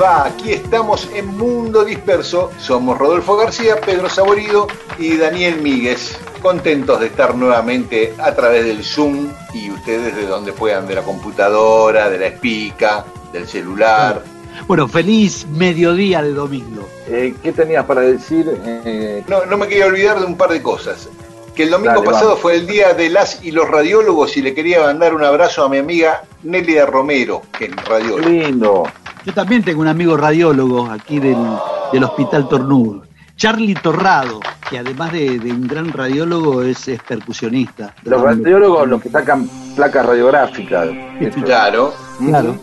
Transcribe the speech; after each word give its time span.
Les 0.00 0.08
va? 0.08 0.24
Aquí 0.26 0.52
estamos 0.52 1.08
en 1.14 1.26
Mundo 1.36 1.84
Disperso. 1.84 2.50
Somos 2.58 2.98
Rodolfo 2.98 3.36
García, 3.36 3.80
Pedro 3.80 4.08
Saborido 4.08 4.66
y 4.98 5.16
Daniel 5.16 5.60
Míguez. 5.60 6.16
Contentos 6.42 7.00
de 7.00 7.06
estar 7.06 7.34
nuevamente 7.34 8.14
a 8.18 8.34
través 8.34 8.64
del 8.64 8.82
Zoom 8.82 9.28
y 9.52 9.70
ustedes 9.70 10.16
de 10.16 10.26
donde 10.26 10.52
puedan, 10.52 10.86
de 10.88 10.94
la 10.94 11.02
computadora, 11.02 12.08
de 12.08 12.18
la 12.18 12.26
espica, 12.28 13.04
del 13.32 13.46
celular. 13.46 14.22
Bueno, 14.66 14.88
feliz 14.88 15.46
mediodía 15.46 16.22
de 16.22 16.32
domingo. 16.32 16.88
Eh, 17.08 17.34
¿Qué 17.42 17.52
tenías 17.52 17.84
para 17.84 18.00
decir? 18.02 18.46
Eh, 18.64 19.22
No, 19.28 19.44
no 19.46 19.56
me 19.58 19.68
quería 19.68 19.86
olvidar 19.86 20.18
de 20.18 20.26
un 20.26 20.36
par 20.36 20.50
de 20.50 20.62
cosas. 20.62 21.08
Que 21.54 21.64
el 21.64 21.70
domingo 21.70 21.94
Dale, 21.94 22.06
pasado 22.06 22.26
vamos. 22.28 22.40
fue 22.40 22.54
el 22.54 22.66
día 22.66 22.94
de 22.94 23.10
las 23.10 23.42
y 23.44 23.50
los 23.50 23.68
radiólogos 23.68 24.36
y 24.36 24.42
le 24.42 24.54
quería 24.54 24.80
mandar 24.82 25.14
un 25.14 25.24
abrazo 25.24 25.64
a 25.64 25.68
mi 25.68 25.78
amiga 25.78 26.22
Nelia 26.42 26.86
Romero, 26.86 27.42
que 27.58 27.66
es 27.66 27.70
qué 27.74 27.82
radióloga. 27.82 28.28
lindo. 28.28 28.84
Yo 29.24 29.34
también 29.34 29.62
tengo 29.62 29.80
un 29.82 29.88
amigo 29.88 30.16
radiólogo 30.16 30.90
aquí 30.90 31.18
del, 31.20 31.36
del 31.92 32.04
Hospital 32.04 32.48
Tornur, 32.48 33.02
Charlie 33.36 33.74
Torrado, 33.74 34.40
que 34.68 34.78
además 34.78 35.12
de, 35.12 35.38
de 35.38 35.50
un 35.52 35.66
gran 35.66 35.92
radiólogo 35.92 36.62
es, 36.62 36.88
es 36.88 37.02
percusionista. 37.02 37.94
Los 38.04 38.20
radiólogos, 38.22 38.88
los 38.88 39.02
que 39.02 39.08
sacan 39.10 39.48
placas 39.76 40.06
radiográficas. 40.06 40.88
Claro. 41.44 41.92
Claro. 42.18 42.56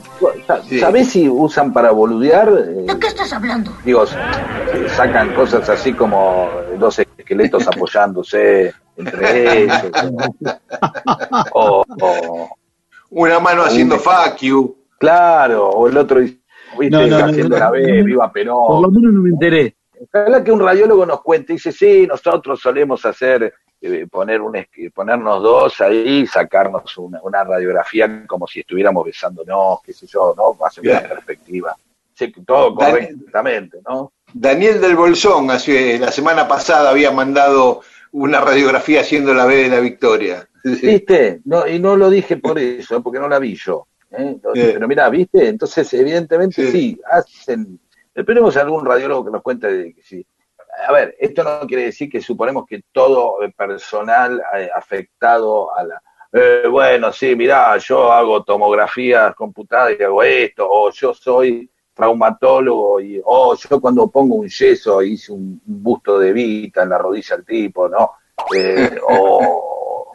Sí. 0.67 0.80
¿Sabés 0.80 1.09
si 1.09 1.28
usan 1.30 1.73
para 1.73 1.91
boludear? 1.91 2.47
Eh, 2.50 2.85
¿De 2.88 3.00
qué 3.00 3.08
estás 3.08 3.31
hablando? 3.33 3.72
digo, 3.83 4.05
sacan 4.95 5.33
cosas 5.33 5.67
así 5.69 5.94
como 5.94 6.50
dos 6.80 6.97
esqueletos 7.00 7.67
apoyándose 7.67 8.73
entre 8.95 9.63
ellos. 9.63 9.81
o, 11.53 11.84
o- 12.01 12.50
Una 13.12 13.39
mano 13.39 13.63
haciendo 13.63 13.97
fuck 14.00 14.38
you. 14.41 14.75
claro, 15.00 15.69
o 15.69 15.88
el 15.88 15.97
otro 15.97 16.19
dice, 16.19 16.39
viste, 16.77 16.95
No, 16.95 17.07
no, 17.07 17.19
no, 17.19 17.25
haciendo 17.25 17.57
no, 17.57 17.63
la 17.63 17.71
B, 17.71 17.81
no. 17.99 18.03
viva 18.03 18.31
Por 18.31 18.41
lo 18.81 18.91
Perón. 18.91 18.93
menos 18.93 19.13
no 19.13 19.21
me 19.21 19.29
enteré. 19.29 19.75
Ojalá 20.13 20.43
que 20.43 20.51
un 20.51 20.59
radiólogo 20.59 21.05
nos 21.05 21.21
cuente, 21.21 21.53
dice, 21.53 21.71
sí, 21.71 22.05
nosotros 22.07 22.59
solemos 22.59 23.03
hacer, 23.05 23.53
eh, 23.81 24.07
poner 24.09 24.41
un, 24.41 24.55
ponernos 24.93 25.41
dos 25.41 25.81
ahí 25.81 26.19
y 26.19 26.27
sacarnos 26.27 26.97
una, 26.97 27.19
una 27.23 27.43
radiografía 27.43 28.25
como 28.27 28.45
si 28.47 28.59
estuviéramos 28.59 29.05
besándonos, 29.05 29.81
qué 29.83 29.93
sé 29.93 30.05
yo, 30.07 30.33
¿no? 30.38 30.55
Hace 30.65 30.81
una 30.81 31.01
perspectiva. 31.01 31.75
Sí, 32.13 32.31
todo 32.45 32.73
correctamente, 32.75 33.79
¿no? 33.88 34.11
Daniel 34.33 34.81
del 34.81 34.95
Bolsón, 34.95 35.51
hace, 35.51 35.99
la 35.99 36.11
semana 36.11 36.47
pasada 36.47 36.89
había 36.89 37.11
mandado 37.11 37.81
una 38.11 38.41
radiografía 38.41 39.01
haciendo 39.01 39.33
la 39.33 39.45
B 39.45 39.55
de 39.55 39.69
la 39.69 39.79
victoria. 39.79 40.47
¿Viste? 40.63 41.41
No, 41.45 41.67
y 41.67 41.79
no 41.79 41.95
lo 41.95 42.09
dije 42.09 42.38
por 42.38 42.59
eso, 42.59 43.01
porque 43.01 43.19
no 43.19 43.29
la 43.29 43.39
vi 43.39 43.55
yo. 43.55 43.88
¿Eh? 44.17 44.38
Bien. 44.53 44.72
Pero 44.73 44.88
mira, 44.88 45.09
¿viste? 45.09 45.47
Entonces, 45.47 45.94
evidentemente 45.94 46.66
Sí. 46.66 46.72
sí, 46.72 47.01
hacen... 47.09 47.79
Esperemos 48.13 48.57
a 48.57 48.61
algún 48.61 48.85
radiólogo 48.85 49.25
que 49.25 49.31
nos 49.31 49.41
cuente 49.44 49.67
de 49.72 49.94
que 49.94 50.01
sí. 50.01 50.25
A 50.88 50.91
ver, 50.91 51.16
esto 51.19 51.44
no 51.44 51.67
quiere 51.67 51.85
decir 51.85 52.09
que 52.09 52.22
suponemos 52.22 52.66
que 52.67 52.83
todo 52.91 53.41
el 53.41 53.53
personal 53.53 54.41
eh, 54.56 54.69
afectado 54.75 55.75
a 55.75 55.83
la... 55.83 56.01
eh, 56.33 56.67
bueno, 56.69 57.11
sí, 57.11 57.35
mirá, 57.35 57.77
yo 57.77 58.11
hago 58.11 58.44
tomografías 58.44 59.33
computadas 59.35 59.94
y 60.00 60.03
hago 60.03 60.22
esto, 60.23 60.67
o 60.69 60.91
yo 60.91 61.13
soy 61.13 61.69
traumatólogo, 61.94 63.00
y, 63.01 63.19
o 63.23 63.56
yo 63.56 63.79
cuando 63.81 64.09
pongo 64.09 64.35
un 64.35 64.47
yeso 64.47 65.01
hice 65.01 65.31
un, 65.31 65.59
busto 65.66 66.19
de 66.19 66.31
Vita 66.33 66.83
en 66.83 66.89
la 66.89 66.97
rodilla 67.00 67.35
al 67.35 67.45
tipo, 67.45 67.88
¿no? 67.89 68.11
Eh, 68.56 69.00
o- 69.09 70.11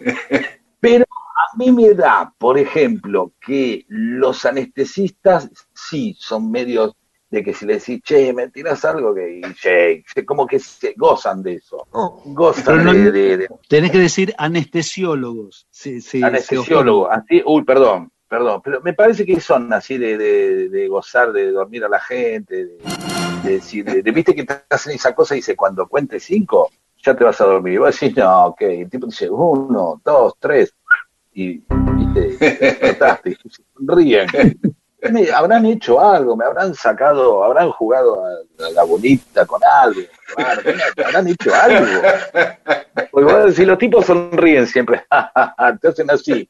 pero 0.80 1.04
a 1.52 1.56
mí 1.56 1.72
me 1.72 1.94
da, 1.94 2.32
por 2.38 2.58
ejemplo, 2.58 3.32
que 3.40 3.84
los 3.88 4.44
anestesistas 4.44 5.48
sí 5.74 6.14
son 6.18 6.50
medios 6.50 6.94
de 7.30 7.44
que 7.44 7.54
si 7.54 7.64
le 7.64 7.74
decís, 7.74 8.00
che, 8.02 8.32
me 8.32 8.48
tirás 8.48 8.84
algo, 8.84 9.14
que 9.14 9.40
che, 9.60 10.04
como 10.24 10.46
que 10.46 10.58
se 10.58 10.94
gozan 10.96 11.42
de 11.42 11.54
eso. 11.54 11.86
Gozan 12.24 12.84
no- 12.84 12.92
de, 12.92 13.12
de- 13.12 13.36
de- 13.36 13.48
Tenés 13.68 13.92
que 13.92 13.98
decir 13.98 14.34
anestesiólogos. 14.36 15.66
Sí, 15.70 16.00
sí, 16.00 16.22
anestesiólogo, 16.22 17.08
así, 17.10 17.42
uy, 17.46 17.62
perdón, 17.64 18.10
perdón, 18.28 18.60
pero 18.64 18.80
me 18.82 18.94
parece 18.94 19.24
que 19.24 19.40
son 19.40 19.72
así 19.72 19.96
de, 19.96 20.18
de- 20.18 20.68
de 20.68 20.88
gozar, 20.88 21.32
de 21.32 21.52
dormir 21.52 21.84
a 21.84 21.88
la 21.88 22.00
gente, 22.00 22.66
de, 22.66 22.78
de 23.44 23.50
decir, 23.52 23.84
de, 23.84 24.02
de- 24.02 24.10
viste 24.12 24.34
que 24.34 24.44
te 24.44 24.54
hacen 24.68 24.92
esa 24.94 25.14
cosa 25.14 25.34
y 25.34 25.38
dice, 25.38 25.54
cuando 25.56 25.86
cuente 25.88 26.18
cinco, 26.18 26.70
ya 27.02 27.14
te 27.16 27.24
vas 27.24 27.40
a 27.40 27.44
dormir. 27.46 27.74
Y 27.74 27.78
vos 27.78 27.98
decís, 27.98 28.16
no, 28.16 28.46
ok, 28.46 28.60
el 28.62 28.90
tipo 28.90 29.06
dice, 29.06 29.30
uno, 29.30 30.00
dos, 30.04 30.34
tres, 30.38 30.74
y 31.32 31.62
viste, 31.68 32.36
te 32.38 32.46
despertaste, 32.46 33.30
y 33.30 33.50
se 33.50 33.62
sonríen. 33.74 34.26
Me 35.10 35.30
habrán 35.30 35.64
hecho 35.64 35.98
algo, 35.98 36.36
me 36.36 36.44
habrán 36.44 36.74
sacado, 36.74 37.42
habrán 37.42 37.70
jugado 37.70 38.22
a, 38.22 38.66
a 38.66 38.70
la 38.70 38.82
bonita 38.84 39.46
con 39.46 39.60
algo, 39.64 40.02
me 40.36 41.02
habrán 41.04 41.26
hecho 41.28 41.54
algo. 41.54 42.02
Porque 43.10 43.32
vos 43.32 43.46
decís, 43.46 43.66
los 43.66 43.78
tipos 43.78 44.04
sonríen 44.04 44.66
siempre, 44.66 45.02
te 45.80 45.88
hacen 45.88 46.10
así. 46.10 46.46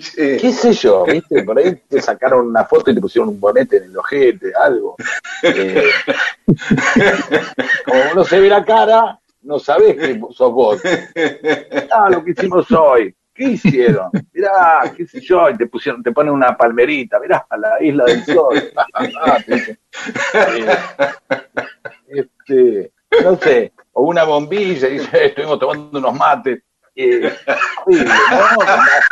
Sí. 0.00 0.38
¿Qué 0.40 0.52
sé 0.52 0.72
yo? 0.72 1.04
¿Viste? 1.06 1.44
Por 1.44 1.56
ahí 1.58 1.76
te 1.88 2.02
sacaron 2.02 2.48
una 2.48 2.64
foto 2.64 2.90
y 2.90 2.94
te 2.94 3.00
pusieron 3.00 3.28
un 3.28 3.40
bonete 3.40 3.76
en 3.76 3.84
el 3.84 3.96
ojete, 3.96 4.52
algo. 4.60 4.96
Eh, 5.44 5.90
como 7.84 8.14
no 8.16 8.24
se 8.24 8.40
ve 8.40 8.48
la 8.48 8.64
cara, 8.64 9.20
no 9.42 9.58
sabés 9.60 9.96
que 9.96 10.20
sos 10.32 10.52
vos. 10.52 10.82
Ah, 11.92 12.10
lo 12.10 12.24
que 12.24 12.32
hicimos 12.32 12.70
hoy. 12.72 13.14
¿Qué 13.38 13.44
hicieron? 13.44 14.10
Mirá, 14.32 14.92
qué 14.96 15.06
sé 15.06 15.20
yo, 15.20 15.48
y 15.48 15.56
te 15.56 15.66
pusieron, 15.68 16.02
te 16.02 16.10
ponen 16.10 16.32
una 16.32 16.56
palmerita, 16.56 17.20
mirá, 17.20 17.46
la 17.56 17.80
isla 17.80 18.04
del 18.04 18.24
sol. 18.24 18.60
Ah. 19.14 19.38
Eh, 19.48 20.76
este, 22.08 22.92
no 23.22 23.36
sé, 23.36 23.72
o 23.92 24.02
una 24.02 24.24
bombilla, 24.24 24.88
y 24.88 24.98
dice, 24.98 25.16
"Eh, 25.16 25.26
estuvimos 25.26 25.58
tomando 25.60 25.98
unos 26.00 26.14
mates. 26.14 26.62
Eh, 26.96 27.32
horrible, 27.86 28.12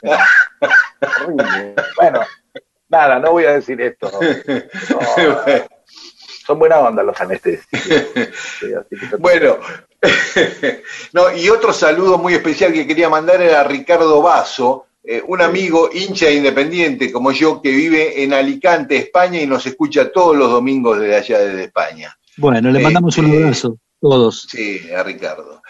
¿no? 0.03 0.17
Horrible. 1.25 1.75
Bueno, 1.97 2.21
nada, 2.89 3.19
no 3.21 3.31
voy 3.33 3.45
a 3.45 3.53
decir 3.53 3.81
esto. 3.81 4.11
No, 4.11 4.19
son 6.47 6.59
buena 6.59 6.79
onda 6.81 7.03
los. 7.05 7.17
Sí, 7.17 7.59
que- 8.91 9.17
Bueno, 9.19 9.59
no, 11.13 11.35
y 11.37 11.49
otro 11.49 11.73
saludo 11.73 12.19
muy 12.19 12.35
especial 12.35 12.73
que 12.73 12.87
quería 12.87 13.09
mandar 13.09 13.41
era 13.41 13.61
a 13.61 13.65
Ricardo 13.65 14.21
Basso, 14.23 14.87
eh, 15.03 15.23
un 15.27 15.41
amigo 15.41 15.89
hincha 15.93 16.31
independiente 16.31 17.13
como 17.13 17.33
yo 17.33 17.63
que 17.63 17.71
vive 17.71 18.23
en 18.23 18.33
Alicante, 18.33 18.97
España 18.97 19.41
y 19.41 19.47
nos 19.47 19.65
escucha 19.67 20.11
todos 20.11 20.37
los 20.37 20.51
domingos 20.51 20.99
desde 20.99 21.17
allá 21.17 21.39
desde 21.39 21.65
España. 21.65 22.17
Bueno, 22.37 22.71
le 22.71 22.81
mandamos 22.81 23.17
un 23.19 23.27
Este- 23.27 23.43
abrazo, 23.45 23.79
todos. 24.01 24.47
Sí, 24.51 24.81
a 24.93 25.03
Ricardo. 25.03 25.63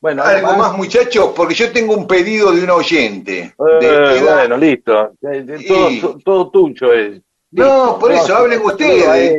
Bueno, 0.00 0.22
¿Algo 0.22 0.48
además- 0.48 0.68
más, 0.70 0.76
muchachos? 0.76 1.30
Porque 1.34 1.54
yo 1.54 1.72
tengo 1.72 1.94
un 1.94 2.06
pedido 2.06 2.52
de 2.52 2.62
un 2.62 2.70
oyente. 2.70 3.54
De- 3.80 3.86
Eh, 3.86 4.14
de- 4.14 4.22
bueno, 4.22 4.56
listo. 4.58 5.12
Eh, 5.22 5.64
Todo, 5.66 5.90
Y- 5.90 6.00
todo 6.22 6.50
tuyo 6.50 6.92
es. 6.92 7.22
No, 7.52 7.96
por 7.98 8.12
eso, 8.12 8.36
hablen 8.36 8.60
ustedes. 8.62 9.36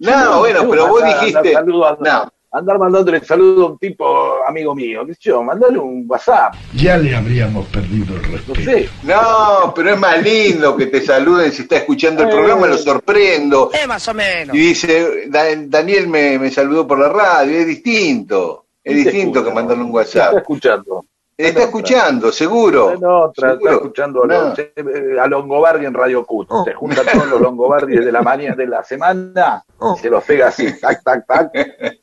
No, 0.00 0.38
bueno, 0.40 0.66
pero 0.68 0.88
vos 0.88 1.02
dijiste. 1.04 1.52
saludo 1.52 1.86
a- 1.86 1.98
No, 2.00 2.32
andar 2.50 2.78
mandándole 2.78 3.22
saludo 3.24 3.66
a 3.66 3.70
un 3.72 3.78
tipo 3.78 4.44
amigo 4.46 4.74
mío, 4.74 5.04
qué 5.06 5.14
sé 5.14 5.20
yo, 5.24 5.42
mandale 5.42 5.78
un 5.78 6.04
WhatsApp. 6.08 6.54
Ya 6.74 6.96
le 6.96 7.14
habríamos 7.14 7.66
perdido 7.68 8.16
el 8.16 8.22
No 8.22 8.28
respeto. 8.54 8.60
sé. 8.70 8.88
No, 9.02 9.72
pero 9.74 9.92
es 9.94 9.98
más 9.98 10.22
lindo 10.22 10.76
que 10.76 10.86
te 10.86 11.00
saluden 11.00 11.52
si 11.52 11.62
está 11.62 11.76
escuchando 11.76 12.22
el 12.22 12.28
Eh. 12.30 12.32
programa, 12.32 12.66
lo 12.66 12.78
sorprendo. 12.78 13.70
Eh, 13.74 13.86
más 13.86 14.06
o 14.08 14.14
menos. 14.14 14.56
Y 14.56 14.58
dice, 14.60 15.28
"Da- 15.28 15.44
Daniel 15.66 16.08
me, 16.08 16.38
me 16.38 16.50
saludó 16.50 16.86
por 16.86 16.98
la 16.98 17.08
radio, 17.08 17.58
es 17.58 17.66
distinto. 17.66 18.64
Es 18.82 18.94
¿Quién 18.94 19.04
te 19.04 19.10
distinto 19.10 19.38
escucha? 19.40 19.50
que 19.50 19.54
mandarle 19.54 19.84
un 19.84 19.90
¿Quién 19.92 20.02
Está 20.02 20.18
WhatsApp. 20.20 20.38
escuchando. 20.38 21.04
Está 21.38 21.50
otra. 21.60 21.64
escuchando, 21.66 22.32
seguro. 22.32 22.86
Otra, 23.00 23.52
está 23.52 23.70
escuchando 23.70 24.24
a, 24.24 24.26
No. 24.26 24.48
los- 24.48 24.58
eh, 24.58 24.74
a 25.20 25.26
Longobardi 25.28 25.86
en 25.86 25.94
Radio 25.94 26.26
Cut. 26.26 26.48
Oh. 26.50 26.64
Se 26.64 26.74
juntan 26.74 27.06
todos 27.06 27.28
los 27.28 27.40
Longobardi 27.40 27.96
de 27.96 28.10
la 28.10 28.22
mañana 28.22 28.56
de 28.56 28.66
la 28.66 28.82
semana 28.82 29.64
Oh. 29.78 29.94
y 29.96 30.02
se 30.02 30.10
los 30.10 30.24
pega 30.24 30.48
así, 30.48 30.66
tac, 30.80 31.00
tac, 31.04 31.24
tac. 31.28 31.52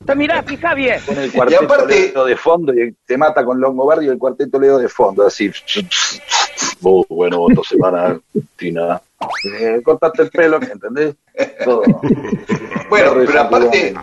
Te 0.06 0.14
mirá, 0.14 0.42
fija 0.42 0.72
bien. 0.74 0.98
Pone 1.04 1.24
el 1.24 1.32
cuarteto 1.32 1.62
Y 1.62 1.64
aparte- 1.66 2.12
Leo 2.14 2.24
de 2.24 2.36
fondo 2.36 2.72
y 2.72 2.96
te 3.04 3.18
mata 3.18 3.44
con 3.44 3.60
Longobardi 3.60 4.06
y 4.06 4.08
el 4.08 4.16
cuarteto 4.18 4.58
Leo 4.58 4.78
de 4.78 4.88
fondo, 4.88 5.26
así. 5.26 5.50
Muy 6.80 7.04
bueno, 7.10 7.38
voto 7.38 7.62
semana, 7.62 8.18
Tina. 8.56 9.00
Eh, 9.58 9.80
cortaste 9.84 10.22
el 10.22 10.30
pelo, 10.30 10.56
¿entendés? 10.62 11.14
Todo. 11.64 11.82
Bueno, 12.88 13.12
pero 13.26 13.40
aparte, 13.40 13.94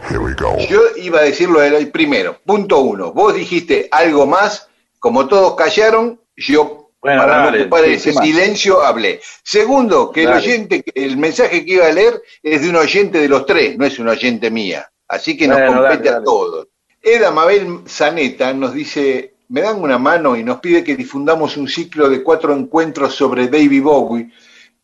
yo 0.69 0.81
iba 0.97 1.19
a 1.19 1.23
decirlo 1.23 1.59
primero. 1.91 2.35
Punto 2.45 2.81
uno. 2.81 3.13
Vos 3.13 3.33
dijiste 3.33 3.87
algo 3.91 4.25
más, 4.25 4.67
como 5.03 5.27
todos 5.27 5.55
callaron, 5.55 6.17
yo 6.33 6.91
Bueno, 7.01 7.23
para 7.23 7.37
dale, 7.39 7.57
no 7.57 7.63
ocupar 7.65 7.83
sí, 7.83 7.91
ese 7.91 8.13
silencio 8.13 8.81
hablé. 8.81 9.19
Segundo, 9.43 10.09
que 10.13 10.23
el 10.23 10.29
oyente, 10.29 10.81
el 10.95 11.17
mensaje 11.17 11.65
que 11.65 11.73
iba 11.73 11.87
a 11.87 11.91
leer 11.91 12.21
es 12.41 12.61
de 12.61 12.69
un 12.69 12.77
oyente 12.77 13.17
de 13.19 13.27
los 13.27 13.45
tres, 13.45 13.77
no 13.77 13.85
es 13.85 13.99
un 13.99 14.07
oyente 14.07 14.49
mía. 14.49 14.89
Así 15.09 15.35
que 15.35 15.45
nos 15.45 15.59
compete 15.59 16.05
dale, 16.05 16.09
a 16.19 16.23
todos. 16.23 16.69
Eda 17.01 17.31
Mabel 17.31 17.81
Zaneta 17.85 18.53
nos 18.53 18.73
dice, 18.73 19.33
me 19.49 19.59
dan 19.59 19.81
una 19.81 19.97
mano 19.97 20.37
y 20.37 20.43
nos 20.45 20.61
pide 20.61 20.85
que 20.85 20.95
difundamos 20.95 21.57
un 21.57 21.67
ciclo 21.67 22.07
de 22.07 22.23
cuatro 22.23 22.55
encuentros 22.55 23.13
sobre 23.13 23.49
David 23.49 23.83
Bowie, 23.83 24.31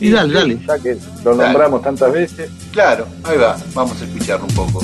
Y 0.00 0.10
dale, 0.10 0.32
dale. 0.32 0.58
Ya 0.66 0.78
que 0.78 0.96
lo 1.24 1.34
nombramos 1.34 1.82
tantas 1.82 2.12
veces. 2.12 2.48
Claro, 2.72 3.08
ahí 3.24 3.36
va, 3.36 3.58
vamos 3.74 4.00
a 4.00 4.04
escucharlo 4.04 4.46
un 4.46 4.54
poco. 4.54 4.80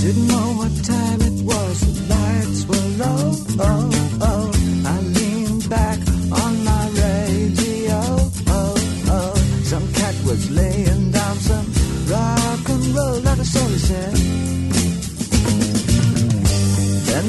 Didn't 0.00 0.28
know 0.28 0.56
what 0.56 0.70
time 0.84 1.20
it 1.20 1.42
was, 1.44 1.80
the 1.80 1.90
lights 2.08 2.64
were 2.68 2.88
low. 2.96 3.34
Oh. 3.58 3.97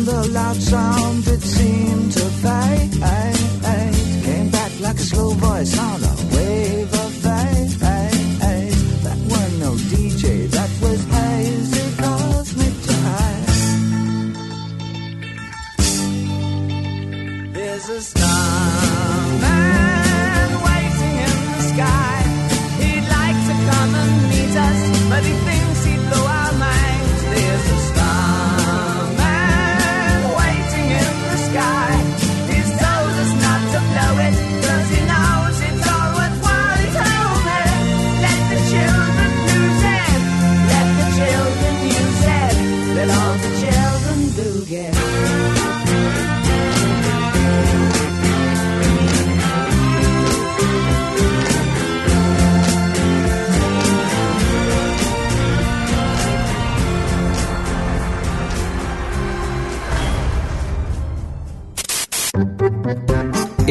The 0.06 0.30
loud 0.32 0.56
sound 0.56 1.28
it 1.28 1.42
seemed 1.42 2.12
to 2.14 2.20
fade. 2.20 2.99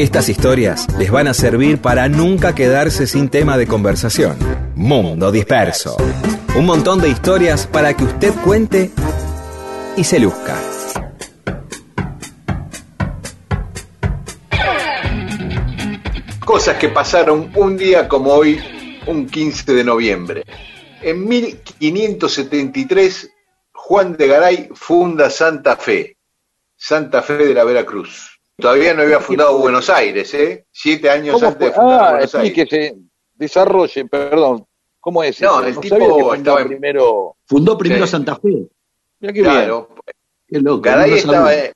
Estas 0.09 0.27
historias 0.27 0.87
les 0.97 1.11
van 1.11 1.27
a 1.27 1.35
servir 1.35 1.79
para 1.79 2.09
nunca 2.09 2.55
quedarse 2.55 3.05
sin 3.05 3.29
tema 3.29 3.59
de 3.59 3.67
conversación. 3.67 4.39
Mundo 4.73 5.31
Disperso. 5.31 5.97
Un 6.57 6.65
montón 6.65 6.99
de 6.99 7.09
historias 7.09 7.67
para 7.67 7.93
que 7.93 8.05
usted 8.05 8.33
cuente 8.43 8.89
y 9.95 10.03
se 10.03 10.19
luzca. 10.19 10.59
Cosas 16.43 16.77
que 16.77 16.89
pasaron 16.89 17.51
un 17.53 17.77
día 17.77 18.07
como 18.07 18.33
hoy, 18.33 18.59
un 19.05 19.27
15 19.27 19.75
de 19.75 19.83
noviembre. 19.83 20.43
En 21.03 21.27
1573, 21.27 23.29
Juan 23.73 24.17
de 24.17 24.27
Garay 24.27 24.69
funda 24.73 25.29
Santa 25.29 25.75
Fe, 25.75 26.17
Santa 26.75 27.21
Fe 27.21 27.45
de 27.45 27.53
la 27.53 27.63
Veracruz. 27.63 28.38
Todavía 28.59 28.93
no 28.93 29.01
había 29.03 29.19
fundado 29.19 29.57
Buenos 29.57 29.89
Aires, 29.89 30.33
¿eh? 30.33 30.65
Siete 30.71 31.09
años 31.09 31.35
¿Cómo 31.35 31.47
antes 31.47 31.67
de 31.67 31.73
fundar 31.73 32.01
Ah, 32.01 32.11
Buenos 32.11 32.35
Aires. 32.35 32.49
explíquese, 32.57 32.95
desarrolle, 33.35 34.05
perdón. 34.05 34.65
¿Cómo 34.99 35.23
es 35.23 35.41
No, 35.41 35.61
el 35.63 35.75
tipo 35.79 35.87
sabía 35.95 36.07
que 36.07 36.11
fundó 36.13 36.33
estaba 36.35 36.61
en- 36.61 36.67
primero. 36.67 37.37
Fundó 37.45 37.77
primero 37.77 38.05
Sí. 38.05 38.11
Santa 38.11 38.35
Fe. 38.35 38.67
Mira 39.19 39.33
qué 39.33 39.41
bien. 39.41 39.43
Claro, 39.43 39.89
Qué 40.47 40.59
loco. 40.59 40.81
Garay 40.81 41.11
no 41.11 41.15
estaba 41.17 41.53
en, 41.53 41.71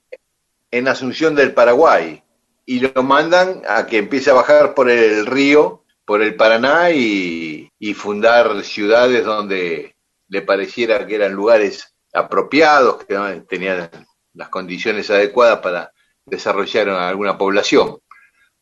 en 0.72 0.88
Asunción 0.88 1.36
del 1.36 1.54
Paraguay 1.54 2.22
y 2.66 2.80
lo 2.80 3.04
mandan 3.04 3.62
a 3.68 3.86
que 3.86 3.98
empiece 4.00 4.32
a 4.32 4.34
bajar 4.34 4.74
por 4.74 4.90
el 4.90 5.26
río, 5.26 5.84
por 6.06 6.22
el 6.22 6.36
Paraná 6.36 6.92
y, 6.92 7.70
y 7.80 7.94
fundar 7.94 8.64
ciudades 8.64 9.24
donde 9.26 9.96
le 10.28 10.42
pareciera 10.42 11.06
que 11.06 11.16
eran 11.16 11.34
lugares 11.34 11.94
apropiados, 12.14 13.04
que 13.06 13.16
tenían 13.48 13.90
las 14.34 14.50
condiciones 14.50 15.10
adecuadas 15.12 15.60
para 15.60 15.92
desarrollar 16.26 16.90
alguna 16.90 17.38
población. 17.38 17.98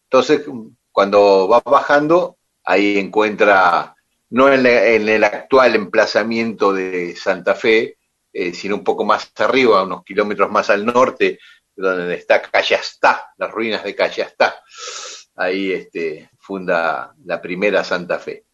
Entonces, 0.03 0.45
cuando 0.91 1.47
va 1.47 1.61
bajando, 1.63 2.37
ahí 2.63 2.97
encuentra, 2.97 3.95
no 4.29 4.51
en, 4.51 4.63
la- 4.63 4.87
en 4.87 5.07
el 5.07 5.23
actual 5.23 5.75
emplazamiento 5.75 6.73
de 6.73 7.15
Santa 7.15 7.55
Fe, 7.55 7.97
eh, 8.33 8.53
sino 8.53 8.75
un 8.75 8.83
poco 8.83 9.03
más 9.03 9.31
arriba, 9.37 9.83
unos 9.83 10.03
kilómetros 10.03 10.49
más 10.51 10.69
al 10.69 10.85
norte, 10.85 11.39
donde 11.75 12.15
está 12.15 12.41
Callastá, 12.41 13.31
las 13.37 13.51
ruinas 13.51 13.83
de 13.83 13.95
Callastá. 13.95 14.55
Ahí 15.35 15.71
este, 15.71 16.29
funda 16.39 17.13
la 17.25 17.41
primera 17.41 17.83
Santa 17.83 18.19
Fe. 18.19 18.45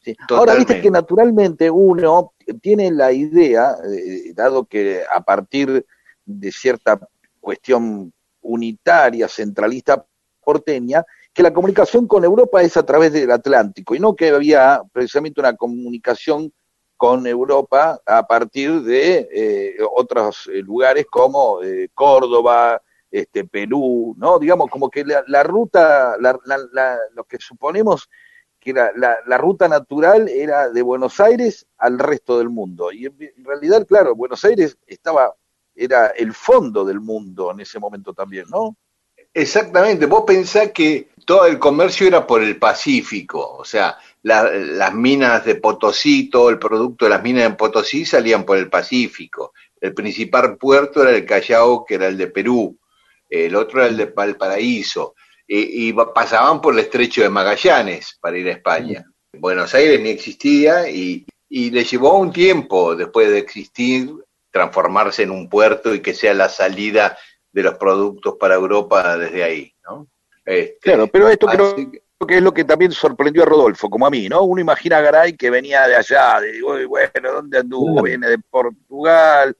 Sí. 0.00 0.14
Ahora, 0.28 0.54
viste 0.54 0.80
que 0.80 0.90
naturalmente 0.90 1.70
uno 1.70 2.32
tiene 2.60 2.92
la 2.92 3.10
idea, 3.12 3.74
eh, 3.84 4.32
dado 4.34 4.64
que 4.66 5.02
a 5.12 5.20
partir 5.20 5.84
de 6.24 6.52
cierta 6.52 7.00
cuestión 7.40 8.12
unitaria, 8.46 9.28
centralista 9.28 10.04
porteña, 10.42 11.04
que 11.32 11.42
la 11.42 11.52
comunicación 11.52 12.06
con 12.06 12.24
Europa 12.24 12.62
es 12.62 12.76
a 12.76 12.86
través 12.86 13.12
del 13.12 13.30
Atlántico 13.30 13.94
y 13.94 14.00
no 14.00 14.16
que 14.16 14.30
había 14.30 14.80
precisamente 14.92 15.40
una 15.40 15.56
comunicación 15.56 16.52
con 16.96 17.26
Europa 17.26 18.00
a 18.06 18.26
partir 18.26 18.82
de 18.82 19.28
eh, 19.30 19.76
otros 19.94 20.48
eh, 20.50 20.62
lugares 20.62 21.06
como 21.10 21.62
eh, 21.62 21.90
Córdoba, 21.92 22.80
este, 23.10 23.44
Perú, 23.44 24.14
¿no? 24.16 24.38
Digamos, 24.38 24.70
como 24.70 24.90
que 24.90 25.04
la, 25.04 25.22
la 25.26 25.42
ruta, 25.42 26.16
la, 26.18 26.38
lo 27.14 27.24
que 27.24 27.38
suponemos 27.38 28.08
que 28.66 28.72
la, 28.72 29.38
ruta 29.38 29.68
natural 29.68 30.28
era 30.28 30.70
de 30.70 30.82
Buenos 30.82 31.20
Aires 31.20 31.66
al 31.78 32.00
resto 32.00 32.38
del 32.38 32.48
mundo. 32.48 32.90
Y 32.90 33.06
en, 33.06 33.44
realidad, 33.44 33.86
claro, 33.86 34.16
Buenos 34.16 34.44
Aires 34.44 34.76
estaba, 34.88 35.36
era 35.76 36.08
el 36.08 36.32
fondo 36.32 36.84
del 36.84 37.00
mundo 37.00 37.52
en 37.52 37.60
ese 37.60 37.78
momento 37.78 38.12
también, 38.14 38.46
¿no? 38.50 38.76
Exactamente, 39.32 40.06
vos 40.06 40.24
pensás 40.26 40.72
que 40.72 41.10
todo 41.26 41.44
el 41.44 41.58
comercio 41.58 42.06
era 42.06 42.26
por 42.26 42.42
el 42.42 42.58
Pacífico, 42.58 43.56
o 43.58 43.64
sea, 43.64 43.98
la- 44.22 44.50
las 44.50 44.94
minas 44.94 45.44
de 45.44 45.56
Potosí, 45.56 46.30
todo 46.30 46.48
el 46.48 46.58
producto 46.58 47.04
de 47.04 47.10
las 47.10 47.22
minas 47.22 47.44
de 47.44 47.54
Potosí 47.54 48.06
salían 48.06 48.44
por 48.44 48.56
el 48.56 48.70
Pacífico. 48.70 49.52
El 49.78 49.92
principal 49.92 50.56
puerto 50.56 51.02
era 51.02 51.10
el 51.10 51.26
Callao, 51.26 51.84
que 51.84 51.96
era 51.96 52.08
el 52.08 52.16
de 52.16 52.28
Perú. 52.28 52.78
El 53.28 53.54
otro 53.56 53.80
era 53.80 53.88
el 53.88 53.96
de 53.96 54.06
Valparaíso. 54.06 55.14
Y, 55.46 55.92
pasaban 55.92 56.60
por 56.60 56.72
el 56.74 56.80
estrecho 56.80 57.22
de 57.22 57.28
Magallanes 57.28 58.16
para 58.20 58.38
ir 58.38 58.48
a 58.48 58.52
España. 58.52 59.04
Buenos 59.34 59.74
Aires 59.74 60.00
ni 60.00 60.08
existía 60.08 60.88
y, 60.90 61.24
y 61.48 61.70
le 61.70 61.84
llevó 61.84 62.18
un 62.18 62.32
tiempo 62.32 62.96
después 62.96 63.30
de 63.30 63.38
existir 63.38 64.10
transformarse 64.56 65.22
en 65.22 65.30
un 65.30 65.48
puerto 65.48 65.94
y 65.94 66.00
que 66.00 66.14
sea 66.14 66.32
la 66.32 66.48
salida 66.48 67.16
de 67.52 67.62
los 67.62 67.74
productos 67.74 68.36
para 68.40 68.54
Europa 68.54 69.16
desde 69.18 69.44
ahí, 69.44 69.74
¿no? 69.84 70.06
Este, 70.44 70.78
Claro, 70.80 71.06
pero 71.08 71.28
esto 71.28 71.46
creo 71.46 71.76
que- 71.76 72.02
que 72.26 72.36
es 72.38 72.42
lo 72.42 72.54
que 72.54 72.64
también 72.64 72.90
sorprendió 72.92 73.42
a 73.42 73.46
Rodolfo, 73.46 73.90
como 73.90 74.06
a 74.06 74.10
mí, 74.10 74.28
¿no? 74.28 74.42
Uno 74.42 74.60
imagina 74.60 74.96
a 74.96 75.00
Garay 75.02 75.36
que 75.36 75.50
venía 75.50 75.86
de 75.86 75.96
allá, 75.96 76.40
de, 76.40 76.62
uy, 76.62 76.86
bueno, 76.86 77.32
¿dónde 77.34 77.58
anduvo? 77.58 78.02
Viene 78.02 78.28
de 78.28 78.38
Portugal, 78.38 79.54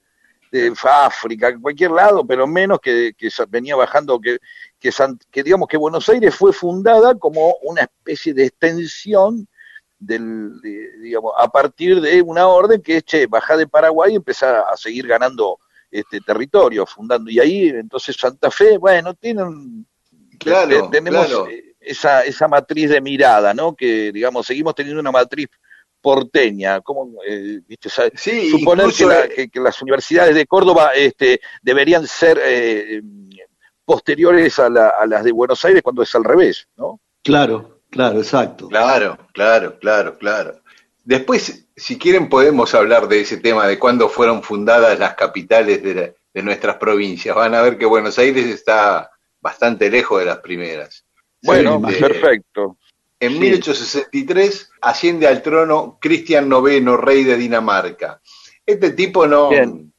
de 0.51 0.73
África, 0.83 1.55
cualquier 1.61 1.91
lado, 1.91 2.25
pero 2.25 2.47
menos 2.47 2.79
que, 2.79 3.13
venía 3.49 3.75
bajando, 3.75 4.19
que, 4.19 4.39
que, 4.79 4.91
San- 4.91 5.19
que 5.29 5.43
digamos 5.43 5.67
que 5.67 5.77
Buenos 5.77 6.09
Aires 6.09 6.33
fue 6.33 6.51
fundada 6.51 7.13
como 7.15 7.55
una 7.61 7.81
especie 7.81 8.33
de 8.33 8.45
extensión 8.45 9.47
del, 9.99 10.59
de- 10.61 10.97
digamos, 11.01 11.33
a 11.37 11.47
partir 11.49 11.99
de 12.01 12.21
una 12.21 12.47
orden 12.47 12.81
que 12.81 12.97
es, 12.97 13.03
che, 13.03 13.25
baja 13.27 13.57
de 13.57 13.67
Paraguay 13.67 14.13
y 14.13 14.15
empezar 14.17 14.63
a 14.71 14.77
seguir 14.77 15.07
ganando 15.07 15.59
este 15.89 16.19
territorio, 16.21 16.85
fundando, 16.85 17.29
y 17.31 17.39
ahí 17.39 17.69
entonces 17.69 18.15
Santa 18.15 18.51
Fe, 18.51 18.77
bueno, 18.77 19.13
tienen 19.13 19.85
Claro, 20.39 20.69
te- 20.69 20.97
tenemos 20.99 21.25
claro. 21.27 21.47
eh, 21.47 21.75
esa, 21.79 22.23
esa 22.23 22.47
matriz 22.47 22.89
de 22.89 23.01
mirada, 23.01 23.53
¿no? 23.53 23.75
Que, 23.75 24.11
digamos, 24.11 24.45
seguimos 24.45 24.75
teniendo 24.75 24.99
una 25.01 25.11
matriz 25.11 25.47
porteña, 25.99 26.79
como, 26.81 27.11
eh, 27.27 27.59
viste, 27.67 27.89
Sí, 28.15 28.49
suponer 28.51 28.91
que, 28.93 29.05
la- 29.05 29.25
eh, 29.25 29.29
que- 29.29 29.49
que 29.49 29.59
las 29.59 29.81
universidades 29.81 30.35
de 30.35 30.45
Córdoba 30.45 30.91
este, 30.95 31.39
deberían 31.63 32.05
ser 32.05 32.39
eh, 32.43 33.01
posteriores 33.83 34.59
a, 34.59 34.69
la- 34.69 34.89
a 34.89 35.05
las 35.07 35.23
de 35.23 35.31
Buenos 35.31 35.63
Aires 35.65 35.81
cuando 35.81 36.03
es 36.03 36.13
al 36.13 36.23
revés, 36.23 36.67
¿no? 36.75 36.99
Claro, 37.23 37.76
claro, 37.89 38.19
exacto. 38.19 38.67
Claro, 38.69 39.17
claro, 39.33 39.77
claro, 39.79 40.17
claro. 40.17 40.61
Después, 41.03 41.65
si 41.75 41.97
quieren, 41.97 42.27
podemos 42.29 42.73
hablar 42.75 43.07
de 43.07 43.21
ese 43.21 43.37
tema 43.37 43.65
de 43.67 43.79
cuándo 43.79 44.09
fueron 44.09 44.43
fundadas 44.43 44.97
las 44.99 45.15
capitales 45.15 45.81
de, 45.83 45.93
la- 45.95 46.11
de 46.33 46.43
nuestras 46.43 46.75
provincias. 46.77 47.35
Van 47.35 47.55
a 47.55 47.61
ver 47.61 47.77
que 47.77 47.85
Buenos 47.85 48.17
Aires 48.19 48.45
está 48.45 49.09
bastante 49.39 49.89
lejos 49.89 50.19
de 50.19 50.25
las 50.25 50.39
primeras. 50.39 51.05
Bueno, 51.41 51.81
Este, 51.87 52.01
perfecto. 52.01 52.77
En 53.19 53.33
Sí. 53.33 53.39
1863 53.39 54.69
asciende 54.81 55.27
al 55.27 55.41
trono 55.41 55.97
Cristian 55.99 56.51
IX, 56.51 56.85
rey 56.97 57.23
de 57.23 57.37
Dinamarca. 57.37 58.21
Este 58.65 58.91
tipo 58.91 59.25
no 59.27 59.49
Bien. 59.49 59.91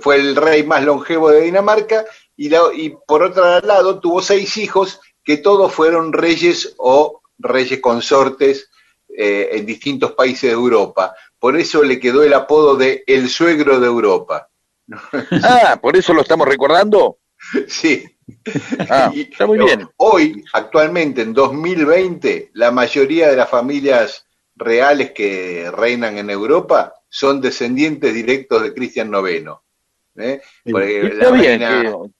fue 0.00 0.16
el 0.16 0.34
rey 0.34 0.62
más 0.64 0.82
longevo 0.82 1.30
de 1.30 1.42
Dinamarca 1.42 2.04
y, 2.36 2.48
la- 2.48 2.72
y 2.74 2.96
por 3.06 3.22
otro 3.22 3.60
lado 3.60 4.00
tuvo 4.00 4.22
seis 4.22 4.56
hijos 4.56 5.00
que 5.22 5.36
todos 5.36 5.72
fueron 5.72 6.12
reyes 6.12 6.74
o 6.78 7.17
reyes 7.38 7.80
consortes 7.80 8.70
eh, 9.08 9.48
en 9.52 9.66
distintos 9.66 10.12
países 10.12 10.50
de 10.50 10.54
Europa. 10.54 11.14
Por 11.38 11.56
eso 11.56 11.82
le 11.82 11.98
quedó 12.00 12.22
el 12.22 12.34
apodo 12.34 12.76
de 12.76 13.04
el 13.06 13.28
suegro 13.28 13.80
de 13.80 13.86
Europa. 13.86 14.48
Ah, 15.42 15.78
por 15.80 15.96
eso 15.96 16.14
lo 16.14 16.22
estamos 16.22 16.48
recordando. 16.48 17.18
Sí. 17.68 18.04
Ah, 18.90 19.12
está 19.14 19.46
muy 19.46 19.58
bien. 19.58 19.88
Hoy, 19.96 20.44
actualmente, 20.52 21.22
en 21.22 21.32
2020, 21.32 22.50
la 22.54 22.70
mayoría 22.70 23.28
de 23.28 23.36
las 23.36 23.48
familias 23.48 24.26
reales 24.56 25.12
que 25.12 25.70
reinan 25.70 26.18
en 26.18 26.30
Europa 26.30 26.94
son 27.08 27.40
descendientes 27.40 28.12
directos 28.12 28.62
de 28.62 28.74
Cristian 28.74 29.12
IX. 29.14 29.52
¿eh? 30.16 30.40
Porque 30.64 31.02
la 31.02 31.08
está 31.08 31.30
bien 31.30 32.12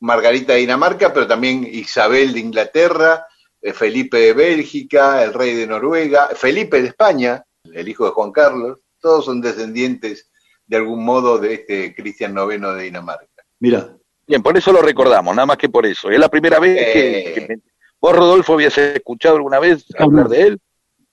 Margarita 0.00 0.52
de 0.52 0.58
Dinamarca, 0.60 1.14
pero 1.14 1.26
también 1.26 1.66
Isabel 1.70 2.34
de 2.34 2.40
Inglaterra, 2.40 3.26
Felipe 3.72 4.18
de 4.18 4.32
Bélgica, 4.34 5.22
el 5.24 5.32
rey 5.32 5.54
de 5.54 5.66
Noruega, 5.66 6.28
Felipe 6.34 6.82
de 6.82 6.88
España, 6.88 7.42
el 7.72 7.88
hijo 7.88 8.04
de 8.04 8.10
Juan 8.10 8.30
Carlos, 8.32 8.80
todos 9.00 9.24
son 9.24 9.40
descendientes 9.40 10.30
de 10.66 10.76
algún 10.76 11.04
modo 11.04 11.38
de 11.38 11.54
este 11.54 11.94
Cristian 11.94 12.32
IX 12.36 12.60
de 12.76 12.82
Dinamarca. 12.82 13.26
Mira, 13.60 13.96
Bien, 14.26 14.42
por 14.42 14.56
eso 14.56 14.72
lo 14.72 14.80
recordamos, 14.80 15.34
nada 15.36 15.44
más 15.44 15.58
que 15.58 15.68
por 15.68 15.84
eso. 15.84 16.10
Es 16.10 16.18
la 16.18 16.30
primera 16.30 16.58
vez 16.58 16.76
que, 16.92 17.18
Eh. 17.18 17.32
que 17.34 17.40
me- 17.46 17.62
vos, 18.00 18.16
Rodolfo, 18.16 18.54
habías 18.54 18.76
escuchado 18.78 19.36
alguna 19.36 19.58
vez 19.58 19.84
hablar 19.98 20.28
de 20.28 20.42
él. 20.42 20.60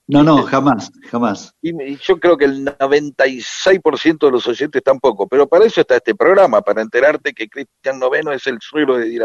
no, 0.07 0.23
no, 0.23 0.43
jamás, 0.43 0.89
jamás. 1.09 1.53
Y, 1.61 1.97
yo 1.97 2.19
creo 2.19 2.37
que 2.37 2.45
el 2.45 2.65
96% 2.65 4.25
de 4.27 4.31
los 4.31 4.47
oyentes 4.47 4.81
tampoco, 4.83 5.27
pero 5.27 5.47
para 5.47 5.65
eso 5.65 5.81
está 5.81 5.97
este 5.97 6.15
programa, 6.15 6.61
para 6.61 6.81
enterarte 6.81 7.33
que 7.33 7.47
Cristian 7.49 7.99
Noveno 7.99 8.31
es 8.31 8.45
el 8.47 8.57
suegro 8.61 8.97
de 8.97 9.19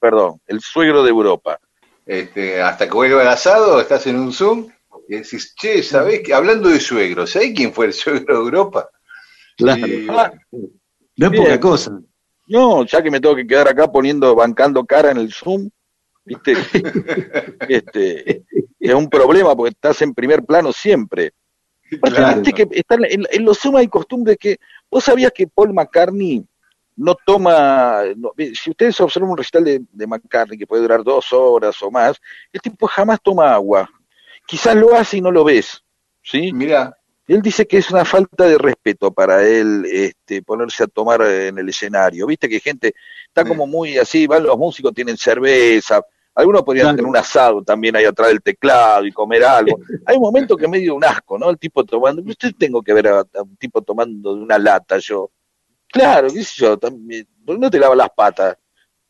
perdón, 0.00 0.40
el 0.46 0.60
suegro 0.60 1.02
de 1.02 1.10
Europa. 1.10 1.58
Este, 2.06 2.60
hasta 2.60 2.86
que 2.86 2.94
vuelva 2.94 3.22
el 3.22 3.28
asado, 3.28 3.80
estás 3.80 4.06
en 4.06 4.16
un 4.18 4.32
Zoom 4.32 4.68
y 5.08 5.16
decís, 5.16 5.54
che, 5.54 5.82
¿sabés 5.82 6.20
que 6.20 6.34
hablando 6.34 6.68
de 6.68 6.80
suegros, 6.80 7.30
¿sabés 7.30 7.52
quién 7.54 7.72
fue 7.72 7.86
el 7.86 7.92
suegro 7.92 8.38
de 8.38 8.44
Europa? 8.44 8.88
Claro. 9.56 9.86
Y, 9.86 10.06
Ah, 10.08 10.32
No 11.16 11.26
es 11.26 11.30
Bien. 11.30 11.44
poca 11.44 11.60
cosa. 11.60 12.00
No, 12.48 12.84
ya 12.84 13.02
que 13.02 13.10
me 13.10 13.20
tengo 13.20 13.36
que 13.36 13.46
quedar 13.46 13.68
acá 13.68 13.90
poniendo, 13.90 14.34
bancando 14.34 14.84
cara 14.84 15.10
en 15.12 15.18
el 15.18 15.32
Zoom, 15.32 15.70
viste, 16.24 16.54
este, 17.68 18.42
es 18.80 18.94
un 18.94 19.08
problema 19.08 19.54
porque 19.54 19.70
estás 19.70 20.02
en 20.02 20.12
primer 20.14 20.44
plano 20.44 20.72
siempre. 20.72 21.32
Aparte, 21.98 22.16
Claro. 22.16 22.40
viste 22.40 22.52
que 22.52 22.78
están, 22.78 23.04
en, 23.04 23.26
en 23.30 23.44
los 23.44 23.58
Zoom 23.58 23.76
hay 23.76 23.86
costumbre 23.88 24.36
que, 24.36 24.56
vos 24.90 25.04
sabías 25.04 25.30
que 25.32 25.46
Paul 25.46 25.72
McCartney 25.72 26.44
no 26.96 27.14
toma, 27.24 28.02
no, 28.16 28.32
si 28.54 28.70
ustedes 28.70 29.00
observan 29.00 29.30
un 29.30 29.36
recital 29.38 29.64
de, 29.64 29.82
de 29.90 30.06
McCartney 30.06 30.58
que 30.58 30.66
puede 30.66 30.82
durar 30.82 31.02
dos 31.02 31.32
horas 31.32 31.80
o 31.82 31.90
más, 31.90 32.20
el 32.52 32.60
tipo 32.60 32.86
jamás 32.86 33.18
toma 33.22 33.52
agua. 33.54 33.88
Quizás 34.46 34.76
lo 34.76 34.94
hace 34.94 35.18
y 35.18 35.20
no 35.20 35.30
lo 35.30 35.44
ves, 35.44 35.82
¿sí? 36.22 36.52
Mira, 36.52 36.96
Él 37.26 37.40
dice 37.40 37.66
que 37.66 37.78
es 37.78 37.90
una 37.90 38.04
falta 38.04 38.44
de 38.44 38.58
respeto 38.58 39.12
para 39.12 39.46
él 39.46 39.86
este, 39.90 40.42
ponerse 40.42 40.84
a 40.84 40.88
tomar 40.88 41.22
en 41.22 41.58
el 41.58 41.68
escenario. 41.68 42.26
Viste 42.26 42.48
que 42.48 42.60
gente 42.60 42.94
está 43.26 43.44
como 43.44 43.66
muy 43.66 43.96
así, 43.98 44.26
van 44.26 44.42
los 44.42 44.58
músicos, 44.58 44.92
tienen 44.92 45.16
cerveza, 45.16 46.02
algunos 46.34 46.62
podrían 46.62 46.86
Claro. 46.86 46.96
tener 46.96 47.08
un 47.08 47.16
asado 47.16 47.62
también 47.62 47.94
ahí 47.96 48.04
atrás 48.04 48.28
del 48.28 48.42
teclado 48.42 49.06
y 49.06 49.12
comer 49.12 49.44
algo. 49.44 49.78
Hay 50.06 50.16
un 50.16 50.22
momento 50.22 50.56
que 50.56 50.66
medio 50.68 50.94
un 50.94 51.04
asco, 51.04 51.38
¿no? 51.38 51.48
El 51.50 51.58
tipo 51.58 51.84
tomando, 51.84 52.22
usted 52.22 52.52
tengo 52.58 52.82
que 52.82 52.92
ver 52.92 53.08
a, 53.08 53.20
a 53.20 53.42
un 53.42 53.56
tipo 53.56 53.80
tomando 53.82 54.34
de 54.34 54.42
una 54.42 54.58
lata 54.58 54.98
yo. 54.98 55.30
Claro, 55.92 56.28
qué 56.28 56.42
sé 56.42 56.62
yo, 56.62 56.76
también, 56.78 57.26
¿por 57.44 57.56
qué 57.56 57.60
no 57.60 57.70
te 57.70 57.78
lavas 57.78 57.98
las 57.98 58.10
patas? 58.10 58.56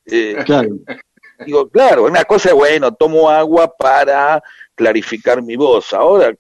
Eh, 0.05 0.37
Claro. 0.45 0.71
Digo, 1.47 1.69
claro, 1.69 2.05
una 2.05 2.25
cosa 2.25 2.51
es, 2.51 2.55
bueno, 2.55 2.93
tomo 2.95 3.29
agua 3.29 3.73
para 3.77 4.43
clarificar 4.75 5.43
mi 5.43 5.57
voz. 5.57 5.93
Ahora 5.93 6.33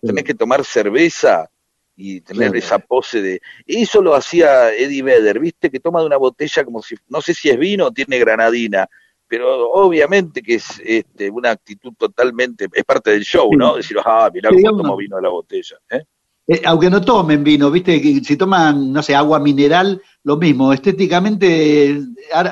tenés 0.00 0.24
que 0.24 0.34
tomar 0.34 0.64
cerveza 0.64 1.50
y 1.94 2.20
tener 2.20 2.52
Claro. 2.52 2.58
esa 2.58 2.78
pose 2.78 3.20
de... 3.20 3.40
Eso 3.66 4.00
lo 4.00 4.14
hacía 4.14 4.72
Eddie 4.72 5.02
Vedder, 5.02 5.38
¿viste? 5.38 5.70
Que 5.70 5.80
toma 5.80 6.00
de 6.00 6.06
una 6.06 6.16
botella 6.16 6.64
como 6.64 6.82
si, 6.82 6.94
no 7.08 7.20
sé 7.20 7.34
si 7.34 7.50
es 7.50 7.58
vino 7.58 7.86
o 7.86 7.90
tiene 7.90 8.18
granadina, 8.18 8.88
pero 9.26 9.70
obviamente 9.70 10.40
que 10.40 10.54
es 10.54 10.80
este, 10.82 11.28
una 11.28 11.50
actitud 11.50 11.92
totalmente, 11.98 12.68
es 12.72 12.84
parte 12.84 13.10
del 13.10 13.24
show, 13.24 13.52
¿no? 13.54 13.76
Decir, 13.76 13.98
ah, 14.02 14.30
mirá 14.32 14.48
cómo 14.50 14.82
tomo 14.82 14.96
vino 14.96 15.16
de 15.16 15.22
la 15.22 15.28
botella. 15.28 15.76
¿eh? 15.90 16.04
Eh, 16.50 16.62
aunque 16.64 16.88
no 16.88 17.02
tomen 17.02 17.44
vino, 17.44 17.70
viste, 17.70 18.00
si 18.24 18.36
toman, 18.38 18.90
no 18.90 19.02
sé, 19.02 19.14
agua 19.14 19.38
mineral, 19.38 20.00
lo 20.24 20.38
mismo. 20.38 20.72
Estéticamente, 20.72 21.90
eh, 21.90 22.02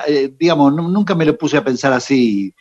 eh, 0.07 0.33
digamos, 0.39 0.75
nu- 0.75 0.89
nunca 0.91 1.15
me 1.15 1.25
lo 1.25 1.37
puse 1.39 1.57
a 1.57 1.65
pensar 1.65 1.95
así 1.95 2.55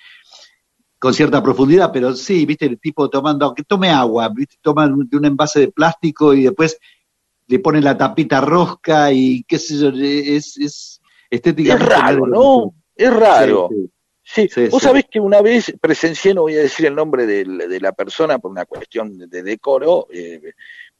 con 0.97 1.13
cierta 1.13 1.43
profundidad, 1.43 1.91
pero 1.91 2.13
sí, 2.15 2.45
viste, 2.45 2.65
el 2.65 2.79
tipo 2.79 3.09
tomando, 3.09 3.45
aunque 3.45 3.63
tome 3.63 3.89
agua, 3.89 4.29
viste, 4.29 4.55
toma 4.61 4.87
de 4.87 5.17
un 5.17 5.25
envase 5.25 5.59
de 5.59 5.67
plástico 5.67 6.33
y 6.33 6.43
después 6.43 6.79
le 7.47 7.59
pone 7.59 7.81
la 7.81 7.97
tapita 7.97 8.39
rosca 8.39 9.11
y 9.11 9.43
qué 9.43 9.59
sé 9.59 9.77
yo, 9.77 9.89
es, 9.89 10.57
es 10.57 10.57
Es 10.57 11.01
estéticamente. 11.29 11.93
raro, 11.93 12.27
¿no? 12.27 12.73
Es 12.95 13.13
raro. 13.13 13.67
Sí, 13.69 13.75
sí. 13.75 13.89
Sí, 14.27 14.49
Sí, 14.51 14.69
vos 14.69 14.81
sí. 14.81 14.87
sabés 14.87 15.05
que 15.11 15.19
una 15.19 15.39
vez 15.41 15.71
presencié, 15.79 16.33
no 16.33 16.41
voy 16.41 16.55
a 16.55 16.61
decir 16.61 16.87
el 16.87 16.95
nombre 16.95 17.27
de, 17.27 17.45
la 17.79 17.91
persona 17.91 18.39
por 18.39 18.49
una 18.49 18.65
cuestión 18.65 19.15
de, 19.15 19.27
de 19.27 19.43
decoro, 19.43 20.07
eh, 20.11 20.41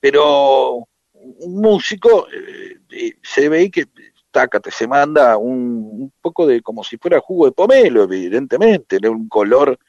pero 0.05 0.87
un 1.13 1.61
músico 1.61 2.27
eh, 2.31 2.77
eh, 2.91 3.13
se 3.23 3.49
ve 3.49 3.71
que 3.71 3.87
tácate, 4.29 4.69
se 4.69 4.87
manda 4.87 5.35
un, 5.35 5.57
un 5.93 6.13
poco 6.21 6.45
de 6.45 6.61
como 6.61 6.83
si 6.83 6.97
fuera 6.97 7.19
jugo 7.19 7.47
de 7.47 7.53
pomelo, 7.53 8.03
evidentemente, 8.03 8.99
de 8.99 9.09
un 9.09 9.27
color. 9.27 9.79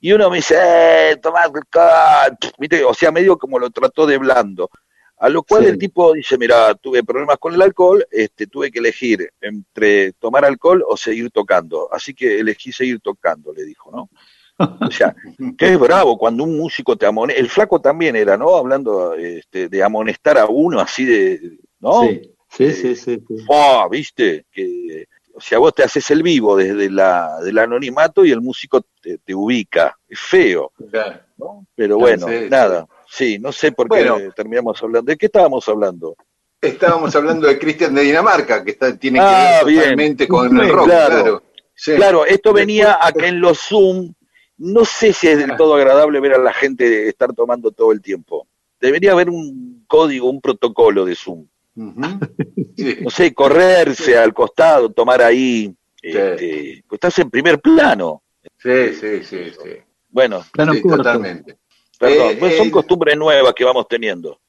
Y 0.00 0.12
uno 0.12 0.28
me 0.28 0.36
dice, 0.36 0.56
eh, 0.60 1.16
tomá 1.16 1.44
alcohol", 1.44 2.36
¿viste? 2.58 2.84
o 2.84 2.92
sea, 2.92 3.10
medio 3.10 3.38
como 3.38 3.58
lo 3.58 3.70
trató 3.70 4.04
de 4.06 4.18
blando. 4.18 4.68
A 5.16 5.30
lo 5.30 5.42
cual 5.42 5.62
Sí. 5.62 5.70
el 5.70 5.78
tipo 5.78 6.12
dice, 6.12 6.36
mira, 6.36 6.74
tuve 6.74 7.02
problemas 7.02 7.38
con 7.38 7.54
el 7.54 7.62
alcohol, 7.62 8.06
este, 8.10 8.48
tuve 8.48 8.70
que 8.70 8.80
elegir 8.80 9.30
entre 9.40 10.12
tomar 10.12 10.44
alcohol 10.44 10.84
o 10.86 10.94
seguir 10.94 11.30
tocando. 11.30 11.88
Así 11.90 12.12
que 12.12 12.38
elegí 12.38 12.70
seguir 12.70 13.00
tocando, 13.00 13.54
le 13.54 13.64
dijo, 13.64 13.90
¿no? 13.90 14.10
O 14.58 14.90
sea, 14.90 15.14
que 15.56 15.72
es 15.72 15.78
bravo 15.78 16.18
cuando 16.18 16.44
un 16.44 16.56
músico 16.58 16.96
te 16.96 17.06
amonesta. 17.06 17.40
El 17.40 17.48
flaco 17.48 17.80
también 17.80 18.16
era, 18.16 18.36
¿no? 18.36 18.56
Hablando 18.56 19.14
este, 19.14 19.68
de 19.68 19.82
amonestar 19.82 20.38
a 20.38 20.46
uno 20.46 20.80
así 20.80 21.04
de. 21.04 21.58
¿No? 21.80 22.02
Sí, 22.02 22.22
sí, 22.48 22.72
sí, 22.72 22.96
sí, 22.96 23.22
sí. 23.26 23.44
Oh, 23.48 23.88
viste, 23.90 24.46
que 24.50 25.06
o 25.34 25.40
sea, 25.40 25.58
vos 25.58 25.72
te 25.72 25.84
haces 25.84 26.10
el 26.10 26.24
vivo 26.24 26.56
desde 26.56 26.90
la, 26.90 27.38
del 27.44 27.58
anonimato 27.58 28.24
y 28.24 28.32
el 28.32 28.40
músico 28.40 28.84
te, 29.00 29.18
te 29.18 29.32
ubica. 29.32 29.96
Es 30.08 30.18
feo, 30.18 30.72
Claro. 30.90 31.20
¿no? 31.36 31.64
Pero 31.76 31.96
bueno, 31.96 32.26
sí, 32.26 32.48
nada. 32.50 32.88
Sí, 33.08 33.38
no 33.38 33.52
sé 33.52 33.70
por 33.70 33.88
qué 33.88 34.30
terminamos 34.34 34.82
hablando. 34.82 35.08
¿De 35.12 35.16
qué 35.16 35.26
estábamos 35.26 35.68
hablando? 35.68 36.16
Estábamos 36.60 37.14
hablando 37.14 37.46
de 37.46 37.56
Cristian 37.56 37.94
de 37.94 38.02
Dinamarca, 38.02 38.64
que 38.64 38.72
está, 38.72 38.96
tiene 38.98 39.20
que 39.20 39.24
Ah, 39.24 39.60
ver 39.64 39.76
totalmente 39.76 40.26
con 40.26 40.58
el 40.60 40.68
rock, 40.68 40.86
claro. 40.86 41.14
claro. 41.14 41.42
Sí. 41.72 41.94
Claro, 41.94 42.26
esto 42.26 42.52
venía 42.52 42.98
a 43.00 43.12
que 43.12 43.28
en 43.28 43.40
los 43.40 43.60
Zoom, 43.60 44.12
no 44.58 44.84
sé 44.84 45.12
si 45.12 45.28
es 45.28 45.38
del 45.38 45.56
todo 45.56 45.74
agradable 45.74 46.20
ver 46.20 46.34
a 46.34 46.38
la 46.38 46.52
gente 46.52 47.08
estar 47.08 47.32
tomando 47.32 47.70
todo 47.70 47.92
el 47.92 48.00
tiempo. 48.02 48.46
Debería 48.80 49.12
haber 49.12 49.30
un 49.30 49.84
código, 49.86 50.28
un 50.30 50.40
protocolo 50.40 51.04
de 51.04 51.14
Zoom. 51.14 51.46
Sí. 52.76 52.96
No 53.00 53.10
sé, 53.10 53.34
correrse 53.34 54.16
al 54.16 54.32
costado, 54.32 54.90
tomar 54.90 55.20
ahí. 55.22 55.74
este, 56.00 56.82
pues 56.88 56.96
estás 56.98 57.18
en 57.18 57.28
primer 57.30 57.60
plano. 57.60 58.22
Sí, 58.56 58.94
sí, 58.94 59.24
sí, 59.24 59.50
sí. 59.50 59.70
Bueno, 60.10 60.44
Plano 60.52 60.74
Sí, 60.74 60.82
totalmente. 60.82 61.56
perdón, 61.98 62.30
Eh, 62.30 62.36
pues 62.38 62.56
son 62.56 62.68
eh, 62.68 62.70
costumbres 62.70 63.16
nuevas 63.16 63.52
que 63.54 63.64
vamos 63.64 63.86
teniendo. 63.88 64.40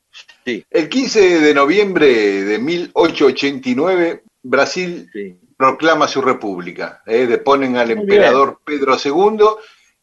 Sí, 0.45 0.63
El 0.69 0.89
15 0.89 1.39
de 1.39 1.53
noviembre 1.55 2.07
de 2.43 2.59
1889, 2.59 4.23
Brasil 4.43 5.09
sí. 5.11 5.37
proclama 5.57 6.07
su 6.07 6.21
república. 6.21 7.01
¿eh? 7.05 7.25
Deponen 7.27 7.77
al 7.77 7.87
Muy 7.95 8.01
emperador 8.03 8.59
Pedro 8.63 8.95
II 9.03 9.45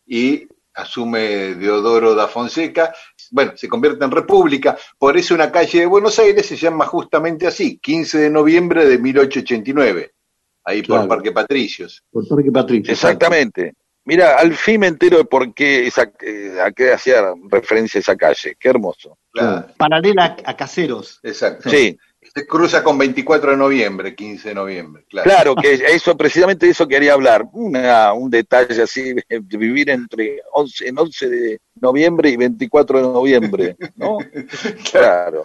y 0.06 0.46
asume 0.74 1.54
Deodoro 1.54 2.14
da 2.14 2.28
Fonseca. 2.28 2.94
Bueno, 3.30 3.52
se 3.56 3.68
convierte 3.68 4.04
en 4.04 4.10
república. 4.10 4.76
Por 4.98 5.16
eso 5.16 5.34
una 5.34 5.50
calle 5.50 5.80
de 5.80 5.86
Buenos 5.86 6.18
Aires 6.18 6.46
se 6.46 6.56
llama 6.56 6.86
justamente 6.86 7.46
así, 7.46 7.78
15 7.78 8.18
de 8.18 8.30
noviembre 8.30 8.86
de 8.86 8.98
1889, 8.98 10.12
ahí 10.64 10.82
por 10.82 10.96
Claro. 10.96 11.08
Parque 11.08 11.32
Patricios. 11.32 12.04
Por 12.10 12.28
Parque 12.28 12.52
Patricio. 12.52 12.92
Exactamente. 12.92 13.74
Mira, 14.04 14.36
al 14.36 14.54
fin 14.54 14.80
me 14.80 14.86
entero 14.86 15.18
de 15.18 15.24
por 15.24 15.52
qué 15.52 15.86
esa, 15.88 16.12
eh, 16.20 16.58
a 16.62 16.70
qué 16.70 16.92
hacía 16.92 17.24
referencia 17.50 17.98
esa 17.98 18.14
calle. 18.14 18.56
Qué 18.58 18.68
hermoso. 18.68 19.18
Claro, 19.32 19.66
Paralela 19.76 20.36
a 20.44 20.56
Caseros. 20.56 21.18
exacto. 21.24 21.68
Sí, 21.70 21.98
Se 22.36 22.46
cruza 22.46 22.84
con 22.84 22.98
24 22.98 23.52
de 23.52 23.56
noviembre, 23.56 24.14
15 24.14 24.50
de 24.50 24.54
noviembre. 24.54 25.06
Claro. 25.08 25.30
claro 25.30 25.56
que 25.56 25.72
eso, 25.72 26.14
precisamente 26.18 26.68
eso 26.68 26.86
quería 26.86 27.14
hablar. 27.14 27.46
Una, 27.52 28.12
un 28.12 28.28
detalle 28.28 28.82
así, 28.82 29.14
de 29.14 29.56
vivir 29.56 29.88
entre 29.88 30.42
11, 30.52 30.86
en 30.86 30.98
11 30.98 31.28
de 31.30 31.60
noviembre 31.80 32.30
y 32.30 32.36
24 32.36 32.98
de 32.98 33.02
noviembre, 33.04 33.76
¿no? 33.96 34.18
Claro. 34.90 35.44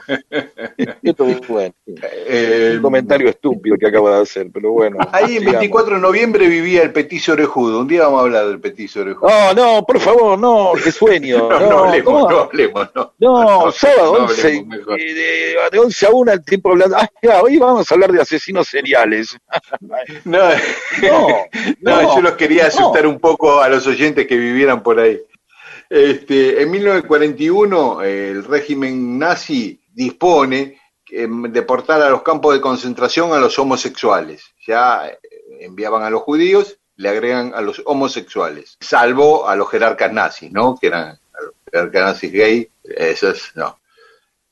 Esto 1.03 1.25
es 1.25 1.47
bueno. 1.47 1.73
Eh, 1.85 2.73
Un 2.75 2.81
comentario 2.81 3.29
estúpido 3.29 3.75
que 3.77 3.87
acabo 3.87 4.09
de 4.09 4.21
hacer, 4.21 4.47
pero 4.53 4.71
bueno. 4.71 4.97
Ahí 5.11 5.23
en 5.35 5.39
sigamos. 5.39 5.51
24 5.53 5.95
de 5.95 6.01
noviembre 6.01 6.47
vivía 6.47 6.83
el 6.83 6.91
petiso 6.93 7.33
orejudo. 7.33 7.79
Un 7.81 7.87
día 7.87 8.03
vamos 8.03 8.19
a 8.19 8.23
hablar 8.23 8.47
del 8.47 8.59
petiso 8.59 9.01
orejudo. 9.01 9.29
No, 9.29 9.53
no, 9.53 9.85
por 9.85 9.99
favor, 9.99 10.37
no, 10.39 10.71
qué 10.83 10.91
sueño. 10.91 11.49
No, 11.51 11.59
No, 11.59 11.69
no 11.69 11.83
hablemos, 11.85 12.29
no 12.31 12.39
hablemos, 12.39 12.89
no. 12.95 13.13
No, 13.19 13.71
sábado 13.71 14.17
no 14.19 14.25
11, 14.25 14.41
hablemos 14.47 14.67
mejor. 14.77 14.99
eh, 14.99 15.13
de, 15.13 15.55
de 15.71 15.79
11 15.79 16.05
a 16.05 16.09
1 16.11 16.31
el 16.31 16.45
tiempo 16.45 16.69
hablando. 16.71 16.97
Ah, 16.97 17.09
ya, 17.21 17.41
hoy 17.41 17.57
vamos 17.57 17.89
a 17.89 17.93
hablar 17.93 18.11
de 18.11 18.21
asesinos 18.21 18.67
seriales. 18.67 19.37
No, 20.25 20.39
no, 21.81 22.15
yo 22.15 22.21
los 22.21 22.33
quería 22.33 22.67
asustar 22.67 23.05
un 23.07 23.19
poco 23.19 23.59
a 23.61 23.69
los 23.69 23.85
oyentes 23.87 24.27
que 24.27 24.37
vivieran 24.37 24.81
por 24.83 24.99
ahí. 24.99 25.19
Este, 25.93 26.61
en 26.61 26.71
1941 26.71 28.01
eh, 28.01 28.29
el 28.29 28.45
régimen 28.45 29.19
nazi 29.19 29.77
dispone 29.91 30.79
eh, 31.11 31.27
de 31.29 31.61
portar 31.63 32.01
a 32.01 32.09
los 32.09 32.21
campos 32.21 32.53
de 32.53 32.61
concentración 32.61 33.33
a 33.33 33.39
los 33.39 33.59
homosexuales. 33.59 34.41
Ya 34.65 35.05
eh, 35.09 35.19
enviaban 35.59 36.03
a 36.03 36.09
los 36.09 36.21
judíos, 36.21 36.79
le 36.95 37.09
agregan 37.09 37.51
a 37.53 37.59
los 37.59 37.81
homosexuales, 37.85 38.77
salvo 38.79 39.49
a 39.49 39.57
los 39.57 39.69
jerarcas 39.69 40.13
nazis, 40.13 40.49
¿no? 40.49 40.77
Que 40.79 40.87
eran 40.87 41.09
a 41.09 41.41
los 41.43 41.55
jerarcas 41.69 42.01
nazis 42.03 42.31
gay, 42.31 42.69
esos 42.85 43.51
no. 43.55 43.77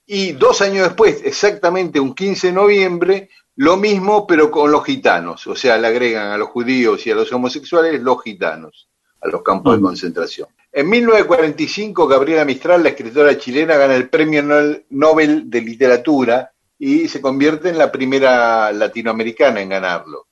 Y 0.06 0.34
dos 0.34 0.60
años 0.62 0.88
después, 0.90 1.22
exactamente 1.24 2.02
un 2.02 2.16
15 2.16 2.48
de 2.48 2.54
noviembre, 2.54 3.30
lo 3.56 3.78
mismo 3.78 4.28
pero 4.28 4.52
con 4.52 4.70
los 4.74 4.84
gitanos, 4.84 5.48
o 5.48 5.56
sea, 5.56 5.78
le 5.78 5.88
agregan 5.88 6.34
a 6.34 6.38
los 6.38 6.50
judíos 6.50 7.08
y 7.08 7.12
a 7.12 7.16
los 7.16 7.32
homosexuales 7.32 8.02
los 8.02 8.22
gitanos 8.24 8.90
a 9.22 9.30
los 9.30 9.42
campos 9.42 9.76
de 9.76 9.80
Mm. 9.80 9.84
concentración. 9.84 10.50
En 10.72 10.88
1945, 10.88 12.08
Gabriela 12.08 12.46
Mistral, 12.46 12.84
la 12.84 12.90
escritora 12.90 13.38
chilena, 13.38 13.76
gana 13.76 13.96
el 13.96 14.10
Premio 14.10 14.44
Nobel- 14.90 15.50
de 15.50 15.62
Literatura 15.62 16.52
y 16.78 17.08
se 17.08 17.22
convierte 17.22 17.70
en 17.70 17.78
la 17.78 17.92
primera 17.92 18.72
latinoamericana 18.72 19.62
en 19.62 19.70
ganarlo. 19.70 20.28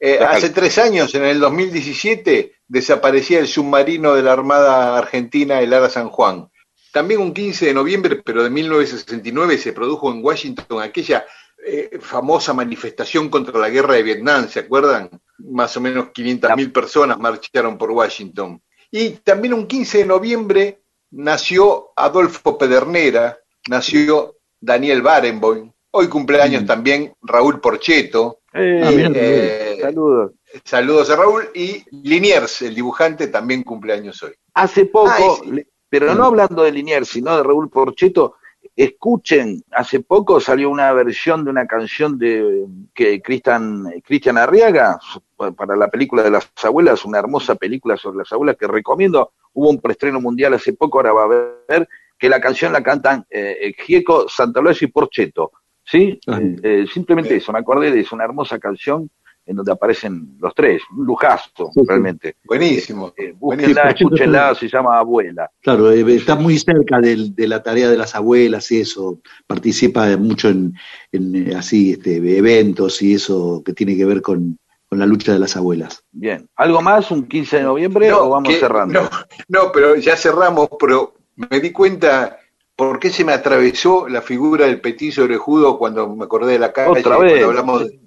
Eh, 0.00 0.18
hace 0.18 0.50
tres 0.50 0.78
años, 0.78 1.14
en 1.14 1.24
el 1.24 1.38
2017, 1.38 2.54
desaparecía 2.66 3.38
el 3.38 3.46
submarino 3.46 4.14
de 4.14 4.22
la 4.22 4.32
Armada 4.32 4.98
Argentina, 4.98 5.60
el 5.60 5.72
Ara 5.72 5.88
San 5.88 6.08
Juan. 6.08 6.48
También 6.92 7.20
un 7.20 7.32
15 7.32 7.66
de 7.66 7.74
noviembre, 7.74 8.16
pero 8.16 8.42
de 8.42 8.50
1969, 8.50 9.58
se 9.58 9.72
produjo 9.72 10.10
en 10.10 10.24
Washington 10.24 10.82
aquella 10.82 11.24
eh, 11.64 11.98
famosa 12.00 12.52
manifestación 12.52 13.28
contra 13.28 13.56
la 13.60 13.70
guerra 13.70 13.94
de 13.94 14.02
Vietnam, 14.02 14.48
¿se 14.48 14.60
acuerdan? 14.60 15.08
Más 15.38 15.76
o 15.76 15.80
menos 15.80 16.06
500.000 16.06 16.72
personas 16.72 17.18
marcharon 17.18 17.78
por 17.78 17.92
Washington. 17.92 18.60
Y 18.94 19.10
también 19.24 19.54
un 19.54 19.66
15 19.66 19.98
de 19.98 20.04
noviembre 20.06 20.82
nació 21.10 21.92
Adolfo 21.96 22.58
Pedernera, 22.58 23.38
nació 23.68 24.36
Daniel 24.60 25.00
Barenboim, 25.02 25.72
hoy 25.92 26.08
cumpleaños 26.08 26.62
Mm. 26.62 26.66
también 26.66 27.14
Raúl 27.22 27.58
Porcheto, 27.60 28.38
Eh, 28.54 28.84
mira, 28.94 29.10
eh, 29.14 29.78
saludos. 29.80 30.32
saludos 30.62 31.08
a 31.08 31.16
Raúl, 31.16 31.48
y 31.54 31.82
Liniers, 31.90 32.60
el 32.62 32.74
dibujante, 32.74 33.28
también 33.28 33.62
cumpleaños 33.62 34.22
hoy. 34.22 34.32
Hace 34.52 34.84
poco, 34.84 35.40
pero 35.88 36.14
no 36.14 36.26
hablando 36.26 36.62
de 36.62 36.72
Liniers, 36.72 37.08
sino 37.08 37.34
de 37.34 37.42
Raúl 37.42 37.70
Porcheto, 37.70 38.34
escuchen, 38.74 39.62
hace 39.70 40.00
poco 40.00 40.40
salió 40.40 40.70
una 40.70 40.92
versión 40.92 41.44
de 41.44 41.50
una 41.50 41.66
canción 41.66 42.18
de 42.18 42.66
que 42.94 43.20
Cristian 43.20 43.84
Cristian 44.04 44.38
Arriaga 44.38 44.98
para 45.56 45.76
la 45.76 45.88
película 45.88 46.22
de 46.22 46.30
las 46.30 46.50
abuelas, 46.62 47.04
una 47.04 47.18
hermosa 47.18 47.54
película 47.54 47.96
sobre 47.96 48.18
las 48.18 48.32
abuelas 48.32 48.56
que 48.56 48.66
recomiendo. 48.66 49.32
Hubo 49.52 49.68
un 49.68 49.80
preestreno 49.80 50.20
mundial 50.20 50.54
hace 50.54 50.72
poco, 50.72 50.98
ahora 50.98 51.12
va 51.12 51.24
a 51.24 51.56
ver 51.68 51.88
que 52.18 52.28
la 52.28 52.40
canción 52.40 52.72
la 52.72 52.82
cantan 52.82 53.26
eh, 53.28 53.74
Gieco, 53.84 54.28
Santaloes 54.28 54.80
y 54.82 54.86
Porcheto. 54.86 55.52
¿Sí? 55.84 56.18
Ah. 56.28 56.38
Eh, 56.40 56.56
eh, 56.62 56.86
simplemente 56.92 57.36
eso, 57.36 57.52
me 57.52 57.58
acordé 57.58 57.90
de 57.90 58.00
eso, 58.00 58.14
una 58.14 58.24
hermosa 58.24 58.58
canción 58.58 59.10
en 59.44 59.56
donde 59.56 59.72
aparecen 59.72 60.36
los 60.38 60.54
tres, 60.54 60.82
un 60.96 61.04
lujazo, 61.04 61.70
Sí, 61.74 61.80
sí. 61.80 61.86
realmente. 61.88 62.36
Buenísimo. 62.44 63.12
Eh, 63.16 63.34
buenísimo. 63.38 63.74
búsquenla, 63.74 63.90
escúchenla, 63.90 64.54
se 64.54 64.68
llama 64.68 64.98
Abuela. 64.98 65.50
Claro, 65.60 65.90
eh, 65.90 66.04
está 66.14 66.36
muy 66.36 66.58
cerca 66.58 67.00
del- 67.00 67.34
de, 67.34 67.48
la 67.48 67.62
tarea 67.62 67.88
de 67.90 67.96
las 67.98 68.14
abuelas 68.14 68.70
y 68.70 68.80
eso. 68.80 69.18
Participa 69.46 70.16
mucho 70.16 70.48
en, 70.48 70.74
en, 71.10 71.50
eh, 71.50 71.54
así 71.56 71.92
este, 71.92 72.16
eventos 72.38 73.02
y 73.02 73.14
eso 73.14 73.62
que 73.64 73.72
tiene 73.72 73.96
que 73.96 74.04
ver 74.04 74.22
con, 74.22 74.58
con 74.88 74.98
la 74.98 75.06
lucha 75.06 75.32
de 75.32 75.38
las 75.40 75.56
abuelas. 75.56 76.04
Bien. 76.12 76.48
¿Algo 76.56 76.80
más 76.80 77.10
un 77.10 77.26
15 77.26 77.56
de 77.58 77.62
noviembre 77.64 78.12
o 78.12 78.28
vamos 78.28 78.48
que- 78.48 78.60
cerrando? 78.60 79.02
No, 79.02 79.10
no, 79.48 79.72
pero 79.72 79.96
ya 79.96 80.16
cerramos, 80.16 80.68
pero 80.78 81.14
me 81.36 81.58
di 81.60 81.72
cuenta 81.72 82.38
por 82.76 82.98
qué 82.98 83.10
se 83.10 83.24
me 83.24 83.32
atravesó 83.32 84.08
la 84.08 84.22
figura 84.22 84.66
del 84.66 84.80
petiso 84.80 85.24
orejudo 85.24 85.78
cuando 85.78 86.14
me 86.14 86.24
acordé 86.24 86.52
de 86.52 86.58
la 86.58 86.72
calle. 86.72 87.00
Otra 87.00 87.16
cuando 87.16 87.34
vez. 87.34 87.44
hablamos 87.44 87.80
de- 87.88 88.00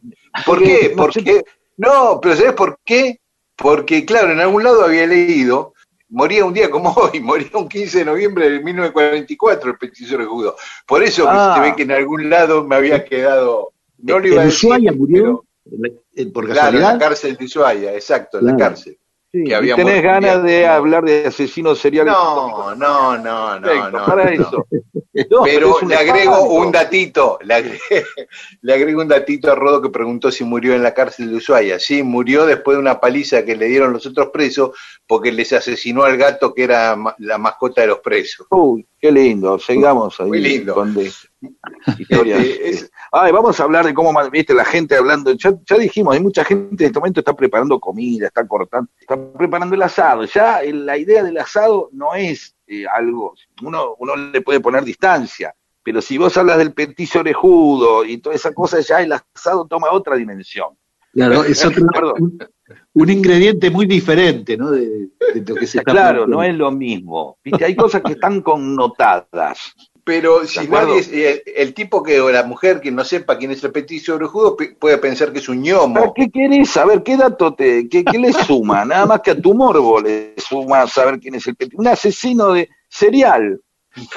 ¿Por 0.46 0.62
qué? 0.64 0.90
No 0.92 0.96
¿Por 1.04 1.14
sé- 1.14 1.24
qué? 1.24 1.44
No, 1.78 2.20
pero 2.22 2.36
¿sabes 2.36 2.54
por 2.54 2.80
qué? 2.84 3.20
Porque, 3.56 4.06
claro, 4.06 4.32
en 4.32 4.40
algún 4.40 4.64
lado 4.64 4.84
había 4.84 5.06
leído, 5.08 5.74
moría 6.10 6.46
un 6.46 6.54
día 6.54 6.70
como 6.70 6.92
hoy, 6.96 7.20
moría 7.20 7.50
un 7.54 7.68
15 7.70 8.00
de 8.00 8.06
noviembre 8.06 8.50
de 8.50 8.60
1944 8.62 9.72
el 9.72 9.78
petiso 9.78 10.16
orejudo. 10.16 10.56
Por 10.86 11.04
eso 11.04 11.26
Ah. 11.28 11.54
se 11.56 11.62
ve 11.62 11.76
que 11.76 11.84
en 11.84 11.92
algún 11.92 12.30
lado 12.30 12.64
me 12.66 12.76
había 12.76 13.04
quedado... 13.06 13.72
No 13.98 14.20
lo 14.20 14.28
iba 14.28 14.42
a 14.42 14.44
¿En 14.44 14.50
decir, 14.50 14.70
Ushuaia 14.70 14.92
murió? 14.92 15.46
pero- 15.70 16.32
¿Por 16.34 16.48
Claro, 16.50 16.78
en 16.78 16.84
la 16.84 16.98
cárcel 16.98 17.36
de 17.36 17.46
Ushuaia, 17.46 17.94
exacto, 17.94 18.40
en 18.40 18.46
la 18.46 18.56
cárcel. 18.56 18.98
Sí, 19.36 19.44
que 19.44 19.50
y 19.50 19.54
había 19.54 19.76
tenés 19.76 20.02
ganas 20.02 20.44
de 20.44 20.66
hablar 20.66 21.04
de 21.04 21.28
asesinos 21.28 21.78
seriales. 21.80 22.14
No, 22.14 22.74
no, 22.74 23.18
no, 23.18 23.60
no, 23.60 23.68
Perfecto, 23.68 23.92
no. 23.98 24.06
para 24.06 24.24
no. 24.26 24.30
eso. 24.32 24.68
No, 25.32 25.44
Pero 25.44 25.78
le 25.88 25.96
agrego 25.96 26.34
espanto. 26.34 26.54
un 26.56 26.72
datito, 26.74 27.40
le 27.42 27.54
agrego, 27.54 27.80
le 28.62 28.74
agrego 28.74 29.02
un 29.02 29.08
datito 29.08 29.50
a 29.50 29.56
Rodo 29.56 29.82
que 29.82 29.88
preguntó 29.90 30.30
si 30.30 30.44
murió 30.44 30.76
en 30.76 30.84
la 30.84 30.94
cárcel 30.94 31.30
de 31.30 31.38
Ushuaia. 31.38 31.80
Sí, 31.80 32.04
murió 32.04 32.46
después 32.46 32.76
de 32.76 32.82
una 32.82 33.00
paliza 33.00 33.46
que 33.46 33.56
le 33.56 33.68
dieron 33.68 33.94
los 33.94 34.06
otros 34.06 34.28
presos 34.34 34.72
porque 35.08 35.32
les 35.32 35.54
asesinó 35.54 36.04
al 36.04 36.18
gato 36.18 36.54
que 36.54 36.66
era 36.66 36.98
la 37.20 37.38
mascota 37.38 37.80
de 37.80 37.88
los 37.88 38.00
presos. 38.00 38.46
Uy, 38.50 38.86
Qué 39.06 39.12
lindo, 39.12 39.60
sigamos 39.60 40.20
ahí 40.20 40.28
Muy 40.30 40.40
lindo. 40.42 40.74
con 40.74 40.92
de- 40.96 41.12
historias. 42.00 42.40
Eh, 42.44 42.60
es- 42.70 42.92
Ay, 43.12 43.32
vamos 43.32 43.60
a 43.60 43.64
hablar 43.64 43.86
de 43.86 43.94
cómo, 43.94 44.12
viste, 44.32 44.56
la 44.56 44.66
gente 44.66 44.96
hablando, 44.96 45.32
ya, 45.34 45.54
ya 45.64 45.78
dijimos, 45.78 46.16
hay 46.16 46.22
mucha 46.24 46.44
gente 46.44 46.84
en 46.86 46.88
este 46.88 47.00
momento 47.00 47.20
está 47.20 47.34
preparando 47.36 47.80
comida, 47.80 48.26
está 48.26 48.48
cortando, 48.48 48.90
está 49.00 49.16
preparando 49.34 49.76
el 49.76 49.82
asado. 49.84 50.24
Ya 50.26 50.64
eh, 50.64 50.74
la 50.74 50.98
idea 50.98 51.24
del 51.24 51.38
asado 51.38 51.90
no 51.94 52.16
es 52.16 52.56
eh, 52.66 52.86
algo, 52.92 53.36
uno, 53.62 53.94
uno 54.00 54.16
le 54.16 54.42
puede 54.42 54.60
poner 54.60 54.84
distancia, 54.84 55.54
pero 55.84 56.02
si 56.02 56.18
vos 56.18 56.36
hablas 56.36 56.58
del 56.58 56.74
petiso 56.74 57.20
orejudo 57.20 58.04
y 58.06 58.18
toda 58.18 58.36
esa 58.36 58.52
cosa, 58.54 58.80
ya 58.80 59.02
el 59.04 59.12
asado 59.14 59.68
toma 59.68 59.92
otra 59.92 60.16
dimensión. 60.16 60.70
Claro, 61.14 61.44
es 61.44 61.64
otro- 61.64 61.86
Perdón. 61.94 62.38
Un, 62.96 63.10
ingrediente 63.10 63.70
muy 63.70 63.86
diferente, 63.86 64.58
¿no? 64.58 64.72
De, 64.72 65.10
de 65.34 65.42
lo 65.48 65.56
que 65.56 65.68
se 65.68 65.78
está 65.80 65.92
Claro, 65.92 66.26
planteando. 66.26 66.36
no 66.38 66.44
es 66.44 66.56
lo 66.56 66.72
mismo. 66.72 67.38
Viste, 67.44 67.64
hay 67.66 67.76
cosas 67.76 68.02
que 68.02 68.14
están 68.14 68.42
connotadas. 68.42 69.74
Pero 70.04 70.46
si 70.46 70.60
acuerdo? 70.60 70.90
nadie, 70.90 71.00
es- 71.00 71.12
eh, 71.12 71.44
el 71.56 71.74
tipo 71.74 72.04
que 72.04 72.22
o 72.22 72.30
la 72.32 72.44
mujer 72.44 72.80
que 72.80 72.92
no 72.92 73.04
sepa 73.04 73.38
quién 73.40 73.50
es 73.52 73.64
el 73.64 73.72
peticio 73.72 74.16
orejudo 74.16 74.56
puede 74.80 74.98
pensar 75.00 75.34
que 75.34 75.40
es 75.40 75.50
un 75.50 75.58
¿Para 75.64 75.66
ñomo. 75.66 76.14
qué 76.14 76.30
querés 76.30 76.70
saber? 76.70 77.02
¿Qué 77.02 77.18
dato 77.18 77.56
te, 77.56 77.90
qué, 77.90 78.06
qué 78.06 78.20
le 78.20 78.32
suma? 78.32 78.86
Nada 78.86 79.08
más 79.08 79.22
que 79.22 79.32
a 79.32 79.42
tu 79.42 79.56
morbo 79.56 80.00
le 80.00 80.36
suma 80.38 80.86
saber 80.88 81.20
quién 81.20 81.36
es 81.36 81.48
el 81.48 81.56
petiso. 81.56 81.82
Un 81.82 81.88
asesino 81.88 82.54
de 82.54 82.70
serial. 82.88 83.60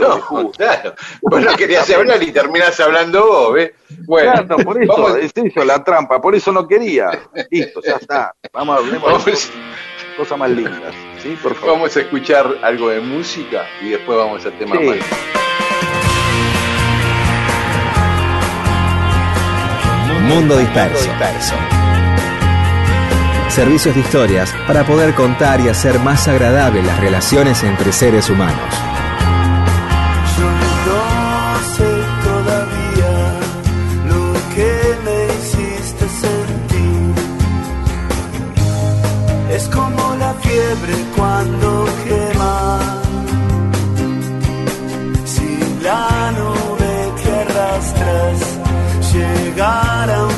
No, 0.00 0.50
claro. 0.52 0.94
Vos 1.22 1.40
no 1.40 1.54
querías 1.54 1.88
hablar 1.90 2.22
y 2.22 2.32
terminás 2.32 2.78
hablando 2.80 3.24
vos, 3.26 3.52
¿ves? 3.54 3.72
Bueno, 4.06 4.32
Claro, 4.32 4.56
por 4.64 4.82
eso, 4.82 4.92
vamos, 4.92 5.16
es 5.18 5.32
eso, 5.34 5.64
la 5.64 5.82
trampa, 5.84 6.20
por 6.20 6.34
eso 6.34 6.50
no 6.52 6.66
quería. 6.66 7.10
Listo, 7.50 7.80
ya 7.86 7.96
está. 7.96 8.34
Vamos 8.52 8.76
a 8.76 8.78
hablar 8.80 9.00
vamos- 9.00 9.50
cosas 10.16 10.36
más 10.38 10.50
lindas. 10.50 10.92
¿Sí? 11.22 11.38
Por 11.40 11.54
favor. 11.54 11.74
vamos 11.76 11.96
a 11.96 12.00
escuchar 12.00 12.46
algo 12.62 12.88
de 12.90 13.00
música 13.00 13.66
y 13.80 13.90
después 13.90 14.18
vamos 14.18 14.44
al 14.44 14.58
tema 14.58 14.76
Sí. 14.78 14.84
más. 14.84 14.98
Mundo 20.28 20.58
disperso. 20.58 21.08
Servicios 23.48 23.94
de 23.94 24.00
historias 24.02 24.54
para 24.66 24.84
poder 24.84 25.14
contar 25.14 25.60
y 25.60 25.68
hacer 25.68 25.98
más 26.00 26.28
agradables 26.28 26.84
las 26.84 27.00
relaciones 27.00 27.62
entre 27.64 27.92
seres 27.92 28.28
humanos. 28.28 28.74
Si 45.24 45.50
la 45.82 46.32
nube 46.32 47.12
que 47.22 47.30
arrastras 47.30 48.40
llegara 49.12 50.16
a 50.16 50.26
un 50.26 50.37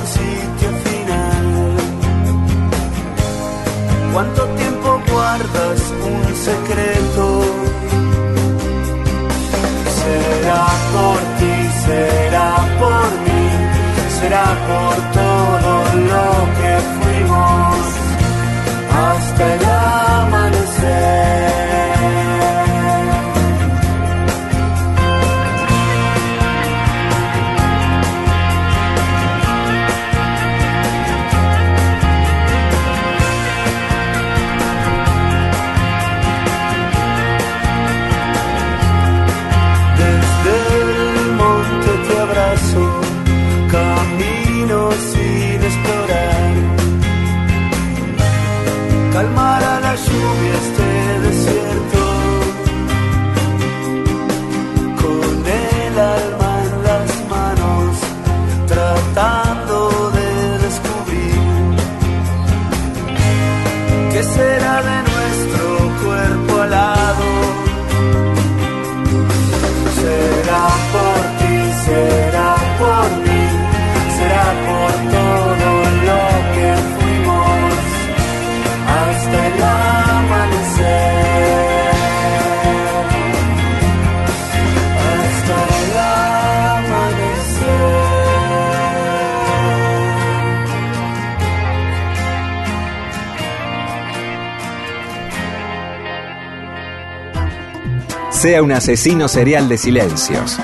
Sea 98.40 98.62
un 98.62 98.72
asesino 98.72 99.28
serial 99.28 99.68
de 99.68 99.76
silencios. 99.76 100.56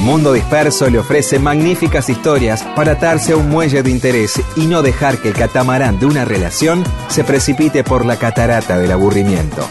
Mundo 0.00 0.34
Disperso 0.34 0.90
le 0.90 0.98
ofrece 0.98 1.38
magníficas 1.38 2.10
historias 2.10 2.62
para 2.76 2.92
atarse 2.92 3.32
a 3.32 3.38
un 3.38 3.48
muelle 3.48 3.82
de 3.82 3.90
interés 3.90 4.38
y 4.56 4.66
no 4.66 4.82
dejar 4.82 5.16
que 5.16 5.28
el 5.28 5.34
catamarán 5.34 5.98
de 5.98 6.04
una 6.04 6.26
relación 6.26 6.84
se 7.08 7.24
precipite 7.24 7.82
por 7.82 8.04
la 8.04 8.18
catarata 8.18 8.78
del 8.78 8.92
aburrimiento. 8.92 9.66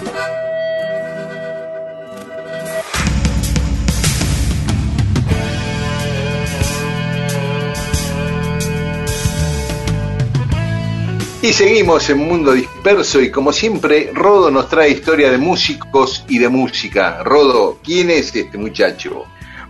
Seguimos 11.62 12.10
en 12.10 12.18
Mundo 12.18 12.54
Disperso 12.54 13.22
y 13.22 13.30
como 13.30 13.54
siempre, 13.54 14.10
Rodo 14.16 14.50
nos 14.50 14.68
trae 14.68 14.90
historia 14.90 15.30
de 15.30 15.38
músicos 15.38 16.26
y 16.28 16.40
de 16.40 16.50
música. 16.50 17.22
Rodo, 17.24 17.78
¿quién 17.84 18.10
es 18.10 18.36
este 18.36 18.58
muchacho? 18.58 19.26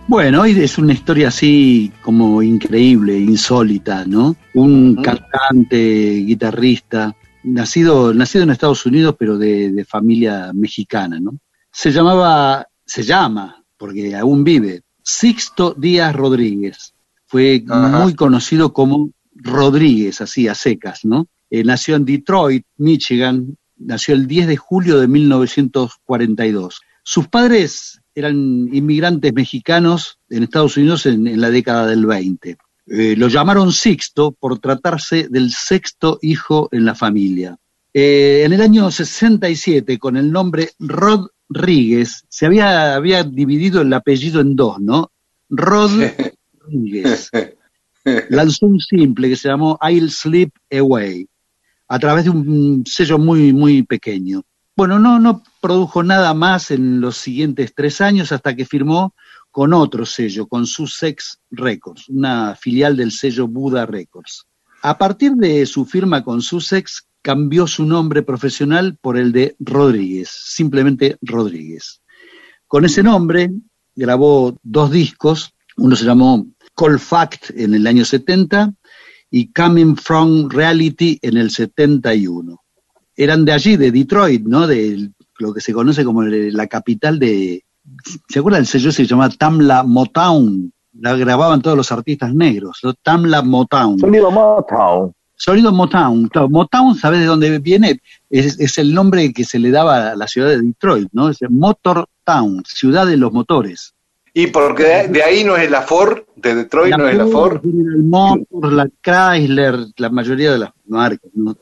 Bueno, 0.08 0.40
hoy 0.40 0.58
es 0.58 0.78
una 0.78 0.94
historia 0.94 1.28
así 1.28 1.92
como 2.00 2.42
increíble, 2.42 3.18
insólita, 3.18 4.06
¿no? 4.06 4.34
Un 4.54 5.02
cantante, 5.02 5.76
guitarrista, 6.24 7.14
nacido, 7.44 8.14
nacido 8.14 8.44
en 8.44 8.52
Estados 8.52 8.86
Unidos, 8.86 9.14
pero 9.18 9.36
de, 9.36 9.70
de 9.70 9.84
familia 9.84 10.50
mexicana, 10.54 11.20
¿no? 11.20 11.40
Se 11.70 11.92
llamaba, 11.92 12.68
se 12.86 13.02
llama, 13.02 13.62
porque 13.76 14.16
aún 14.16 14.44
vive, 14.44 14.80
Sixto 15.02 15.74
Díaz 15.76 16.16
Rodríguez. 16.16 16.94
Fue 17.26 17.62
muy 17.66 18.14
conocido 18.14 18.72
como 18.72 19.10
Rodríguez, 19.34 20.22
así 20.22 20.48
a 20.48 20.54
secas, 20.54 21.04
¿no? 21.04 21.26
Eh, 21.54 21.64
nació 21.64 21.96
en 21.96 22.06
Detroit, 22.06 22.64
Michigan, 22.78 23.58
nació 23.76 24.14
el 24.14 24.26
10 24.26 24.46
de 24.46 24.56
julio 24.56 24.98
de 24.98 25.06
1942. 25.06 26.80
Sus 27.02 27.28
padres 27.28 28.00
eran 28.14 28.70
inmigrantes 28.72 29.34
mexicanos 29.34 30.18
en 30.30 30.44
Estados 30.44 30.78
Unidos 30.78 31.04
en, 31.04 31.26
en 31.26 31.42
la 31.42 31.50
década 31.50 31.86
del 31.86 32.06
20. 32.06 32.56
Eh, 32.86 33.16
lo 33.18 33.28
llamaron 33.28 33.70
Sixto 33.70 34.32
por 34.32 34.60
tratarse 34.60 35.28
del 35.28 35.50
sexto 35.50 36.18
hijo 36.22 36.70
en 36.72 36.86
la 36.86 36.94
familia. 36.94 37.58
Eh, 37.92 38.44
en 38.46 38.54
el 38.54 38.62
año 38.62 38.90
67, 38.90 39.98
con 39.98 40.16
el 40.16 40.32
nombre 40.32 40.70
Rodríguez, 40.78 42.24
se 42.30 42.46
había, 42.46 42.94
había 42.94 43.24
dividido 43.24 43.82
el 43.82 43.92
apellido 43.92 44.40
en 44.40 44.56
dos, 44.56 44.80
¿no? 44.80 45.12
Rodríguez. 45.50 47.30
Lanzó 48.30 48.68
un 48.68 48.80
simple 48.80 49.28
que 49.28 49.36
se 49.36 49.48
llamó 49.48 49.78
I'll 49.82 50.10
Sleep 50.10 50.50
Away, 50.70 51.28
a 51.92 51.98
través 51.98 52.24
de 52.24 52.30
un 52.30 52.84
sello 52.86 53.18
muy, 53.18 53.52
muy 53.52 53.82
pequeño. 53.82 54.44
Bueno, 54.74 54.98
no, 54.98 55.20
no 55.20 55.42
produjo 55.60 56.02
nada 56.02 56.32
más 56.32 56.70
en 56.70 57.02
los 57.02 57.18
siguientes 57.18 57.74
tres 57.74 58.00
años 58.00 58.32
hasta 58.32 58.56
que 58.56 58.64
firmó 58.64 59.14
con 59.50 59.74
otro 59.74 60.06
sello, 60.06 60.46
con 60.46 60.66
Sussex 60.66 61.38
Records, 61.50 62.08
una 62.08 62.56
filial 62.56 62.96
del 62.96 63.12
sello 63.12 63.46
Buda 63.46 63.84
Records. 63.84 64.46
A 64.80 64.96
partir 64.96 65.32
de 65.32 65.66
su 65.66 65.84
firma 65.84 66.24
con 66.24 66.40
Sussex, 66.40 67.08
cambió 67.20 67.66
su 67.66 67.84
nombre 67.84 68.22
profesional 68.22 68.96
por 68.98 69.18
el 69.18 69.30
de 69.30 69.54
Rodríguez, 69.60 70.30
simplemente 70.30 71.18
Rodríguez. 71.20 72.00
Con 72.66 72.86
ese 72.86 73.02
nombre 73.02 73.50
grabó 73.94 74.56
dos 74.62 74.90
discos, 74.90 75.52
uno 75.76 75.94
se 75.94 76.06
llamó 76.06 76.46
Cold 76.72 77.00
Fact 77.00 77.50
en 77.54 77.74
el 77.74 77.86
año 77.86 78.06
70 78.06 78.72
y 79.32 79.50
Coming 79.50 79.96
From 79.96 80.50
Reality 80.50 81.18
en 81.22 81.38
el 81.38 81.50
71. 81.50 82.60
Eran 83.16 83.44
de 83.46 83.52
allí, 83.52 83.76
de 83.78 83.90
Detroit, 83.90 84.44
¿no? 84.44 84.66
De 84.66 85.10
lo 85.38 85.54
que 85.54 85.62
se 85.62 85.72
conoce 85.72 86.04
como 86.04 86.22
la 86.22 86.66
capital 86.66 87.18
de... 87.18 87.64
¿Se 88.28 88.38
acuerdan 88.38 88.60
del 88.60 88.66
sello 88.66 88.92
se 88.92 89.06
llamaba 89.06 89.30
Tamla 89.30 89.84
Motown? 89.84 90.70
La 91.00 91.16
grababan 91.16 91.62
todos 91.62 91.78
los 91.78 91.90
artistas 91.90 92.34
negros, 92.34 92.80
¿no? 92.82 92.92
Tamla 92.92 93.40
Motown. 93.40 93.98
Sonido 93.98 94.30
Motown. 94.30 95.14
Sonido 95.34 95.72
Motown. 95.72 96.30
Motown, 96.50 96.94
¿sabes 96.94 97.20
de 97.20 97.26
dónde 97.26 97.58
viene? 97.58 98.02
Es, 98.28 98.60
es, 98.60 98.76
el 98.76 98.92
nombre 98.92 99.32
que 99.32 99.44
se 99.44 99.58
le 99.58 99.70
daba 99.70 100.10
a 100.10 100.14
la 100.14 100.28
ciudad 100.28 100.48
de 100.48 100.60
Detroit, 100.60 101.08
¿no? 101.12 101.30
Es 101.30 101.38
Motor 101.48 102.06
Town, 102.22 102.62
ciudad 102.66 103.06
de 103.06 103.16
los 103.16 103.32
motores. 103.32 103.94
Y 104.34 104.46
porque 104.46 104.84
de, 104.84 105.08
de 105.08 105.22
ahí 105.22 105.44
no 105.44 105.56
es 105.56 105.70
la 105.70 105.82
Ford, 105.82 106.22
de 106.36 106.54
Detroit 106.54 106.92
la 106.92 106.96
no 106.96 107.04
Ford, 107.04 107.12
es 107.12 107.18
la 107.18 107.26
Ford. 107.26 107.60
El 107.64 108.02
Motor, 108.02 108.72
la 108.72 108.88
Chrysler, 109.02 109.76
la 109.96 110.08
mayoría 110.10 110.52
de 110.52 110.58
las 110.58 110.70
marcas. 110.86 111.30
¿no? 111.34 111.56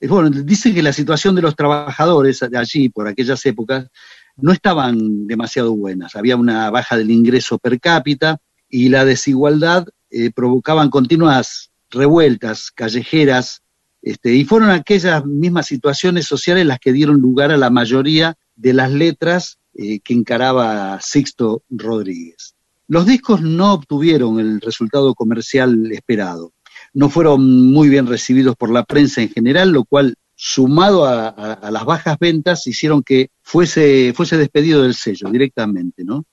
Bueno, 0.00 0.30
dice 0.30 0.74
que 0.74 0.82
la 0.82 0.92
situación 0.92 1.34
de 1.34 1.42
los 1.42 1.56
trabajadores 1.56 2.40
de 2.40 2.58
allí, 2.58 2.88
por 2.88 3.06
aquellas 3.06 3.44
épocas, 3.46 3.88
no 4.36 4.52
estaban 4.52 5.26
demasiado 5.26 5.74
buenas. 5.74 6.16
Había 6.16 6.36
una 6.36 6.70
baja 6.70 6.96
del 6.96 7.10
ingreso 7.10 7.58
per 7.58 7.80
cápita 7.80 8.38
y 8.68 8.88
la 8.88 9.04
desigualdad 9.04 9.86
eh, 10.10 10.30
provocaban 10.32 10.90
continuas 10.90 11.70
revueltas 11.90 12.70
callejeras, 12.72 13.62
este, 14.02 14.34
y 14.34 14.44
fueron 14.44 14.70
aquellas 14.70 15.24
mismas 15.24 15.66
situaciones 15.66 16.26
sociales 16.26 16.66
las 16.66 16.80
que 16.80 16.92
dieron 16.92 17.20
lugar 17.20 17.52
a 17.52 17.56
la 17.56 17.70
mayoría 17.70 18.36
de 18.56 18.72
las 18.72 18.90
letras 18.90 19.58
eh, 19.76 20.00
que 20.00 20.14
encaraba 20.14 21.00
Sixto 21.00 21.62
Rodríguez. 21.70 22.54
Los 22.86 23.06
discos 23.06 23.40
no 23.40 23.72
obtuvieron 23.72 24.38
el 24.38 24.60
resultado 24.60 25.14
comercial 25.14 25.90
esperado, 25.92 26.52
no 26.92 27.08
fueron 27.08 27.72
muy 27.72 27.88
bien 27.88 28.06
recibidos 28.06 28.56
por 28.56 28.70
la 28.70 28.84
prensa 28.84 29.22
en 29.22 29.30
general, 29.30 29.70
lo 29.70 29.84
cual, 29.84 30.14
sumado 30.34 31.06
a, 31.06 31.70
las 31.70 31.84
bajas 31.84 32.18
ventas, 32.18 32.66
hicieron 32.66 33.02
que 33.02 33.30
fuese, 33.42 34.12
fuese 34.14 34.36
despedido 34.36 34.82
del 34.82 34.94
sello 34.94 35.30
directamente, 35.30 36.04
¿no? 36.04 36.24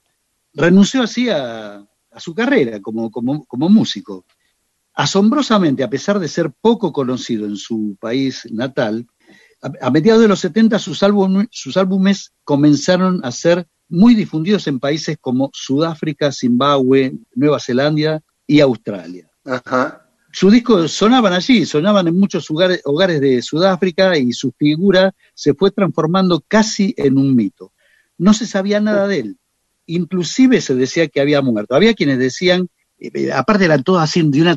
Renunció 0.53 1.03
así 1.03 1.29
a, 1.29 1.85
a 2.11 2.19
su 2.19 2.35
carrera 2.35 2.81
como, 2.81 3.09
como, 3.09 3.45
como 3.45 3.69
músico. 3.69 4.25
Asombrosamente, 4.93 5.83
a 5.83 5.89
pesar 5.89 6.19
de 6.19 6.27
ser 6.27 6.51
poco 6.51 6.91
conocido 6.91 7.45
en 7.45 7.55
su 7.55 7.95
país 7.99 8.47
natal, 8.51 9.07
a, 9.61 9.71
a 9.81 9.91
mediados 9.91 10.21
de 10.21 10.27
los 10.27 10.39
70 10.39 10.79
sus, 10.79 11.03
álbum, 11.03 11.45
sus 11.51 11.77
álbumes 11.77 12.33
comenzaron 12.43 13.21
a 13.23 13.31
ser 13.31 13.67
muy 13.91 14.15
difundidos 14.15 14.67
en 14.67 14.79
países 14.79 15.17
como 15.19 15.49
Sudáfrica, 15.53 16.31
Zimbabue, 16.31 17.13
Nueva 17.35 17.59
Zelanda 17.59 18.21
y 18.47 18.61
Australia. 18.61 19.29
Ajá. 19.45 20.07
Sus 20.31 20.53
discos 20.53 20.93
sonaban 20.93 21.33
allí, 21.33 21.65
sonaban 21.65 22.07
en 22.07 22.17
muchos 22.17 22.49
hogares, 22.49 22.81
hogares 22.85 23.19
de 23.19 23.41
Sudáfrica 23.41 24.17
y 24.17 24.31
su 24.31 24.53
figura 24.53 25.13
se 25.33 25.53
fue 25.53 25.71
transformando 25.71 26.41
casi 26.47 26.93
en 26.97 27.17
un 27.17 27.35
mito. 27.35 27.73
No 28.17 28.33
se 28.33 28.47
sabía 28.47 28.79
nada 28.79 29.07
de 29.07 29.19
él, 29.19 29.37
inclusive 29.87 30.61
se 30.61 30.73
decía 30.75 31.09
que 31.09 31.19
había 31.19 31.41
muerto. 31.41 31.75
Había 31.75 31.93
quienes 31.93 32.17
decían 32.17 32.69
aparte 33.33 33.65
eran 33.65 33.83
todas 33.83 34.03
así 34.03 34.21
de 34.21 34.41
una 34.41 34.55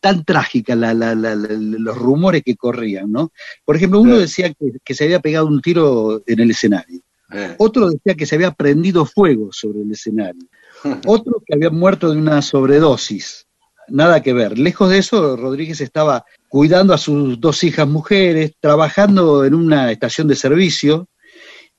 tan 0.00 0.24
trágica 0.24 0.76
la, 0.76 0.92
la, 0.92 1.14
la, 1.14 1.34
los 1.34 1.96
rumores 1.96 2.42
que 2.44 2.56
corrían, 2.56 3.10
¿no? 3.10 3.32
Por 3.64 3.76
ejemplo, 3.76 4.00
uno 4.00 4.18
decía 4.18 4.52
que, 4.52 4.72
que 4.84 4.94
se 4.94 5.04
había 5.04 5.20
pegado 5.20 5.46
un 5.46 5.60
tiro 5.60 6.22
en 6.26 6.40
el 6.40 6.50
escenario. 6.50 7.00
Eh. 7.32 7.54
Otro 7.58 7.90
decía 7.90 8.14
que 8.14 8.26
se 8.26 8.34
había 8.34 8.52
prendido 8.52 9.04
fuego 9.06 9.48
sobre 9.52 9.82
el 9.82 9.90
escenario. 9.90 10.42
Otro 11.06 11.42
que 11.46 11.54
había 11.54 11.70
muerto 11.70 12.10
de 12.10 12.18
una 12.18 12.42
sobredosis. 12.42 13.46
Nada 13.88 14.22
que 14.22 14.34
ver. 14.34 14.58
Lejos 14.58 14.90
de 14.90 14.98
eso, 14.98 15.36
Rodríguez 15.36 15.80
estaba 15.80 16.24
cuidando 16.48 16.92
a 16.92 16.98
sus 16.98 17.40
dos 17.40 17.64
hijas 17.64 17.88
mujeres, 17.88 18.52
trabajando 18.60 19.44
en 19.44 19.54
una 19.54 19.90
estación 19.90 20.28
de 20.28 20.36
servicio 20.36 21.08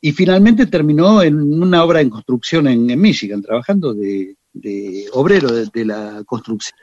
y 0.02 0.12
finalmente 0.14 0.66
terminó 0.66 1.22
en 1.22 1.36
una 1.40 1.84
obra 1.84 2.02
en 2.02 2.10
construcción 2.10 2.68
en, 2.68 2.90
en 2.90 3.00
Michigan, 3.00 3.42
trabajando 3.42 3.94
de, 3.94 4.36
de 4.54 5.06
obrero 5.14 5.52
de, 5.52 5.68
de, 5.74 5.86
la 5.86 6.24
construcción. 6.26 6.78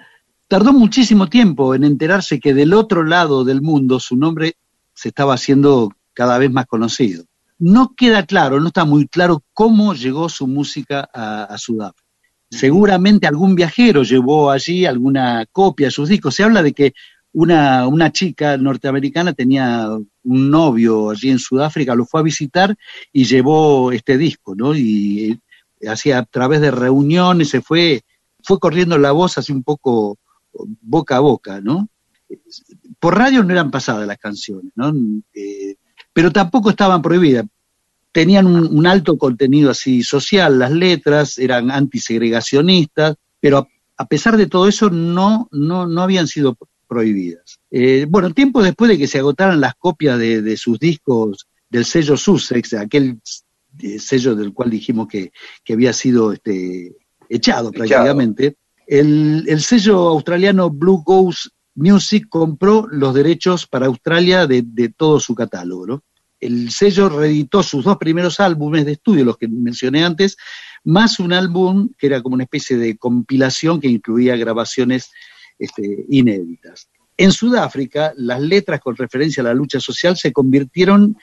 Tardó 0.48 0.72
muchísimo 0.72 1.28
tiempo 1.28 1.74
en 1.74 1.84
enterarse 1.84 2.40
que 2.40 2.54
del 2.54 2.72
otro 2.72 3.04
lado 3.04 3.44
del 3.44 3.62
mundo 3.62 3.98
su 4.00 4.16
nombre 4.16 4.56
se 4.94 5.08
estaba 5.08 5.34
haciendo 5.34 5.90
cada 6.14 6.38
vez 6.38 6.50
más 6.50 6.66
conocido. 6.66 7.24
No 7.58 7.94
queda 7.96 8.24
claro, 8.26 8.60
no 8.60 8.68
está 8.68 8.84
muy 8.84 9.08
claro 9.08 9.42
cómo 9.52 9.94
llegó 9.94 10.28
su 10.28 10.46
música 10.46 11.08
a, 11.12 11.44
a 11.44 11.58
Sudáfrica. 11.58 12.06
Seguramente 12.50 13.26
algún 13.26 13.54
viajero 13.54 14.02
llevó 14.02 14.50
allí 14.50 14.86
alguna 14.86 15.44
copia 15.50 15.88
de 15.88 15.90
sus 15.90 16.08
discos. 16.08 16.34
Se 16.34 16.44
habla 16.44 16.62
de 16.62 16.72
que 16.72 16.94
una, 17.32 17.86
una 17.86 18.10
chica 18.12 18.56
norteamericana 18.56 19.34
tenía 19.34 19.90
un 19.90 20.50
novio 20.50 21.10
allí 21.10 21.30
en 21.30 21.38
Sudáfrica, 21.38 21.94
lo 21.94 22.06
fue 22.06 22.20
a 22.20 22.24
visitar 22.24 22.74
y 23.12 23.24
llevó 23.24 23.92
este 23.92 24.16
disco, 24.16 24.54
¿no? 24.54 24.74
Y 24.74 25.38
hacía 25.88 26.18
a 26.18 26.24
través 26.24 26.60
de 26.60 26.70
reuniones, 26.70 27.50
se 27.50 27.60
fue, 27.60 28.02
fue 28.42 28.58
corriendo 28.58 28.98
la 28.98 29.12
voz 29.12 29.38
así 29.38 29.52
un 29.52 29.62
poco 29.62 30.18
boca 30.80 31.16
a 31.16 31.20
boca, 31.20 31.60
¿no? 31.60 31.88
Por 32.98 33.16
radio 33.16 33.42
no 33.42 33.52
eran 33.52 33.70
pasadas 33.70 34.06
las 34.06 34.18
canciones, 34.18 34.72
¿no? 34.74 34.92
Eh, 35.34 35.76
pero 36.12 36.32
tampoco 36.32 36.70
estaban 36.70 37.02
prohibidas. 37.02 37.46
Tenían 38.10 38.46
un, 38.46 38.86
alto 38.86 39.18
contenido 39.18 39.70
así 39.70 40.02
social, 40.02 40.58
las 40.58 40.72
letras 40.72 41.36
eran 41.36 41.70
antisegregacionistas, 41.70 43.16
pero 43.38 43.58
a, 43.58 43.68
a 43.98 44.06
pesar 44.06 44.38
de 44.38 44.46
todo 44.46 44.68
eso 44.68 44.88
no, 44.88 45.48
no, 45.52 45.86
no 45.86 46.02
habían 46.02 46.26
sido 46.26 46.56
prohibidas. 46.88 47.60
Eh, 47.70 48.06
bueno, 48.08 48.32
tiempo 48.32 48.62
después 48.62 48.90
de 48.90 48.98
que 48.98 49.06
se 49.06 49.18
agotaran 49.18 49.60
las 49.60 49.74
copias 49.74 50.18
de, 50.18 50.40
de 50.40 50.56
sus 50.56 50.78
discos 50.78 51.46
del 51.68 51.84
sello 51.84 52.16
Sussex, 52.16 52.74
aquel 52.74 53.20
sello 53.98 54.34
del 54.34 54.52
cual 54.52 54.70
dijimos 54.70 55.08
que, 55.08 55.32
que 55.64 55.72
había 55.72 55.92
sido 55.92 56.32
este, 56.32 56.96
echado, 57.28 57.70
echado. 57.70 57.72
prácticamente, 57.72 58.56
el, 58.86 59.44
el, 59.48 59.60
sello 59.60 60.08
australiano 60.08 60.70
Blue 60.70 61.02
Ghost 61.04 61.48
Music 61.74 62.26
compró 62.28 62.86
los 62.90 63.14
derechos 63.14 63.66
para 63.66 63.86
Australia 63.86 64.46
de, 64.46 64.62
de 64.62 64.88
todo 64.88 65.20
su 65.20 65.34
catálogo. 65.34 65.86
¿no? 65.86 66.04
El 66.40 66.70
sello 66.70 67.08
reeditó 67.08 67.62
sus 67.62 67.84
dos 67.84 67.96
primeros 67.98 68.40
álbumes 68.40 68.84
de 68.84 68.92
estudio, 68.92 69.24
los 69.24 69.36
que 69.36 69.48
mencioné 69.48 70.04
antes, 70.04 70.36
más 70.84 71.18
un 71.18 71.32
álbum 71.32 71.90
que 71.98 72.06
era 72.06 72.22
como 72.22 72.34
una 72.34 72.44
especie 72.44 72.76
de 72.76 72.96
compilación 72.96 73.80
que 73.80 73.88
incluía 73.88 74.36
grabaciones 74.36 75.10
este, 75.58 76.04
inéditas. 76.08 76.88
En 77.18 77.32
Sudáfrica, 77.32 78.12
las 78.16 78.40
letras 78.40 78.80
con 78.80 78.94
referencia 78.94 79.40
a 79.40 79.44
la 79.44 79.54
lucha 79.54 79.80
social 79.80 80.16
se 80.16 80.32
convirtieron 80.32 81.16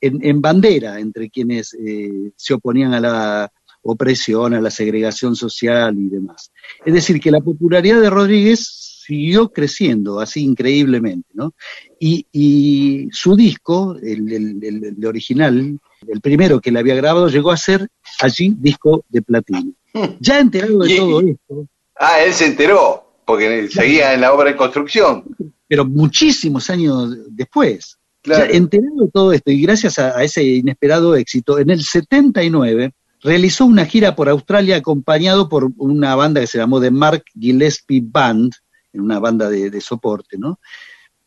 en, 0.00 0.24
en 0.24 0.40
bandera 0.40 0.98
entre 0.98 1.30
quienes 1.30 1.74
eh, 1.74 2.32
se 2.36 2.54
oponían 2.54 2.94
a 2.94 3.00
la 3.00 3.52
opresión, 3.82 4.54
a 4.54 4.60
la 4.60 4.70
segregación 4.70 5.34
social 5.34 5.96
y 5.98 6.08
demás. 6.08 6.52
Es 6.84 6.94
decir, 6.94 7.20
que 7.20 7.30
la 7.30 7.40
popularidad 7.40 8.00
de 8.00 8.10
Rodríguez 8.10 9.00
siguió 9.06 9.50
creciendo 9.50 10.20
así 10.20 10.44
increíblemente, 10.44 11.28
¿no? 11.34 11.54
Y, 11.98 12.26
y 12.32 13.08
su 13.10 13.34
disco, 13.34 13.96
el, 14.00 14.32
el, 14.32 14.64
el, 14.64 14.84
el, 14.84 15.06
original, 15.06 15.78
el 16.06 16.20
primero 16.20 16.60
que 16.60 16.70
le 16.70 16.78
había 16.78 16.94
grabado, 16.94 17.28
llegó 17.28 17.50
a 17.50 17.56
ser 17.56 17.88
allí 18.20 18.54
disco 18.58 19.04
de 19.08 19.22
platino. 19.22 19.72
Ya 20.20 20.38
enterado 20.38 20.78
de 20.78 20.96
todo 20.96 21.20
esto. 21.20 21.66
Ah, 21.96 22.22
él 22.22 22.32
se 22.32 22.46
enteró 22.46 23.10
porque 23.24 23.68
seguía 23.68 24.14
en 24.14 24.20
la 24.20 24.32
obra 24.32 24.50
de 24.50 24.56
construcción. 24.56 25.24
Pero 25.66 25.84
muchísimos 25.84 26.70
años 26.70 27.16
después. 27.28 27.98
Enterado 28.24 29.04
de 29.04 29.10
todo 29.10 29.32
esto 29.32 29.50
y 29.50 29.62
gracias 29.62 29.98
a, 29.98 30.22
ese 30.22 30.44
inesperado 30.44 31.14
éxito, 31.16 31.58
en 31.58 31.70
el 31.70 31.82
79 31.82 32.92
realizó 33.22 33.66
una 33.66 33.86
gira 33.86 34.14
por 34.14 34.28
Australia 34.28 34.76
acompañado 34.76 35.48
por 35.48 35.70
una 35.76 36.14
banda 36.14 36.40
que 36.40 36.46
se 36.46 36.58
llamó 36.58 36.80
The 36.80 36.90
Mark 36.90 37.24
Gillespie 37.38 38.02
Band, 38.04 38.52
en 38.92 39.00
una 39.00 39.18
banda 39.18 39.48
de, 39.48 39.80
soporte, 39.80 40.36
¿no? 40.36 40.58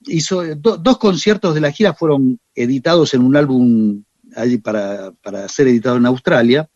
Hizo 0.06 0.44
do, 0.56 0.78
dos 0.78 0.98
conciertos 0.98 1.56
de 1.56 1.62
la 1.62 1.72
gira 1.72 1.94
fueron 1.94 2.40
editados 2.54 3.14
en 3.14 3.22
un 3.22 3.38
álbum 3.38 4.04
para, 4.62 5.12
para 5.22 5.48
ser 5.48 5.68
editado 5.68 5.98
en 5.98 6.06
Australia 6.06 6.70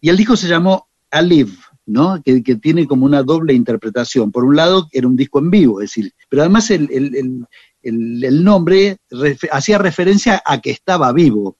y 0.00 0.08
el 0.08 0.16
disco 0.16 0.36
se 0.36 0.48
llamó 0.48 0.88
Alive, 1.10 1.52
¿no? 1.86 2.20
Que, 2.22 2.42
que, 2.42 2.56
tiene 2.56 2.86
como 2.86 3.06
una 3.06 3.22
doble 3.22 3.54
interpretación. 3.54 4.32
Por 4.32 4.44
un 4.44 4.56
lado, 4.56 4.88
era 4.92 5.06
un 5.06 5.16
disco 5.16 5.38
en 5.38 5.50
vivo, 5.50 5.80
es 5.80 5.90
decir, 5.90 6.12
pero 6.28 6.42
además 6.42 6.70
el, 6.70 7.46
el 7.82 8.44
nombre 8.44 8.98
ref, 9.10 9.44
hacía 9.50 9.78
referencia 9.78 10.42
a 10.44 10.60
que 10.60 10.70
estaba 10.70 11.12
vivo. 11.12 11.58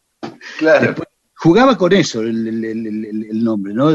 Claro. 0.58 0.86
Después, 0.86 1.08
jugaba 1.42 1.76
con 1.76 1.92
eso 1.92 2.20
el, 2.20 3.42
nombre, 3.42 3.74
¿no? 3.74 3.90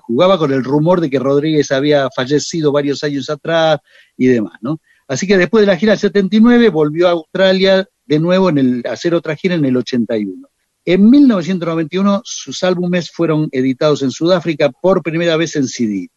jugaba 0.00 0.38
con 0.38 0.50
el 0.50 0.64
rumor 0.64 1.02
de 1.02 1.10
que 1.10 1.18
Rodríguez 1.18 1.70
había 1.70 2.08
fallecido 2.08 2.72
varios 2.72 3.04
años 3.04 3.28
atrás 3.28 3.80
y 4.16 4.28
demás, 4.28 4.54
¿no? 4.62 4.80
Así 5.06 5.26
que 5.26 5.36
después 5.36 5.60
de 5.60 5.66
la 5.66 5.76
gira 5.76 5.92
del 5.92 6.00
79 6.00 6.70
volvió 6.70 7.08
a 7.08 7.10
Australia 7.10 7.86
de 8.06 8.18
nuevo 8.18 8.48
en 8.48 8.58
el, 8.58 8.82
a 8.88 8.92
hacer 8.92 9.14
otra 9.14 9.36
gira 9.36 9.56
en 9.56 9.66
el 9.66 9.76
81. 9.76 10.48
En 10.86 11.10
1991 11.10 12.22
sus 12.24 12.62
álbumes 12.62 13.10
fueron 13.10 13.48
editados 13.52 14.02
en 14.02 14.10
Sudáfrica 14.10 14.70
por 14.70 15.02
primera 15.02 15.36
vez 15.36 15.54
en 15.56 15.68
CD. 15.68 16.08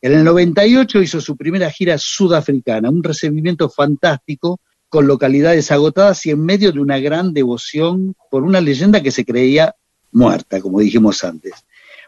En 0.00 0.12
el 0.12 0.24
98 0.24 1.02
hizo 1.02 1.20
su 1.20 1.36
primera 1.36 1.70
gira 1.70 1.98
sudafricana, 1.98 2.88
un 2.88 3.02
recibimiento 3.02 3.68
fantástico 3.68 4.58
con 4.94 5.08
localidades 5.08 5.72
agotadas 5.72 6.24
y 6.24 6.30
en 6.30 6.44
medio 6.44 6.70
de 6.70 6.78
una 6.78 7.00
gran 7.00 7.34
devoción 7.34 8.14
por 8.30 8.44
una 8.44 8.60
leyenda 8.60 9.02
que 9.02 9.10
se 9.10 9.24
creía 9.24 9.74
muerta, 10.12 10.60
como 10.60 10.78
dijimos 10.78 11.24
antes. 11.24 11.52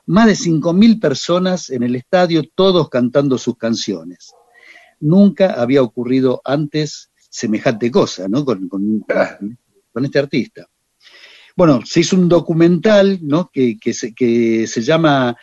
Más 0.06 0.26
de 0.26 0.34
5.000 0.34 1.00
personas 1.00 1.68
en 1.70 1.82
el 1.82 1.96
estadio, 1.96 2.44
todos 2.54 2.88
cantando 2.88 3.38
sus 3.38 3.56
canciones. 3.56 4.32
Nunca 5.00 5.54
había 5.54 5.82
ocurrido 5.82 6.40
antes 6.44 7.10
semejante 7.28 7.90
cosa, 7.90 8.28
¿no? 8.28 8.44
Con, 8.44 8.70
este 10.04 10.18
artista. 10.20 10.64
Bueno, 11.56 11.80
se 11.84 11.98
hizo 11.98 12.14
un 12.14 12.28
documental, 12.28 13.18
¿no? 13.20 13.50
Que, 13.52 13.76
se, 13.92 14.14
que 14.14 14.64
llama, 14.76 15.36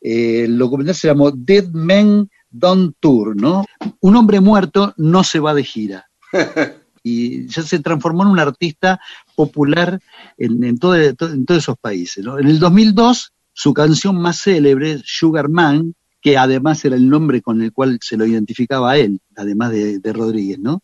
eh, 0.00 0.42
el 0.46 0.58
documental 0.58 0.96
se 0.96 1.06
llamó 1.06 1.30
Dead 1.30 1.68
Men 1.68 2.28
Don't 2.50 2.96
Tour, 2.98 3.40
¿no? 3.40 3.64
Un 4.00 4.16
hombre 4.16 4.40
muerto 4.40 4.94
no 4.96 5.22
se 5.22 5.38
va 5.38 5.54
de 5.54 5.62
gira. 5.62 6.10
y 7.08 7.46
ya 7.48 7.62
se 7.62 7.78
transformó 7.80 8.22
en 8.24 8.28
un 8.30 8.38
artista 8.38 9.00
popular 9.34 10.00
en, 10.36 10.62
en, 10.64 10.78
todo- 10.78 10.96
en 10.96 11.16
todos 11.16 11.62
esos 11.62 11.76
países. 11.78 12.24
¿no? 12.24 12.38
En 12.38 12.46
el 12.48 12.58
2002, 12.58 13.32
su 13.52 13.72
canción 13.74 14.16
más 14.20 14.40
célebre, 14.42 15.00
Sugar 15.04 15.48
Man, 15.48 15.94
que 16.20 16.36
además 16.36 16.84
era 16.84 16.96
el 16.96 17.08
nombre 17.08 17.40
con 17.42 17.62
el 17.62 17.72
cual 17.72 17.98
se 18.02 18.16
lo 18.16 18.26
identificaba 18.26 18.92
a 18.92 18.98
él, 18.98 19.20
además 19.36 19.70
de, 19.70 19.98
de 20.00 20.12
Rodríguez, 20.12 20.58
¿no? 20.58 20.82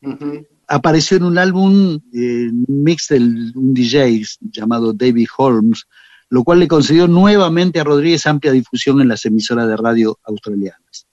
Apareció 0.67 1.17
en 1.19 1.25
un 1.25 1.37
álbum 1.39 1.99
eh, 2.15 2.51
mix 2.69 3.09
de 3.09 3.19
un 3.19 3.75
DJ 3.75 4.23
llamado 4.51 4.93
David 4.95 5.27
Holmes, 5.37 5.85
lo 6.31 6.43
cual 6.43 6.61
le 6.61 6.69
concedió 6.69 7.07
nuevamente 7.07 7.81
a 7.81 7.85
Rodríguez 7.85 8.27
amplia 8.27 8.51
difusión 8.53 9.01
en 9.01 9.09
las 9.09 9.25
emisoras 9.27 9.69
de 9.69 9.77
radio 9.77 10.19
australianas. 10.25 11.07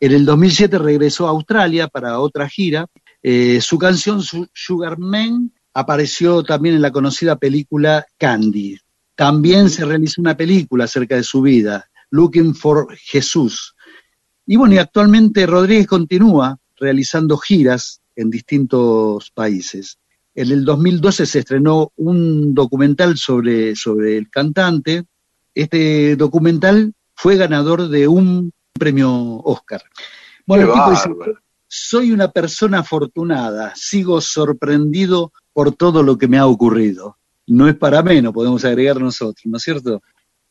En 0.00 0.12
el 0.12 0.24
2007 0.24 0.78
regresó 0.78 1.26
a 1.26 1.30
Australia 1.30 1.88
para 1.88 2.18
otra 2.20 2.48
gira. 2.48 2.86
Eh, 3.22 3.60
su 3.60 3.78
canción 3.78 4.22
Su- 4.22 4.48
Sugar 4.52 4.98
Man 4.98 5.52
apareció 5.74 6.42
también 6.42 6.76
en 6.76 6.82
la 6.82 6.90
conocida 6.92 7.36
película 7.36 8.06
Candy. 8.16 8.78
También 9.14 9.68
se 9.70 9.84
realizó 9.84 10.20
una 10.20 10.36
película 10.36 10.84
acerca 10.84 11.16
de 11.16 11.24
su 11.24 11.42
vida, 11.42 11.88
Looking 12.10 12.54
for 12.54 12.96
Jesús. 12.96 13.74
Y 14.46 14.56
bueno, 14.56 14.74
y 14.74 14.78
actualmente 14.78 15.46
Rodríguez 15.46 15.86
continúa 15.86 16.58
realizando 16.76 17.36
giras 17.36 18.00
en 18.16 18.30
distintos 18.30 19.30
países. 19.32 19.98
En 20.34 20.50
el 20.52 20.64
2012 20.64 21.26
se 21.26 21.40
estrenó 21.40 21.92
un 21.96 22.54
documental 22.54 23.16
sobre, 23.18 23.74
sobre 23.74 24.16
el 24.16 24.30
cantante. 24.30 25.04
Este 25.54 26.14
documental 26.16 26.94
fue 27.14 27.36
ganador 27.36 27.88
de 27.88 28.06
un 28.06 28.52
premio 28.72 29.10
Oscar. 29.44 29.82
Bueno, 30.46 30.66
el 30.66 30.72
tipo. 31.04 31.24
Soy 31.68 32.10
una 32.12 32.28
persona 32.32 32.80
afortunada, 32.80 33.72
sigo 33.76 34.20
sorprendido 34.20 35.32
por 35.52 35.72
todo 35.74 36.02
lo 36.02 36.16
que 36.18 36.26
me 36.28 36.38
ha 36.38 36.46
ocurrido. 36.46 37.16
No 37.46 37.68
es 37.68 37.76
para 37.76 38.02
menos, 38.02 38.32
podemos 38.32 38.64
agregar 38.64 39.00
nosotros, 39.00 39.44
¿no 39.46 39.56
es 39.58 39.62
cierto? 39.62 40.02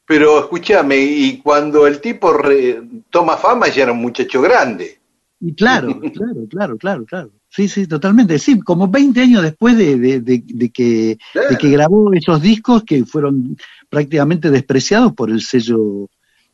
Pero 0.06 0.40
escúchame, 0.40 0.98
y 0.98 1.38
cuando 1.42 1.86
el 1.86 2.00
tipo 2.00 2.34
re- 2.34 2.82
toma 3.10 3.36
fama 3.38 3.68
ya 3.68 3.84
era 3.84 3.92
un 3.92 4.02
muchacho 4.02 4.42
grande. 4.42 5.00
Y 5.40 5.54
claro, 5.54 6.00
claro, 6.14 6.48
claro, 6.50 6.78
claro, 6.78 7.06
claro. 7.06 7.32
Sí, 7.50 7.68
sí, 7.68 7.88
totalmente. 7.88 8.38
Sí, 8.40 8.60
como 8.60 8.88
20 8.88 9.22
años 9.22 9.42
después 9.44 9.78
de, 9.78 9.98
de- 9.98 10.20
de- 10.22 10.44
de 10.46 10.70
que, 10.70 11.18
de 11.50 11.58
que 11.58 11.70
grabó 11.70 12.12
esos 12.14 12.42
discos 12.42 12.84
que 12.84 13.06
fueron 13.06 13.58
prácticamente 13.90 14.50
despreciados 14.52 15.14
por 15.14 15.30
el 15.30 15.42
sello 15.42 16.10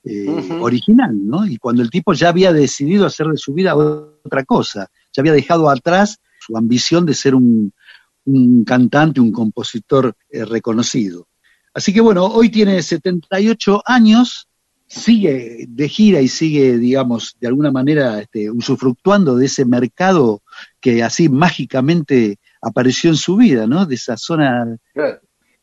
eh, 0.05 0.25
original, 0.59 1.11
¿no? 1.25 1.45
Y 1.45 1.57
cuando 1.57 1.81
el 1.81 1.89
tipo 1.89 2.13
ya 2.13 2.29
había 2.29 2.51
decidido 2.53 3.05
hacer 3.05 3.27
de 3.27 3.37
su 3.37 3.53
vida 3.53 3.75
otra 3.75 4.43
cosa, 4.45 4.89
ya 5.13 5.21
había 5.21 5.33
dejado 5.33 5.69
atrás 5.69 6.19
su 6.39 6.57
ambición 6.57 7.05
de 7.05 7.13
ser 7.13 7.35
un, 7.35 7.71
un 8.25 8.63
cantante, 8.65 9.19
un 9.21 9.31
compositor 9.31 10.15
eh, 10.29 10.43
reconocido. 10.45 11.27
Así 11.73 11.93
que 11.93 12.01
bueno, 12.01 12.25
hoy 12.25 12.49
tiene 12.49 12.81
78 12.83 13.81
años, 13.85 14.47
sigue 14.87 15.65
de 15.67 15.89
gira 15.89 16.21
y 16.21 16.27
sigue, 16.27 16.77
digamos, 16.77 17.35
de 17.39 17.47
alguna 17.47 17.71
manera 17.71 18.19
este, 18.19 18.51
usufructuando 18.51 19.35
de 19.35 19.45
ese 19.47 19.65
mercado 19.65 20.41
que 20.79 21.01
así 21.01 21.29
mágicamente 21.29 22.37
apareció 22.61 23.09
en 23.09 23.15
su 23.15 23.37
vida, 23.37 23.65
¿no? 23.65 23.85
De 23.85 23.95
esa 23.95 24.17
zona. 24.17 24.77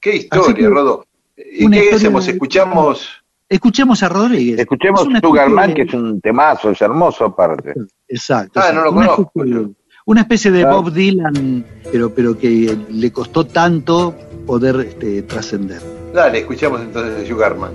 Qué 0.00 0.16
historia, 0.16 0.54
que- 0.54 0.68
Rodo. 0.68 1.06
¿Y 1.36 1.42
qué 1.42 1.76
historia- 1.76 1.96
hacemos? 1.96 2.26
Escuchamos. 2.28 3.08
Escuchemos 3.50 4.00
a 4.04 4.08
Rodríguez. 4.08 4.60
Escuchemos 4.60 5.00
Es 5.02 5.06
una 5.08 5.20
Sugar 5.20 5.48
especie 5.48 5.54
Man, 5.56 5.68
de- 5.68 5.74
que 5.74 5.82
es 5.82 5.92
un 5.94 6.20
temazo, 6.20 6.70
es 6.70 6.80
hermoso 6.80 7.24
aparte. 7.24 7.74
Exacto. 8.08 8.60
Ah, 8.62 8.70
no 8.72 8.84
lo. 8.84 8.92
Una 8.92 9.06
conozco, 9.08 9.22
especie 9.34 9.54
de- 9.54 9.62
yo. 9.64 9.70
Una 10.06 10.20
especie 10.22 10.50
de 10.52 10.62
Ah. 10.64 10.70
Bob 10.70 10.92
Dylan, 10.92 11.64
pero, 11.92 12.14
pero 12.14 12.38
que 12.38 12.78
le 12.88 13.12
costó 13.12 13.44
tanto 13.46 14.14
poder 14.46 14.76
este, 14.86 15.22
trascender. 15.22 15.80
Dale, 16.14 16.38
escuchamos 16.38 16.80
entonces 16.80 17.18
de 17.18 17.26
Sugarman. 17.26 17.72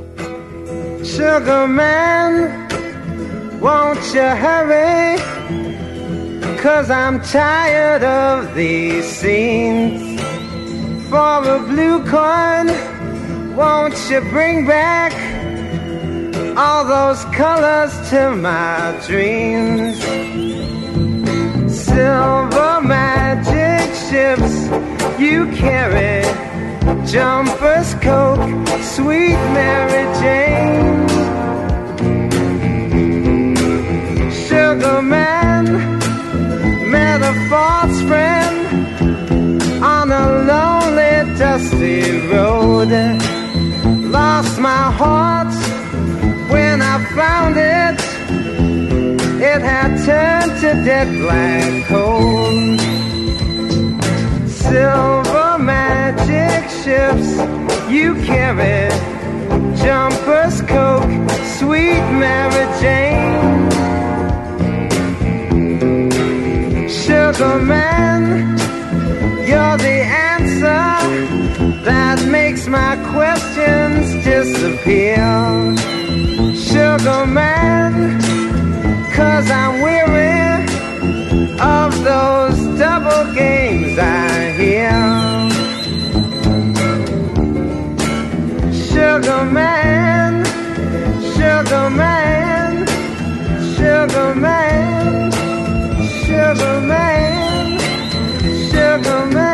Sugar 1.03 1.67
man, 1.67 2.67
won't 3.61 3.99
you 4.13 4.21
hurry? 4.21 5.19
Cause 6.63 6.89
I'm 6.89 7.21
tired 7.21 8.03
of 8.03 8.55
these 8.55 9.03
scenes. 9.03 10.19
For 11.09 11.19
a 11.47 11.59
blue 11.67 11.99
coin, 12.09 12.73
won't 13.55 13.93
you 14.09 14.19
bring 14.31 14.65
back 14.65 15.13
all 16.57 16.83
those 16.85 17.23
colors 17.35 17.93
to 18.09 18.35
my 18.35 18.99
dreams? 19.05 19.97
Silver 21.73 22.81
magic 22.81 23.93
ships 24.07 24.53
you 25.19 25.45
carry 25.51 26.23
Jumpers, 27.05 27.93
Coke, 27.95 28.67
sweet 28.81 29.39
Mary 29.55 30.05
Jane. 30.19 31.07
Sugar 34.47 35.01
man 35.01 35.65
met 36.91 37.21
a 37.21 37.33
false 37.49 38.01
friend 38.09 38.57
on 39.83 40.11
a 40.11 40.25
lonely, 40.51 41.37
dusty 41.37 42.19
road. 42.27 42.91
Lost 44.11 44.59
my 44.59 44.91
heart 44.99 45.51
found 47.15 47.55
it. 47.55 47.97
It 49.41 49.61
had 49.61 49.91
turned 50.05 50.51
to 50.59 50.69
dead 50.83 51.07
black 51.21 51.85
coal. 51.87 52.51
Silver 54.47 55.57
magic 55.57 56.63
ships 56.83 57.29
you 57.89 58.15
carry 58.29 58.89
jumpers 59.81 60.61
coke 60.73 61.13
sweet 61.57 62.05
mary 62.21 62.65
jane. 62.81 63.69
Sugar 66.89 67.59
man 67.59 68.23
you're 69.47 69.77
the 69.87 69.99
answer 70.31 70.89
that 71.85 72.19
makes 72.27 72.67
my 72.67 72.93
questions 73.13 74.25
disappear 74.25 75.94
sugar 76.97 77.25
man 77.25 78.21
cause 79.13 79.51
i'm 79.51 79.81
weary 79.81 80.63
of 81.59 81.91
those 82.03 82.57
double 82.79 83.33
games 83.33 83.97
I 83.97 84.51
hear. 84.51 84.91
Sugar 88.71 89.43
man, 89.45 90.45
sugar 91.35 91.89
man, 91.89 92.87
sugar 93.75 94.35
man, 94.35 95.31
sugar 96.23 96.81
man, 96.81 97.79
sugar 98.69 99.25
man, 99.33 99.44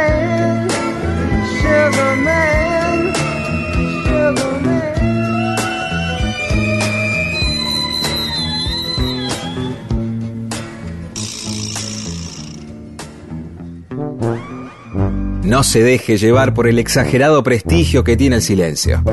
No 15.52 15.64
se 15.64 15.84
deje 15.84 16.16
llevar 16.16 16.54
por 16.54 16.66
el 16.66 16.80
exagerado 16.80 17.43
prestigio 17.43 18.06
que 18.06 18.16
tiene 18.16 18.38
el 18.38 18.41
silencio. 18.41 19.04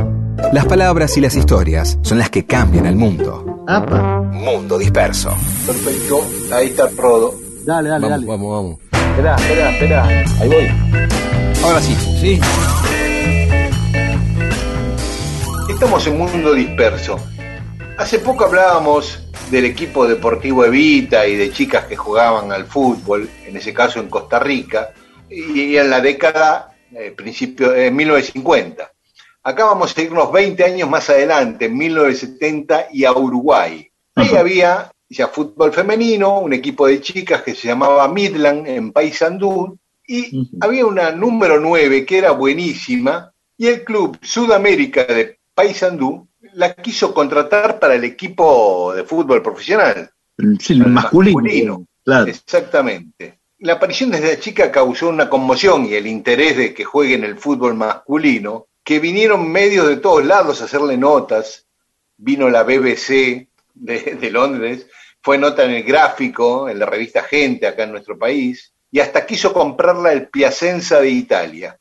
Las 0.53 0.67
palabras 0.67 1.17
y 1.17 1.21
las 1.21 1.35
historias 1.35 1.99
son 2.03 2.19
las 2.19 2.31
que 2.31 2.47
cambian 2.47 2.87
el 2.87 2.95
mundo. 2.95 3.65
¡Apa! 3.67 4.23
Mundo 4.23 4.79
disperso. 4.79 5.37
Perfecto. 5.67 6.25
Ahí 6.53 6.69
está 6.69 6.89
Rodo. 6.97 7.35
Dale, 7.67 7.89
dale, 7.89 8.07
Vamos, 8.07 8.11
dale. 8.11 8.27
vamos, 8.27 8.53
vamos. 8.53 8.79
Espera, 9.11 9.35
espera, 9.35 9.71
espera. 9.73 10.07
Ahí 10.41 10.49
voy. 10.49 11.61
Ahora 11.65 11.81
sí, 11.81 11.97
sí. 12.21 12.41
Estamos 15.69 16.07
en 16.07 16.19
Mundo 16.19 16.55
Disperso. 16.55 17.19
Hace 17.99 18.21
poco 18.21 18.45
hablábamos 18.45 19.25
del 19.51 19.65
equipo 19.65 20.07
deportivo 20.07 20.65
Evita 20.65 21.27
y 21.27 21.35
de 21.35 21.51
chicas 21.51 21.87
que 21.87 21.97
jugaban 21.97 22.53
al 22.53 22.67
fútbol, 22.67 23.29
en 23.45 23.57
ese 23.57 23.75
caso 23.75 23.99
en 23.99 24.09
Costa 24.09 24.39
Rica, 24.39 24.91
y 25.31 25.77
en 25.77 25.91
la 25.91 26.01
década, 26.01 26.75
eh, 26.93 27.13
principio 27.17 27.71
de 27.71 27.91
1950. 27.91 28.91
Acá 29.43 29.65
vamos 29.65 29.97
a 29.97 30.03
irnos 30.03 30.33
20 30.33 30.65
años 30.65 30.91
más 30.91 31.09
adelante, 31.11 31.67
en 31.67 31.77
1970, 31.77 32.89
y 32.93 33.05
a 33.05 33.13
Uruguay. 33.13 33.89
Ahí 34.15 34.35
había 34.35 34.91
ya 35.09 35.29
fútbol 35.29 35.73
femenino, 35.73 36.41
un 36.41 36.53
equipo 36.53 36.87
de 36.87 37.01
chicas 37.01 37.43
que 37.43 37.55
se 37.55 37.69
llamaba 37.69 38.09
Midland 38.09 38.67
en 38.67 38.93
Paysandú, 38.93 39.79
y 40.07 40.49
había 40.61 40.87
una 40.87 41.13
número 41.13 41.61
9 41.61 42.05
que 42.05 42.19
era 42.19 42.33
buenísima, 42.33 43.33
y 43.57 43.67
el 43.69 43.85
club 43.85 44.19
Sudamérica 44.23 45.05
de 45.05 45.39
Paysandú 45.55 46.29
la 46.55 46.75
quiso 46.75 47.15
contratar 47.15 47.79
para 47.79 47.95
el 47.95 48.05
equipo 48.05 48.93
de 48.95 49.05
fútbol 49.05 49.43
profesional. 49.43 50.11
Sí, 50.61 50.75
el 50.75 50.83
El 50.83 50.87
masculino. 50.89 51.41
masculino. 51.41 51.87
Claro. 52.05 52.27
Exactamente. 52.27 53.38
La 53.61 53.75
aparición 53.75 54.11
de 54.11 54.19
esta 54.19 54.41
chica 54.41 54.71
causó 54.71 55.09
una 55.09 55.29
conmoción 55.29 55.85
y 55.87 55.95
el 55.95 56.07
interés 56.07 56.57
de 56.57 56.75
que 56.75 56.85
juegue 56.85 57.15
en 57.15 57.25
el 57.25 57.39
fútbol 57.39 57.75
masculino, 57.75 58.67
que 58.85 59.01
vinieron 59.01 59.51
medios 59.51 59.89
de 59.89 59.97
todos 59.97 60.25
lados 60.25 60.61
a 60.61 60.67
hacerle 60.67 60.97
notas. 60.97 61.67
Vino 62.17 62.49
la 62.49 62.63
BBC 62.63 63.49
de, 63.75 64.17
de 64.21 64.31
Londres, 64.31 64.87
fue 65.23 65.39
nota 65.39 65.65
en 65.65 65.73
el 65.73 65.83
gráfico, 65.83 66.69
en 66.69 66.79
la 66.79 66.87
revista 66.87 67.23
Gente 67.23 67.67
acá 67.67 67.85
en 67.85 67.93
nuestro 67.93 68.19
país, 68.19 68.73
y 68.91 69.01
hasta 69.01 69.27
quiso 69.27 69.53
comprarla 69.53 70.13
el 70.13 70.29
Piacenza 70.29 71.01
de 71.01 71.11
Italia. 71.11 71.79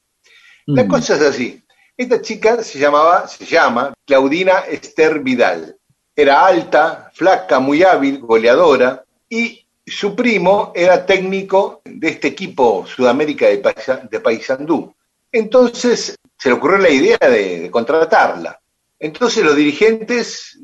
La 0.65 0.83
Mm. 0.83 0.87
cosa 0.87 1.15
es 1.15 1.21
así. 1.21 1.63
Esta 1.95 2.21
chica 2.21 2.63
se 2.63 2.77
llamaba, 2.79 3.27
se 3.27 3.45
llama 3.45 3.93
Claudina 4.05 4.59
Esther 4.69 5.19
Vidal. 5.19 5.77
Era 6.15 6.45
alta, 6.45 7.11
flaca, 7.13 7.59
muy 7.59 7.83
hábil, 7.83 8.19
goleadora, 8.19 9.03
y 9.29 9.66
su 9.87 10.15
primo 10.15 10.71
era 10.75 11.05
técnico 11.05 11.81
de 11.85 12.09
este 12.09 12.27
equipo 12.27 12.85
Sudamérica 12.85 13.47
de, 13.47 13.57
Paisa- 13.61 14.07
de 14.09 14.19
Paysandú. 14.19 14.93
Entonces 15.31 16.15
se 16.37 16.49
le 16.49 16.55
ocurrió 16.55 16.77
la 16.77 16.89
idea 16.89 17.17
de, 17.19 17.61
de 17.61 17.71
contratarla. 17.71 18.59
Entonces 18.99 19.43
los 19.43 19.55
dirigentes 19.55 20.59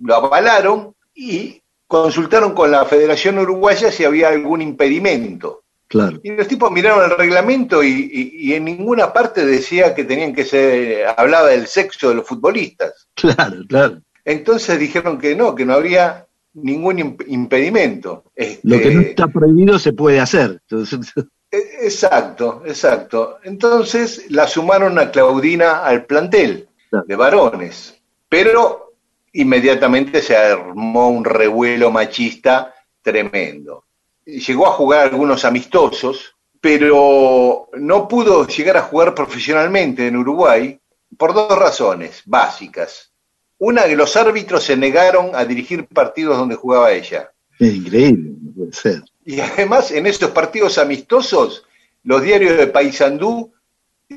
lo 0.00 0.14
avalaron 0.14 0.94
y 1.14 1.60
consultaron 1.86 2.54
con 2.54 2.70
la 2.70 2.84
Federación 2.84 3.38
Uruguaya 3.38 3.90
si 3.92 4.04
había 4.04 4.28
algún 4.28 4.62
impedimento. 4.62 5.62
Claro. 5.88 6.18
Y 6.22 6.32
los 6.32 6.48
tipos 6.48 6.70
miraron 6.72 7.04
el 7.10 7.16
reglamento 7.16 7.82
y, 7.84 7.88
y- 8.12 8.48
y 8.50 8.54
en 8.54 8.64
ninguna 8.64 9.12
parte 9.12 9.44
decía 9.46 9.94
que 9.94 10.04
tenían 10.04 10.34
que 10.34 10.44
ser, 10.44 11.06
hablaba 11.16 11.48
del 11.48 11.66
sexo 11.68 12.08
de 12.08 12.16
los 12.16 12.26
futbolistas. 12.26 13.06
Claro, 13.14 13.58
claro. 13.68 14.00
Entonces 14.24 14.78
dijeron 14.80 15.18
que 15.18 15.36
no, 15.36 15.54
que 15.54 15.64
no 15.64 15.74
habría 15.74 16.25
ningún 16.56 16.98
imp- 16.98 17.24
impedimento. 17.28 18.24
Lo 18.62 18.78
que 18.78 18.90
no 18.90 19.00
Este, 19.00 19.10
está 19.10 19.28
prohibido 19.28 19.78
se 19.78 19.92
puede 19.92 20.20
hacer. 20.20 20.60
E- 21.50 21.86
Exacto, 21.86 22.62
exacto. 22.66 23.38
Entonces 23.44 24.30
la 24.30 24.48
sumaron 24.48 24.98
a 24.98 25.10
Claudina 25.12 25.84
al 25.84 26.04
plantel 26.04 26.68
de 27.06 27.16
varones, 27.16 27.94
pero 28.28 28.94
inmediatamente 29.32 30.22
se 30.22 30.36
armó 30.36 31.08
un 31.10 31.24
revuelo 31.24 31.90
machista 31.90 32.74
tremendo. 33.02 33.84
Llegó 34.24 34.66
a 34.66 34.72
jugar 34.72 35.08
algunos 35.08 35.44
amistosos, 35.44 36.34
pero 36.60 37.68
no 37.74 38.08
pudo 38.08 38.44
llegar 38.48 38.76
a 38.78 38.82
jugar 38.82 39.14
profesionalmente 39.14 40.08
en 40.08 40.16
Uruguay 40.16 40.80
por 41.16 41.32
dos 41.32 41.56
razones 41.56 42.22
básicas. 42.26 43.12
Una, 43.58 43.84
que 43.84 43.96
los 43.96 44.16
árbitros 44.16 44.64
se 44.64 44.76
negaron 44.76 45.34
a 45.34 45.44
dirigir 45.44 45.86
partidos 45.86 46.36
donde 46.36 46.56
jugaba 46.56 46.92
ella. 46.92 47.32
es 47.58 47.74
increíble, 47.74 48.32
no 48.40 48.52
puede 48.52 48.72
ser. 48.72 49.02
Y 49.24 49.40
además, 49.40 49.90
en 49.90 50.06
esos 50.06 50.30
partidos 50.30 50.78
amistosos, 50.78 51.64
los 52.04 52.22
diarios 52.22 52.56
de 52.58 52.66
Paysandú 52.66 53.52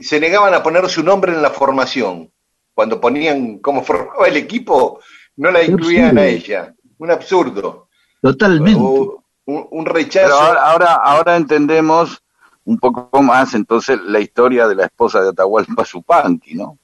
se 0.02 0.20
negaban 0.20 0.54
a 0.54 0.62
poner 0.62 0.88
su 0.90 1.04
nombre 1.04 1.34
en 1.34 1.42
la 1.42 1.50
formación. 1.50 2.32
Cuando 2.74 3.00
ponían 3.02 3.60
cómo 3.60 3.84
formaba 3.84 4.28
el 4.28 4.38
equipo, 4.38 5.00
no 5.38 5.52
la 5.52 5.62
Qué 5.62 5.72
incluían 5.72 6.18
a 6.18 6.26
ella. 6.28 6.74
Un 6.98 7.12
absurdo. 7.12 7.88
Totalmente. 8.22 8.80
O 8.80 9.24
un, 9.46 9.68
un 9.72 9.84
Pero 9.86 9.96
rechazo. 9.96 10.34
ahora, 10.36 10.62
ahora, 10.70 10.94
ahora 10.96 11.36
entendemos 11.38 12.22
un 12.66 12.78
poco 12.78 13.24
más 13.24 13.54
entonces 13.56 14.00
la 14.06 14.20
historia 14.20 14.68
de 14.68 14.76
la 14.76 14.86
esposa 14.86 15.22
de 15.22 15.30
Atahualpa 15.30 15.84
Yupanqui, 15.84 16.54
¿no? 16.56 16.78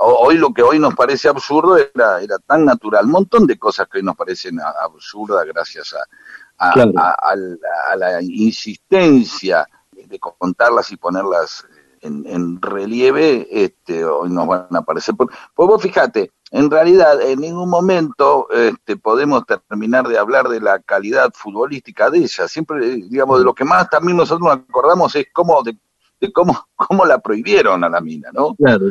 Hoy 0.00 0.36
lo 0.36 0.52
que 0.52 0.62
hoy 0.62 0.78
nos 0.78 0.94
parece 0.94 1.28
absurdo 1.28 1.76
era, 1.76 2.20
era 2.20 2.38
tan 2.38 2.64
natural, 2.64 3.04
un 3.06 3.12
montón 3.12 3.46
de 3.46 3.58
cosas 3.58 3.86
que 3.88 3.98
hoy 3.98 4.04
nos 4.04 4.16
parecen 4.16 4.58
absurdas 4.60 5.46
gracias 5.46 5.94
a, 5.94 6.68
a- 6.68 6.72
Claro. 6.72 6.92
a- 6.96 7.16
al- 7.30 7.60
a 7.90 7.96
la 7.96 8.22
insistencia 8.22 9.66
de 9.92 10.18
contarlas 10.18 10.90
y 10.90 10.96
ponerlas 10.96 11.64
en, 12.00 12.24
en 12.26 12.60
relieve, 12.60 13.46
este, 13.50 14.04
hoy 14.04 14.28
nos 14.28 14.46
van 14.48 14.66
a 14.72 14.78
aparecer. 14.78 15.14
Pues 15.14 15.28
vos 15.54 15.80
fíjate, 15.80 16.32
en 16.50 16.68
realidad 16.68 17.20
en 17.22 17.40
ningún 17.40 17.70
momento 17.70 18.48
este, 18.50 18.96
podemos 18.96 19.44
terminar 19.68 20.08
de 20.08 20.18
hablar 20.18 20.48
de 20.48 20.60
la 20.60 20.80
calidad 20.80 21.30
futbolística 21.32 22.10
de 22.10 22.18
ella. 22.18 22.48
Siempre, 22.48 22.84
digamos, 22.96 23.38
de 23.38 23.44
lo 23.44 23.54
que 23.54 23.64
más 23.64 23.88
también 23.88 24.16
nosotros 24.16 24.40
nos 24.48 24.56
acordamos 24.68 25.14
es 25.14 25.26
cómo 25.32 25.62
de, 25.62 25.76
de 26.22 26.32
cómo, 26.32 26.66
cómo 26.76 27.04
la 27.04 27.18
prohibieron 27.18 27.82
a 27.84 27.88
la 27.88 28.00
mina, 28.00 28.30
¿no? 28.32 28.54
Claro, 28.54 28.86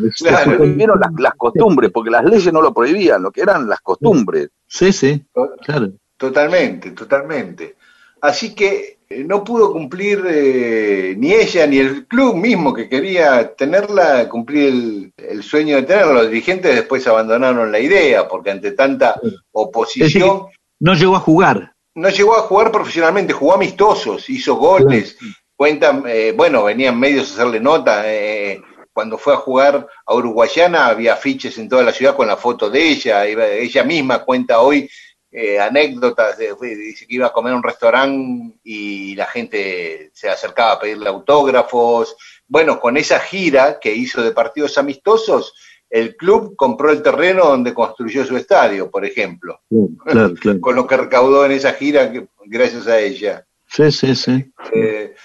Prohibieron 0.58 1.00
las, 1.00 1.12
las 1.18 1.34
costumbres, 1.36 1.90
porque 1.92 2.12
las 2.12 2.26
leyes 2.26 2.52
no 2.54 2.62
lo 2.62 2.74
prohibían, 2.74 3.24
lo 3.24 3.32
que 3.32 3.42
eran 3.42 3.68
las 3.70 3.80
costumbres. 3.82 4.50
Sí, 4.68 4.92
sí, 4.92 5.24
claro. 5.66 5.92
Totalmente, 6.18 6.92
totalmente. 6.92 7.76
Así 8.22 8.54
que 8.54 9.00
eh, 9.10 9.24
no 9.24 9.44
pudo 9.44 9.72
cumplir 9.72 10.24
eh, 10.30 11.16
ni 11.18 11.34
ella 11.34 11.66
ni 11.66 11.80
el 11.80 12.06
club 12.06 12.36
mismo 12.36 12.74
que 12.74 12.88
quería 12.88 13.54
tenerla, 13.56 14.30
cumplir 14.30 14.68
el, 14.70 15.14
el 15.18 15.42
sueño 15.42 15.78
de 15.78 15.84
tenerla. 15.84 16.14
Los 16.14 16.30
dirigentes 16.30 16.76
después 16.76 17.08
abandonaron 17.08 17.72
la 17.72 17.80
idea 17.80 18.28
porque 18.28 18.52
ante 18.52 18.74
tanta 18.74 19.16
oposición 19.52 20.44
No 20.80 20.94
llegó 20.94 21.16
a 21.16 21.20
jugar. 21.20 21.74
no 21.96 22.10
llegó 22.10 22.36
a 22.38 22.42
jugar 22.42 22.72
profesionalmente, 22.72 23.34
jugó 23.34 23.56
amistosos, 23.56 24.30
hizo 24.30 24.56
goles. 24.56 25.18
Cuentan, 25.66 26.04
eh, 26.08 26.34
bueno, 26.36 26.64
venían 26.64 27.00
medios 27.00 27.30
a 27.30 27.34
hacerle 27.36 27.60
nota. 27.60 28.02
eh, 28.12 28.60
cuando 28.92 29.16
fue 29.20 29.36
a 29.36 29.38
jugar 29.38 29.88
a 30.08 30.16
Uruguayana 30.16 30.88
había 30.88 31.14
afiches 31.14 31.56
en 31.60 31.70
toda 31.70 31.84
la 31.84 31.92
ciudad 31.92 32.16
con 32.16 32.28
la 32.28 32.36
foto 32.36 32.68
de 32.72 32.82
ella. 32.90 33.28
ella 33.28 33.84
misma 33.84 34.24
cuenta 34.26 34.60
hoy 34.60 34.90
eh, 35.32 35.60
anécdotas. 35.60 36.40
de- 36.40 36.56
dice 36.76 37.06
que 37.06 37.14
iba 37.14 37.28
a 37.28 37.32
comer 37.32 37.54
a 37.54 37.58
un 37.58 37.62
restaurante 37.62 38.56
y 38.64 39.14
la 39.14 39.28
gente 39.28 40.10
se 40.16 40.30
acercaba 40.30 40.72
a 40.72 40.80
pedirle 40.80 41.08
autógrafos. 41.10 42.16
Bueno, 42.48 42.80
con 42.80 42.98
esa 42.98 43.20
gira 43.20 43.78
que 43.80 43.94
hizo 43.94 44.24
de 44.24 44.32
partidos 44.32 44.80
amistosos, 44.80 45.54
el 45.92 46.16
club 46.16 46.56
compró 46.56 46.90
el 46.92 47.04
terreno 47.04 47.46
donde 47.46 47.72
construyó 47.76 48.26
su 48.26 48.36
estadio, 48.36 48.90
por 48.90 49.06
ejemplo 49.06 49.62
Claro, 49.70 49.90
claro, 50.08 50.34
claro. 50.42 50.60
con 50.60 50.76
lo 50.76 50.88
que 50.88 50.98
recaudó 50.98 51.46
en 51.46 51.52
esa 51.52 51.74
gira 51.74 52.12
gracias 52.46 52.88
a 52.88 52.98
ella. 53.00 53.46
Sí, 53.68 53.90
sí, 53.92 54.14
sí. 54.16 54.52
Eh, 54.74 55.16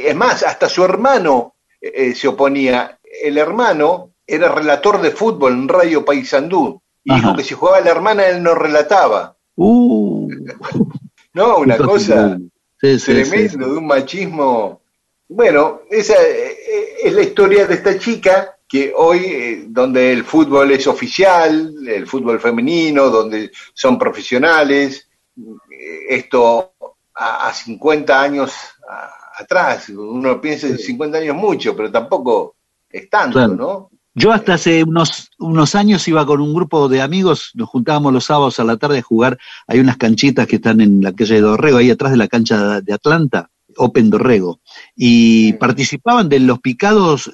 es 0.00 0.14
más, 0.16 0.42
hasta 0.42 0.68
su 0.68 0.84
hermano 0.84 1.54
eh, 1.80 2.14
se 2.14 2.28
oponía. 2.28 2.98
El 3.22 3.38
hermano 3.38 4.10
era 4.26 4.48
relator 4.48 5.00
de 5.00 5.10
fútbol 5.10 5.52
en 5.52 5.68
Radio 5.68 6.04
Paysandú 6.04 6.80
y 7.04 7.12
Ajá. 7.12 7.20
dijo 7.20 7.36
que 7.36 7.44
si 7.44 7.54
jugaba 7.54 7.80
la 7.80 7.90
hermana 7.90 8.26
él 8.26 8.42
no 8.42 8.54
relataba. 8.54 9.36
Uh, 9.56 10.28
No, 11.34 11.58
una 11.58 11.76
cosa. 11.76 12.38
Sí, 12.80 12.96
de 13.12 13.64
un 13.64 13.86
machismo. 13.86 14.82
Bueno, 15.28 15.80
esa 15.90 16.14
eh, 16.22 16.56
es 17.02 17.12
la 17.12 17.22
historia 17.22 17.66
de 17.66 17.74
esta 17.74 17.98
chica 17.98 18.56
que 18.68 18.92
hoy, 18.96 19.18
eh, 19.24 19.64
donde 19.66 20.12
el 20.12 20.24
fútbol 20.24 20.70
es 20.70 20.86
oficial, 20.86 21.74
el 21.88 22.06
fútbol 22.06 22.38
femenino, 22.40 23.10
donde 23.10 23.50
son 23.72 23.98
profesionales, 23.98 25.08
eh, 25.36 25.98
esto 26.10 26.72
a, 27.14 27.48
a 27.48 27.52
50 27.52 28.20
años 28.20 28.52
a- 28.88 29.10
atrás, 29.38 29.88
uno 29.90 30.40
piensa 30.40 30.66
en 30.66 30.78
50 30.78 31.18
años 31.18 31.36
mucho, 31.36 31.74
pero 31.76 31.90
tampoco 31.90 32.56
es 32.88 33.08
tanto, 33.10 33.32
Claro. 33.38 33.54
¿no? 33.54 33.90
Yo 34.16 34.30
hasta 34.32 34.54
hace 34.54 34.84
unos, 34.84 35.28
unos 35.40 35.74
años 35.74 36.06
iba 36.06 36.24
con 36.24 36.40
un 36.40 36.54
grupo 36.54 36.88
de 36.88 37.02
amigos, 37.02 37.50
nos 37.54 37.68
juntábamos 37.68 38.12
los 38.12 38.24
sábados 38.24 38.60
a 38.60 38.64
la 38.64 38.76
tarde 38.76 38.98
a 38.98 39.02
jugar. 39.02 39.36
Hay 39.66 39.80
unas 39.80 39.96
canchitas 39.96 40.46
que 40.46 40.56
están 40.56 40.80
en 40.80 41.00
la 41.02 41.12
calle 41.12 41.34
de 41.34 41.40
Dorrego, 41.40 41.78
ahí 41.78 41.90
atrás 41.90 42.12
de 42.12 42.18
la 42.18 42.28
cancha 42.28 42.80
de 42.80 42.92
Atlanta, 42.92 43.50
Open 43.76 44.10
Dorrego. 44.10 44.60
Y 44.94 45.48
Sí. 45.50 45.52
participaban 45.54 46.28
de 46.28 46.38
los 46.38 46.60
picados, 46.60 47.28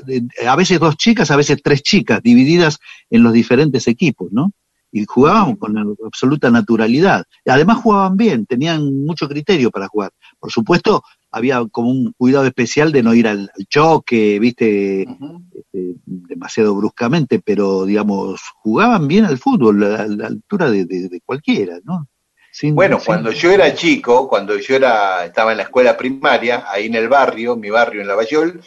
a 0.49 0.57
veces 0.57 0.81
dos 0.81 0.97
chicas, 0.97 1.31
a 1.31 1.37
veces 1.37 1.59
tres 1.63 1.83
chicas, 1.83 2.23
divididas 2.23 2.79
en 3.11 3.25
los 3.25 3.35
diferentes 3.35 3.87
equipos, 3.87 4.33
¿no? 4.33 4.51
Y 4.91 5.05
jugaban 5.05 5.57
con 5.57 5.77
absoluta 6.07 6.51
naturalidad. 6.51 7.25
Además 7.47 7.77
jugaban 7.77 8.17
bien, 8.17 8.47
tenían 8.47 9.05
mucho 9.05 9.29
criterio 9.29 9.71
para 9.71 9.87
jugar. 9.87 10.13
Por 10.39 10.51
supuesto, 10.51 11.03
había 11.31 11.65
como 11.71 11.91
un 11.91 12.13
cuidado 12.17 12.47
especial 12.47 12.93
de 12.93 13.03
no 13.03 13.15
ir 13.15 13.29
al, 13.29 13.51
al 13.57 13.67
choque, 13.69 14.39
viste, 14.39 15.03
este, 15.03 15.95
demasiado 16.05 16.75
bruscamente, 16.75 17.41
pero 17.41 17.85
digamos, 17.85 18.41
jugaban 18.63 19.07
bien 19.09 19.25
al 19.25 19.39
fútbol 19.39 19.83
a 19.85 20.07
la 20.07 20.27
altura 20.27 20.71
de, 20.71 20.85
de- 20.87 21.09
de 21.09 21.21
cualquiera, 21.21 21.79
¿no? 21.85 22.09
Sin- 22.53 22.75
Bueno, 22.75 22.99
sin- 22.99 23.07
cuando 23.07 23.31
yo 23.33 23.51
era 23.53 23.73
chico, 23.75 24.29
cuando 24.29 24.59
yo 24.59 24.75
era, 24.75 25.25
estaba 25.25 25.53
en 25.53 25.59
la 25.59 25.65
escuela 25.65 25.97
primaria, 25.97 26.65
ahí 26.69 26.87
en 26.87 26.97
el 26.97 27.09
barrio, 27.09 27.55
mi 27.57 27.71
barrio 27.71 28.01
en 28.03 28.09
Lavallol, 28.09 28.61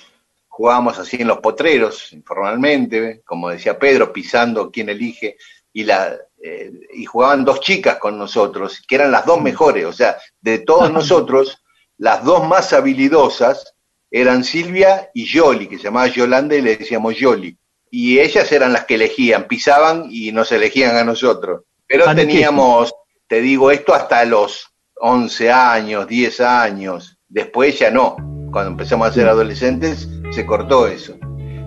jugábamos 0.48 1.00
así 1.00 1.18
en 1.20 1.28
los 1.28 1.40
potreros, 1.40 2.14
informalmente, 2.14 3.22
como 3.26 3.50
decía 3.50 3.78
Pedro, 3.78 4.14
pisando 4.14 4.72
quién 4.72 4.90
elige, 4.90 5.36
y 5.74 5.84
la 5.84 6.16
eh, 6.46 6.72
y 6.94 7.06
jugaban 7.06 7.44
dos 7.46 7.62
chicas 7.62 7.98
con 7.98 8.18
nosotros, 8.18 8.82
que 8.88 8.96
eran 8.96 9.12
las 9.12 9.26
dos 9.26 9.42
mejores, 9.42 9.86
o 9.86 9.94
sea, 9.94 10.18
de 10.42 10.60
todos 10.60 10.92
nosotros, 10.94 11.63
las 12.04 12.22
dos 12.26 12.46
más 12.46 12.74
habilidosas 12.74 13.76
eran 14.12 14.44
Silvia 14.44 15.10
y 15.14 15.24
Yoli, 15.24 15.68
que 15.68 15.78
se 15.78 15.86
llamaba 15.86 16.08
Yolanda 16.08 16.54
y 16.54 16.62
le 16.62 16.76
decíamos 16.76 17.16
Yoli. 17.16 17.58
Y 17.90 18.20
ellas 18.20 18.52
eran 18.52 18.74
las 18.74 18.84
que 18.84 18.96
elegían, 18.96 19.48
pisaban 19.48 20.08
y 20.10 20.34
nos 20.34 20.52
elegían 20.52 20.98
a 20.98 21.06
nosotros. 21.06 21.62
Pero 21.88 22.14
teníamos, 22.14 22.94
te 23.26 23.40
digo 23.40 23.72
esto, 23.72 23.94
hasta 23.94 24.26
los 24.26 24.74
11 24.96 25.50
años, 25.50 26.06
10 26.06 26.42
años. 26.42 27.18
Después 27.30 27.80
ya 27.80 27.90
no. 27.90 28.18
Cuando 28.52 28.72
empezamos 28.72 29.08
a 29.08 29.14
ser 29.14 29.30
adolescentes, 29.30 30.10
se 30.32 30.46
cortó 30.46 30.88
eso. 30.88 31.16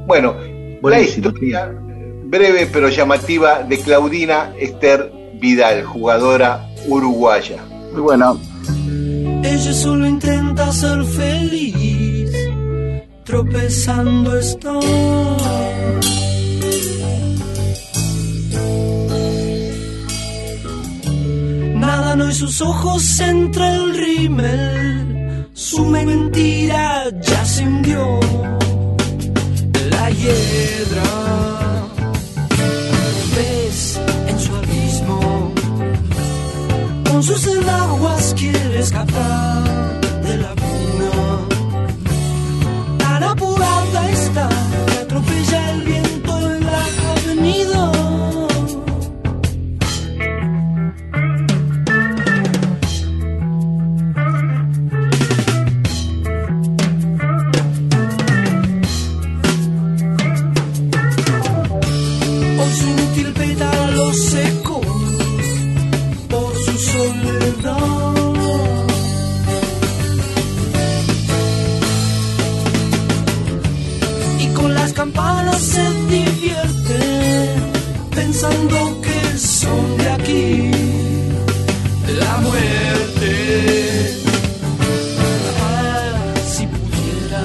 Bueno, 0.06 0.36
la 0.82 1.00
historia 1.00 1.74
breve 2.24 2.68
pero 2.70 2.90
llamativa 2.90 3.62
de 3.62 3.78
Claudina 3.80 4.52
Esther 4.58 5.10
Vidal, 5.40 5.82
jugadora 5.84 6.68
uruguaya. 6.88 7.64
Muy 7.92 8.02
bueno. 8.02 8.38
Ella 9.42 9.72
solo 9.72 10.06
intenta 10.06 10.72
ser 10.72 11.04
feliz, 11.04 12.30
tropezando 13.24 14.36
está. 14.38 14.72
Nada 21.74 22.16
no 22.16 22.28
y 22.28 22.34
sus 22.34 22.60
ojos 22.60 23.20
entre 23.20 23.74
el 23.74 23.94
rímel, 23.96 25.46
su 25.54 25.84
mentira 25.86 27.04
ya 27.20 27.44
se 27.44 27.64
hundió. 27.64 28.20
La 29.90 30.10
hiedra 30.10 31.55
con 37.16 37.22
sus 37.22 37.46
enaguas 37.46 38.34
quiere 38.36 38.78
escapar 38.78 39.95
pensando 78.26 79.00
que 79.02 79.38
son 79.38 79.96
de 79.98 80.08
aquí. 80.18 80.70
La 82.20 82.36
muerte, 82.38 83.32
ah, 85.60 86.34
si 86.52 86.66
pudiera, 86.66 87.44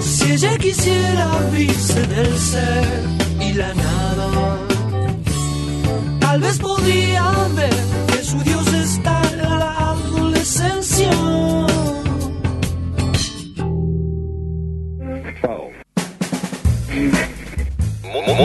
si 0.00 0.32
ella 0.32 0.56
quisiera 0.58 1.28
irse 1.58 2.00
del 2.14 2.38
ser 2.38 2.84
y 3.40 3.52
la 3.54 3.74
nada. 3.74 3.89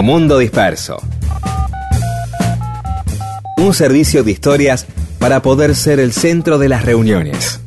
Mundo 0.05 0.37
Disperso. 0.37 1.01
Un 3.57 3.73
servicio 3.73 4.23
de 4.23 4.29
historias 4.29 4.85
para 5.17 5.41
poder 5.41 5.73
ser 5.73 5.99
el 5.99 6.13
centro 6.13 6.59
de 6.59 6.69
las 6.69 6.85
reuniones. 6.85 7.59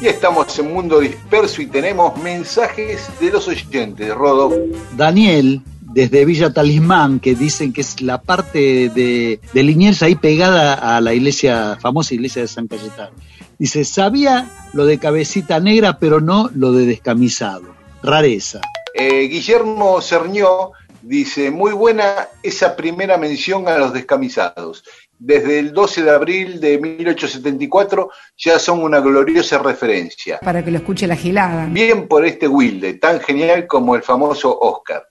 Y 0.00 0.06
estamos 0.06 0.56
en 0.60 0.72
Mundo 0.72 1.00
Disperso 1.00 1.60
y 1.60 1.66
tenemos 1.66 2.16
mensajes 2.18 3.10
de 3.18 3.32
los 3.32 3.48
oyentes, 3.48 4.14
Rodo. 4.14 4.52
Daniel, 4.96 5.60
desde 5.88 6.24
Villa 6.24 6.52
Talismán, 6.52 7.18
que 7.20 7.34
dicen 7.34 7.72
que 7.72 7.80
es 7.80 8.00
la 8.00 8.20
parte 8.20 8.90
de, 8.90 9.40
de 9.52 9.62
Liniers 9.62 10.02
ahí 10.02 10.14
pegada 10.14 10.74
a 10.74 11.00
la 11.00 11.14
iglesia, 11.14 11.76
famosa 11.80 12.14
iglesia 12.14 12.42
de 12.42 12.48
San 12.48 12.68
Cayetano. 12.68 13.16
Dice, 13.58 13.84
sabía 13.84 14.48
lo 14.72 14.86
de 14.86 14.98
cabecita 14.98 15.58
negra, 15.58 15.98
pero 15.98 16.20
no 16.20 16.50
lo 16.54 16.72
de 16.72 16.86
descamisado. 16.86 17.74
Rareza. 18.02 18.60
Eh, 18.94 19.22
Guillermo 19.28 20.00
Cerñó 20.00 20.72
dice, 21.02 21.50
muy 21.50 21.72
buena 21.72 22.28
esa 22.42 22.76
primera 22.76 23.16
mención 23.16 23.66
a 23.66 23.78
los 23.78 23.92
descamisados. 23.92 24.84
Desde 25.18 25.58
el 25.58 25.72
12 25.72 26.04
de 26.04 26.10
abril 26.10 26.60
de 26.60 26.78
1874 26.78 28.10
ya 28.36 28.58
son 28.60 28.82
una 28.82 29.00
gloriosa 29.00 29.58
referencia. 29.58 30.38
para 30.38 30.64
que 30.64 30.70
lo 30.70 30.78
escuche 30.78 31.08
la 31.08 31.16
gilada. 31.16 31.66
Bien 31.66 32.06
por 32.06 32.24
este 32.24 32.46
Wilde, 32.46 32.94
tan 32.94 33.18
genial 33.20 33.66
como 33.66 33.96
el 33.96 34.02
famoso 34.02 34.56
Oscar. 34.56 35.07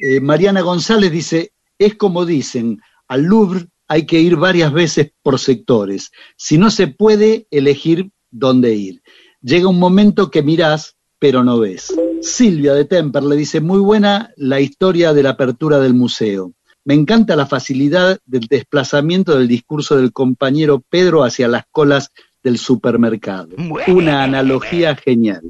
Eh, 0.00 0.20
Mariana 0.20 0.60
González 0.60 1.10
dice, 1.10 1.52
es 1.78 1.94
como 1.94 2.24
dicen, 2.24 2.80
al 3.08 3.22
Louvre 3.22 3.66
hay 3.88 4.06
que 4.06 4.20
ir 4.20 4.36
varias 4.36 4.72
veces 4.72 5.12
por 5.22 5.38
sectores. 5.38 6.10
Si 6.36 6.58
no 6.58 6.70
se 6.70 6.88
puede 6.88 7.46
elegir 7.50 8.10
dónde 8.30 8.74
ir. 8.74 9.02
Llega 9.40 9.68
un 9.68 9.78
momento 9.78 10.30
que 10.30 10.42
mirás, 10.42 10.96
pero 11.18 11.44
no 11.44 11.58
ves. 11.58 11.94
Silvia 12.22 12.74
de 12.74 12.86
Temper 12.86 13.22
le 13.22 13.36
dice, 13.36 13.60
muy 13.60 13.78
buena 13.78 14.32
la 14.36 14.60
historia 14.60 15.12
de 15.12 15.22
la 15.22 15.30
apertura 15.30 15.78
del 15.78 15.94
museo. 15.94 16.52
Me 16.84 16.94
encanta 16.94 17.36
la 17.36 17.46
facilidad 17.46 18.18
del 18.26 18.46
desplazamiento 18.46 19.36
del 19.36 19.48
discurso 19.48 19.96
del 19.96 20.12
compañero 20.12 20.82
Pedro 20.88 21.24
hacia 21.24 21.48
las 21.48 21.64
colas 21.70 22.10
del 22.42 22.58
supermercado. 22.58 23.48
Una 23.88 24.22
analogía 24.22 24.94
genial. 24.94 25.42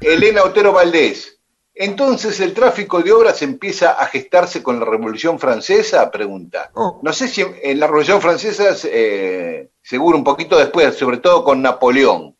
Elena 0.00 0.44
Otero 0.44 0.72
Valdés. 0.72 1.35
Entonces 1.78 2.40
el 2.40 2.54
tráfico 2.54 3.02
de 3.02 3.12
obras 3.12 3.42
empieza 3.42 3.92
a 3.92 4.06
gestarse 4.06 4.62
con 4.62 4.80
la 4.80 4.86
Revolución 4.86 5.38
Francesa, 5.38 6.10
pregunta. 6.10 6.70
No 7.02 7.12
sé 7.12 7.28
si 7.28 7.44
en 7.62 7.78
la 7.78 7.86
Revolución 7.86 8.22
Francesa, 8.22 8.74
eh, 8.84 9.68
seguro 9.82 10.16
un 10.16 10.24
poquito 10.24 10.56
después, 10.56 10.96
sobre 10.96 11.18
todo 11.18 11.44
con 11.44 11.60
Napoleón, 11.60 12.34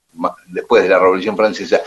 después 0.47 0.85
de 0.85 0.89
la 0.89 0.99
Revolución 0.99 1.37
Francesa. 1.37 1.83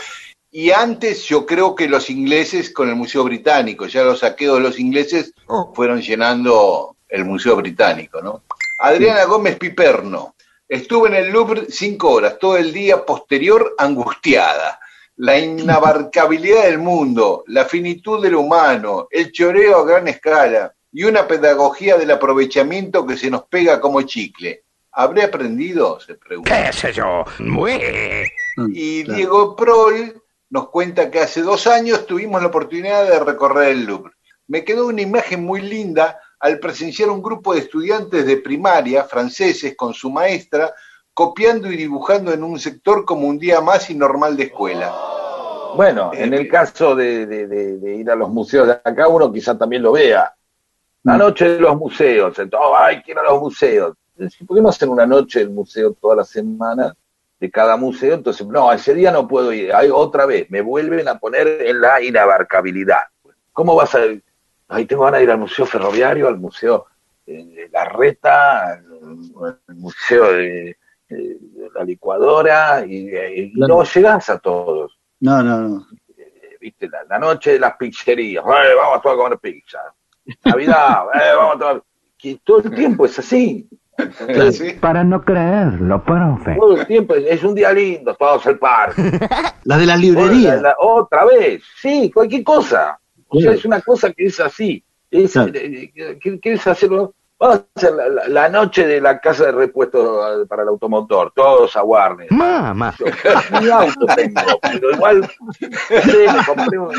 Y 0.52 0.70
antes 0.70 1.24
yo 1.24 1.44
creo 1.44 1.74
que 1.74 1.88
los 1.88 2.08
ingleses 2.08 2.70
con 2.72 2.88
el 2.88 2.94
Museo 2.94 3.24
Británico, 3.24 3.86
ya 3.86 4.04
los 4.04 4.20
saqueos 4.20 4.58
de 4.58 4.62
los 4.62 4.78
ingleses 4.78 5.34
fueron 5.74 6.00
llenando 6.00 6.94
el 7.08 7.24
Museo 7.24 7.56
Británico, 7.56 8.22
¿no? 8.22 8.44
Adriana 8.78 9.24
Gómez 9.24 9.56
Piperno. 9.58 10.36
Estuve 10.68 11.08
en 11.08 11.14
el 11.16 11.30
Louvre 11.30 11.66
cinco 11.68 12.12
horas, 12.12 12.38
todo 12.38 12.56
el 12.56 12.72
día 12.72 13.04
posterior 13.04 13.74
angustiada. 13.76 14.78
La 15.22 15.38
inabarcabilidad 15.38 16.62
del 16.62 16.78
mundo, 16.78 17.44
la 17.48 17.66
finitud 17.66 18.22
del 18.22 18.36
humano, 18.36 19.06
el 19.10 19.30
choreo 19.30 19.80
a 19.80 19.84
gran 19.84 20.08
escala 20.08 20.74
y 20.90 21.04
una 21.04 21.28
pedagogía 21.28 21.98
del 21.98 22.10
aprovechamiento 22.10 23.06
que 23.06 23.18
se 23.18 23.28
nos 23.28 23.42
pega 23.42 23.82
como 23.82 24.00
chicle. 24.00 24.64
¿Habré 24.92 25.24
aprendido? 25.24 26.00
Se 26.00 26.14
pregunta. 26.14 26.64
¿Qué 26.64 26.72
sé 26.72 26.94
yo? 26.94 27.24
Muy... 27.38 27.72
Y 28.72 29.04
Claro. 29.04 29.16
Diego 29.18 29.56
Prol 29.56 30.22
nos 30.48 30.70
cuenta 30.70 31.10
que 31.10 31.20
hace 31.20 31.42
dos 31.42 31.66
años 31.66 32.06
tuvimos 32.06 32.40
la 32.40 32.48
oportunidad 32.48 33.06
de 33.06 33.20
recorrer 33.20 33.72
el 33.72 33.84
Louvre. 33.84 34.14
Me 34.46 34.64
quedó 34.64 34.86
una 34.86 35.02
imagen 35.02 35.44
muy 35.44 35.60
linda 35.60 36.18
al 36.38 36.58
presenciar 36.58 37.10
un 37.10 37.20
grupo 37.20 37.52
de 37.52 37.60
estudiantes 37.60 38.24
de 38.24 38.38
primaria 38.38 39.04
franceses 39.04 39.76
con 39.76 39.92
su 39.92 40.10
maestra 40.10 40.72
copiando 41.14 41.70
y 41.70 41.76
dibujando 41.76 42.32
en 42.32 42.42
un 42.42 42.58
sector 42.58 43.04
como 43.04 43.26
un 43.28 43.38
día 43.38 43.60
más 43.60 43.90
y 43.90 43.94
normal 43.94 44.36
de 44.36 44.44
escuela. 44.44 44.92
Bueno, 45.76 46.10
en 46.14 46.34
el 46.34 46.48
caso 46.48 46.94
de, 46.96 47.26
de- 47.26 47.46
de- 47.46 47.78
de 47.78 47.94
ir 47.96 48.10
a 48.10 48.16
los 48.16 48.28
museos 48.30 48.66
de 48.66 48.72
acá, 48.84 49.06
uno 49.08 49.32
quizá 49.32 49.56
también 49.56 49.82
lo 49.82 49.92
vea. 49.92 50.34
La 51.02 51.16
noche 51.16 51.48
de 51.48 51.60
los 51.60 51.76
museos, 51.76 52.38
entonces, 52.38 52.68
oh, 52.70 52.76
ay, 52.76 53.00
quiero 53.02 53.22
los 53.22 53.40
museos. 53.40 53.96
¿Por 54.46 54.56
qué 54.56 54.62
no 54.62 54.68
hacen 54.68 54.90
una 54.90 55.06
noche 55.06 55.38
del 55.38 55.50
museo 55.50 55.92
toda 55.94 56.16
la 56.16 56.24
semana 56.24 56.94
de 57.38 57.50
cada 57.50 57.76
museo? 57.76 58.14
Entonces, 58.14 58.46
no, 58.46 58.70
ese 58.72 58.92
día 58.94 59.10
no 59.10 59.26
puedo 59.26 59.50
ir. 59.52 59.72
Ay, 59.74 59.88
otra 59.90 60.26
vez, 60.26 60.50
me 60.50 60.60
vuelven 60.60 61.08
a 61.08 61.18
poner 61.18 61.46
en 61.66 61.80
la 61.80 62.02
inabarcabilidad. 62.02 63.04
¿Cómo 63.52 63.74
vas 63.74 63.94
a 63.94 64.04
ir? 64.04 64.22
Ay, 64.68 64.84
tengo 64.84 65.04
ganas 65.04 65.20
de 65.20 65.24
ir 65.24 65.30
al 65.30 65.38
museo 65.38 65.64
ferroviario, 65.64 66.28
al 66.28 66.36
museo 66.38 66.86
eh, 67.26 67.44
de 67.46 67.68
la 67.72 67.86
reta, 67.86 68.72
al 68.74 68.84
museo 69.76 70.32
de, 70.32 70.76
de 71.16 71.70
la 71.74 71.84
licuadora, 71.84 72.84
y, 72.86 73.08
y 73.34 73.52
Claro. 73.52 73.76
no 73.78 73.84
llegás 73.84 74.30
a 74.30 74.38
todos. 74.38 74.98
No, 75.20 75.42
no, 75.42 75.60
no. 75.60 75.86
Eh, 76.16 76.56
viste, 76.60 76.88
la, 76.88 77.04
la 77.08 77.18
noche 77.18 77.52
de 77.54 77.58
las 77.60 77.76
pizzerías, 77.76 78.44
"Eh, 78.44 78.74
vamos 78.76 79.02
todos 79.02 79.16
a 79.16 79.18
comer 79.22 79.38
pizza. 79.38 79.78
Navidad, 80.44 81.04
"Eh, 81.14 81.18
vamos 81.36 81.56
a 81.56 81.58
tomar. 81.58 81.82
Que 82.18 82.38
todo 82.44 82.58
el 82.62 82.74
tiempo 82.74 83.06
es 83.06 83.18
así. 83.18 83.68
¿Sí? 84.52 84.72
Para 84.80 85.04
no 85.04 85.22
creerlo, 85.22 86.02
profe. 86.02 86.56
Todo 86.58 86.76
el 86.80 86.86
tiempo 86.86 87.14
es, 87.14 87.42
un 87.44 87.54
día 87.54 87.70
lindo, 87.72 88.14
todos 88.14 88.46
al 88.46 88.58
parque. 88.58 89.02
La 89.64 89.76
de 89.76 89.86
las 89.86 89.96
La- 89.98 90.02
librerías. 90.02 90.62
la- 90.62 90.76
otra 90.78 91.24
vez, 91.26 91.62
sí, 91.80 92.10
cualquier 92.12 92.42
cosa. 92.44 92.98
O 93.28 93.38
sea, 93.40 93.52
es 93.52 93.64
una 93.64 93.80
cosa 93.82 94.12
que 94.12 94.26
es 94.26 94.40
así. 94.40 94.82
Es, 95.10 95.32
Claro. 95.32 95.52
eh, 95.54 95.92
eh, 95.94 96.18
¿qué- 96.20 96.40
¿Quieres 96.40 96.66
hacerlo? 96.66 97.14
Vamos 97.40 97.56
a 97.56 97.66
hacer 97.74 97.94
la, 97.94 98.08
la- 98.10 98.28
la 98.28 98.48
noche 98.50 98.86
de 98.86 99.00
la 99.00 99.18
casa 99.18 99.46
de 99.46 99.52
repuestos 99.52 100.42
eh, 100.42 100.46
para 100.46 100.62
el 100.62 100.68
automotor, 100.68 101.32
todos 101.34 101.74
a 101.74 101.82
Warner. 101.82 102.30
Mamá. 102.30 102.94
Ni 103.60 103.70
auto 103.70 104.06
tengo, 104.14 104.60
pero 104.62 104.90
igual 104.90 105.26
sí, 105.58 105.66
me 105.66 106.44
compré 106.46 106.78
un- 106.78 106.92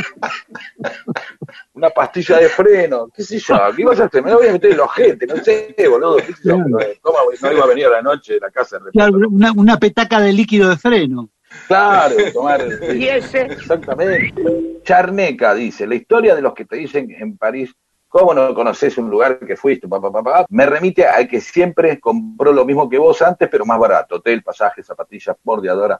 una 1.73 1.89
pastilla 1.91 2.37
de 2.37 2.49
freno, 2.49 3.07
qué 3.15 3.23
sé 3.23 3.39
yo, 3.39 3.55
¿qué 3.75 3.81
ibas 3.83 3.99
a 3.99 4.05
hacer? 4.05 4.23
Me 4.23 4.31
lo 4.31 4.37
voy 4.37 4.47
a 4.47 4.53
meter 4.53 4.71
en 4.71 4.75
el 4.75 4.81
ojete, 4.81 5.27
no 5.27 5.35
sé, 5.37 5.75
boludo, 5.89 6.17
qué 6.17 6.33
sé 6.33 6.41
yo, 6.49 6.57
pero, 6.63 6.89
¿cómo 7.01 7.17
no 7.41 7.51
iba 7.51 7.63
a 7.63 7.67
venir 7.67 7.85
a 7.85 7.89
la 7.91 8.01
noche 8.01 8.33
de 8.33 8.39
la 8.39 8.49
casa 8.51 8.79
de 8.79 8.91
Claro, 8.91 9.11
repuestos? 9.13 9.33
una, 9.35 9.51
una 9.51 9.77
petaca 9.77 10.19
de 10.19 10.33
líquido 10.33 10.69
de 10.69 10.77
freno. 10.77 11.29
Claro, 11.67 12.15
tomar... 12.33 12.61
¿Y 12.95 13.07
ese? 13.07 13.41
Exactamente. 13.41 14.33
Charneca 14.83 15.53
dice, 15.53 15.85
la 15.85 15.95
historia 15.95 16.33
de 16.35 16.41
los 16.41 16.53
que 16.53 16.65
te 16.65 16.77
dicen 16.77 17.11
en 17.11 17.37
París, 17.37 17.73
¿cómo 18.11 18.33
no 18.33 18.53
conoces 18.53 18.97
un 18.97 19.09
lugar 19.09 19.39
que 19.39 19.55
fuiste? 19.55 19.87
Me 20.49 20.65
remite 20.65 21.07
a 21.07 21.25
que 21.25 21.39
siempre 21.39 21.97
compró 21.97 22.51
lo 22.51 22.65
mismo 22.65 22.89
que 22.89 22.97
vos 22.97 23.21
antes, 23.21 23.47
pero 23.49 23.65
más 23.65 23.79
barato. 23.79 24.15
Hotel, 24.15 24.43
pasajes, 24.43 24.85
zapatillas, 24.85 25.37
bordeadora, 25.41 25.99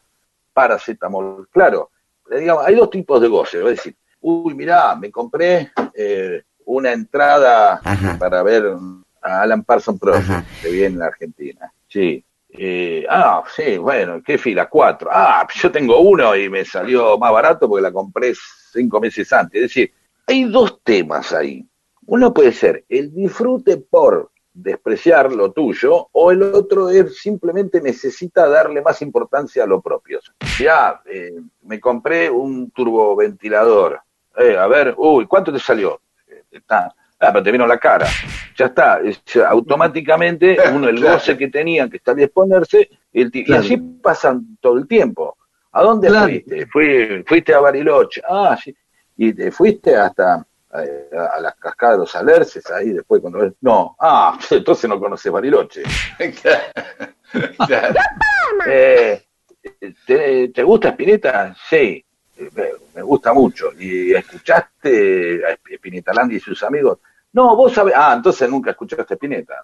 paracetamol. 0.52 1.48
Claro, 1.50 1.90
eh, 2.30 2.40
digamos, 2.40 2.66
hay 2.68 2.76
dos 2.76 2.90
tipos 2.90 3.22
de 3.22 3.30
goce. 3.30 3.60
A 3.60 3.70
decir, 3.70 3.96
uy, 4.20 4.54
mirá, 4.54 4.94
me 4.96 5.10
compré 5.10 5.72
eh, 5.94 6.44
una 6.66 6.92
entrada 6.92 7.80
Ajá. 7.82 8.18
para 8.20 8.44
ver 8.44 8.76
a 9.22 9.42
Alan 9.42 9.64
Parsons 9.64 9.98
Project, 9.98 10.46
que 10.62 10.70
viene 10.70 10.88
en 10.88 11.00
la 11.00 11.06
Argentina. 11.06 11.72
Sí. 11.88 12.24
Eh, 12.50 13.06
ah, 13.10 13.42
sí, 13.56 13.78
bueno, 13.78 14.22
¿qué 14.22 14.38
fila? 14.38 14.68
Cuatro. 14.68 15.10
Ah, 15.10 15.48
yo 15.56 15.72
tengo 15.72 16.02
uno 16.02 16.36
y 16.36 16.50
me 16.50 16.66
salió 16.66 17.18
más 17.18 17.32
barato 17.32 17.70
porque 17.70 17.84
la 17.84 17.94
compré 17.94 18.34
cinco 18.74 19.00
meses 19.00 19.32
antes. 19.32 19.64
Es 19.64 19.70
decir, 19.70 19.94
hay 20.28 20.44
dos 20.44 20.82
temas 20.84 21.32
ahí. 21.32 21.66
Uno 22.08 22.34
puede 22.34 22.52
ser 22.52 22.84
el 22.90 23.14
disfrute 23.14 23.78
por 23.78 24.32
despreciar 24.54 25.32
lo 25.32 25.52
tuyo 25.54 26.10
o 26.12 26.32
el 26.32 26.44
otro 26.44 26.90
es 26.90 27.18
simplemente 27.20 27.80
necesita 27.82 28.50
darle 28.50 28.82
más 28.82 29.02
importancia 29.02 29.64
a 29.64 29.68
lo 29.68 29.82
propio. 29.82 30.20
Ya, 30.60 31.02
eh, 31.06 31.40
me 31.64 31.80
compré 31.80 32.30
un 32.30 32.70
turboventilador. 32.72 34.02
Eh, 34.38 34.58
a 34.58 34.68
ver, 34.68 34.94
uy, 34.98 35.26
¿cuánto 35.26 35.52
te 35.54 35.60
salió? 35.60 36.02
Eh, 36.28 36.44
Está, 36.52 36.94
ah, 37.20 37.30
pero 37.32 37.44
te 37.44 37.52
vino 37.52 37.66
la 37.66 37.78
cara. 37.78 38.08
Ya 38.58 38.66
está, 38.66 39.00
es- 39.02 39.22
automáticamente 39.48 40.58
uno 40.74 40.90
el 40.90 41.02
goce 41.02 41.38
que 41.38 41.48
tenía 41.48 41.90
que 41.90 41.98
está 41.98 42.12
al 42.12 42.20
exponerse, 42.22 42.90
el 43.14 43.30
y 43.34 43.54
así 43.54 43.78
pasan 43.78 44.58
todo 44.60 44.78
el 44.78 44.88
tiempo. 44.88 45.38
¿A 45.72 45.84
dónde 45.84 46.10
Claro. 46.10 46.26
fuiste? 46.28 46.66
Fui, 46.68 47.24
fuiste 47.26 47.54
a 47.54 47.60
Bariloche. 47.62 48.22
Ah, 48.28 48.58
sí. 48.62 48.76
Y 49.16 49.34
te 49.34 49.52
fuiste 49.52 49.96
hasta 49.96 50.46
eh, 50.80 51.10
a, 51.18 51.40
las 51.40 51.56
cascadas 51.56 51.96
de 51.96 52.00
los 52.00 52.16
alerces 52.16 52.70
ahí 52.72 52.90
después 52.90 53.22
cuando 53.22 53.54
no 53.62 53.96
ah 54.00 54.38
entonces 54.52 54.90
no 54.90 55.00
conoces 55.00 55.32
Bariloche 55.32 55.84
Claro. 57.66 57.96
Eh, 58.68 59.24
¿te, 60.06 60.50
te 60.50 60.64
gusta 60.64 60.90
Spinetta? 60.90 61.56
sí 61.70 62.04
me, 62.56 62.70
me 62.96 63.02
gusta 63.02 63.34
mucho 63.34 63.72
y 63.80 64.14
escuchaste 64.14 65.46
a 65.46 65.58
Spinetta 65.76 66.14
Landi 66.14 66.36
y 66.36 66.40
sus 66.40 66.62
amigos 66.64 67.00
no 67.34 67.56
vos 67.56 67.74
sabés 67.74 67.94
ah 67.96 68.14
entonces 68.16 68.50
nunca 68.50 68.72
escuchaste 68.72 69.14
Spinetta 69.14 69.62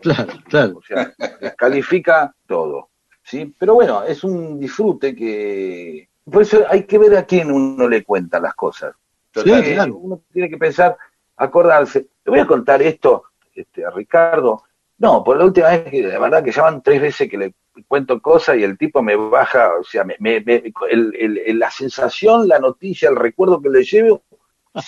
Claro, 0.00 0.32
claro. 0.48 0.78
o 0.78 0.82
sea, 0.82 1.12
califica 1.56 2.34
todo. 2.46 2.90
¿sí? 3.22 3.54
Pero 3.58 3.74
bueno, 3.74 4.04
es 4.04 4.24
un 4.24 4.58
disfrute 4.58 5.14
que... 5.14 6.08
Por 6.30 6.42
eso 6.42 6.64
hay 6.68 6.84
que 6.84 6.98
ver 6.98 7.16
a 7.16 7.24
quién 7.24 7.50
uno 7.50 7.88
le 7.88 8.04
cuenta 8.04 8.38
las 8.38 8.54
cosas. 8.54 8.94
Claro. 9.76 9.96
Uno 9.96 10.22
tiene 10.32 10.48
que 10.50 10.56
pensar, 10.58 10.96
acordarse. 11.36 12.08
Te 12.22 12.30
voy 12.30 12.40
a 12.40 12.46
contar 12.46 12.82
esto 12.82 13.24
este, 13.54 13.84
a 13.84 13.90
Ricardo. 13.90 14.62
No, 14.98 15.22
por 15.22 15.36
la 15.36 15.44
última 15.44 15.68
vez, 15.68 15.84
que 15.90 16.02
la 16.02 16.18
verdad 16.18 16.42
que 16.42 16.50
llaman 16.52 16.82
tres 16.82 17.00
veces 17.00 17.30
que 17.30 17.38
le 17.38 17.54
cuento 17.86 18.20
cosas 18.20 18.56
y 18.56 18.64
el 18.64 18.76
tipo 18.76 19.00
me 19.02 19.14
baja, 19.14 19.70
o 19.80 19.84
sea, 19.84 20.02
me, 20.02 20.16
me- 20.18 20.40
me- 20.40 20.72
el- 20.90 21.14
el- 21.16 21.38
el- 21.38 21.58
la 21.58 21.70
sensación, 21.70 22.48
la 22.48 22.58
noticia, 22.58 23.08
el 23.08 23.14
recuerdo 23.16 23.60
que 23.62 23.68
le 23.68 23.84
llevo. 23.84 24.22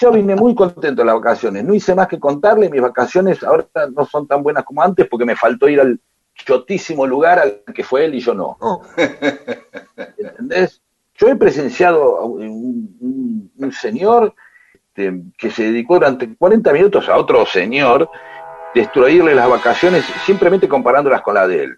Yo 0.01 0.11
vine 0.13 0.35
muy 0.37 0.55
contento 0.55 1.03
de 1.03 1.07
las 1.07 1.15
vacaciones. 1.15 1.65
No 1.65 1.73
hice 1.75 1.95
más 1.95 2.09
que 2.09 2.19
contarle. 2.19 2.69
Mis 2.69 2.83
vacaciones 2.83 3.43
ahora 3.45 3.67
no 3.95 4.05
son 4.05 4.27
tan 4.27 4.43
buenas 4.43 4.65
como 4.65 4.83
antes 4.83 5.07
porque 5.09 5.25
me 5.25 5.37
faltó 5.37 5.69
ir 5.69 5.81
al 5.81 6.01
chotísimo 6.35 7.07
lugar 7.07 7.39
al 7.39 7.63
que 7.75 7.85
fue 7.85 8.05
él 8.07 8.15
y 8.15 8.21
yo 8.21 8.35
no. 8.35 8.57
¿Entendés? 10.19 10.83
Yo 11.21 11.29
he 11.29 11.37
presenciado 11.37 12.17
a 12.19 12.25
un, 12.25 12.97
un- 13.01 13.53
un 13.57 13.73
señor 13.73 14.35
este, 14.75 15.13
que 15.37 15.51
se 15.51 15.65
dedicó 15.65 15.95
durante 15.95 16.35
40 16.35 16.73
minutos 16.73 17.09
a 17.11 17.17
otro 17.19 17.45
señor 17.45 18.09
destruirle 18.75 19.35
las 19.35 19.49
vacaciones 19.49 20.05
simplemente 20.25 20.67
comparándolas 20.67 21.21
con 21.23 21.35
la 21.35 21.47
de 21.47 21.65
él. 21.65 21.77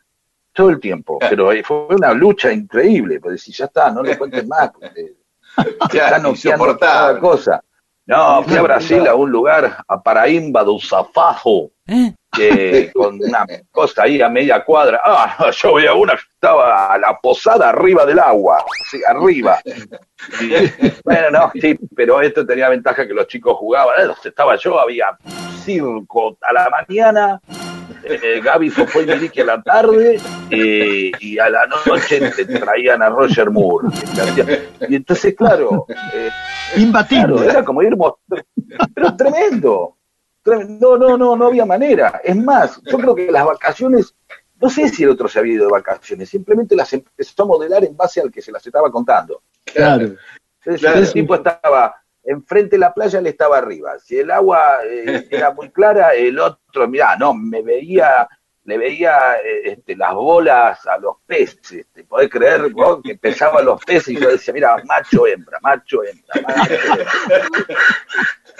Todo 0.52 0.70
el 0.70 0.78
tiempo. 0.78 1.18
Pero 1.18 1.50
eh, 1.50 1.62
fue 1.64 1.86
una 1.90 2.12
lucha 2.12 2.52
increíble. 2.52 3.18
Pues 3.18 3.42
si 3.42 3.52
ya 3.52 3.64
está, 3.64 3.90
no 3.90 4.02
le 4.02 4.16
cuentes 4.18 4.46
más. 4.46 4.70
Porque 4.70 5.16
está 5.56 5.88
Claro, 5.88 6.22
noqueando 6.22 6.78
cada 6.78 7.18
cosa. 7.18 7.64
No, 8.06 8.42
fui 8.42 8.56
a 8.56 8.62
Brasil 8.62 9.06
a 9.06 9.14
un 9.14 9.30
lugar, 9.30 9.76
a 9.86 10.02
Paraímba 10.02 10.64
do 10.64 10.78
Zafajo, 10.80 11.70
que 12.32 12.90
con 12.92 13.14
una 13.22 13.46
cosa 13.70 14.02
ahí 14.04 14.20
a 14.20 14.28
media 14.28 14.64
cuadra. 14.64 15.00
Ah, 15.04 15.50
yo 15.62 15.74
veía 15.74 15.94
una 15.94 16.14
que 16.14 16.22
estaba 16.42 16.92
a 16.92 16.98
la 16.98 17.16
posada 17.20 17.68
arriba 17.68 18.04
del 18.04 18.18
agua, 18.18 18.64
así, 18.80 19.00
arriba. 19.06 19.60
Y, 20.40 20.50
bueno, 21.04 21.30
no, 21.30 21.52
sí, 21.54 21.78
pero 21.94 22.20
esto 22.20 22.44
tenía 22.44 22.68
ventaja 22.68 23.06
que 23.06 23.14
los 23.14 23.28
chicos 23.28 23.56
jugaban. 23.56 23.94
Eh, 24.00 24.12
estaba 24.24 24.56
yo, 24.56 24.80
había 24.80 25.16
circo 25.62 26.36
a 26.40 26.52
la 26.52 26.68
mañana, 26.68 27.40
eh, 28.02 28.40
Gaby 28.42 28.70
Fofó 28.70 29.02
y 29.02 29.40
a 29.40 29.44
la 29.44 29.62
tarde, 29.62 30.18
eh, 30.50 31.12
y 31.20 31.38
a 31.38 31.48
la 31.48 31.64
noche 31.86 32.32
te 32.32 32.44
traían 32.44 33.02
a 33.02 33.08
Roger 33.08 33.48
Moore. 33.48 33.88
Y 34.88 34.96
entonces, 34.96 35.36
claro, 35.36 35.86
eh, 36.12 36.28
Imbatible. 36.76 37.36
Claro, 37.36 37.50
era 37.50 37.64
como 37.64 37.82
ir. 37.82 37.96
Pero. 38.94 39.16
Tremendo. 39.16 39.96
No, 40.44 40.98
no, 40.98 41.16
no, 41.16 41.36
no 41.36 41.46
había 41.46 41.64
manera. 41.64 42.20
Es 42.24 42.34
más, 42.34 42.80
yo 42.90 42.98
creo 42.98 43.14
que 43.14 43.30
las 43.30 43.46
vacaciones, 43.46 44.12
no 44.62 44.70
sé 44.70 44.88
si 44.88 45.02
el 45.02 45.10
otro 45.10 45.26
se 45.28 45.40
había 45.40 45.54
ido 45.54 45.66
de 45.66 45.72
vacaciones, 45.72 46.28
simplemente 46.28 46.76
las 46.76 46.92
empezó 46.92 47.42
a 47.42 47.46
modelar 47.46 47.84
en 47.84 47.96
base 47.96 48.20
al 48.20 48.30
que 48.30 48.40
se 48.40 48.52
las 48.52 48.64
estaba 48.64 48.92
contando. 48.92 49.42
Claro. 49.64 50.14
Es 50.64 50.80
Claro. 50.80 51.00
El 51.00 51.12
tipo 51.12 51.34
estaba 51.34 51.96
enfrente 52.22 52.76
de 52.76 52.78
la 52.78 52.94
playa, 52.94 53.18
él 53.18 53.26
estaba 53.26 53.58
arriba. 53.58 53.98
Si 53.98 54.16
el 54.16 54.30
agua 54.30 54.78
eh, 54.88 55.26
era 55.30 55.50
muy 55.50 55.70
clara, 55.70 56.14
el 56.14 56.38
otro, 56.38 56.86
mirá, 56.86 57.16
no, 57.16 57.34
me 57.34 57.60
veía, 57.62 58.28
le 58.62 58.78
veía 58.78 59.34
eh, 59.44 59.72
este, 59.72 59.96
las 59.96 60.14
bolas 60.14 60.86
a 60.86 60.96
los 60.98 61.16
peces. 61.26 61.72
Este, 61.72 62.04
¿Podés 62.04 62.30
creer 62.30 62.70
vos, 62.70 63.00
que 63.02 63.16
pesaban 63.16 63.64
los 63.64 63.84
peces? 63.84 64.10
Y 64.10 64.20
yo 64.20 64.30
decía, 64.30 64.54
mira, 64.54 64.76
macho, 64.84 65.26
hembra, 65.26 65.58
macho, 65.60 66.04
hembra, 66.04 66.40
macho, 66.46 66.72
hembra. 66.72 67.12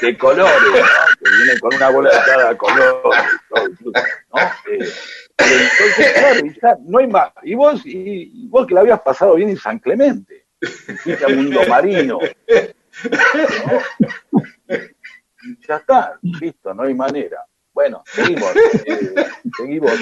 De 0.01 0.19
colores, 0.19 0.53
¿no? 0.65 1.17
Que 1.21 1.31
vienen 1.37 1.61
con 1.61 1.75
una 1.77 1.91
bola 1.91 2.11
de 2.11 2.25
cada 2.27 2.59
color, 2.59 3.03
todo 3.49 3.69
incluso, 3.69 4.03
¿no? 4.33 4.41
Eh, 4.69 4.93
entonces, 5.39 6.13
claro, 6.13 6.47
y 6.47 6.61
ya 6.61 6.77
no 6.87 6.99
hay 6.99 7.07
más. 7.07 7.33
Y 7.43 7.55
vos, 7.55 7.85
y, 7.85 8.45
y 8.45 8.49
vos 8.49 8.67
que 8.67 8.75
la 8.75 8.81
habías 8.81 9.01
pasado 9.01 9.35
bien 9.35 9.51
en 9.51 9.57
San 9.57 9.79
Clemente, 9.79 10.47
a 11.25 11.29
Mundo 11.29 11.61
Marino, 11.69 12.19
ya 15.69 15.77
está, 15.77 16.19
listo, 16.23 16.75
no 16.75 16.85
hay 16.85 16.95
manera. 16.95 17.45
Bueno, 17.73 18.03
seguimos, 18.07 18.53
eh, 18.85 19.15
seguimos. 19.57 19.93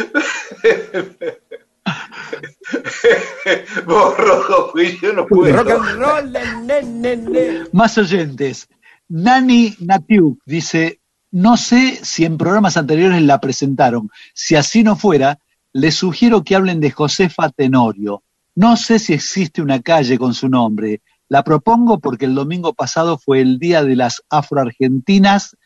Vos, 3.86 4.16
rojo, 4.18 4.70
fui 4.72 4.98
yo, 5.00 5.12
no 5.12 5.26
puedo. 5.26 5.56
Rock 5.56 5.70
and 5.70 5.98
roll, 6.00 6.32
ne, 6.66 6.82
ne, 6.82 7.16
ne. 7.16 7.64
Más 7.72 7.96
oyentes. 7.96 8.68
Nani 9.08 9.76
Natiu 9.80 10.38
dice, 10.44 10.99
no 11.30 11.56
sé 11.56 12.00
si 12.02 12.24
en 12.24 12.38
programas 12.38 12.76
anteriores 12.76 13.22
la 13.22 13.40
presentaron. 13.40 14.10
Si 14.34 14.56
así 14.56 14.82
no 14.82 14.96
fuera, 14.96 15.38
les 15.72 15.94
sugiero 15.94 16.42
que 16.42 16.56
hablen 16.56 16.80
de 16.80 16.90
Josefa 16.90 17.50
Tenorio. 17.50 18.22
No 18.54 18.76
sé 18.76 18.98
si 18.98 19.12
existe 19.12 19.62
una 19.62 19.80
calle 19.80 20.18
con 20.18 20.34
su 20.34 20.48
nombre. 20.48 21.02
La 21.28 21.44
propongo 21.44 22.00
porque 22.00 22.24
el 22.24 22.34
domingo 22.34 22.74
pasado 22.74 23.16
fue 23.16 23.40
el 23.40 23.58
Día 23.58 23.84
de 23.84 23.94
las 23.94 24.22
Afroargentinas, 24.28 25.56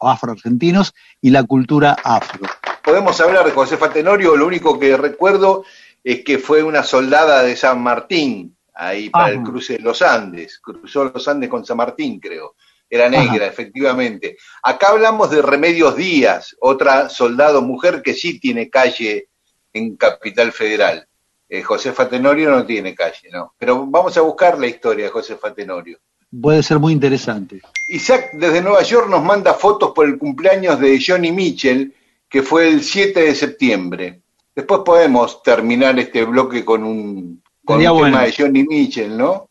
afroargentinos 0.00 0.94
y 1.20 1.30
la 1.30 1.44
cultura 1.44 1.96
afro. 2.02 2.46
Podemos 2.82 3.20
hablar 3.20 3.44
de 3.44 3.52
Josefa 3.52 3.92
Tenorio, 3.92 4.36
lo 4.36 4.46
único 4.46 4.78
que 4.78 4.96
recuerdo 4.96 5.64
es 6.02 6.24
que 6.24 6.38
fue 6.38 6.62
una 6.62 6.82
soldada 6.82 7.42
de 7.42 7.54
San 7.56 7.82
Martín, 7.82 8.56
ahí 8.74 9.10
para 9.10 9.30
el 9.30 9.42
cruce 9.42 9.74
de 9.74 9.80
los 9.80 10.00
Andes, 10.00 10.58
cruzó 10.58 11.04
los 11.04 11.28
Andes 11.28 11.50
con 11.50 11.64
San 11.64 11.76
Martín, 11.76 12.18
creo. 12.18 12.54
Era 12.90 13.08
negra, 13.08 13.46
efectivamente. 13.46 14.36
Acá 14.64 14.88
hablamos 14.88 15.30
de 15.30 15.40
Remedios 15.40 15.94
Díaz, 15.94 16.56
otra 16.60 17.08
soldado 17.08 17.62
mujer 17.62 18.02
que 18.02 18.14
sí 18.14 18.40
tiene 18.40 18.68
calle 18.68 19.28
en 19.72 19.96
Capital 19.96 20.50
Federal. 20.50 21.06
Eh, 21.48 21.62
Josefa 21.62 22.08
Tenorio 22.08 22.50
no 22.50 22.66
tiene 22.66 22.94
calle, 22.94 23.28
¿no? 23.32 23.54
Pero 23.56 23.86
vamos 23.86 24.16
a 24.16 24.22
buscar 24.22 24.58
la 24.58 24.66
historia 24.66 25.04
de 25.04 25.10
Josefa 25.10 25.54
Tenorio. 25.54 25.98
Puede 26.40 26.62
ser 26.62 26.78
muy 26.78 26.92
interesante. 26.92 27.60
Isaac 27.88 28.30
desde 28.34 28.62
Nueva 28.62 28.82
York 28.82 29.08
nos 29.08 29.22
manda 29.22 29.54
fotos 29.54 29.92
por 29.92 30.06
el 30.06 30.16
cumpleaños 30.18 30.78
de 30.78 31.02
Johnny 31.04 31.32
Mitchell, 31.32 31.92
que 32.28 32.42
fue 32.42 32.68
el 32.68 32.82
7 32.82 33.20
de 33.20 33.34
septiembre. 33.34 34.20
Después 34.54 34.82
podemos 34.84 35.42
terminar 35.42 35.98
este 35.98 36.24
bloque 36.24 36.64
con 36.64 36.84
un, 36.84 37.42
con 37.64 37.78
un 37.78 37.82
tema 37.82 37.92
bueno. 37.92 38.20
de 38.20 38.32
Johnny 38.36 38.64
Mitchell, 38.64 39.16
¿no? 39.16 39.49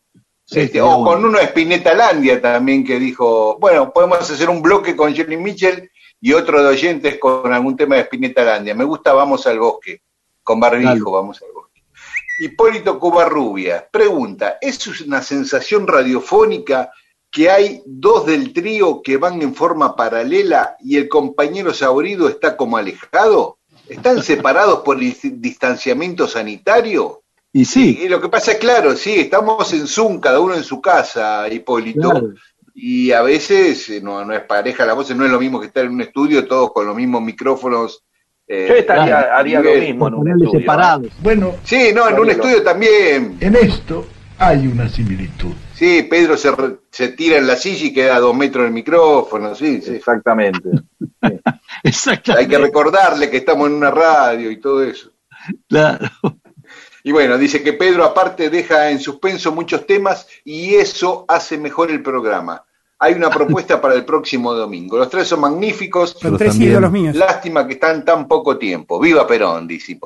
Sí, 0.50 0.60
Este, 0.60 0.80
o 0.80 0.86
bueno. 0.86 1.04
con 1.04 1.24
uno 1.24 1.38
de 1.38 1.44
Spinetta 1.44 1.94
Landia 1.94 2.40
también 2.40 2.84
que 2.84 2.98
dijo, 2.98 3.56
bueno, 3.60 3.92
podemos 3.92 4.28
hacer 4.28 4.50
un 4.50 4.60
bloque 4.60 4.96
con 4.96 5.14
Johnny 5.14 5.36
Mitchell 5.36 5.88
y 6.20 6.32
otro 6.32 6.60
de 6.60 6.70
oyentes 6.70 7.18
con 7.18 7.52
algún 7.52 7.76
tema 7.76 7.94
de 7.94 8.02
Spinetta 8.02 8.42
Landia. 8.42 8.74
Me 8.74 8.82
gusta 8.82 9.12
Vamos 9.12 9.46
al 9.46 9.60
Bosque, 9.60 10.02
con 10.42 10.58
barbijo. 10.58 11.12
Vamos 11.12 11.40
al 11.40 11.52
Bosque. 11.54 11.84
Hipólito 12.40 12.98
Covarrubia 12.98 13.86
pregunta, 13.92 14.58
¿es 14.60 14.84
una 15.02 15.22
sensación 15.22 15.86
radiofónica 15.86 16.90
que 17.30 17.48
hay 17.48 17.82
dos 17.86 18.26
del 18.26 18.52
trío 18.52 19.02
que 19.02 19.18
van 19.18 19.40
en 19.42 19.54
forma 19.54 19.94
paralela 19.94 20.76
y 20.80 20.96
el 20.96 21.08
compañero 21.08 21.72
saborido 21.72 22.28
está 22.28 22.56
como 22.56 22.76
alejado? 22.76 23.58
¿Están 23.88 24.20
separados 24.24 24.80
por 24.80 25.00
el 25.00 25.14
distanciamiento 25.40 26.26
sanitario? 26.26 27.22
Y 27.52 27.64
sí, 27.64 27.98
Y 28.02 28.08
lo 28.08 28.20
que 28.20 28.28
pasa 28.28 28.52
es 28.52 28.58
claro, 28.58 28.94
sí, 28.96 29.14
estamos 29.20 29.72
en 29.72 29.86
Zoom, 29.86 30.20
cada 30.20 30.38
uno 30.40 30.54
en 30.54 30.62
su 30.64 30.80
casa, 30.80 31.48
Hipólito, 31.48 32.10
claro. 32.10 32.28
y 32.74 33.10
a 33.10 33.22
veces 33.22 33.88
eh, 33.90 34.00
no, 34.00 34.24
no 34.24 34.32
es 34.34 34.42
pareja 34.42 34.86
la 34.86 34.92
voz, 34.94 35.10
no 35.16 35.24
es 35.24 35.30
lo 35.30 35.40
mismo 35.40 35.58
que 35.60 35.66
estar 35.66 35.84
en 35.84 35.92
un 35.92 36.00
estudio, 36.00 36.46
todos 36.46 36.72
con 36.72 36.86
los 36.86 36.94
mismos 36.94 37.22
micrófonos. 37.22 38.04
eh, 38.46 38.66
Yo 38.68 38.74
estaría, 38.76 39.04
claro. 39.06 39.34
haría 39.34 39.60
lo 39.60 39.74
mismo 39.74 40.08
en 40.08 40.14
un 40.14 40.28
estudio. 40.28 40.48
¿eh? 40.58 40.60
separados. 40.60 41.08
Bueno, 41.22 41.54
Sí, 41.64 41.90
no, 41.94 42.08
en 42.08 42.18
un 42.20 42.30
estudio 42.30 42.62
también. 42.62 43.36
en 43.40 43.56
esto 43.56 44.06
hay 44.38 44.66
una 44.68 44.88
similitud. 44.88 45.52
Sí, 45.74 46.06
Pedro 46.08 46.36
se, 46.36 46.50
re- 46.52 46.76
se 46.90 47.08
tira 47.08 47.36
en 47.38 47.46
la 47.48 47.56
silla 47.56 47.86
y 47.86 47.92
queda 47.92 48.16
a 48.16 48.20
dos 48.20 48.34
metros 48.36 48.64
del 48.64 48.72
micrófono, 48.72 49.54
sí, 49.56 49.80
sí. 49.82 49.94
Exactamente. 49.94 50.68
Exactamente. 51.82 52.44
Hay 52.44 52.48
que 52.48 52.58
recordarle 52.64 53.28
que 53.30 53.38
estamos 53.38 53.66
en 53.68 53.74
una 53.74 53.90
radio 53.90 54.50
y 54.50 54.60
todo 54.60 54.82
eso. 54.84 55.10
Claro. 55.68 56.06
Y 57.02 57.12
bueno, 57.12 57.38
dice 57.38 57.62
que 57.62 57.72
Pedro 57.72 58.04
aparte 58.04 58.50
deja 58.50 58.90
en 58.90 59.00
suspenso 59.00 59.52
muchos 59.52 59.86
temas 59.86 60.26
y 60.44 60.74
eso 60.74 61.24
hace 61.28 61.58
mejor 61.58 61.90
el 61.90 62.02
programa. 62.02 62.64
Hay 63.02 63.14
una 63.14 63.30
propuesta 63.30 63.80
para 63.80 63.94
el 63.94 64.04
próximo 64.04 64.52
domingo. 64.52 64.98
Los 64.98 65.08
tres 65.08 65.26
son 65.26 65.40
magníficos. 65.40 66.16
Son 66.20 66.36
tres 66.36 66.60
ídolos 66.60 66.92
míos. 66.92 67.16
Lástima 67.16 67.66
que 67.66 67.72
están 67.72 68.04
tan 68.04 68.28
poco 68.28 68.58
tiempo. 68.58 69.00
Viva 69.00 69.26
Perón, 69.26 69.66
dice. 69.66 69.98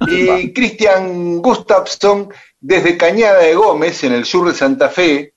Y 0.00 0.52
Cristian 0.52 1.40
Gustafsson, 1.40 2.28
desde 2.60 2.96
Cañada 2.96 3.38
de 3.38 3.54
Gómez, 3.54 4.02
en 4.02 4.14
el 4.14 4.24
sur 4.24 4.48
de 4.48 4.54
Santa 4.54 4.88
Fe. 4.88 5.34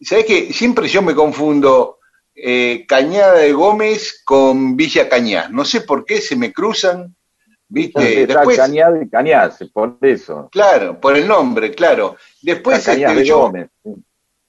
¿Sabés 0.00 0.26
que 0.26 0.52
Siempre 0.52 0.88
yo 0.88 1.00
me 1.00 1.14
confundo 1.14 2.00
eh, 2.34 2.84
Cañada 2.88 3.34
de 3.34 3.52
Gómez 3.52 4.22
con 4.24 4.76
Villa 4.76 5.08
Cañas. 5.08 5.48
No 5.50 5.64
sé 5.64 5.82
por 5.82 6.04
qué 6.04 6.20
se 6.20 6.34
me 6.34 6.52
cruzan. 6.52 7.14
¿Viste? 7.68 8.22
Está 8.22 8.34
Después, 8.34 8.56
Cañada 8.56 9.02
y 9.02 9.08
Cañas, 9.08 9.58
por 9.72 9.98
eso. 10.02 10.48
claro, 10.52 11.00
por 11.00 11.16
el 11.16 11.26
nombre, 11.26 11.72
claro. 11.74 12.16
Después, 12.40 12.86
este, 12.86 13.06
de 13.06 13.24
yo, 13.24 13.40
Gómez. 13.40 13.70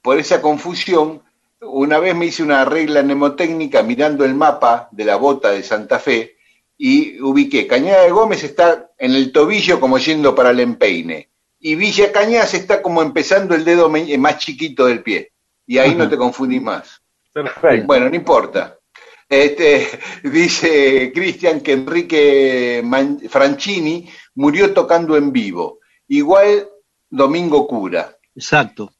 por 0.02 0.20
esa 0.20 0.42
confusión, 0.42 1.24
una 1.62 2.00
vez 2.00 2.16
me 2.16 2.28
hice 2.28 2.44
una 2.44 2.64
regla 2.66 3.02
mnemotécnica 3.02 3.82
mirando 3.82 4.24
el 4.24 4.36
mapa 4.36 4.90
de 4.92 5.06
la 5.06 5.16
bota 5.16 5.52
de 5.52 5.64
Santa 5.64 6.00
Fe 6.00 6.38
y 6.78 7.20
ubiqué, 7.22 7.66
Cañada 7.66 8.04
de 8.04 8.12
Gómez 8.12 8.44
está 8.44 8.92
en 9.00 9.16
el 9.16 9.32
tobillo 9.32 9.80
como 9.80 9.98
yendo 9.98 10.36
para 10.36 10.52
el 10.52 10.60
empeine 10.60 11.30
y 11.60 11.76
Villa 11.76 12.12
Cañas 12.12 12.54
está 12.54 12.82
como 12.82 13.02
empezando 13.02 13.56
el 13.56 13.66
dedo 13.66 13.90
más 13.90 14.38
chiquito 14.38 14.86
del 14.86 15.02
pie 15.02 15.32
y 15.66 15.80
ahí 15.80 15.96
no 15.96 16.08
te 16.08 16.18
confundís 16.18 16.62
más. 16.62 17.02
Perfecto. 17.34 17.86
Bueno, 17.86 18.10
no 18.10 18.16
importa. 18.16 18.77
Este, 19.30 19.88
dice 20.24 21.12
Cristian 21.14 21.62
que 21.62 21.74
Enrique 21.74 22.82
Man- 22.84 23.20
Franchini 23.30 24.10
murió 24.36 24.74
tocando 24.74 25.18
en 25.18 25.32
vivo, 25.32 25.80
igual 26.08 26.70
Domingo 27.10 27.68
Cura. 27.68 28.18
Exacto. 28.36 28.92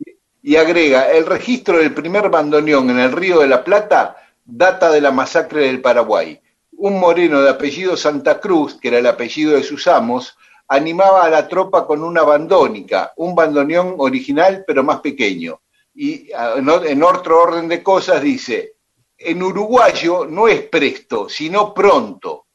Y 0.42 0.56
agrega, 0.56 1.12
el 1.12 1.26
registro 1.26 1.78
del 1.78 1.94
primer 1.94 2.30
bandoneón 2.30 2.90
en 2.90 3.00
el 3.00 3.12
Río 3.12 3.40
de 3.40 3.48
la 3.48 3.64
Plata 3.64 4.16
data 4.46 4.90
de 4.92 5.02
la 5.02 5.12
masacre 5.12 5.68
del 5.68 5.82
Paraguay. 5.82 6.40
Un 6.78 7.00
moreno 7.00 7.42
de 7.42 7.50
apellido 7.50 7.98
Santa 7.98 8.40
Cruz, 8.40 8.80
que 8.80 8.88
era 8.88 9.00
el 9.00 9.08
apellido 9.08 9.54
de 9.54 9.64
sus 9.64 9.88
amos, 9.88 10.38
animaba 10.70 11.26
a 11.26 11.30
la 11.30 11.48
tropa 11.48 11.86
con 11.86 12.04
una 12.04 12.24
bandónica, 12.24 13.14
un 13.18 13.36
bandoneón 13.36 13.96
original 13.98 14.64
pero 14.66 14.84
más 14.84 15.02
pequeño. 15.02 15.62
Y 15.94 16.32
ah, 16.34 16.56
en 16.58 17.04
otro 17.04 17.42
orden 17.42 17.68
de 17.68 17.84
cosas 17.84 18.22
dice, 18.22 18.77
en 19.18 19.44
uruguayo 19.44 20.26
no 20.26 20.48
es 20.48 20.62
presto, 20.64 21.28
sino 21.30 21.74
pronto. 21.74 22.46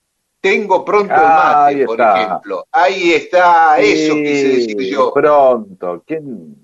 Tengo 0.41 0.85
pronto 0.85 1.15
el 1.15 1.21
mate, 1.21 1.57
ahí 1.81 1.85
por 1.87 2.01
está. 2.01 2.23
ejemplo. 2.23 2.67
Ahí 2.73 3.13
está, 3.13 3.79
eso 3.79 4.15
Sí, 4.15 4.23
quise 4.25 4.49
decir 4.49 4.81
yo. 4.91 5.13
Pronto. 5.13 6.03
¿Quién? 6.07 6.57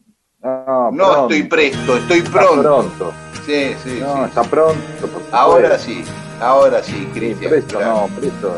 No, 0.42 0.90
No 0.90 0.96
pronto. 0.96 1.22
estoy 1.22 1.42
presto, 1.44 1.96
estoy 1.96 2.18
Está 2.18 2.30
pronto. 2.32 2.62
pronto. 2.62 3.12
Sí, 3.46 3.74
sí, 3.84 3.98
No, 4.00 4.14
sí. 4.16 4.22
está 4.28 4.42
pronto. 4.42 5.08
Ahora 5.32 5.78
sí, 5.78 6.04
ahora 6.40 6.82
sí, 6.82 6.92
Sí, 6.92 7.08
Cristian. 7.14 7.50
presto, 7.50 7.78
claro. 7.78 7.94
no, 8.08 8.20
presto. 8.20 8.52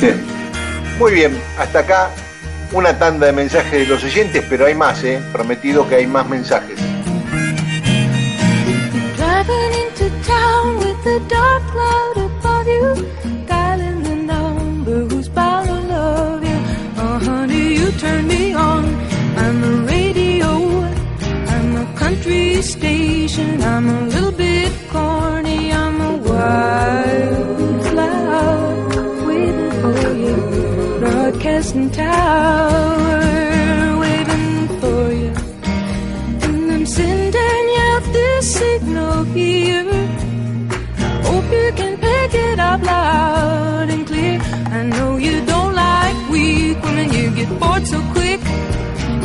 Muy 0.98 1.12
bien, 1.12 1.40
hasta 1.58 1.80
acá 1.80 2.10
una 2.72 2.96
tanda 2.98 3.26
de 3.26 3.32
mensajes 3.32 3.72
de 3.72 3.86
los 3.86 4.02
oyentes, 4.04 4.44
pero 4.48 4.66
hay 4.66 4.74
más, 4.74 5.02
¿eh? 5.04 5.22
Prometido 5.32 5.88
que 5.88 5.96
hay 5.96 6.06
más 6.06 6.28
mensajes. 6.28 6.78
With 10.82 11.06
a 11.16 11.18
dark 11.28 11.62
cloud 11.72 12.16
above 12.28 12.66
you, 12.66 12.86
dialing 13.46 14.02
the 14.02 14.16
number 14.32 14.96
who's 15.08 15.28
bound 15.28 15.66
to 15.68 15.78
love 15.94 16.42
you. 16.50 16.58
Oh, 17.02 17.18
honey, 17.28 17.74
you 17.78 17.88
turn 17.92 18.26
me 18.26 18.54
on. 18.54 18.84
I'm 19.36 19.58
a 19.64 19.72
radio, 19.92 20.50
I'm 21.54 21.76
a 21.84 21.86
country 21.96 22.62
station. 22.62 23.62
I'm 23.62 23.88
a 23.88 24.00
little 24.06 24.32
bit 24.32 24.72
corny. 24.90 25.72
I'm 25.72 26.00
a 26.00 26.12
wildflower 26.28 27.26
waiting 29.28 29.70
for 29.82 30.12
you, 30.24 30.36
broadcasting 31.00 31.90
tower 31.90 33.20
waiting 34.04 34.68
for 34.80 35.02
you. 35.22 35.32
And 36.46 36.72
I'm 36.72 36.86
sending 36.86 37.66
you 37.78 37.90
this 38.12 38.44
signal 38.60 39.24
here. 39.34 40.23
Hope 41.34 41.50
you 41.50 41.72
can 41.74 41.96
pick 41.98 42.32
it 42.32 42.60
up 42.60 42.80
loud 42.82 43.90
and 43.90 44.06
clear. 44.06 44.38
I 44.78 44.84
know 44.84 45.16
you 45.16 45.44
don't 45.44 45.74
like 45.74 46.16
weak 46.30 46.80
women, 46.80 47.12
you 47.12 47.34
get 47.34 47.50
bored 47.58 47.84
so 47.88 48.00
quick. 48.12 48.40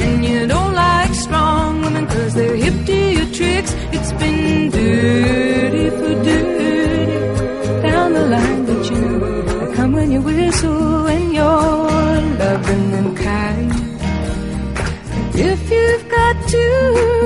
And 0.06 0.26
you 0.26 0.48
don't 0.48 0.74
like 0.74 1.14
strong 1.14 1.82
women 1.84 2.08
cause 2.08 2.34
they're 2.34 2.56
hip 2.56 2.78
to 2.88 3.00
your 3.18 3.30
tricks. 3.38 3.72
It's 3.96 4.12
been 4.14 4.72
dirty 4.72 5.90
for 5.98 6.16
dirty 6.30 7.20
down 7.88 8.14
the 8.14 8.26
line, 8.36 8.66
but 8.66 8.90
you 8.90 9.02
know 9.02 9.62
I 9.64 9.76
come 9.76 9.92
when 9.94 10.10
you 10.12 10.22
whistle 10.24 11.06
and 11.06 11.32
you're 11.32 12.22
loving 12.42 12.88
and 13.00 13.18
kind. 13.18 13.72
If 15.36 15.62
you've 15.70 16.10
got 16.10 16.36
too 16.50 17.19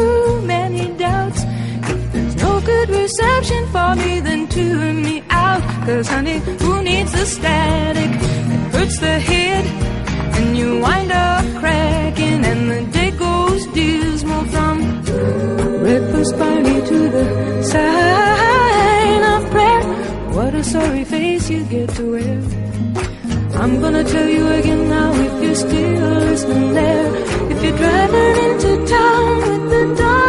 good 3.16 3.26
reception 3.26 3.66
for 3.68 3.96
me, 3.96 4.20
then 4.20 4.48
tune 4.48 5.02
me 5.02 5.24
out. 5.30 5.62
Cause 5.86 6.08
honey, 6.08 6.40
who 6.62 6.82
needs 6.82 7.12
the 7.12 7.26
static? 7.26 8.10
It 8.10 8.76
hurts 8.76 9.00
the 9.00 9.20
head, 9.20 9.66
and 10.38 10.58
you 10.58 10.80
wind 10.80 11.12
up 11.12 11.46
cracking, 11.60 12.46
and 12.46 12.72
the 12.72 12.92
day 12.92 13.12
goes 13.12 13.66
dismal 13.68 14.46
from 14.46 15.02
breakfast 15.84 16.38
party 16.38 16.82
to 16.90 17.10
the 17.10 17.64
sign 17.64 19.24
of 19.34 19.52
prayer. 19.52 19.84
What 20.34 20.56
a 20.56 20.64
sorry 20.64 21.04
face 21.04 21.50
you 21.50 21.64
get 21.66 21.90
to 21.90 22.12
wear. 22.12 22.42
I'm 23.62 23.80
gonna 23.82 24.04
tell 24.04 24.28
you 24.28 24.48
again 24.48 24.90
now 24.90 25.14
if 25.14 25.44
you're 25.44 25.56
still 25.56 26.10
listening 26.30 26.74
there. 26.74 27.16
If 27.52 27.64
you're 27.64 27.78
driving 27.78 28.36
into 28.46 28.88
town 28.88 29.38
with 29.50 29.70
the 29.70 29.96
dark 30.02 30.23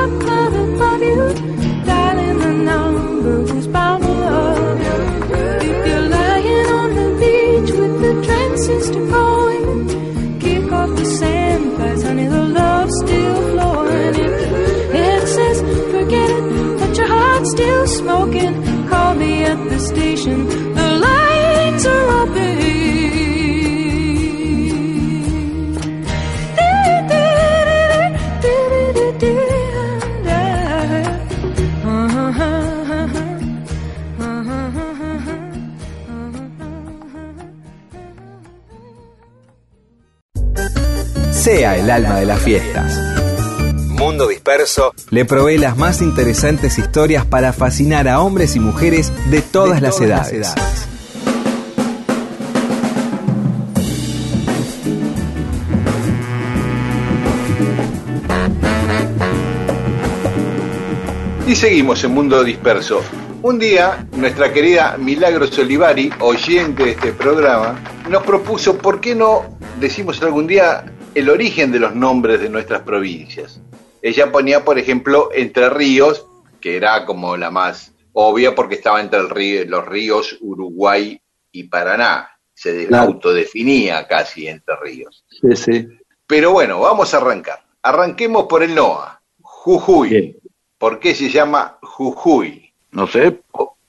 Sea 41.45 41.77
el 41.77 41.91
alma 41.91 42.21
de 42.21 42.25
las 42.25 42.41
fiestas. 42.41 42.99
Mundo 43.91 44.27
Disperso 44.29 44.95
le 45.11 45.27
provee 45.27 45.59
las 45.59 45.77
más 45.77 46.01
interesantes 46.01 46.79
historias 46.79 47.27
para 47.27 47.53
fascinar 47.53 48.09
a 48.09 48.23
hombres 48.23 48.57
y 48.57 48.61
mujeres 48.61 49.13
de 49.31 49.43
todas, 49.43 49.83
las, 49.83 50.01
edades. 50.01 50.55
Y 61.47 61.55
seguimos 61.55 62.03
en 62.05 62.15
Mundo 62.15 62.43
Disperso. 62.43 63.03
Un 63.43 63.59
día, 63.59 64.09
nuestra 64.17 64.51
querida 64.51 64.97
Milagros 64.97 65.59
Olivari, 65.59 66.11
oyente 66.21 66.85
de 66.85 66.91
este 66.93 67.13
programa, 67.13 67.79
nos 68.09 68.23
propuso 68.23 68.79
por 68.79 68.99
qué 69.03 69.15
no 69.15 69.59
decimos 69.79 70.23
algún 70.23 70.47
día 70.47 70.87
el 71.15 71.29
origen 71.31 71.71
de 71.73 71.79
los 71.79 71.95
nombres 71.95 72.41
de 72.41 72.49
nuestras 72.49 72.83
provincias. 72.83 73.61
Ella 74.03 74.31
ponía, 74.31 74.65
por 74.65 74.79
ejemplo, 74.79 75.31
Entre 75.33 75.69
Ríos, 75.71 76.27
que 76.61 76.77
era 76.77 77.05
como 77.07 77.37
la 77.37 77.51
más 77.51 77.93
obvia 78.13 78.55
porque 78.55 78.75
estaba 78.77 79.01
entre 79.01 79.19
el 79.21 79.29
río- 79.31 79.65
los 79.67 79.85
ríos 79.87 80.37
Uruguay 80.41 81.21
y 81.53 81.65
Paraná. 81.65 82.31
Se 82.55 82.87
Claro. 82.87 83.05
autodefinía 83.13 84.07
casi 84.07 84.47
Entre 84.47 84.77
Ríos. 84.77 85.25
Sí, 85.29 85.57
sí. 85.57 85.89
Pero 86.27 86.53
bueno, 86.53 86.81
vamos 86.81 87.13
a 87.13 87.17
arrancar. 87.19 87.63
Arranquemos 87.83 88.45
por 88.45 88.63
el 88.63 88.75
NOA. 88.75 89.21
Jujuy. 89.43 90.09
Bien. 90.09 90.37
¿Por 90.79 90.99
qué 91.01 91.15
se 91.15 91.29
llama 91.31 91.79
Jujuy? 91.83 92.73
No 92.93 93.07
sé, 93.07 93.41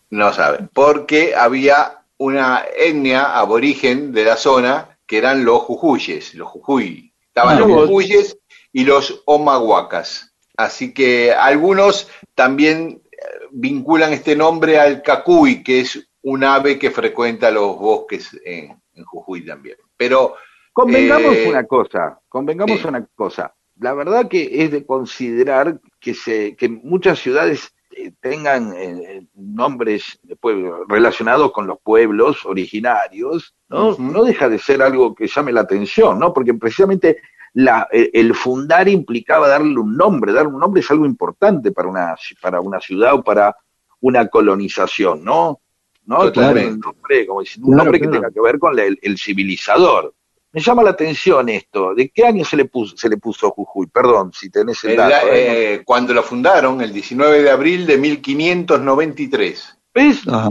No 0.10 0.32
saben. 0.34 0.70
Porque 0.74 1.36
había 1.36 2.00
una 2.18 2.64
etnia 2.78 3.38
aborigen 3.38 4.12
de 4.14 4.24
la 4.24 4.38
zona 4.38 4.98
que 5.06 5.18
eran 5.18 5.44
los 5.46 5.60
jujuyes, 5.62 6.34
los 6.36 6.48
jujuy. 6.48 7.12
Estaban 7.36 7.58
Ah, 7.58 7.60
los 7.60 7.90
jujuyes 7.90 8.38
y 8.72 8.86
los 8.86 9.22
omahuacas. 9.26 10.34
Así 10.56 10.94
que 10.94 11.34
algunos 11.34 12.10
también 12.34 13.02
eh, 13.12 13.18
vinculan 13.52 14.14
este 14.14 14.38
nombre 14.38 14.80
al 14.80 15.02
cacuy, 15.02 15.62
que 15.62 15.82
es 15.82 16.08
un 16.22 16.46
ave 16.46 16.80
que 16.80 16.92
frecuenta 16.92 17.52
los 17.52 17.78
bosques 17.78 18.30
en, 18.46 18.82
en 18.94 19.04
Jujuy 19.04 19.46
también. 19.46 19.78
Pero 19.98 20.36
Convengamos 20.72 21.34
Eh, 21.36 21.48
una 21.48 21.66
cosa, 21.66 22.20
convengamos 22.28 22.84
una 22.84 23.06
cosa. 23.16 23.56
La 23.80 23.94
verdad 23.94 24.28
que 24.28 24.64
es 24.64 24.72
de 24.72 24.86
considerar 24.86 25.80
que 26.02 26.14
se 26.14 26.56
que 26.58 26.68
muchas 26.68 27.20
ciudades 27.20 27.74
tengan 28.20 28.74
eh, 28.76 29.28
nombres 29.36 30.20
de 30.24 30.36
pueblo 30.36 30.86
relacionados 30.88 31.52
con 31.52 31.68
los 31.68 31.80
pueblos 31.82 32.46
originarios, 32.46 33.56
¿no? 33.70 33.96
No 33.98 34.24
deja 34.24 34.50
de 34.50 34.60
ser 34.60 34.82
algo 34.82 35.14
que 35.14 35.28
llame 35.28 35.52
la 35.52 35.62
atención, 35.62 36.20
¿no? 36.20 36.34
Porque 36.34 36.54
precisamente 36.54 37.22
la, 37.54 37.88
eh, 37.92 38.10
el 38.14 38.34
fundar 38.34 38.88
implicaba 38.90 39.48
darle 39.48 39.78
un 39.80 39.96
nombre, 39.96 40.34
darle 40.34 40.54
un 40.54 40.60
nombre 40.60 40.82
es 40.82 40.92
algo 40.92 41.06
importante 41.06 41.72
para 41.72 41.88
una 41.88 42.16
para 42.42 42.60
una 42.60 42.80
ciudad 42.80 43.14
o 43.14 43.24
para 43.24 43.56
una 44.02 44.28
colonización, 44.28 45.24
¿no? 45.24 45.62
¿No? 46.06 46.32
Tener 46.32 46.68
un 46.68 46.80
nombre, 46.80 47.26
como 47.26 47.40
un 47.40 47.46
Claro, 47.46 47.84
nombre 47.84 48.00
que 48.00 48.08
claro. 48.08 48.22
tenga 48.22 48.34
que 48.34 48.42
ver 48.42 48.60
con 48.60 48.78
el 48.80 49.18
civilizador. 49.18 50.15
Me 50.56 50.62
llama 50.62 50.84
la 50.84 50.92
atención 50.92 51.50
esto. 51.50 51.94
¿De 51.94 52.10
qué 52.10 52.26
año 52.26 52.46
se 52.46 52.56
le 52.56 52.66
puso, 52.66 52.96
se 52.96 53.10
le 53.10 53.18
puso 53.18 53.52
Jujuy? 53.52 53.88
Perdón, 53.88 54.32
si 54.34 54.50
tenés 54.50 54.82
el 54.86 54.92
el- 54.92 54.98
dato. 54.98 55.28
¿eh? 55.28 55.74
eh, 55.74 55.82
cuando 55.84 56.14
lo 56.14 56.24
fundaron, 56.24 56.80
el 56.82 56.94
19 56.94 57.44
de 57.44 57.52
abril 57.52 57.86
de 57.86 57.98
1593. 57.98 59.78
¿Ves? 59.94 60.28
Ajá. 60.28 60.50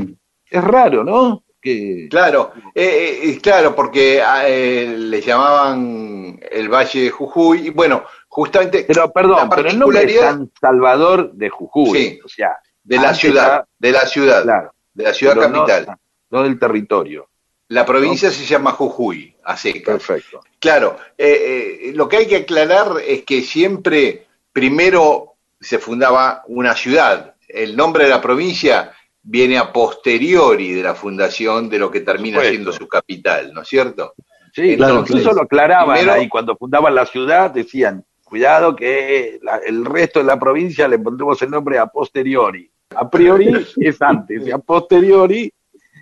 Es 0.50 0.62
raro, 0.64 1.04
¿no? 1.04 1.42
Que 1.60 2.06
Claro, 2.10 2.52
eh, 2.74 3.20
eh, 3.22 3.38
claro, 3.42 3.74
porque 3.74 4.22
eh, 4.46 4.94
le 4.98 5.20
llamaban 5.22 6.38
el 6.50 6.68
Valle 6.68 7.04
de 7.04 7.10
Jujuy, 7.10 7.68
y 7.68 7.70
bueno, 7.70 8.04
justamente 8.28 8.84
pero 8.86 9.10
perdón, 9.10 9.48
la 9.48 9.56
pero 9.56 9.70
el 9.70 9.78
nombre 9.78 10.02
es 10.04 10.20
San 10.20 10.50
Salvador 10.60 11.32
de 11.32 11.48
Jujuy, 11.48 11.98
Sí. 11.98 12.20
o 12.22 12.28
sea, 12.28 12.58
de 12.82 12.96
la 12.98 13.14
ciudad, 13.14 13.60
ya- 13.60 13.68
de 13.78 13.92
la 13.92 14.00
ciudad, 14.06 14.42
claro, 14.42 14.74
de 14.92 15.04
la 15.04 15.14
ciudad 15.14 15.34
pero 15.36 15.48
no- 15.48 15.64
capital. 15.64 15.96
No, 16.30 16.42
del 16.42 16.58
territorio. 16.58 17.28
La 17.74 17.84
provincia 17.86 18.30
se 18.30 18.44
llama 18.44 18.72
Jujuy, 18.72 19.34
a 19.44 19.56
secas. 19.56 19.82
Perfecto. 19.96 20.40
Claro, 20.58 20.96
eh, 21.18 21.88
eh, 21.88 21.92
lo 21.94 22.08
que 22.08 22.18
hay 22.18 22.26
que 22.26 22.36
aclarar 22.36 22.92
es 23.06 23.22
que 23.24 23.42
siempre 23.42 24.26
primero 24.52 25.34
se 25.60 25.78
fundaba 25.78 26.42
una 26.48 26.74
ciudad. 26.74 27.34
El 27.48 27.76
nombre 27.76 28.04
de 28.04 28.10
la 28.10 28.20
provincia 28.20 28.92
viene 29.22 29.58
a 29.58 29.72
posteriori 29.72 30.72
de 30.72 30.82
la 30.82 30.94
fundación 30.94 31.68
de 31.68 31.78
lo 31.78 31.90
que 31.90 32.00
termina 32.00 32.36
supuesto. 32.36 32.50
siendo 32.52 32.72
su 32.72 32.86
capital, 32.88 33.52
¿no 33.52 33.62
es 33.62 33.68
cierto? 33.68 34.14
Sí, 34.52 34.74
entonces 34.74 35.06
claro. 35.16 35.20
eso 35.20 35.32
lo 35.32 35.42
aclaraban 35.42 35.96
Primero- 35.96 36.12
ahí 36.14 36.28
cuando 36.28 36.56
fundaban 36.56 36.94
la 36.94 37.06
ciudad, 37.06 37.50
decían, 37.50 38.04
cuidado 38.22 38.76
que 38.76 39.38
la- 39.42 39.58
el 39.66 39.84
resto 39.84 40.20
de 40.20 40.26
la 40.26 40.38
provincia 40.38 40.86
le 40.86 40.98
pondremos 40.98 41.40
el 41.42 41.50
nombre 41.50 41.78
a 41.78 41.86
posteriori. 41.86 42.70
A 42.94 43.08
priori 43.10 43.48
es 43.78 44.00
antes, 44.02 44.46
y 44.46 44.50
a 44.50 44.58
posteriori, 44.58 45.52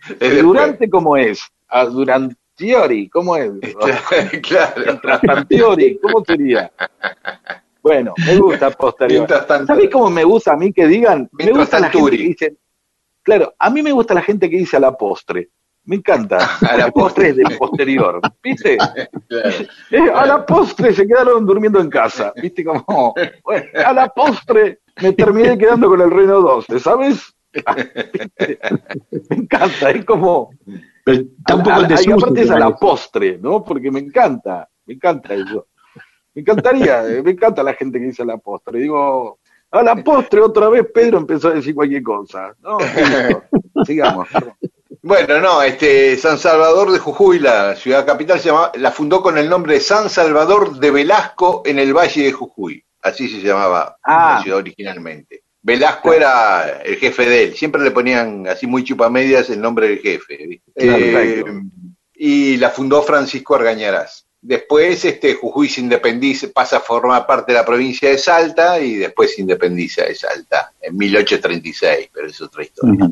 Es 0.02 0.10
¿y 0.10 0.14
después. 0.18 0.42
durante 0.42 0.90
cómo 0.90 1.16
es? 1.16 1.40
A 1.74 1.86
durantiori, 1.86 3.08
¿cómo 3.08 3.36
es? 3.36 3.50
claro. 4.42 4.84
Contrastantiori, 4.84 5.98
¿cómo 5.98 6.22
sería? 6.24 6.70
Bueno, 7.82 8.14
me 8.26 8.36
gusta 8.36 8.70
tanto. 8.70 9.66
¿Sabés 9.66 9.90
cómo 9.90 10.10
me 10.10 10.22
gusta 10.22 10.52
a 10.52 10.56
mí 10.56 10.72
que 10.72 10.86
digan? 10.86 11.28
Me 11.32 11.50
gusta 11.50 11.80
la 11.80 11.90
gente 11.90 12.10
que 12.10 12.22
dice, 12.22 12.56
claro, 13.22 13.54
a 13.58 13.70
mí 13.70 13.82
me 13.82 13.92
gusta 13.92 14.14
la 14.14 14.22
gente 14.22 14.48
que 14.48 14.58
dice 14.58 14.76
a 14.76 14.80
la 14.80 14.96
postre. 14.96 15.50
Me 15.84 15.96
encanta. 15.96 16.38
A 16.60 16.76
la 16.76 16.92
postre 16.92 17.30
es 17.30 17.36
del 17.36 17.56
posterior, 17.58 18.20
¿viste? 18.42 18.78
Claro. 19.28 19.50
Eh, 19.90 20.10
a 20.14 20.26
la 20.26 20.44
postre 20.44 20.92
se 20.92 21.06
quedaron 21.06 21.46
durmiendo 21.46 21.80
en 21.80 21.88
casa, 21.88 22.34
¿viste? 22.36 22.62
Bueno, 22.64 23.66
a 23.82 23.92
la 23.94 24.08
postre 24.10 24.80
me 25.00 25.14
terminé 25.14 25.56
quedando 25.56 25.88
con 25.88 26.02
el 26.02 26.10
Reino 26.10 26.42
12, 26.42 26.78
¿sabes? 26.78 27.34
me 29.30 29.36
encanta, 29.36 29.90
es 29.90 30.04
como... 30.04 30.50
Pero 31.04 31.22
está 31.38 31.54
un 31.56 31.62
poco 31.62 31.80
en 31.80 31.90
y 31.90 32.12
aparte 32.12 32.42
es 32.42 32.50
a 32.50 32.58
la 32.58 32.76
postre, 32.76 33.38
¿no? 33.38 33.64
Porque 33.64 33.90
me 33.90 34.00
encanta, 34.00 34.68
me 34.86 34.94
encanta 34.94 35.34
eso. 35.34 35.66
Me 36.34 36.40
encantaría, 36.42 37.06
eh, 37.08 37.22
me 37.22 37.32
encanta 37.32 37.62
la 37.62 37.74
gente 37.74 37.98
que 37.98 38.06
dice 38.06 38.22
a 38.22 38.26
la 38.26 38.38
postre. 38.38 38.78
Digo, 38.80 39.38
a 39.70 39.82
la 39.82 39.96
postre 39.96 40.40
otra 40.40 40.68
vez 40.68 40.86
Pedro 40.92 41.18
empezó 41.18 41.48
a 41.48 41.54
decir 41.54 41.74
cualquier 41.74 42.02
cosa. 42.02 42.54
No, 42.60 42.78
listo. 42.78 43.42
sigamos. 43.84 44.28
Bueno, 45.02 45.40
no, 45.40 45.60
este 45.62 46.16
San 46.16 46.38
Salvador 46.38 46.92
de 46.92 47.00
Jujuy, 47.00 47.40
la 47.40 47.74
ciudad 47.74 48.06
capital, 48.06 48.38
se 48.38 48.50
llama, 48.50 48.70
la 48.76 48.92
fundó 48.92 49.20
con 49.20 49.36
el 49.36 49.48
nombre 49.48 49.74
de 49.74 49.80
San 49.80 50.08
Salvador 50.08 50.78
de 50.78 50.90
Velasco 50.92 51.62
en 51.66 51.80
el 51.80 51.92
Valle 51.92 52.22
de 52.22 52.32
Jujuy. 52.32 52.84
Así 53.02 53.28
se 53.28 53.40
llamaba 53.44 53.96
Ah. 54.04 54.34
la 54.36 54.42
ciudad 54.44 54.58
originalmente. 54.60 55.41
Velasco 55.62 56.12
era 56.12 56.80
el 56.84 56.96
jefe 56.96 57.24
de 57.28 57.42
él. 57.44 57.54
Siempre 57.54 57.82
le 57.82 57.90
ponían 57.92 58.46
así 58.48 58.66
muy 58.66 58.82
chupamedias 58.84 59.48
el 59.50 59.60
nombre 59.60 59.88
del 59.88 59.98
jefe. 60.00 60.60
Eh, 60.74 61.44
y 62.14 62.56
la 62.56 62.70
fundó 62.70 63.02
Francisco 63.02 63.54
Argañarás. 63.54 64.26
Después 64.40 65.04
este, 65.04 65.34
Jujuy 65.34 65.68
se 65.68 65.80
independiza, 65.80 66.48
pasa 66.52 66.78
a 66.78 66.80
formar 66.80 67.26
parte 67.26 67.52
de 67.52 67.58
la 67.58 67.64
provincia 67.64 68.08
de 68.10 68.18
Salta 68.18 68.80
y 68.80 68.96
después 68.96 69.34
se 69.36 69.40
independiza 69.40 70.02
de 70.04 70.16
Salta 70.16 70.72
en 70.80 70.96
1836, 70.96 72.10
pero 72.12 72.26
es 72.26 72.40
otra 72.40 72.64
historia. 72.64 73.08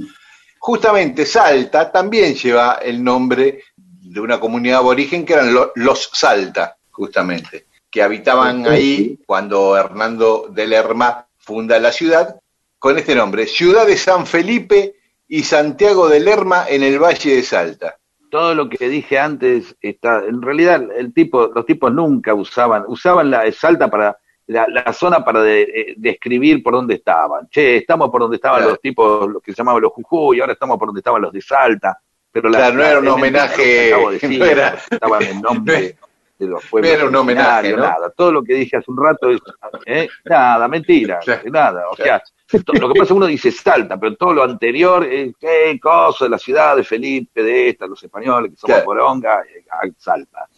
Justamente 0.59 1.25
Salta 1.25 1.91
también 1.93 2.35
lleva 2.35 2.81
el 2.83 3.03
nombre 3.03 3.63
de 3.77 4.21
una 4.21 4.41
comunidad 4.41 4.79
aborigen 4.79 5.25
que 5.25 5.35
eran 5.35 5.55
lo- 5.55 5.71
los 5.77 6.11
Salta, 6.13 6.77
justamente, 6.91 7.67
que 7.89 8.03
habitaban 8.03 8.67
ahí 8.67 9.19
cuando 9.25 9.77
Hernando 9.77 10.49
de 10.51 10.67
Lerma 10.67 11.27
funda 11.41 11.79
la 11.79 11.91
ciudad 11.93 12.37
con 12.79 12.97
este 12.97 13.15
nombre, 13.15 13.47
Ciudad 13.47 13.87
de 13.87 13.97
San 13.97 14.27
Felipe 14.27 14.95
y 15.29 15.43
Santiago 15.43 16.09
de 16.09 16.21
Lerma 16.21 16.65
en 16.69 16.83
el 16.83 16.99
Valle 16.99 17.37
de 17.37 17.43
Salta. 17.43 17.97
todo 18.31 18.55
lo 18.55 18.69
que 18.69 18.89
dije 18.89 19.19
antes 19.19 19.75
está 19.81 20.23
en 20.25 20.41
realidad 20.41 20.85
el 20.97 21.13
tipo 21.13 21.49
los 21.53 21.67
tipos 21.67 21.93
nunca 21.93 22.33
usaban 22.33 22.85
usaban 22.87 23.29
la 23.31 23.51
Salta 23.53 23.89
para 23.91 24.17
la, 24.47 24.67
la 24.69 24.93
zona 24.93 25.25
para 25.25 25.43
de- 25.43 25.63
eh, 25.63 25.95
describir 25.97 26.63
por 26.63 26.75
dónde 26.75 26.95
estaban 26.95 27.49
che 27.51 27.77
estamos 27.79 28.09
por 28.11 28.21
donde 28.23 28.37
estaban 28.37 28.59
Claro. 28.59 28.71
los 28.73 28.81
tipos 28.81 29.29
los 29.29 29.43
que 29.43 29.51
se 29.53 29.57
llamaban 29.59 29.83
los 29.83 29.93
Jujuy 29.93 30.41
ahora 30.41 30.53
estamos 30.53 30.79
por 30.79 30.87
donde 30.89 31.01
estaban 31.01 31.21
los 31.23 31.33
de 31.33 31.41
Salta 31.43 31.99
pero 32.33 32.49
la- 32.49 32.59
Claro, 32.59 32.75
no 32.77 32.85
era 32.85 32.99
un 33.01 33.09
homenaje, 33.09 33.93
no 34.39 34.45
era- 34.45 34.79
estaban 34.91 35.23
en 35.25 35.41
nombre 35.49 35.97
de 36.45 36.51
los 36.51 36.65
pueblos 36.67 36.91
no 36.91 36.97
era 36.99 37.09
un 37.09 37.17
homenaje, 37.17 37.77
nada 37.77 38.11
todo 38.11 38.33
lo 38.33 38.43
que 38.43 38.55
dije 38.55 38.77
hace 38.77 38.91
un 38.91 39.03
rato 39.03 39.31
es 39.31 39.41
¿eh? 39.87 40.09
nada 40.25 40.69
mentira 40.69 41.19
Claro. 41.25 41.43
nada 41.51 41.89
o 41.91 41.97
sea 41.97 42.23
lo 42.53 42.89
que 42.89 42.99
pasa 42.99 43.03
es 43.03 43.09
que 43.09 43.15
uno 43.15 43.27
dice 43.27 43.53
Salta, 43.53 43.99
pero 43.99 44.17
todo 44.17 44.35
lo 44.35 44.43
anterior, 44.43 45.05
eh, 45.05 45.33
qué 45.39 45.79
cosa 45.81 46.25
de 46.25 46.31
la 46.31 46.39
ciudad 46.39 46.77
de 46.77 46.85
Felipe, 46.85 47.43
de 47.43 47.69
esta, 47.69 47.87
los 47.87 48.03
españoles 48.03 48.51
que 48.53 48.57
somos 48.57 48.75
Claro. 48.75 48.85
poronga, 48.85 49.43
eh, 49.43 49.65
a 49.71 49.89
Salta. 49.97 50.49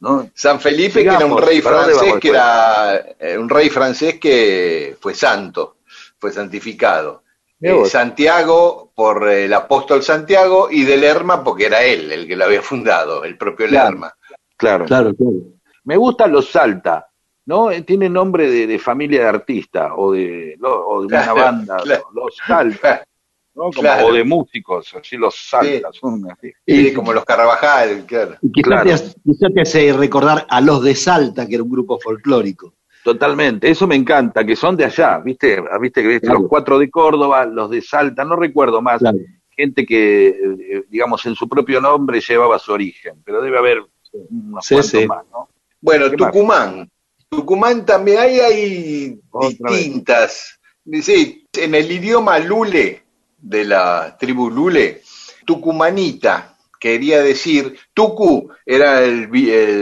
¿no? 0.00 0.30
San 0.34 0.60
Felipe, 0.60 1.02
que 1.02 1.08
era 1.08 1.24
un 1.24 1.40
rey 1.40 1.60
¿para 1.62 1.78
dónde 1.78 1.94
francés, 1.94 2.20
que 2.20 2.28
era 2.28 2.96
eh, 3.18 3.38
un 3.38 3.48
rey 3.48 3.70
francés 3.70 4.18
que 4.18 4.96
fue 5.00 5.14
santo, 5.14 5.78
fue 6.18 6.32
santificado. 6.32 7.22
Eh. 7.60 7.86
Santiago 7.86 8.92
por 8.94 9.28
el 9.30 9.52
apóstol 9.54 10.02
Santiago 10.02 10.68
y 10.70 10.84
de 10.84 10.98
Lerma 10.98 11.42
porque 11.42 11.66
era 11.66 11.82
él 11.82 12.12
el 12.12 12.26
que 12.26 12.36
lo 12.36 12.44
había 12.44 12.60
fundado, 12.60 13.24
el 13.24 13.38
propio. 13.38 13.66
Lerma. 13.66 14.14
Claro. 14.56 14.84
Claro, 14.86 15.14
claro. 15.14 15.36
Me 15.84 15.96
gustan 15.96 16.32
los 16.32 16.48
Salta, 16.50 17.06
¿no? 17.46 17.70
Eh, 17.70 17.82
Tiene 17.82 18.08
nombre 18.08 18.50
de, 18.50 18.66
de 18.66 18.78
familia 18.78 19.22
de 19.22 19.28
artista 19.28 19.94
o 19.94 20.12
de, 20.12 20.56
no, 20.58 20.68
o 20.68 21.00
de 21.02 21.06
una 21.06 21.32
banda, 21.32 21.76
claro. 21.76 22.04
los 22.14 22.36
Salta, 22.46 23.04
¿no? 23.54 23.62
Como- 23.64 23.72
Claro. 23.80 24.06
o 24.08 24.12
de 24.12 24.24
músicos, 24.24 24.94
así 24.94 25.16
los 25.16 25.34
Salta, 25.36 25.90
son 25.92 26.30
así. 26.30 26.50
Y 26.66 26.92
como 26.92 27.12
los 27.12 27.24
Carvajal, 27.24 28.04
claro. 28.06 28.36
Y 28.42 28.50
quizá, 28.50 28.66
Claro. 28.68 28.84
te, 28.84 28.92
hace- 28.94 29.14
quizá 29.24 29.48
te 29.54 29.60
hace 29.60 29.92
recordar 29.92 30.46
a 30.48 30.60
los 30.60 30.82
de 30.82 30.94
Salta, 30.94 31.46
que 31.46 31.54
era 31.54 31.62
un 31.64 31.70
grupo 31.70 31.98
folclórico. 32.00 32.74
Totalmente, 33.04 33.70
eso 33.70 33.86
me 33.86 33.94
encanta, 33.94 34.44
que 34.44 34.56
son 34.56 34.76
de 34.76 34.84
allá, 34.84 35.18
¿viste? 35.20 35.62
Ah, 35.70 35.78
¿Viste 35.78 36.02
que 36.02 36.20
Claro. 36.20 36.40
los 36.40 36.48
cuatro 36.48 36.76
de 36.78 36.90
Córdoba, 36.90 37.44
los 37.46 37.70
de 37.70 37.80
Salta, 37.80 38.24
no 38.24 38.34
recuerdo 38.34 38.82
más, 38.82 38.98
Claro. 38.98 39.18
gente 39.50 39.86
que, 39.86 40.26
eh, 40.28 40.84
digamos, 40.88 41.24
en 41.26 41.36
su 41.36 41.48
propio 41.48 41.80
nombre 41.80 42.20
llevaba 42.20 42.58
su 42.58 42.72
origen, 42.72 43.22
pero 43.24 43.40
debe 43.40 43.58
haber 43.58 43.84
unos 44.30 44.66
Sí, 44.66 44.82
sí. 44.82 45.06
más, 45.06 45.24
¿no? 45.32 45.48
Bueno. 45.80 46.10
Tucumán. 46.10 46.90
Tucumán 47.28 47.84
también 47.84 48.18
hay, 48.18 48.40
hay 48.40 49.20
vez. 49.58 49.58
distintas. 49.58 50.58
Sí, 51.02 51.46
en 51.52 51.74
el 51.74 51.90
idioma 51.90 52.38
lule, 52.38 53.02
de 53.38 53.64
la 53.64 54.16
tribu 54.18 54.50
lule, 54.50 55.02
tucumanita 55.44 56.56
quería 56.78 57.22
decir, 57.22 57.76
tucu 57.94 58.48
era 58.64 59.02
el 59.02 59.28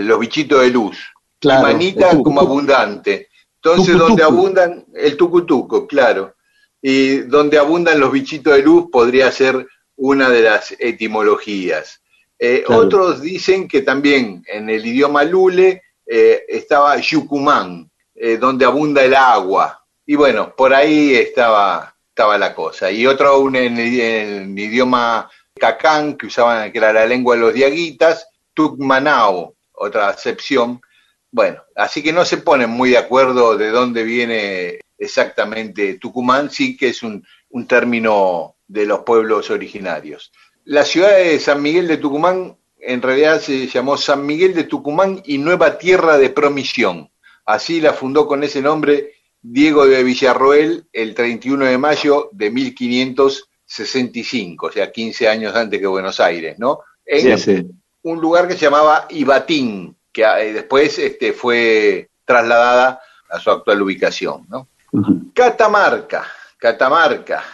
los 0.07 0.19
bichitos 0.19 0.63
de 0.63 0.71
luz, 0.71 0.97
Claro, 1.41 1.75
y 1.75 1.75
manita 1.75 2.11
el 2.11 2.23
tucu, 2.23 2.23
como 2.23 2.41
tucu. 2.41 2.53
abundante. 2.53 3.29
Entonces, 3.57 3.97
Tucu, 3.97 3.99
donde 3.99 4.23
abundan, 4.23 4.85
el 4.95 5.17
tucutuco, 5.17 5.87
claro. 5.87 6.35
Y 6.83 7.19
donde 7.19 7.59
abundan 7.59 7.99
los 8.01 8.13
bichitos 8.13 8.55
de 8.55 8.63
luz 8.63 8.87
podría 8.91 9.31
ser 9.33 9.67
una 9.97 10.29
de 10.31 10.43
las 10.43 10.75
etimologías. 10.79 12.01
Eh, 12.45 12.63
Claro. 12.67 12.83
Otros 12.83 13.21
dicen 13.21 13.67
que 13.69 13.83
también 13.83 14.43
en 14.47 14.69
el 14.69 14.85
idioma 14.85 15.25
lule 15.25 15.83
eh, 16.07 16.45
estaba 16.49 16.97
Yucumán, 16.99 17.91
eh, 18.15 18.37
donde 18.37 18.65
abunda 18.67 19.03
el 19.05 19.15
agua. 19.15 19.83
Y 20.07 20.15
bueno, 20.17 20.55
por 20.55 20.75
ahí 20.75 21.15
estaba, 21.15 21.95
estaba 22.11 22.37
la 22.39 22.55
cosa. 22.55 22.91
Y 22.91 23.07
otro 23.07 23.39
un- 23.41 23.57
en, 23.57 23.79
el, 23.79 24.01
en 24.01 24.53
el 24.53 24.59
idioma 24.59 25.31
cacán, 25.59 26.17
que 26.17 26.27
usaban, 26.27 26.71
que 26.71 26.79
era 26.79 26.93
la 26.93 27.07
lengua 27.07 27.35
de 27.37 27.41
los 27.41 27.55
diaguitas, 27.55 28.27
Tucmanao, 28.53 29.55
otra 29.73 30.09
acepción. 30.09 30.81
Bueno, 31.31 31.63
así 31.75 32.03
que 32.03 32.13
no 32.13 32.25
se 32.25 32.37
ponen 32.39 32.71
muy 32.71 32.91
de 32.91 32.99
acuerdo 32.99 33.57
de 33.57 33.71
dónde 33.71 34.03
viene 34.05 34.81
exactamente 34.99 35.95
Tucumán, 35.99 36.51
sí 36.51 36.77
que 36.77 36.89
es 36.89 37.03
un, 37.03 37.25
un 37.51 37.67
término 37.67 38.57
de 38.67 38.85
los 38.87 39.01
pueblos 39.01 39.51
originarios. 39.51 40.33
La 40.65 40.85
ciudad 40.85 41.17
de 41.17 41.39
San 41.39 41.63
Miguel 41.63 41.87
de 41.89 41.97
Tucumán 41.99 42.57
en 42.79 43.03
realidad 43.03 43.41
se 43.41 43.67
llamó 43.67 43.97
San 43.97 44.25
Miguel 44.27 44.55
de 44.55 44.65
Tucumán 44.65 45.23
y 45.25 45.39
Nueva 45.39 45.79
Tierra 45.79 46.19
de 46.19 46.31
Promisión. 46.31 47.11
Así 47.47 47.81
la 47.81 47.93
fundó 47.93 48.27
con 48.27 48.43
ese 48.45 48.61
nombre 48.63 49.13
Diego 49.41 49.87
de 49.87 50.03
Villarroel 50.03 50.87
el 50.93 51.15
31 51.15 51.67
de 51.67 51.79
mayo 51.79 52.29
de 52.33 52.51
1565, 52.51 54.67
o 54.67 54.73
sea, 54.73 54.91
15 54.91 55.29
años 55.29 55.55
antes 55.55 55.79
que 55.81 55.87
Buenos 55.87 56.19
Aires, 56.21 56.59
¿no? 56.59 56.81
En 57.05 57.39
Sí, 57.39 57.57
sí. 57.57 57.67
un 58.03 58.21
lugar 58.21 58.49
que 58.49 58.55
se 58.55 58.61
llamaba 58.65 59.07
Ibatín, 59.11 59.95
que 60.13 60.23
eh, 60.25 60.53
después 60.55 60.99
este, 60.99 61.33
fue 61.35 62.09
trasladada 62.25 63.01
a 63.29 63.39
su 63.39 63.51
actual 63.51 63.83
ubicación, 63.83 64.47
¿no? 64.49 64.69
Catamarca, 65.35 66.25
Catamarca, 66.57 67.45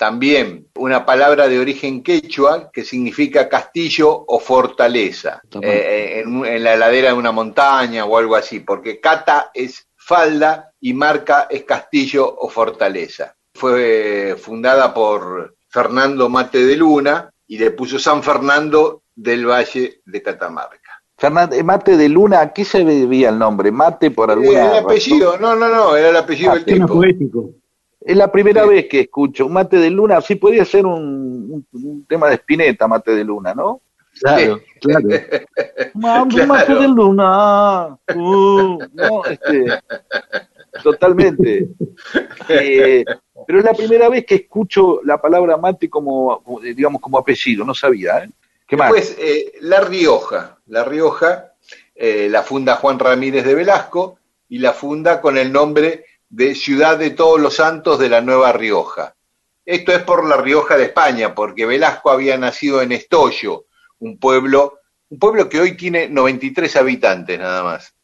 también 0.00 0.66
una 0.76 1.04
palabra 1.04 1.46
de 1.46 1.58
origen 1.60 2.02
quechua 2.02 2.70
que 2.72 2.84
significa 2.84 3.50
castillo 3.50 4.24
o 4.26 4.38
fortaleza, 4.40 5.42
Catamarca. 5.42 5.68
eh, 5.68 6.20
en, 6.22 6.64
la 6.64 6.74
ladera 6.74 7.08
de 7.08 7.18
una 7.18 7.32
montaña 7.32 8.06
o 8.06 8.16
algo 8.16 8.34
así, 8.34 8.60
porque 8.60 8.98
cata 8.98 9.50
es 9.52 9.86
falda 9.98 10.72
y 10.80 10.94
marca 10.94 11.48
es 11.50 11.64
castillo 11.64 12.34
o 12.34 12.48
fortaleza. 12.48 13.36
Fue 13.52 14.30
eh, 14.30 14.36
fundada 14.36 14.94
por 14.94 15.54
Fernando 15.68 16.30
Mate 16.30 16.64
de 16.64 16.76
Luna 16.78 17.30
y 17.46 17.58
le 17.58 17.70
puso 17.72 17.98
San 17.98 18.22
Fernando 18.22 19.02
del 19.14 19.44
Valle 19.44 20.00
de 20.06 20.22
Catamarca. 20.22 21.02
Fernández, 21.18 21.62
Mate 21.62 21.98
de 21.98 22.08
Luna, 22.08 22.40
¿a 22.40 22.52
qué 22.54 22.64
se 22.64 22.82
debía 22.86 23.28
el 23.28 23.38
nombre? 23.38 23.70
Mate 23.70 24.10
por 24.10 24.30
Eh, 24.30 24.32
alguna 24.32 24.78
el 24.78 24.84
apellido, 24.84 25.36
no, 25.36 25.54
no, 25.54 25.68
no, 25.68 25.94
era 25.94 26.08
el 26.08 26.16
apellido 26.16 26.52
Ah, 26.52 26.54
del 26.54 26.64
Tema 26.64 26.86
tipo. 26.86 26.94
poético. 26.94 27.50
Es 28.00 28.16
la 28.16 28.30
primera 28.32 28.62
Sí. 28.64 28.68
vez 28.68 28.86
que 28.88 29.00
escucho 29.00 29.46
un 29.46 29.52
Mate 29.52 29.76
de 29.76 29.90
Luna, 29.90 30.20
sí 30.20 30.36
podría 30.36 30.64
ser 30.64 30.86
un, 30.86 31.66
tema 32.08 32.28
de 32.28 32.34
Spinetta, 32.36 32.88
Mate 32.88 33.14
de 33.14 33.24
Luna, 33.24 33.54
¿no? 33.54 33.82
Claro, 34.20 34.60
claro. 34.80 35.08
Ma- 35.94 36.26
Claro. 36.28 36.46
Mate 36.46 36.74
de 36.74 36.88
Luna, 36.88 37.98
uh, 38.14 38.78
no, 38.94 39.24
este, 39.24 39.66
totalmente. 40.82 41.68
Eh, 42.48 43.04
pero 43.46 43.58
es 43.58 43.64
la 43.64 43.72
primera 43.74 44.08
vez 44.08 44.24
que 44.26 44.34
escucho 44.36 45.00
la 45.04 45.20
palabra 45.20 45.56
mate 45.56 45.88
como, 45.88 46.42
digamos, 46.62 47.00
como 47.00 47.18
apellido, 47.18 47.64
no 47.64 47.74
sabía, 47.74 48.24
¿eh? 48.24 48.30
¿Qué 48.66 48.76
más? 48.76 49.16
Eh, 49.18 49.52
La 49.62 49.80
Rioja. 49.80 50.58
La 50.66 50.84
Rioja 50.84 51.52
eh, 51.94 52.28
la 52.30 52.42
funda 52.42 52.76
Juan 52.76 52.98
Ramírez 52.98 53.44
de 53.44 53.54
Velasco 53.54 54.18
y 54.48 54.58
la 54.58 54.72
funda 54.72 55.20
con 55.20 55.36
el 55.36 55.52
nombre 55.52 56.04
de 56.30 56.54
Ciudad 56.54 56.96
de 56.98 57.10
Todos 57.10 57.40
los 57.40 57.56
Santos 57.56 57.98
de 57.98 58.08
la 58.08 58.20
Nueva 58.20 58.52
Rioja. 58.52 59.14
Esto 59.64 59.92
es 59.92 60.02
por 60.02 60.26
la 60.26 60.36
Rioja 60.36 60.76
de 60.76 60.84
España, 60.84 61.34
porque 61.34 61.66
Velasco 61.66 62.10
había 62.10 62.38
nacido 62.38 62.80
en 62.82 62.92
Estollo, 62.92 63.66
un 63.98 64.18
pueblo, 64.18 64.78
un 65.10 65.18
pueblo 65.18 65.48
que 65.48 65.60
hoy 65.60 65.76
tiene 65.76 66.08
93 66.08 66.74
habitantes 66.76 67.38
nada 67.38 67.62
más. 67.62 67.94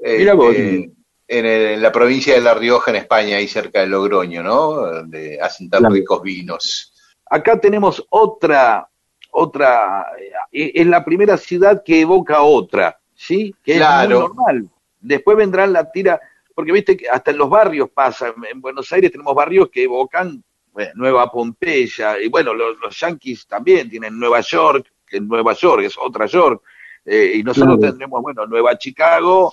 Mira 0.00 0.34
vos. 0.34 0.50
Este, 0.54 0.90
en, 1.30 1.46
el- 1.46 1.66
en 1.74 1.82
la 1.82 1.92
provincia 1.92 2.34
de 2.34 2.40
La 2.40 2.54
Rioja, 2.54 2.90
en 2.90 2.96
España, 2.98 3.36
ahí 3.36 3.46
cerca 3.48 3.80
de 3.80 3.86
Logroño, 3.86 4.42
¿no? 4.42 4.72
Donde 4.74 5.38
hacen 5.40 5.68
tan 5.70 5.80
Claro. 5.80 5.94
ricos 5.94 6.22
vinos. 6.22 6.92
Acá 7.26 7.60
tenemos 7.60 8.04
otra, 8.10 8.88
otra, 9.30 10.06
eh, 10.50 10.72
es 10.74 10.86
la 10.86 11.04
primera 11.04 11.36
ciudad 11.36 11.82
que 11.84 12.00
evoca 12.00 12.42
otra, 12.42 12.98
¿sí? 13.14 13.54
Que 13.62 13.76
Claro. 13.76 14.02
es 14.02 14.08
muy 14.08 14.18
normal. 14.28 14.68
Después 15.00 15.36
vendrán 15.36 15.72
la 15.72 15.90
tira, 15.90 16.20
porque 16.58 16.72
viste 16.72 16.96
que 16.96 17.08
hasta 17.08 17.30
en 17.30 17.38
los 17.38 17.48
barrios 17.48 17.88
pasa, 17.90 18.26
en- 18.36 18.44
en 18.50 18.60
Buenos 18.60 18.90
Aires 18.92 19.12
tenemos 19.12 19.32
barrios 19.32 19.68
que 19.70 19.84
evocan 19.84 20.42
bueno, 20.72 20.90
Nueva 20.96 21.30
Pompeya, 21.30 22.20
y 22.20 22.28
bueno, 22.28 22.52
los, 22.52 22.76
los 22.80 22.98
yanquis 22.98 23.46
también 23.46 23.88
tienen 23.88 24.18
Nueva 24.18 24.40
York, 24.40 24.84
que 25.06 25.18
es 25.18 25.22
Nueva 25.22 25.52
York 25.52 25.84
es 25.84 25.96
otra 25.96 26.26
York, 26.26 26.60
eh, 27.04 27.34
y 27.36 27.42
nosotros 27.44 27.76
Claro. 27.78 27.90
tendremos, 27.92 28.20
bueno, 28.22 28.44
Nueva 28.46 28.76
Chicago, 28.76 29.52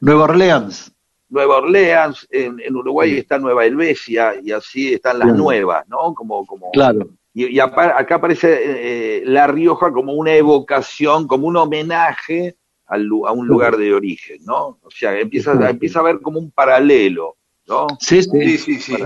Nueva 0.00 0.24
Orleans. 0.24 0.90
Nueva 1.28 1.58
Orleans, 1.58 2.26
en, 2.30 2.58
en 2.60 2.74
Uruguay 2.76 3.18
está 3.18 3.38
Nueva 3.38 3.66
Helvecia, 3.66 4.36
y 4.42 4.50
así 4.50 4.94
están 4.94 5.18
las 5.18 5.34
nuevas, 5.34 5.86
¿no? 5.86 6.14
Como, 6.14 6.46
como, 6.46 6.70
Claro. 6.72 7.08
y, 7.34 7.46
y 7.56 7.60
acá 7.60 8.14
aparece 8.14 8.58
eh, 8.62 9.22
La 9.26 9.46
Rioja 9.48 9.92
como 9.92 10.14
una 10.14 10.34
evocación, 10.34 11.26
como 11.26 11.46
un 11.46 11.58
homenaje 11.58 12.56
al 12.88 13.06
a 13.26 13.32
un 13.32 13.46
lugar 13.46 13.76
de 13.76 13.92
origen, 13.94 14.38
¿no? 14.44 14.78
O 14.82 14.90
sea, 14.90 15.18
empieza, 15.18 15.52
a 15.52 16.02
ver 16.02 16.20
como 16.20 16.38
un 16.38 16.50
paralelo, 16.50 17.36
¿no? 17.66 17.86
Sí, 18.00 18.22
Sí, 18.22 18.58
sí. 18.58 18.78
sí. 18.80 18.96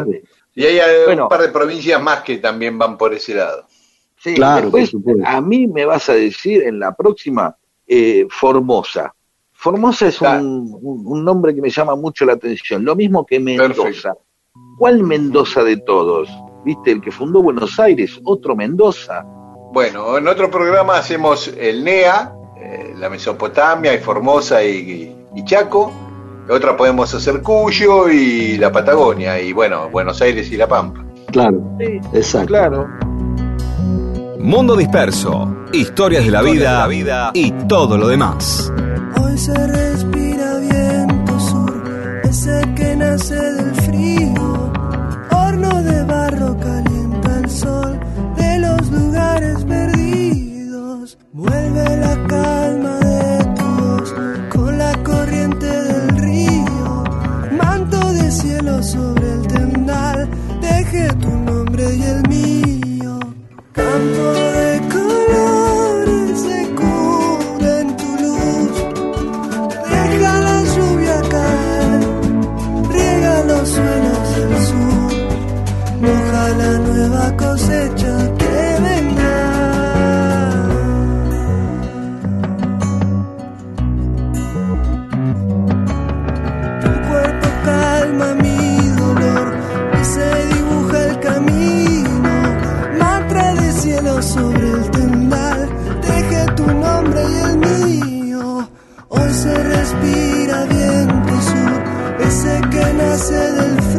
Y 0.54 0.64
hay 0.64 0.76
eh, 0.78 1.04
Bueno. 1.06 1.24
un 1.24 1.28
par 1.28 1.40
de 1.42 1.48
provincias 1.48 2.00
más 2.02 2.22
que 2.22 2.38
también 2.38 2.78
van 2.78 2.96
por 2.98 3.12
ese 3.14 3.34
lado. 3.34 3.64
Sí, 4.18 4.34
Claro, 4.34 4.70
después, 4.70 4.92
a 5.24 5.40
mí 5.40 5.66
me 5.66 5.84
vas 5.84 6.08
a 6.08 6.14
decir 6.14 6.62
en 6.62 6.78
la 6.78 6.94
próxima 6.94 7.56
eh, 7.86 8.26
Formosa. 8.30 9.12
Formosa 9.52 10.06
es 10.08 10.20
un, 10.20 10.76
un- 10.80 11.02
un 11.06 11.24
nombre 11.24 11.54
que 11.54 11.60
me 11.60 11.70
llama 11.70 11.94
mucho 11.96 12.24
la 12.24 12.34
atención, 12.34 12.84
lo 12.84 12.94
mismo 12.94 13.24
que 13.26 13.40
Mendoza. 13.40 13.82
Perfecto. 13.82 14.18
¿Cuál 14.78 15.02
Mendoza 15.02 15.62
de 15.64 15.78
todos? 15.78 16.28
¿Viste? 16.64 16.92
El 16.92 17.00
que 17.00 17.10
fundó 17.10 17.42
Buenos 17.42 17.78
Aires, 17.80 18.20
otro 18.24 18.54
Mendoza. 18.54 19.24
Bueno, 19.72 20.18
en 20.18 20.28
otro 20.28 20.50
programa 20.50 20.96
hacemos 20.98 21.48
el 21.58 21.82
NEA, 21.82 22.34
eh, 22.72 22.94
la 22.96 23.08
Mesopotamia 23.10 23.92
y 23.94 23.98
Formosa 23.98 24.62
y, 24.64 25.14
y 25.34 25.44
Chaco. 25.44 25.92
Otra 26.50 26.76
podemos 26.76 27.14
hacer 27.14 27.40
Cuyo 27.42 28.08
y 28.08 28.56
la 28.58 28.72
Patagonia. 28.72 29.40
Y 29.40 29.52
bueno, 29.52 29.88
Buenos 29.90 30.20
Aires 30.22 30.50
y 30.50 30.56
La 30.56 30.66
Pampa. 30.66 31.04
Claro, 31.30 31.62
Sí, 31.78 32.00
exacto. 32.12 32.46
claro. 32.48 32.88
Mundo 34.38 34.76
Disperso, 34.76 35.48
historias 35.72 36.24
de 36.24 36.30
la 36.32 36.42
vida 36.42 37.30
y 37.32 37.52
todo 37.68 37.96
lo 37.96 38.08
demás. 38.08 38.72
Hoy 39.22 39.38
se 39.38 39.54
respira 39.54 40.56
viento 40.58 41.38
sur, 41.38 41.82
ese 42.24 42.60
que 42.74 42.96
nace 42.96 43.36
del 43.36 43.74
frío. 43.82 44.72
Horno 45.30 45.82
de 45.84 46.02
barro 46.04 46.56
calienta 46.58 47.38
el 47.38 47.48
sol 47.50 48.00
de 48.36 48.58
los 48.58 48.90
lugares 48.90 49.64
perdidos. 49.64 51.16
Vuelve 51.32 51.96
la 51.98 52.11
deje 60.92 61.08
tu 61.14 61.30
nombre 61.30 61.84
y 61.94 62.02
el 62.02 62.22
mío. 62.28 63.18
Campo 63.72 64.41
que 102.70 102.92
nace 102.94 103.52
del 103.52 103.91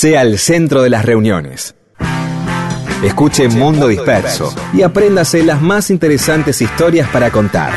Sea 0.00 0.22
el 0.22 0.38
centro 0.38 0.80
de 0.80 0.90
las 0.90 1.04
reuniones. 1.04 1.74
Escuche 3.02 3.48
Mundo 3.48 3.88
Disperso 3.88 4.54
y 4.72 4.82
apréndase 4.82 5.42
las 5.42 5.60
más 5.60 5.90
interesantes 5.90 6.62
historias 6.62 7.08
para 7.08 7.32
contar. 7.32 7.72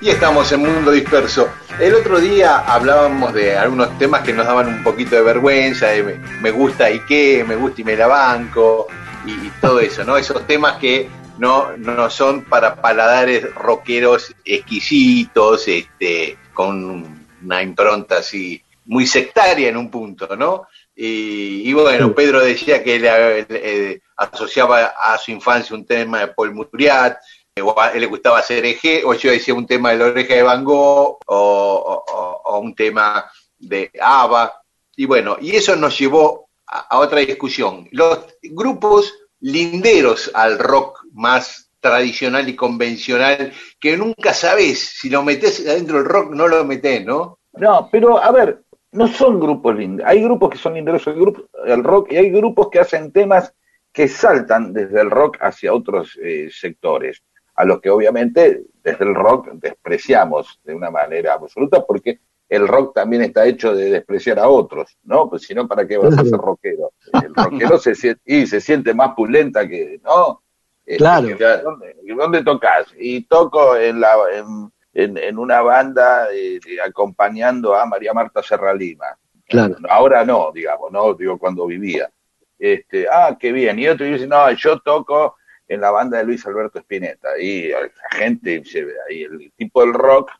Y 0.00 0.10
estamos 0.10 0.52
en 0.52 0.60
Mundo 0.60 0.92
Disperso. 0.92 1.48
El 1.80 1.92
otro 1.92 2.20
día 2.20 2.58
hablábamos 2.58 3.34
de 3.34 3.58
algunos 3.58 3.98
temas 3.98 4.22
que 4.22 4.32
nos 4.32 4.46
daban 4.46 4.68
un 4.68 4.84
poquito 4.84 5.16
de 5.16 5.22
vergüenza, 5.22 5.88
de 5.88 6.20
me, 6.40 6.50
gusta 6.52 6.88
y 6.88 7.00
qué, 7.00 7.44
me 7.44 7.56
gusta 7.56 7.80
y 7.80 7.84
me 7.84 7.96
la 7.96 8.06
banco, 8.06 8.86
y, 9.26 9.32
y 9.32 9.52
todo 9.60 9.80
eso, 9.80 10.04
¿no? 10.04 10.16
Esos 10.16 10.46
temas 10.46 10.76
que 10.76 11.10
no, 11.40 11.76
no 11.76 12.08
son 12.10 12.44
para 12.44 12.76
paladares 12.76 13.52
rockeros 13.54 14.34
exquisitos, 14.44 15.66
este, 15.68 16.38
con 16.54 17.26
una 17.42 17.62
impronta 17.62 18.18
así 18.18 18.62
muy 18.86 19.06
sectaria 19.06 19.68
en 19.68 19.76
un 19.76 19.90
punto, 19.90 20.36
¿no? 20.36 20.66
Y, 20.94 21.68
y 21.68 21.72
bueno, 21.72 22.14
Pedro 22.14 22.40
decía 22.40 22.82
que 22.84 22.96
él 22.96 23.04
eh, 23.06 24.00
asociaba 24.16 24.86
a 24.98 25.16
su 25.18 25.30
infancia 25.30 25.74
un 25.76 25.86
tema 25.86 26.20
de 26.20 26.28
Paul 26.28 26.52
Muriat, 26.54 27.16
o 27.62 27.78
a 27.80 27.88
él 27.90 28.00
le 28.00 28.06
gustaba 28.06 28.38
hacer 28.38 28.64
eje, 28.64 29.02
o 29.04 29.14
yo 29.14 29.30
decía 29.30 29.54
un 29.54 29.66
tema 29.66 29.90
de 29.90 29.98
la 29.98 30.06
oreja 30.06 30.34
de 30.34 30.42
Van 30.42 30.64
Gogh, 30.64 31.18
o, 31.26 32.04
o- 32.06 32.42
o 32.44 32.58
un 32.58 32.74
tema 32.74 33.30
de 33.58 33.90
ABBA, 34.00 34.62
y 34.96 35.04
bueno, 35.06 35.36
y 35.40 35.56
eso 35.56 35.76
nos 35.76 35.98
llevó 35.98 36.48
a, 36.66 36.80
a 36.94 36.98
otra 36.98 37.20
discusión. 37.20 37.88
Los 37.92 38.18
grupos 38.42 39.14
linderos 39.40 40.30
al 40.34 40.58
rock 40.58 41.04
más 41.12 41.70
tradicional 41.80 42.48
y 42.48 42.56
convencional, 42.56 43.52
que 43.80 43.96
nunca 43.96 44.34
sabes 44.34 44.78
si 44.78 45.08
lo 45.08 45.22
metes 45.22 45.66
adentro 45.66 45.98
del 45.98 46.06
rock, 46.06 46.32
no 46.32 46.46
lo 46.46 46.64
metes, 46.64 47.04
¿no? 47.04 47.38
No, 47.54 47.88
pero 47.90 48.22
a 48.22 48.30
ver, 48.30 48.62
no 48.92 49.08
son 49.08 49.40
grupos 49.40 49.76
lindos. 49.76 50.06
Hay 50.06 50.22
grupos 50.22 50.50
que 50.50 50.58
son 50.58 50.74
linderos 50.74 51.06
el 51.06 51.84
rock 51.84 52.12
y 52.12 52.16
hay 52.16 52.30
grupos 52.30 52.68
que 52.70 52.80
hacen 52.80 53.12
temas 53.12 53.54
que 53.92 54.08
saltan 54.08 54.72
desde 54.72 55.00
el 55.00 55.10
rock 55.10 55.38
hacia 55.40 55.74
otros 55.74 56.18
eh, 56.22 56.48
sectores, 56.50 57.22
a 57.54 57.64
los 57.64 57.80
que 57.80 57.90
obviamente 57.90 58.62
desde 58.82 59.04
el 59.04 59.14
rock 59.14 59.50
despreciamos 59.54 60.60
de 60.64 60.74
una 60.74 60.90
manera 60.90 61.34
absoluta 61.34 61.84
porque 61.84 62.20
el 62.50 62.68
rock 62.68 62.94
también 62.94 63.22
está 63.22 63.46
hecho 63.46 63.74
de 63.74 63.90
despreciar 63.90 64.38
a 64.38 64.48
otros, 64.48 64.98
¿no? 65.04 65.30
Pues 65.30 65.42
si 65.42 65.54
no, 65.54 65.66
¿para 65.66 65.86
qué 65.86 65.96
vas 65.96 66.18
a 66.18 66.22
ser 66.24 66.32
rockero? 66.38 66.92
El 67.24 67.34
rockero 67.34 67.78
se 67.78 67.94
siente, 67.94 68.20
y 68.26 68.46
se 68.46 68.60
siente 68.60 68.92
más 68.92 69.14
pulenta 69.14 69.66
que, 69.66 69.98
¿no? 70.04 70.42
Este, 70.84 70.98
Claro. 70.98 71.28
¿dónde, 71.62 71.96
¿Dónde 72.14 72.44
tocas? 72.44 72.88
Y 72.98 73.22
toco 73.22 73.76
en 73.76 74.00
la 74.00 74.14
en, 74.34 74.70
en, 74.92 75.16
en 75.16 75.38
una 75.38 75.62
banda 75.62 76.26
eh, 76.32 76.58
de- 76.62 76.80
acompañando 76.82 77.74
a 77.74 77.86
María 77.86 78.12
Marta 78.12 78.42
Serra 78.42 78.74
Lima. 78.74 79.16
Claro. 79.46 79.76
Ahora 79.88 80.24
no, 80.24 80.50
digamos, 80.52 80.90
no, 80.92 81.14
digo 81.14 81.38
cuando 81.38 81.66
vivía. 81.66 82.10
Este, 82.58 83.06
ah, 83.10 83.36
qué 83.40 83.52
bien. 83.52 83.78
Y 83.78 83.88
otro 83.88 84.04
dice, 84.04 84.26
no, 84.26 84.50
yo 84.52 84.80
toco 84.80 85.36
en 85.68 85.80
la 85.80 85.90
banda 85.92 86.18
de 86.18 86.24
Luis 86.24 86.44
Alberto 86.46 86.78
Spinetta. 86.80 87.38
Y 87.38 87.68
la 87.68 87.78
gente, 88.10 88.62
ahí 89.08 89.22
el 89.22 89.52
tipo 89.56 89.80
del 89.82 89.94
rock, 89.94 90.30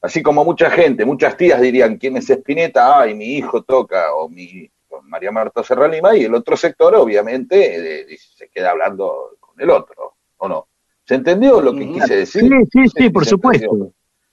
así 0.00 0.22
como 0.22 0.44
mucha 0.44 0.70
gente, 0.70 1.04
muchas 1.04 1.36
tías 1.36 1.60
dirían, 1.60 1.96
¿quién 1.96 2.16
es 2.16 2.28
Spinetta? 2.30 3.00
Ay, 3.00 3.14
mi 3.14 3.36
hijo 3.36 3.62
toca, 3.62 4.14
o 4.14 4.28
mi 4.28 4.70
con 4.88 5.08
María 5.08 5.32
Marta 5.32 5.62
Serra 5.62 5.88
Lima, 5.88 6.16
y 6.16 6.24
el 6.24 6.34
otro 6.34 6.56
sector, 6.56 6.94
obviamente, 6.94 8.12
eh, 8.12 8.18
se 8.18 8.48
queda 8.48 8.70
hablando 8.70 9.36
con 9.40 9.60
el 9.60 9.68
otro, 9.70 10.14
¿o 10.38 10.48
no? 10.48 10.68
¿Se 11.04 11.14
entendió 11.14 11.60
lo 11.60 11.72
que 11.74 11.86
quise 11.92 12.16
decir? 12.16 12.42
Sí, 12.42 12.48
sí, 12.72 12.88
sí, 12.96 13.10
por 13.10 13.26
supuesto. 13.26 13.64
entendió. 13.66 13.92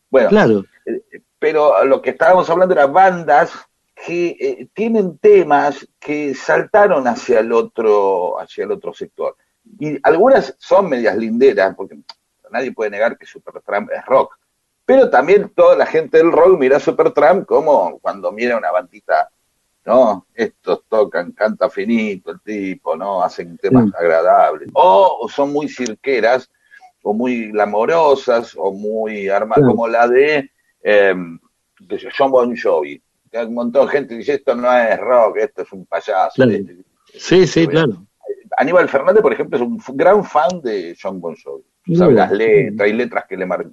Bueno, 0.09 0.29
Claro. 0.29 0.63
pero 1.39 1.83
lo 1.85 2.01
que 2.01 2.11
estábamos 2.11 2.49
hablando 2.49 2.73
eran 2.75 2.93
bandas 2.93 3.51
que 3.95 4.35
eh, 4.39 4.67
tienen 4.73 5.17
temas 5.17 5.87
que 5.99 6.33
saltaron 6.33 7.07
hacia 7.07 7.39
el 7.39 7.51
otro 7.51 8.39
hacia 8.39 8.65
el 8.65 8.71
otro 8.71 8.93
sector 8.93 9.35
y 9.79 9.97
algunas 10.03 10.55
son 10.59 10.89
medias 10.89 11.15
linderas 11.15 11.75
porque 11.75 11.97
nadie 12.51 12.71
puede 12.71 12.91
negar 12.91 13.17
que 13.17 13.25
Supertramp 13.25 13.89
es 13.91 14.05
rock 14.05 14.37
pero 14.85 15.09
también 15.09 15.49
toda 15.55 15.75
la 15.75 15.85
gente 15.85 16.17
del 16.17 16.31
rock 16.31 16.59
mira 16.59 16.77
a 16.77 16.79
Supertramp 16.79 17.45
como 17.45 17.99
cuando 17.99 18.31
mira 18.31 18.57
una 18.57 18.71
bandita 18.71 19.29
no 19.85 20.25
estos 20.33 20.83
tocan 20.87 21.31
canta 21.33 21.69
finito 21.69 22.31
el 22.31 22.39
tipo 22.41 22.95
no 22.95 23.21
hacen 23.23 23.57
temas 23.57 23.85
Sí. 23.85 23.91
agradables 23.99 24.69
o, 24.73 25.19
o 25.21 25.29
son 25.29 25.51
muy 25.53 25.67
cirqueras 25.69 26.49
o 27.01 27.13
muy 27.13 27.51
glamorosas 27.51 28.53
o 28.57 28.71
muy 28.71 29.27
armadas 29.29 29.63
Sí. 29.63 29.69
como 29.69 29.87
la 29.87 30.07
de 30.07 30.49
eh, 30.83 31.15
yo, 31.79 32.09
John 32.17 32.31
Bon 32.31 32.55
Jovi 32.55 33.01
hay 33.33 33.45
un 33.47 33.55
montón 33.55 33.85
de 33.87 33.91
gente 33.91 34.09
que 34.09 34.19
dice 34.19 34.33
esto 34.35 34.53
no 34.53 34.71
es 34.77 34.99
rock, 34.99 35.37
esto 35.37 35.63
es 35.63 35.71
un 35.73 35.85
payaso. 35.87 36.33
Claro. 36.35 36.51
Este- 36.51 36.77
Sí, 37.15 37.47
sí, 37.47 37.67
claro. 37.67 38.05
Aníbal 38.57 38.87
Fernández, 38.89 39.21
por 39.23 39.33
ejemplo, 39.33 39.57
es 39.57 39.63
un 39.63 39.79
gran 39.97 40.23
fan 40.23 40.61
de 40.61 40.95
John 41.01 41.19
Bon 41.19 41.35
Jovi. 41.35 41.63
Sabe 41.95 42.13
las 42.13 42.31
letras, 42.31 42.85
hay 42.85 42.93
letras 42.93 43.25
que 43.27 43.35
le 43.37 43.45
mar- 43.47 43.65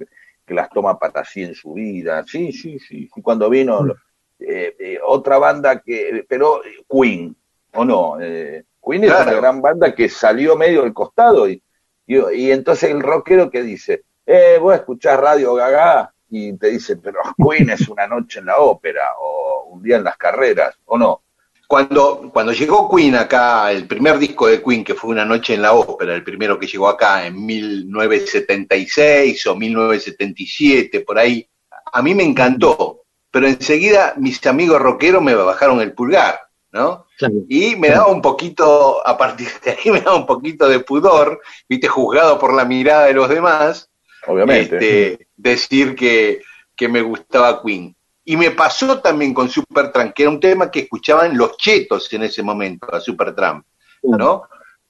que 0.50 0.54
las 0.54 0.68
toma 0.68 0.98
para 0.98 1.20
así 1.20 1.44
en 1.44 1.54
su 1.54 1.74
vida. 1.74 2.24
Sí, 2.26 2.50
sí, 2.52 2.76
sí. 2.80 3.08
Y 3.14 3.22
cuando 3.22 3.48
vino 3.48 3.84
lo- 3.84 3.94
eh, 4.40 4.74
eh, 4.80 4.98
otra 5.06 5.38
banda 5.38 5.80
que, 5.80 6.26
pero 6.28 6.64
eh, 6.64 6.84
Queen, 6.90 7.36
¿o 7.74 7.84
no? 7.84 8.20
Eh, 8.20 8.64
Queen 8.84 9.04
es 9.04 9.10
una 9.10 9.32
gran 9.40 9.62
banda 9.62 9.94
que 9.94 10.08
salió 10.08 10.56
medio 10.56 10.82
del 10.82 10.92
costado 10.92 11.48
y, 11.48 11.62
y, 12.04 12.16
y 12.34 12.50
entonces 12.50 12.90
el 12.90 13.00
rockero 13.00 13.48
que 13.48 13.62
dice, 13.62 14.02
eh, 14.26 14.58
vos 14.60 14.74
escuchás 14.74 15.20
Radio 15.20 15.54
Gaga 15.54 16.12
y 16.30 16.52
te 16.54 16.68
dice, 16.70 16.96
pero 16.96 17.20
Queen 17.36 17.70
es 17.70 17.88
una 17.88 18.08
noche 18.08 18.40
en 18.40 18.46
la 18.46 18.58
ópera 18.58 19.02
o 19.20 19.66
un 19.70 19.82
día 19.84 19.98
en 19.98 20.04
las 20.04 20.16
carreras, 20.16 20.76
¿o 20.86 20.98
no? 20.98 21.22
Cuando, 21.70 22.32
cuando 22.32 22.52
llegó 22.52 22.90
Queen 22.90 23.14
acá, 23.14 23.70
el 23.70 23.86
primer 23.86 24.18
disco 24.18 24.48
de 24.48 24.60
Queen, 24.60 24.82
que 24.82 24.96
fue 24.96 25.10
Una 25.10 25.24
Noche 25.24 25.54
en 25.54 25.62
la 25.62 25.72
Ópera, 25.72 26.16
el 26.16 26.24
primero 26.24 26.58
que 26.58 26.66
llegó 26.66 26.88
acá 26.88 27.24
en 27.24 27.46
1976 27.46 29.46
o 29.46 29.54
1977, 29.54 31.02
por 31.02 31.16
ahí, 31.16 31.48
a 31.92 32.02
mí 32.02 32.12
me 32.12 32.24
encantó, 32.24 33.04
pero 33.30 33.46
enseguida 33.46 34.14
mis 34.16 34.44
amigos 34.48 34.80
rockeros 34.80 35.22
me 35.22 35.32
bajaron 35.32 35.80
el 35.80 35.92
pulgar, 35.92 36.40
¿no? 36.72 37.06
Claro. 37.16 37.34
Y 37.48 37.76
me 37.76 37.90
daba 37.90 38.08
un 38.08 38.20
poquito, 38.20 39.06
a 39.06 39.16
partir 39.16 39.46
de 39.64 39.70
ahí 39.70 39.78
me 39.92 40.00
daba 40.00 40.16
un 40.16 40.26
poquito 40.26 40.68
de 40.68 40.80
pudor, 40.80 41.40
viste, 41.68 41.86
juzgado 41.86 42.36
por 42.40 42.52
la 42.52 42.64
mirada 42.64 43.06
de 43.06 43.12
los 43.12 43.28
demás, 43.28 43.88
Obviamente. 44.26 44.74
este, 44.74 45.28
decir 45.36 45.94
que, 45.94 46.42
que 46.74 46.88
me 46.88 47.00
gustaba 47.00 47.62
Queen. 47.62 47.94
Y 48.24 48.36
me 48.36 48.50
pasó 48.50 49.00
también 49.00 49.32
con 49.32 49.48
Supertramp, 49.48 50.12
que 50.12 50.22
era 50.24 50.30
un 50.30 50.40
tema 50.40 50.70
que 50.70 50.80
escuchaban 50.80 51.36
los 51.36 51.56
chetos 51.56 52.12
en 52.12 52.24
ese 52.24 52.42
momento, 52.42 52.86
a 52.92 53.00
Supertramp, 53.00 53.64
¿no? 54.02 54.42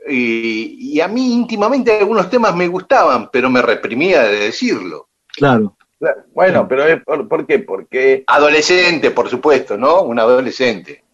Y, 0.09 0.95
y 0.95 1.01
a 1.01 1.09
mí 1.09 1.35
íntimamente 1.35 1.99
algunos 1.99 2.29
temas 2.29 2.55
me 2.57 2.67
gustaban, 2.67 3.31
pero 3.31 3.51
me 3.51 3.63
reprimía 3.63 4.23
de 4.25 4.37
decirlo. 4.37 5.09
Claro. 5.29 5.77
Bueno, 6.33 6.67
pero 6.67 6.87
es 6.87 7.03
por, 7.05 7.29
¿por 7.29 7.47
qué? 7.47 7.59
Porque 7.59 8.25
Adolescente, 8.27 9.11
por 9.11 9.29
supuesto, 9.29 9.77
¿no? 9.77 10.03
Un 10.03 10.19
adolescente. 10.19 11.05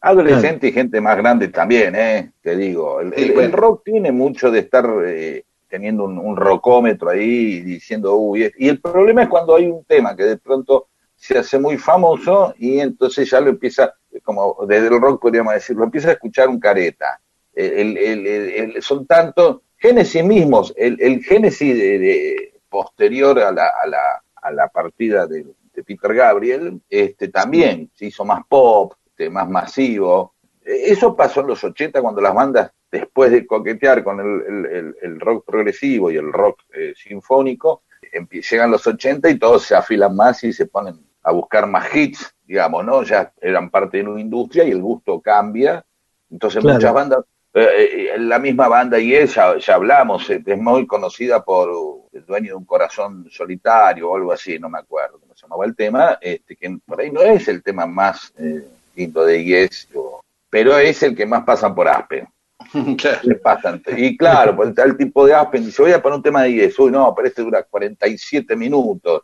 adolescente 0.00 0.68
y 0.68 0.72
gente 0.72 1.00
más 1.00 1.16
grande 1.16 1.48
también, 1.48 1.94
¿eh? 1.96 2.32
Te 2.42 2.54
digo, 2.54 3.00
el, 3.00 3.52
rock 3.52 3.82
tiene 3.84 4.12
mucho 4.12 4.50
de 4.50 4.58
estar 4.58 4.86
eh, 5.06 5.44
teniendo 5.66 6.04
un, 6.04 6.18
un 6.18 6.36
rockómetro 6.36 7.08
ahí 7.08 7.54
y 7.54 7.60
diciendo, 7.62 8.14
uy, 8.16 8.52
y 8.58 8.68
el 8.68 8.80
problema 8.80 9.22
es 9.22 9.28
cuando 9.28 9.56
hay 9.56 9.66
un 9.66 9.82
tema 9.84 10.14
que 10.14 10.24
de 10.24 10.36
pronto 10.36 10.88
se 11.26 11.38
hace 11.38 11.58
muy 11.58 11.78
famoso 11.78 12.54
y 12.58 12.80
entonces 12.80 13.30
ya 13.30 13.40
lo 13.40 13.48
empieza, 13.48 13.94
como 14.22 14.58
desde 14.68 14.88
el 14.88 15.00
rock 15.00 15.22
podríamos 15.22 15.54
decir, 15.54 15.74
lo 15.74 15.84
empieza 15.84 16.10
a 16.10 16.12
escuchar 16.12 16.48
un 16.50 16.60
careta. 16.60 17.18
El, 17.54 17.96
el- 17.96 18.26
el- 18.26 18.82
son 18.82 19.06
tantos, 19.06 19.62
Génesis 19.78 20.22
mismos, 20.22 20.74
el, 20.76 20.98
el 21.00 21.22
Génesis 21.24 21.74
de, 21.78 21.98
de- 21.98 22.60
posterior 22.68 23.38
a 23.38 23.50
la, 23.52 23.68
a 23.82 23.86
la, 23.86 24.22
a 24.42 24.50
la 24.52 24.68
partida 24.68 25.26
de, 25.26 25.46
de 25.74 25.82
Peter 25.82 26.12
Gabriel, 26.12 26.80
este 26.90 27.28
también 27.28 27.90
se 27.94 28.06
hizo 28.06 28.24
más 28.26 28.42
pop, 28.46 28.92
este, 29.06 29.30
más 29.30 29.48
masivo. 29.48 30.34
Eso 30.62 31.16
pasó 31.16 31.40
en 31.40 31.46
los 31.46 31.64
80 31.64 32.02
cuando 32.02 32.20
las 32.20 32.34
bandas, 32.34 32.70
después 32.90 33.30
de 33.30 33.46
coquetear 33.46 34.04
con 34.04 34.20
el, 34.20 34.42
el- 34.46 34.66
el- 34.76 34.96
el 35.00 35.20
rock 35.20 35.46
progresivo 35.46 36.10
y 36.10 36.16
el 36.16 36.30
rock 36.32 36.60
eh, 36.74 36.92
sinfónico, 36.94 37.82
llegan 38.30 38.70
los 38.70 38.86
80 38.86 39.30
y 39.30 39.38
todos 39.38 39.62
se 39.62 39.74
afilan 39.74 40.14
más 40.14 40.44
y 40.44 40.52
se 40.52 40.66
ponen 40.66 40.98
a 41.24 41.32
buscar 41.32 41.66
más 41.66 41.94
hits, 41.96 42.32
digamos, 42.44 42.84
¿no? 42.84 43.02
Ya 43.02 43.32
eran 43.40 43.70
parte 43.70 43.96
de 43.98 44.04
una 44.08 44.20
industria 44.20 44.64
y 44.64 44.70
el 44.70 44.80
gusto 44.82 45.20
cambia. 45.20 45.84
Entonces 46.30 46.60
Claro. 46.62 46.76
muchas 46.76 46.92
bandas, 46.94 47.24
eh, 47.54 48.10
eh, 48.14 48.18
la 48.18 48.38
misma 48.38 48.68
banda 48.68 48.98
y 48.98 49.14
ella, 49.14 49.56
ya 49.58 49.74
hablamos, 49.74 50.28
eh, 50.30 50.42
es 50.44 50.58
muy 50.58 50.86
conocida 50.86 51.42
por 51.44 51.70
uh, 51.70 52.08
el 52.12 52.24
dueño 52.26 52.48
de 52.48 52.54
un 52.54 52.64
corazón 52.64 53.26
solitario 53.30 54.10
o 54.10 54.16
algo 54.16 54.32
así, 54.32 54.58
no 54.58 54.68
me 54.68 54.78
acuerdo 54.78 55.18
cómo 55.20 55.34
se 55.34 55.42
llamaba 55.42 55.64
el 55.64 55.74
tema, 55.76 56.18
este, 56.20 56.56
que 56.56 56.76
por 56.84 57.00
ahí 57.00 57.10
no 57.10 57.20
es 57.22 57.48
el 57.48 57.62
tema 57.62 57.86
más 57.86 58.32
eh, 58.38 58.66
lindo 58.96 59.24
de 59.24 59.42
Yes, 59.44 59.88
o- 59.94 60.20
pero 60.50 60.76
es 60.78 61.02
el 61.02 61.16
que 61.16 61.26
más 61.26 61.44
pasan 61.44 61.74
por 61.74 61.88
Aspen. 61.88 62.28
Claro. 62.98 63.80
Y 63.96 64.16
claro, 64.16 64.56
pues 64.56 64.70
está 64.70 64.84
el 64.84 64.96
tipo 64.96 65.26
de 65.26 65.34
Aspen 65.34 65.64
dice, 65.64 65.82
voy 65.82 65.92
a 65.92 66.02
poner 66.02 66.16
un 66.16 66.22
tema 66.22 66.42
de 66.42 66.52
Yes, 66.52 66.78
uy, 66.78 66.90
no, 66.90 67.14
pero 67.14 67.28
este 67.28 67.42
dura 67.42 67.62
47 67.62 68.56
minutos. 68.56 69.22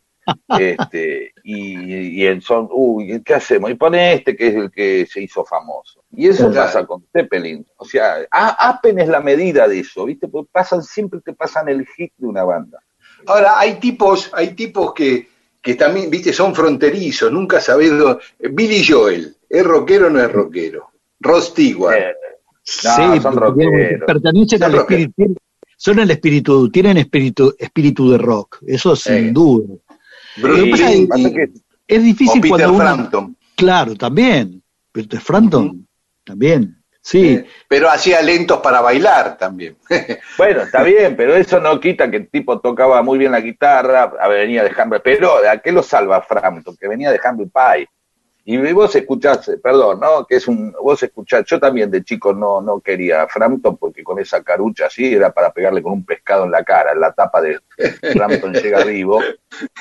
Este, 0.59 1.33
y, 1.45 2.21
y 2.21 2.27
el 2.27 2.43
son, 2.43 2.69
uy, 2.71 3.23
¿qué 3.25 3.35
hacemos? 3.35 3.71
Y 3.71 3.75
pone 3.75 4.15
este 4.15 4.37
que 4.37 4.49
es 4.49 4.55
el 4.55 4.71
que 4.71 5.07
se 5.07 5.23
hizo 5.23 5.45
famoso. 5.45 6.03
Y 6.13 6.29
eso 6.29 6.51
Claro. 6.51 6.67
pasa 6.67 6.87
con 6.87 7.05
Zeppelin. 7.13 7.65
O 7.77 7.85
sea, 7.85 8.17
A- 8.31 8.69
Aspen 8.71 8.99
es 8.99 9.09
la 9.09 9.21
medida 9.21 9.69
de 9.69 9.81
eso, 9.81 10.05
¿viste? 10.05 10.29
Porque 10.29 10.51
pasan, 10.53 10.83
siempre 10.83 11.21
te 11.25 11.33
pasan 11.33 11.69
el 11.69 11.87
hit 11.87 12.13
de 12.17 12.27
una 12.27 12.45
banda. 12.45 12.79
Ahora, 13.27 13.59
hay 13.59 13.79
tipos, 13.79 14.31
hay 14.33 14.55
tipos 14.55 14.93
que, 14.95 15.29
que 15.63 15.75
también, 15.75 16.11
viste, 16.11 16.33
son 16.33 16.55
fronterizos, 16.55 17.31
nunca 17.31 17.61
sabés 17.61 17.97
dónde- 17.97 18.21
Billy 18.53 18.85
Joel, 18.87 19.37
¿es 19.49 19.65
rockero 19.65 20.07
o 20.07 20.11
no 20.11 20.21
es 20.21 20.33
rockero? 20.33 20.89
Rod 21.21 21.43
Stewart. 21.43 21.97
Eh, 21.97 22.15
No, 22.85 22.91
son 22.93 23.11
porque, 23.11 23.19
digamos, 23.21 23.35
rockeros. 23.37 24.07
pertenecen 24.07 24.59
Son 24.61 24.63
al 24.71 24.75
espíritu, 24.81 25.35
son 25.77 25.99
el 25.99 26.11
espíritu, 26.11 26.71
tienen 26.71 26.97
espíritu, 26.99 27.55
espíritu 27.59 28.11
de 28.11 28.19
rock, 28.19 28.59
eso 28.67 28.95
sin 28.97 29.29
Sí. 29.29 29.31
duda. 29.31 29.75
Bruce 30.37 30.59
Lo 30.59 30.65
que 30.65 30.71
pasa 30.71 30.85
es- 30.85 30.91
Springsteen, 30.91 31.09
pasa 31.09 31.35
que- 31.35 31.51
Es 31.89 31.99
o 32.01 32.03
difícil 32.03 32.41
Peter 32.41 32.51
cuando 32.51 32.73
uno, 32.75 32.79
Frampton. 32.85 33.37
claro, 33.57 33.95
también, 33.97 34.63
Peter 34.93 35.21
Frampton, 35.21 35.87
también, 36.25 36.77
sí, 37.03 37.29
Eh, 37.35 37.47
pero 37.69 37.89
hacía 37.91 38.23
lentos 38.23 38.59
para 38.61 38.81
bailar 38.81 39.37
también. 39.39 39.77
Bueno, 40.39 40.63
está 40.63 40.83
bien, 40.85 41.17
pero 41.17 41.35
eso 41.35 41.59
no 41.61 41.81
quita 41.81 42.11
que 42.11 42.19
el 42.19 42.31
tipo 42.31 42.61
tocaba 42.61 43.03
muy 43.03 43.19
bien 43.19 43.33
la 43.33 43.41
guitarra, 43.41 44.13
venía 44.29 44.63
de 44.63 44.73
pero 45.03 45.33
¿a 45.51 45.59
qué 45.59 45.73
lo 45.73 45.83
salva 45.83 46.23
Frampton? 46.23 46.77
Que 46.81 46.87
venía 46.89 47.11
de 47.11 47.19
Humble 47.29 47.49
Pie. 47.53 47.89
Y 48.53 48.73
vos 48.73 48.97
escuchás, 48.97 49.49
eh, 49.49 49.59
perdón, 49.59 50.01
¿no? 50.01 50.27
Que 50.27 50.35
es 50.35 50.49
un, 50.49 50.73
vos 50.73 51.01
escuchás, 51.01 51.45
yo 51.45 51.61
también 51.61 51.89
de 51.89 52.03
chico 52.03 52.33
no, 52.33 52.61
no 52.61 52.81
quería 52.81 53.23
a 53.23 53.29
Frampton 53.29 53.77
porque 53.77 54.03
con 54.03 54.19
esa 54.19 54.43
carucha 54.43 54.87
así 54.87 55.15
era 55.15 55.33
para 55.33 55.53
pegarle 55.53 55.81
con 55.81 55.93
un 55.93 56.05
pescado 56.05 56.47
en 56.47 56.51
la 56.51 56.65
cara, 56.65 56.91
en 56.91 57.01
la 57.01 57.13
tapa 57.13 57.41
de 57.41 57.61
Frampton 58.13 58.53
llega 58.53 58.83
vivo. 58.85 59.23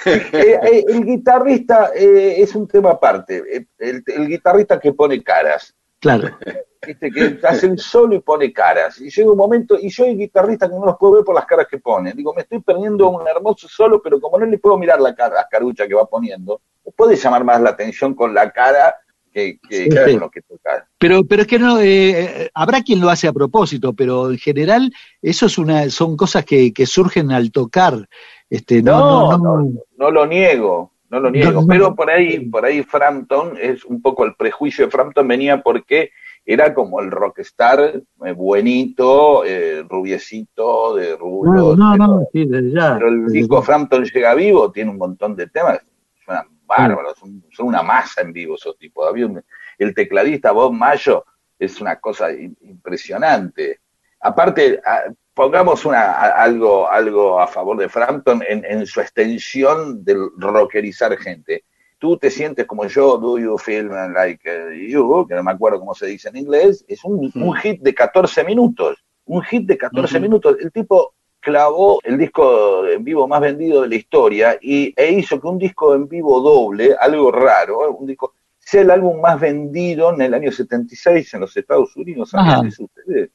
Eh, 0.05 0.21
eh, 0.33 0.85
el 0.87 1.03
guitarrista 1.03 1.89
eh, 1.95 2.35
es 2.37 2.53
un 2.53 2.67
tema 2.67 2.91
aparte, 2.91 3.65
el, 3.79 4.03
el 4.05 4.27
guitarrista 4.27 4.79
que 4.79 4.93
pone 4.93 5.23
caras. 5.23 5.75
claro. 5.99 6.37
Viste, 6.85 7.11
que 7.11 7.39
hace 7.43 7.67
el 7.67 7.77
solo 7.77 8.15
y 8.15 8.21
pone 8.21 8.53
caras. 8.53 9.01
Y 9.01 9.09
llega 9.09 9.31
un 9.31 9.37
momento, 9.37 9.77
y 9.79 9.89
yo 9.89 10.05
hay 10.05 10.15
guitarristas 10.15 10.69
que 10.69 10.75
no 10.75 10.85
los 10.85 10.97
puedo 10.97 11.15
ver 11.15 11.23
por 11.25 11.35
las 11.35 11.45
caras 11.45 11.67
que 11.69 11.77
ponen. 11.77 12.15
Digo, 12.15 12.33
me 12.33 12.43
estoy 12.43 12.61
perdiendo 12.61 13.09
un 13.09 13.27
hermoso 13.27 13.67
solo, 13.67 14.01
pero 14.01 14.19
como 14.21 14.39
no 14.39 14.45
le 14.45 14.57
puedo 14.57 14.77
mirar 14.77 15.01
la 15.01 15.13
cara, 15.13 15.35
las 15.35 15.47
caruchas 15.49 15.87
que 15.87 15.93
va 15.93 16.05
poniendo, 16.05 16.61
puede 16.95 17.15
llamar 17.15 17.43
más 17.43 17.61
la 17.61 17.71
atención 17.71 18.13
con 18.15 18.33
la 18.33 18.49
cara 18.51 18.95
que, 19.31 19.59
que, 19.67 19.83
Sí, 19.85 19.89
sí. 19.91 20.17
lo 20.17 20.29
que 20.29 20.41
toca. 20.41 20.87
Pero, 20.97 21.23
pero 21.25 21.41
es 21.43 21.47
que 21.47 21.59
no, 21.59 21.79
eh, 21.79 22.09
eh, 22.43 22.49
habrá 22.53 22.81
quien 22.81 22.99
lo 22.99 23.09
hace 23.09 23.27
a 23.27 23.33
propósito, 23.33 23.93
pero 23.93 24.31
en 24.31 24.37
general 24.37 24.91
eso 25.21 25.45
es 25.45 25.57
una, 25.57 25.89
son 25.89 26.17
cosas 26.17 26.45
que, 26.45 26.73
que 26.73 26.85
surgen 26.85 27.31
al 27.31 27.51
tocar. 27.51 28.07
Este, 28.49 28.81
no, 28.81 29.31
no, 29.31 29.37
no, 29.37 29.71
no 29.97 30.11
lo 30.11 30.25
niego, 30.25 30.93
no 31.09 31.19
lo 31.19 31.29
niego. 31.29 31.51
No, 31.51 31.61
no. 31.61 31.67
pero 31.67 31.95
por 31.95 32.09
ahí, 32.09 32.39
por 32.39 32.65
ahí 32.65 32.83
Frampton, 32.83 33.57
es 33.61 33.85
un 33.85 34.01
poco 34.01 34.25
el 34.25 34.35
prejuicio 34.35 34.85
de 34.85 34.91
Frampton 34.91 35.27
venía 35.27 35.61
porque 35.61 36.11
era 36.51 36.73
como 36.73 36.99
el 36.99 37.11
rockstar 37.11 38.01
eh, 38.25 38.31
buenito, 38.33 39.45
eh, 39.45 39.83
rubiecito, 39.87 40.95
de 40.95 41.11
no, 41.11 41.17
rulos. 41.17 41.77
no, 41.77 41.95
no, 41.95 42.07
todo. 42.07 42.29
sí, 42.33 42.45
desde 42.45 42.71
ya. 42.71 42.95
Pero 42.95 43.09
el 43.09 43.27
disco 43.27 43.59
ya. 43.59 43.65
Frampton 43.65 44.03
llega 44.05 44.33
vivo, 44.33 44.71
tiene 44.71 44.89
un 44.89 44.97
montón 44.97 45.35
de 45.35 45.45
temas, 45.47 45.79
suenan 46.25 46.47
bárbaros, 46.65 47.17
son, 47.19 47.43
son 47.51 47.67
una 47.67 47.83
masa 47.83 48.21
en 48.21 48.33
vivo 48.33 48.55
esos 48.55 48.77
tipos. 48.79 49.07
Había 49.07 49.27
un- 49.27 49.43
el 49.77 49.93
tecladista 49.93 50.51
Bob 50.51 50.73
Mayo 50.73 51.23
es 51.59 51.79
una 51.81 51.97
cosa 51.97 52.31
impresionante. 52.31 53.79
Aparte, 54.21 54.81
a- 54.85 55.11
pongamos 55.33 55.85
una, 55.85 56.11
algo, 56.31 56.89
algo 56.89 57.39
a 57.39 57.47
favor 57.47 57.77
de 57.77 57.87
Frampton 57.89 58.41
en, 58.47 58.65
en 58.65 58.85
su 58.85 58.99
extensión 59.01 60.03
del 60.03 60.29
rockerizar 60.37 61.15
gente. 61.17 61.63
Tú 61.99 62.17
te 62.17 62.31
sientes 62.31 62.65
como 62.65 62.85
yo, 62.87 63.17
do 63.17 63.37
you 63.37 63.57
feel 63.57 63.89
like 64.13 64.41
uh, 64.49 64.71
you, 64.73 65.27
que 65.27 65.35
no 65.35 65.43
me 65.43 65.51
acuerdo 65.51 65.79
cómo 65.79 65.93
se 65.93 66.07
dice 66.07 66.29
en 66.29 66.37
inglés, 66.37 66.83
es 66.87 67.03
un, 67.03 67.29
un 67.35 67.53
hit 67.55 67.81
de 67.81 67.93
14 67.93 68.43
minutos, 68.45 69.03
un 69.25 69.41
hit 69.43 69.67
de 69.67 69.77
14 69.77 70.15
Ujú. 70.15 70.21
minutos. 70.21 70.55
El 70.61 70.71
tipo 70.71 71.13
clavó 71.41 71.99
el 72.03 72.17
disco 72.17 72.85
en 72.87 73.03
vivo 73.03 73.27
más 73.27 73.41
vendido 73.41 73.81
de 73.81 73.89
la 73.89 73.95
historia 73.95 74.57
y, 74.61 74.93
e 74.95 75.11
hizo 75.11 75.39
que 75.39 75.47
un 75.47 75.57
disco 75.57 75.93
en 75.93 76.07
vivo 76.07 76.39
doble, 76.41 76.95
algo 76.99 77.31
raro, 77.31 77.91
un 77.91 78.07
disco, 78.07 78.33
sea 78.57 78.81
el 78.81 78.91
álbum 78.91 79.19
más 79.19 79.39
vendido 79.39 80.13
en 80.13 80.21
el 80.21 80.33
año 80.33 80.51
76 80.51 81.33
en 81.33 81.39
los 81.41 81.55
Estados 81.57 81.95
Unidos. 81.97 82.29
¿sabían 82.29 82.67
ustedes? 82.67 83.29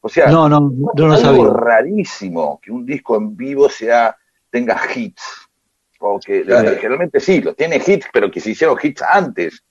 O 0.00 0.08
sea, 0.08 0.28
No, 0.30 0.48
no, 0.48 0.60
no 0.60 0.92
lo 0.94 1.12
algo 1.12 1.16
sabía. 1.16 1.50
rarísimo 1.52 2.60
que 2.62 2.70
un 2.70 2.86
disco 2.86 3.16
en 3.16 3.36
vivo 3.36 3.68
sea 3.68 4.16
tenga 4.50 4.78
hits. 4.94 5.45
Porque 5.98 6.42
Claro. 6.42 6.70
eh, 6.70 6.76
generalmente 6.76 7.20
sí, 7.20 7.40
los 7.40 7.56
tiene 7.56 7.76
hits, 7.84 8.06
pero 8.12 8.30
que 8.30 8.40
se 8.40 8.50
hicieron 8.50 8.76
hits 8.82 9.02
antes. 9.02 9.62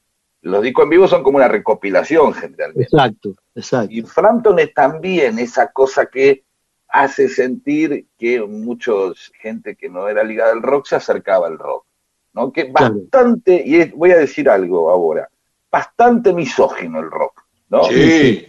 Los 0.41 0.61
discos 0.61 0.83
en 0.83 0.89
vivo 0.91 1.07
son 1.07 1.23
como 1.23 1.37
una 1.37 1.47
recopilación 1.47 2.33
generalmente. 2.33 2.83
Exacto, 2.83 3.35
exacto. 3.55 3.91
Y 3.91 4.01
Frampton 4.03 4.59
es 4.59 4.73
también 4.73 5.39
esa 5.39 5.71
cosa 5.71 6.05
que 6.07 6.43
hace 6.87 7.27
sentir 7.29 8.05
que 8.17 8.41
muchos 8.43 9.31
gente 9.39 9.75
que 9.75 9.89
no 9.89 10.07
era 10.07 10.23
ligada 10.23 10.51
al 10.53 10.61
rock 10.61 10.85
se 10.87 10.95
acercaba 10.95 11.47
al 11.47 11.57
rock. 11.59 11.85
¿no? 12.33 12.51
Que 12.51 12.71
Claro. 12.71 12.95
bastante, 12.95 13.63
y 13.65 13.75
es- 13.77 13.91
voy 13.93 14.11
a 14.11 14.17
decir 14.17 14.49
algo 14.49 14.89
ahora, 14.91 15.29
bastante 15.71 16.33
misógino 16.33 16.99
el 16.99 17.09
rock. 17.09 17.41
¿no? 17.69 17.83
Sí, 17.85 18.45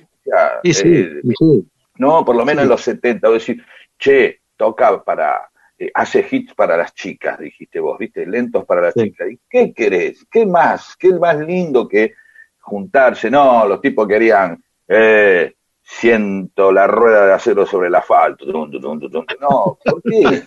Sí, 0.64 0.72
sí, 0.74 0.88
eh, 0.92 1.20
sí, 1.38 1.68
no, 1.98 2.24
por 2.24 2.34
lo 2.34 2.44
menos 2.44 2.62
Sí. 2.62 2.64
en 2.64 2.68
los 2.68 2.80
70, 2.82 3.28
vos 3.28 3.46
decís, 3.46 3.62
che, 3.96 4.40
toca 4.56 5.02
para, 5.04 5.48
eh, 5.78 5.90
hace 5.94 6.26
hits 6.30 6.54
para 6.54 6.76
las 6.76 6.94
chicas, 6.94 7.38
dijiste 7.38 7.80
vos, 7.80 7.98
viste, 7.98 8.24
lentos 8.26 8.64
para 8.64 8.80
las 8.82 8.94
Sí. 8.94 9.04
chicas. 9.04 9.30
¿Y 9.30 9.40
qué 9.48 9.72
querés? 9.74 10.26
¿Qué 10.30 10.46
más? 10.46 10.96
¿Qué 10.96 11.08
es 11.08 11.18
más 11.18 11.36
lindo 11.38 11.86
que 11.86 12.14
juntarse? 12.60 13.30
No, 13.30 13.66
los 13.66 13.80
tipos 13.80 14.08
querían, 14.08 14.62
eh, 14.88 15.54
siento 15.82 16.72
la 16.72 16.86
rueda 16.86 17.26
de 17.26 17.32
acero 17.34 17.66
sobre 17.66 17.88
el 17.88 17.94
asfalto. 17.94 18.44
No, 18.46 19.78
¿por 19.84 20.02
qué? 20.02 20.42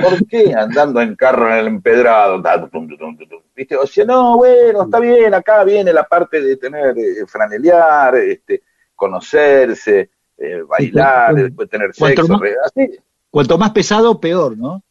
¿Por 0.00 0.26
qué 0.26 0.54
andando 0.54 1.00
en 1.00 1.14
carro 1.16 1.50
en 1.50 1.58
el 1.58 1.66
empedrado? 1.68 2.42
¿Viste? 3.54 3.76
O 3.76 3.86
sea, 3.86 4.04
no, 4.04 4.36
bueno, 4.36 4.82
está 4.82 5.00
bien, 5.00 5.32
acá 5.34 5.64
viene 5.64 5.92
la 5.92 6.04
parte 6.04 6.40
de 6.40 6.56
tener, 6.56 6.96
eh, 6.98 7.26
franelear, 7.26 8.16
este, 8.16 8.62
conocerse, 8.94 10.10
eh, 10.36 10.62
bailar, 10.66 11.34
después 11.34 11.68
tener 11.68 11.94
sexo, 11.94 12.40
así. 12.64 12.98
Cuanto 13.30 13.58
más 13.58 13.70
pesado, 13.70 14.20
peor, 14.20 14.56
¿no? 14.58 14.82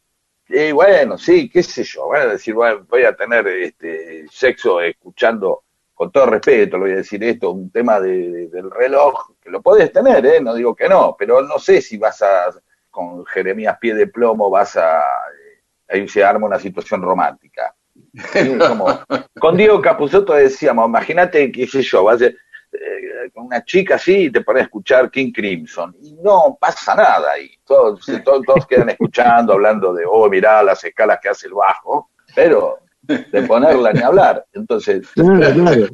Y 0.48 0.72
bueno, 0.72 1.16
sí, 1.16 1.48
qué 1.48 1.62
sé 1.62 1.84
yo, 1.84 2.08
van 2.08 2.22
a 2.22 2.32
decir, 2.32 2.54
bueno, 2.54 2.84
voy 2.88 3.04
a 3.04 3.14
tener 3.14 3.46
este 3.46 4.26
sexo 4.30 4.80
escuchando, 4.80 5.62
con 5.94 6.10
todo 6.10 6.26
respeto, 6.26 6.76
lo 6.76 6.84
voy 6.84 6.92
a 6.94 6.96
decir 6.96 7.22
esto, 7.22 7.50
un 7.52 7.70
tema 7.70 8.00
de- 8.00 8.30
de- 8.30 8.48
del 8.48 8.70
reloj, 8.70 9.30
que 9.40 9.50
lo 9.50 9.60
podés 9.62 9.92
tener, 9.92 10.24
¿eh? 10.26 10.40
no 10.40 10.54
digo 10.54 10.74
que 10.74 10.88
no, 10.88 11.14
pero 11.18 11.42
no 11.42 11.58
sé 11.58 11.80
si 11.82 11.98
vas 11.98 12.22
a, 12.22 12.46
con 12.90 13.24
Jeremías 13.26 13.76
Pie 13.80 13.94
de 13.94 14.06
Plomo, 14.08 14.50
vas 14.50 14.76
a, 14.76 15.00
eh, 15.00 15.62
ahí 15.88 16.08
se 16.08 16.24
arma 16.24 16.46
una 16.46 16.58
situación 16.58 17.02
romántica. 17.02 17.74
Como- 18.68 19.00
con 19.38 19.56
Diego 19.56 19.80
Capuzotto 19.80 20.32
decíamos, 20.32 20.88
imagínate, 20.88 21.52
qué 21.52 21.66
sé 21.66 21.82
yo, 21.82 22.02
vas 22.04 22.22
a, 22.22 22.26
eh, 22.72 23.30
con 23.32 23.46
una 23.46 23.64
chica 23.64 23.96
así 23.96 24.24
y 24.24 24.30
te 24.30 24.42
pones 24.42 24.62
a 24.62 24.64
escuchar 24.64 25.10
King 25.10 25.32
Crimson 25.32 25.94
y 26.00 26.14
no 26.14 26.56
pasa 26.60 26.94
nada 26.94 27.38
y 27.38 27.50
todos, 27.64 28.04
todos, 28.24 28.44
todos 28.46 28.66
quedan 28.66 28.90
escuchando, 28.90 29.54
hablando 29.54 29.92
de, 29.92 30.04
oh, 30.06 30.28
mirá 30.28 30.62
las 30.62 30.82
escalas 30.84 31.18
que 31.20 31.28
hace 31.28 31.48
el 31.48 31.54
bajo, 31.54 32.10
pero 32.34 32.78
de 33.02 33.42
ponerla 33.42 33.92
ni 33.92 34.02
hablar. 34.02 34.46
Entonces, 34.52 35.08
Claro, 35.14 35.54
claro. 35.54 35.86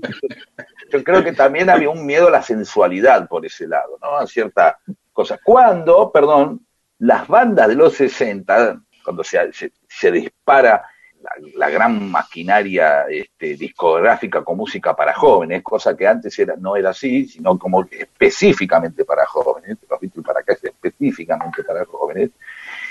yo 0.91 1.05
creo 1.05 1.25
que 1.25 1.33
también 1.33 1.71
había 1.71 1.91
un 1.91 2.05
miedo 2.05 2.29
a 2.29 2.33
la 2.33 2.43
sensualidad 2.43 3.29
por 3.29 3.45
ese 3.47 3.67
lado, 3.67 3.99
¿no? 4.03 4.17
A 4.17 4.27
cierta 4.27 4.79
cosa. 5.13 5.39
Cuando, 5.43 6.11
perdón, 6.13 6.67
las 6.99 7.27
bandas 7.27 7.69
de 7.69 7.75
los 7.75 7.95
60, 7.95 8.81
cuando 9.05 9.25
se, 9.25 9.53
se, 9.53 9.73
se 9.89 10.11
dispara 10.11 10.85
la, 11.27 11.67
la 11.67 11.71
gran 11.71 12.11
maquinaria 12.11 13.07
este, 13.09 13.57
discográfica 13.57 14.45
con 14.45 14.57
música 14.57 14.95
para 14.95 15.13
jóvenes, 15.15 15.63
cosa 15.63 15.97
que 15.97 16.07
antes 16.07 16.39
era, 16.39 16.55
no 16.57 16.77
era 16.77 16.91
así, 16.91 17.27
sino 17.27 17.59
como 17.59 17.85
específicamente 17.91 19.05
para 19.05 19.27
jóvenes, 19.27 19.77
los 19.91 20.01
Beatles 20.01 20.25
para 20.25 20.41
acá 20.41 20.53
es 20.53 20.65
específicamente 20.65 21.65
para 21.65 21.85
jóvenes, 21.85 22.31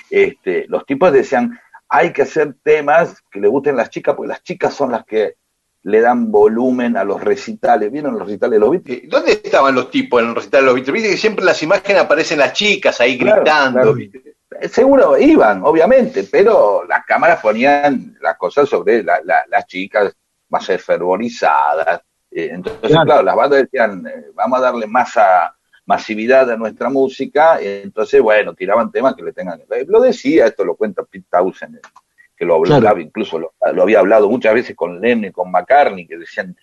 este, 0.09 0.65
los 0.67 0.85
tipos 0.85 1.11
decían, 1.11 1.59
hay 1.87 2.11
que 2.11 2.23
hacer 2.23 2.55
temas 2.63 3.21
que 3.31 3.39
le 3.39 3.47
gusten 3.47 3.75
a 3.75 3.77
las 3.77 3.89
chicas, 3.89 4.15
porque 4.15 4.29
las 4.29 4.43
chicas 4.43 4.73
son 4.73 4.91
las 4.91 5.05
que 5.05 5.35
le 5.83 6.01
dan 6.01 6.31
volumen 6.31 6.97
a 6.97 7.03
los 7.03 7.21
recitales. 7.23 7.91
¿Vieron 7.91 8.17
los 8.17 8.25
recitales 8.25 8.53
de 8.53 8.59
los 8.59 8.71
Beatles? 8.71 9.07
¿Dónde 9.07 9.33
estaban 9.33 9.75
los 9.75 9.91
tipos 9.91 10.21
en 10.21 10.29
el 10.29 10.35
recital 10.35 10.61
de 10.61 10.65
los 10.65 10.75
Beatles? 10.75 10.93
Viste 10.93 11.09
que 11.11 11.17
siempre 11.17 11.43
en 11.43 11.45
las 11.45 11.61
imágenes 11.61 12.01
aparecen 12.01 12.39
las 12.39 12.53
chicas 12.53 12.99
ahí 12.99 13.17
Claro, 13.19 13.41
gritando. 13.43 13.93
claro. 13.93 13.95
Seguro 14.69 15.18
iban, 15.18 15.61
obviamente, 15.64 16.23
pero 16.32 16.84
las 16.86 17.06
cámaras 17.06 17.41
ponían 17.41 18.18
las 18.22 18.38
cosas 18.38 18.68
sobre 18.69 19.03
la- 19.03 19.22
la- 19.23 19.45
las 19.49 19.65
chicas 19.65 20.15
más 20.49 20.65
fervorizadas. 20.65 22.02
Eh, 22.32 22.49
entonces, 22.52 22.90
Claro. 22.90 23.06
claro. 23.06 23.23
las 23.23 23.36
bandas 23.36 23.61
decían, 23.64 24.06
eh, 24.07 24.26
vamos 24.34 24.60
a 24.60 24.61
darle 24.64 24.88
masa, 24.88 25.56
masividad 25.86 26.49
a 26.52 26.57
nuestra 26.57 26.90
música. 26.90 27.60
Entonces, 27.61 28.22
bueno, 28.22 28.53
tiraban 28.53 28.91
temas 28.91 29.15
que 29.15 29.23
le 29.23 29.34
tengan. 29.34 29.61
Lo 29.88 30.02
decía, 30.02 30.48
esto 30.48 30.64
lo 30.65 30.76
cuenta 30.76 31.03
Pete 31.03 31.27
Townsend, 31.30 31.80
que 32.37 32.45
lo 32.45 32.55
hablaba, 32.55 32.81
Claro. 32.81 32.99
incluso 32.99 33.39
lo, 33.39 33.53
lo 33.73 33.83
había 33.83 33.99
hablado 33.99 34.29
muchas 34.29 34.53
veces 34.53 34.75
con 34.75 34.99
Lennon 34.99 35.31
con 35.31 35.51
McCartney, 35.51 36.05
que 36.07 36.17
decían, 36.17 36.55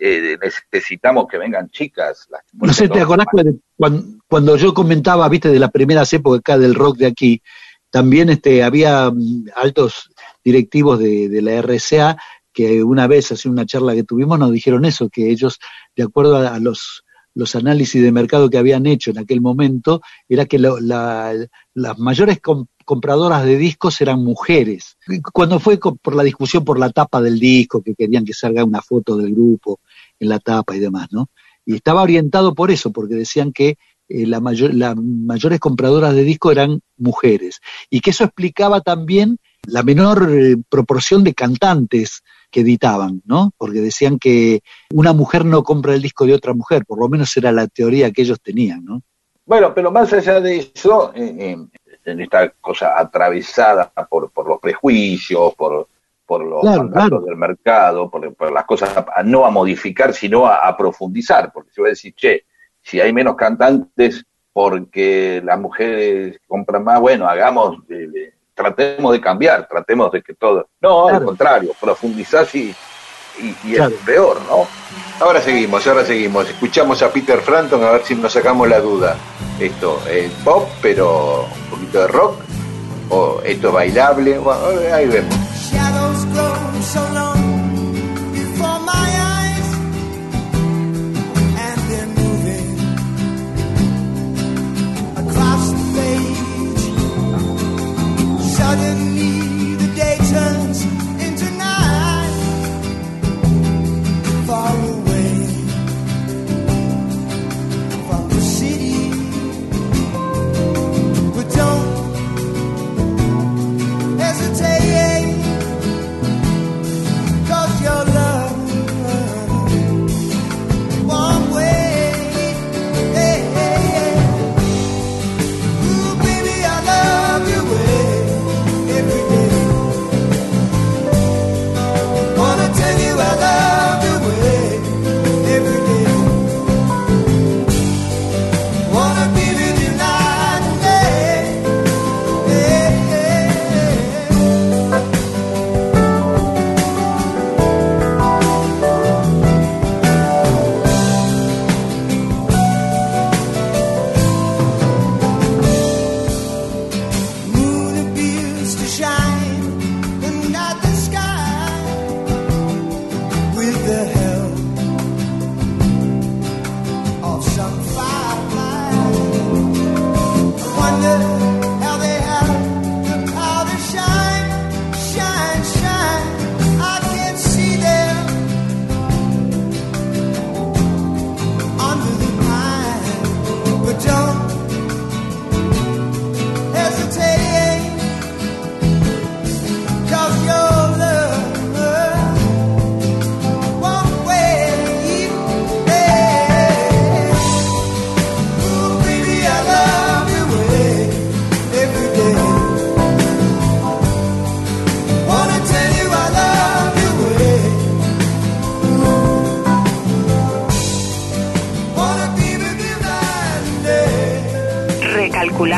eh, 0.00 0.36
necesitamos 0.70 1.26
que 1.28 1.38
vengan 1.38 1.70
chicas. 1.70 2.26
Las- 2.30 2.42
No 2.52 2.72
sé, 2.72 2.88
¿te 2.88 3.00
acordás 3.00 3.26
cuando, 3.30 3.52
cuando, 3.76 4.02
cuando 4.28 4.56
yo 4.56 4.74
comentaba, 4.74 5.28
viste, 5.28 5.48
de 5.48 5.58
las 5.58 5.70
primeras 5.70 6.12
épocas 6.12 6.40
acá 6.40 6.58
del 6.58 6.74
rock 6.74 6.98
de 6.98 7.06
aquí, 7.06 7.42
también 7.90 8.28
este, 8.28 8.62
había 8.62 9.10
mm, 9.10 9.46
altos 9.56 10.10
directivos 10.44 10.98
de, 10.98 11.28
de 11.28 11.42
la 11.42 11.52
RCA 11.62 12.16
que 12.52 12.84
una 12.84 13.06
vez, 13.06 13.32
hace 13.32 13.48
una 13.48 13.66
charla 13.66 13.94
que 13.94 14.04
tuvimos, 14.04 14.38
nos 14.38 14.52
dijeron 14.52 14.84
eso, 14.84 15.08
que 15.08 15.30
ellos, 15.30 15.58
de 15.96 16.04
acuerdo 16.04 16.36
a, 16.36 16.54
a 16.54 16.58
los, 16.60 17.04
los 17.34 17.56
análisis 17.56 18.00
de 18.02 18.12
mercado 18.12 18.48
que 18.50 18.58
habían 18.58 18.86
hecho 18.86 19.10
en 19.10 19.18
aquel 19.18 19.40
momento, 19.40 20.00
era 20.28 20.44
que 20.46 20.58
lo- 20.60 20.78
la- 20.80 21.34
las 21.74 21.98
mayores 21.98 22.40
com- 22.40 22.66
compradoras 22.84 23.44
de 23.44 23.56
discos 23.56 24.00
eran 24.00 24.22
mujeres. 24.22 24.96
Cuando 25.32 25.58
fue 25.58 25.78
por 25.78 26.14
la 26.14 26.22
discusión 26.22 26.64
por 26.64 26.78
la 26.78 26.90
tapa 26.90 27.20
del 27.20 27.38
disco, 27.38 27.82
que 27.82 27.94
querían 27.94 28.24
que 28.24 28.34
salga 28.34 28.64
una 28.64 28.82
foto 28.82 29.16
del 29.16 29.34
grupo 29.34 29.80
en 30.18 30.28
la 30.28 30.38
tapa 30.38 30.76
y 30.76 30.80
demás, 30.80 31.08
¿no? 31.10 31.28
Y 31.66 31.76
estaba 31.76 32.02
orientado 32.02 32.54
por 32.54 32.70
eso, 32.70 32.92
porque 32.92 33.14
decían 33.14 33.52
que 33.52 33.76
eh, 34.08 34.26
la 34.26 34.40
mayor, 34.40 34.74
las 34.74 34.96
mayores 34.96 35.60
compradoras 35.60 36.14
de 36.14 36.24
disco 36.24 36.52
eran 36.52 36.80
mujeres. 36.98 37.60
Y 37.90 38.00
que 38.00 38.10
eso 38.10 38.24
explicaba 38.24 38.80
también 38.80 39.38
la 39.66 39.82
menor 39.82 40.28
eh, 40.30 40.56
proporción 40.68 41.24
de 41.24 41.34
cantantes 41.34 42.22
que 42.50 42.60
editaban, 42.60 43.22
¿no? 43.24 43.52
Porque 43.56 43.80
decían 43.80 44.18
que 44.18 44.60
una 44.92 45.12
mujer 45.12 45.44
no 45.44 45.62
compra 45.62 45.94
el 45.94 46.02
disco 46.02 46.26
de 46.26 46.34
otra 46.34 46.54
mujer, 46.54 46.84
por 46.86 47.00
lo 47.00 47.08
menos 47.08 47.36
era 47.36 47.50
la 47.50 47.66
teoría 47.66 48.10
que 48.12 48.22
ellos 48.22 48.40
tenían, 48.40 48.84
¿no? 48.84 49.02
Bueno, 49.46 49.74
pero 49.74 49.90
más 49.90 50.12
allá 50.12 50.40
de 50.40 50.70
eso, 50.74 51.12
eh, 51.14 51.56
en 52.04 52.20
esta 52.20 52.48
cosa 52.60 52.98
atravesada 52.98 53.90
por, 54.08 54.30
por 54.30 54.48
los 54.48 54.58
prejuicios, 54.60 55.54
por, 55.54 55.88
por 56.26 56.44
los 56.44 56.60
Claro, 56.62 57.20
del 57.20 57.36
mercado, 57.36 58.10
por, 58.10 58.34
por 58.34 58.52
las 58.52 58.64
cosas 58.64 58.96
a- 58.96 59.06
a 59.14 59.22
no 59.22 59.44
a 59.44 59.50
modificar, 59.50 60.12
sino 60.12 60.46
a, 60.46 60.56
a 60.66 60.76
profundizar, 60.76 61.52
porque 61.52 61.70
se 61.72 61.80
va 61.80 61.88
a 61.88 61.90
decir, 61.90 62.14
che, 62.14 62.44
si 62.80 63.00
hay 63.00 63.12
menos 63.12 63.36
cantantes 63.36 64.24
porque 64.52 65.42
las 65.44 65.58
mujeres 65.58 66.38
compran 66.46 66.84
más, 66.84 67.00
bueno, 67.00 67.28
hagamos, 67.28 67.78
eh, 67.88 68.08
eh, 68.14 68.32
tratemos 68.54 69.12
de 69.12 69.20
cambiar, 69.20 69.66
tratemos 69.66 70.12
de 70.12 70.22
que 70.22 70.34
todo... 70.34 70.68
No, 70.80 71.08
al 71.08 71.24
contrario, 71.24 71.72
profundizás 71.80 72.54
y, 72.54 72.72
y, 73.38 73.48
y 73.68 73.74
Claro. 73.74 73.94
es 73.94 74.00
peor, 74.02 74.40
¿no? 74.48 74.66
Ahora 75.24 75.40
seguimos, 75.40 75.86
ahora 75.86 76.04
seguimos. 76.04 76.48
Escuchamos 76.48 77.02
a 77.02 77.10
Peter 77.10 77.40
Frampton 77.40 77.82
a 77.84 77.90
ver 77.92 78.04
si 78.04 78.14
nos 78.14 78.32
sacamos 78.32 78.68
la 78.68 78.80
duda. 78.80 79.16
Esto 79.60 80.00
es 80.10 80.30
pop, 80.44 80.68
pero 80.82 81.44
un 81.44 81.70
poquito 81.70 82.00
de 82.00 82.08
rock. 82.08 82.36
O 83.10 83.40
esto 83.44 83.68
es 83.68 83.74
bailable. 83.74 84.38
Bueno, 84.38 84.60
ahí 84.92 85.06
vemos. 85.06 85.34
Shadows 85.70 86.26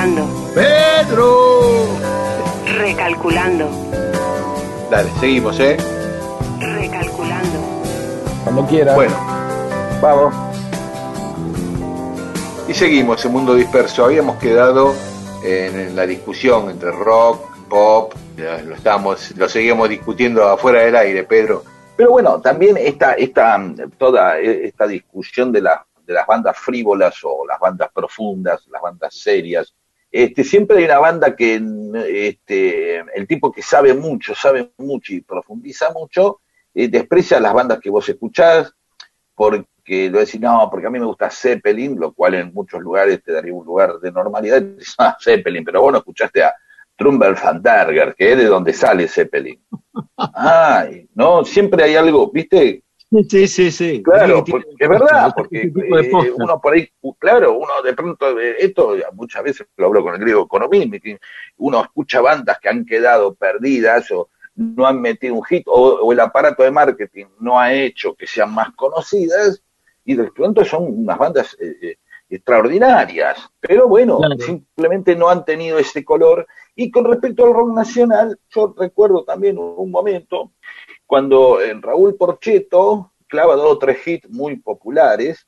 Recalculando, 0.07 0.55
¡Pedro! 0.55 1.87
recalculando, 2.79 3.69
Dale, 4.89 5.11
seguimos, 5.19 5.59
¿eh? 5.59 5.77
recalculando. 6.61 7.59
Cuando 8.45 8.67
quiera. 8.67 8.95
Bueno, 8.95 9.17
vamos. 10.01 10.33
y 12.69 12.75
seguimos 12.75 13.25
en 13.25 13.33
Mundo 13.33 13.55
Disperso. 13.55 14.05
Habíamos 14.05 14.37
quedado 14.37 14.95
en 15.43 15.97
la 15.97 16.07
discusión 16.07 16.71
entre 16.71 16.93
rock, 16.93 17.45
pop, 17.69 18.15
lo 18.37 18.75
estábamos, 18.77 19.37
lo 19.37 19.49
seguíamos 19.49 19.89
discutiendo 19.89 20.45
afuera 20.49 20.83
del 20.83 20.95
aire, 20.95 21.25
Pedro. 21.25 21.65
Pero 21.97 22.11
bueno, 22.13 22.41
también 22.41 22.77
esta, 22.77 23.15
esta, 23.15 23.61
toda 23.99 24.39
esta 24.39 24.87
discusión 24.87 25.51
de, 25.51 25.63
la- 25.63 25.85
de 26.07 26.13
las 26.15 26.27
bandas 26.29 26.57
frívolas 26.57 27.17
o 27.25 27.45
las 27.45 27.59
bandas 27.59 27.89
profundas, 27.93 28.63
las 28.69 28.81
bandas 28.81 29.13
serias, 29.19 29.75
este, 30.25 30.45
siempre 30.45 30.79
hay 30.79 30.85
una 30.85 30.99
banda 30.99 31.37
que 31.37 31.61
este, 32.09 33.01
el 33.15 33.27
tipo 33.27 33.53
que 33.53 33.61
sabe 33.61 33.93
mucho, 33.93 34.35
sabe 34.35 34.73
mucho 34.79 35.13
y 35.13 35.21
profundiza 35.21 35.91
mucho, 35.91 36.41
eh, 36.73 36.89
desprecia 36.89 37.39
las 37.39 37.53
bandas 37.53 37.81
que 37.81 37.91
vos 37.91 38.09
escuchás, 38.09 38.73
porque 39.35 40.09
lo 40.09 40.21
decís, 40.21 40.41
no, 40.41 40.69
porque 40.71 40.87
a 40.87 40.91
mí 40.91 40.99
me 40.99 41.05
gusta 41.05 41.31
Zeppelin, 41.31 42.01
lo 42.01 42.15
cual 42.15 42.33
en 42.33 42.55
muchos 42.55 42.81
lugares 42.81 43.23
te 43.23 43.31
daría 43.31 43.53
un 43.53 43.67
lugar 43.67 44.01
de 44.01 44.11
normalidad, 44.11 44.63
y 44.63 44.77
dices, 44.77 44.95
ah, 44.97 45.19
Zeppelin, 45.23 45.63
pero 45.63 45.83
vos 45.83 45.93
no 45.93 45.99
escuchaste 45.99 46.43
a 46.43 46.55
Trumber 46.97 47.35
van 47.35 47.61
Berger, 47.61 48.15
que 48.15 48.33
es 48.33 48.39
de 48.39 48.47
donde 48.47 48.73
sale 48.73 49.09
Zeppelin. 49.09 49.63
Ay, 50.17 51.11
no, 51.15 51.45
siempre 51.45 51.85
hay 51.85 51.95
algo, 51.95 52.31
¿viste? 52.33 52.85
Sí, 53.31 53.47
sí, 53.47 53.71
sí. 53.71 54.03
Claro, 54.03 54.43
Sí, 54.45 54.51
porque- 54.53 54.69
es 54.79 54.89
verdad, 54.89 55.33
porque 55.37 55.63
eh, 55.63 56.33
uno 56.37 56.61
por 56.61 56.75
ahí, 56.75 56.89
claro, 57.19 57.55
uno 57.57 57.81
de 57.85 57.95
pronto, 57.95 58.39
eh, 58.41 58.57
esto 58.59 58.95
muchas 59.15 59.43
veces 59.45 59.67
lo 59.77 59.87
hablo 59.87 60.03
con 60.03 60.15
el 60.15 60.21
griego 60.21 60.43
economía, 60.43 60.87
que 61.01 61.19
uno 61.59 61.83
escucha 61.83 62.21
bandas 62.21 62.59
que 62.61 62.69
han 62.69 62.85
quedado 62.85 63.35
perdidas 63.35 64.11
o 64.11 64.29
no 64.57 64.87
han 64.87 65.01
metido 65.01 65.35
un 65.35 65.45
hit, 65.45 65.63
o, 65.69 66.01
o 66.01 66.13
el 66.13 66.19
aparato 66.21 66.63
de 66.63 66.71
marketing 66.71 67.27
no 67.41 67.61
ha 67.61 67.73
hecho 67.73 68.15
que 68.15 68.27
sean 68.27 68.53
más 68.53 68.71
conocidas, 68.75 69.63
y 70.05 70.15
de 70.15 70.31
pronto 70.33 70.65
son 70.65 70.85
unas 70.85 71.19
bandas 71.19 71.57
eh, 71.61 71.77
eh, 71.83 71.97
extraordinarias, 72.29 73.39
pero 73.61 73.87
bueno, 73.89 74.19
Claro. 74.19 74.37
simplemente 74.39 75.15
no 75.15 75.29
han 75.29 75.45
tenido 75.45 75.79
ese 75.79 76.05
color. 76.05 76.47
Y 76.75 76.91
con 76.91 77.05
respecto 77.05 77.45
al 77.47 77.55
rock 77.55 77.73
nacional, 77.75 78.39
yo 78.51 78.75
recuerdo 78.77 79.25
también 79.25 79.59
un, 79.59 79.75
un 79.77 79.91
momento 79.91 80.53
cuando 81.07 81.61
eh, 81.61 81.73
Raúl 81.81 82.17
Porcheto 82.17 83.13
clava 83.27 83.55
dos 83.57 83.73
o 83.73 83.79
tres 83.79 84.07
hits 84.07 84.29
muy 84.31 84.57
populares, 84.57 85.47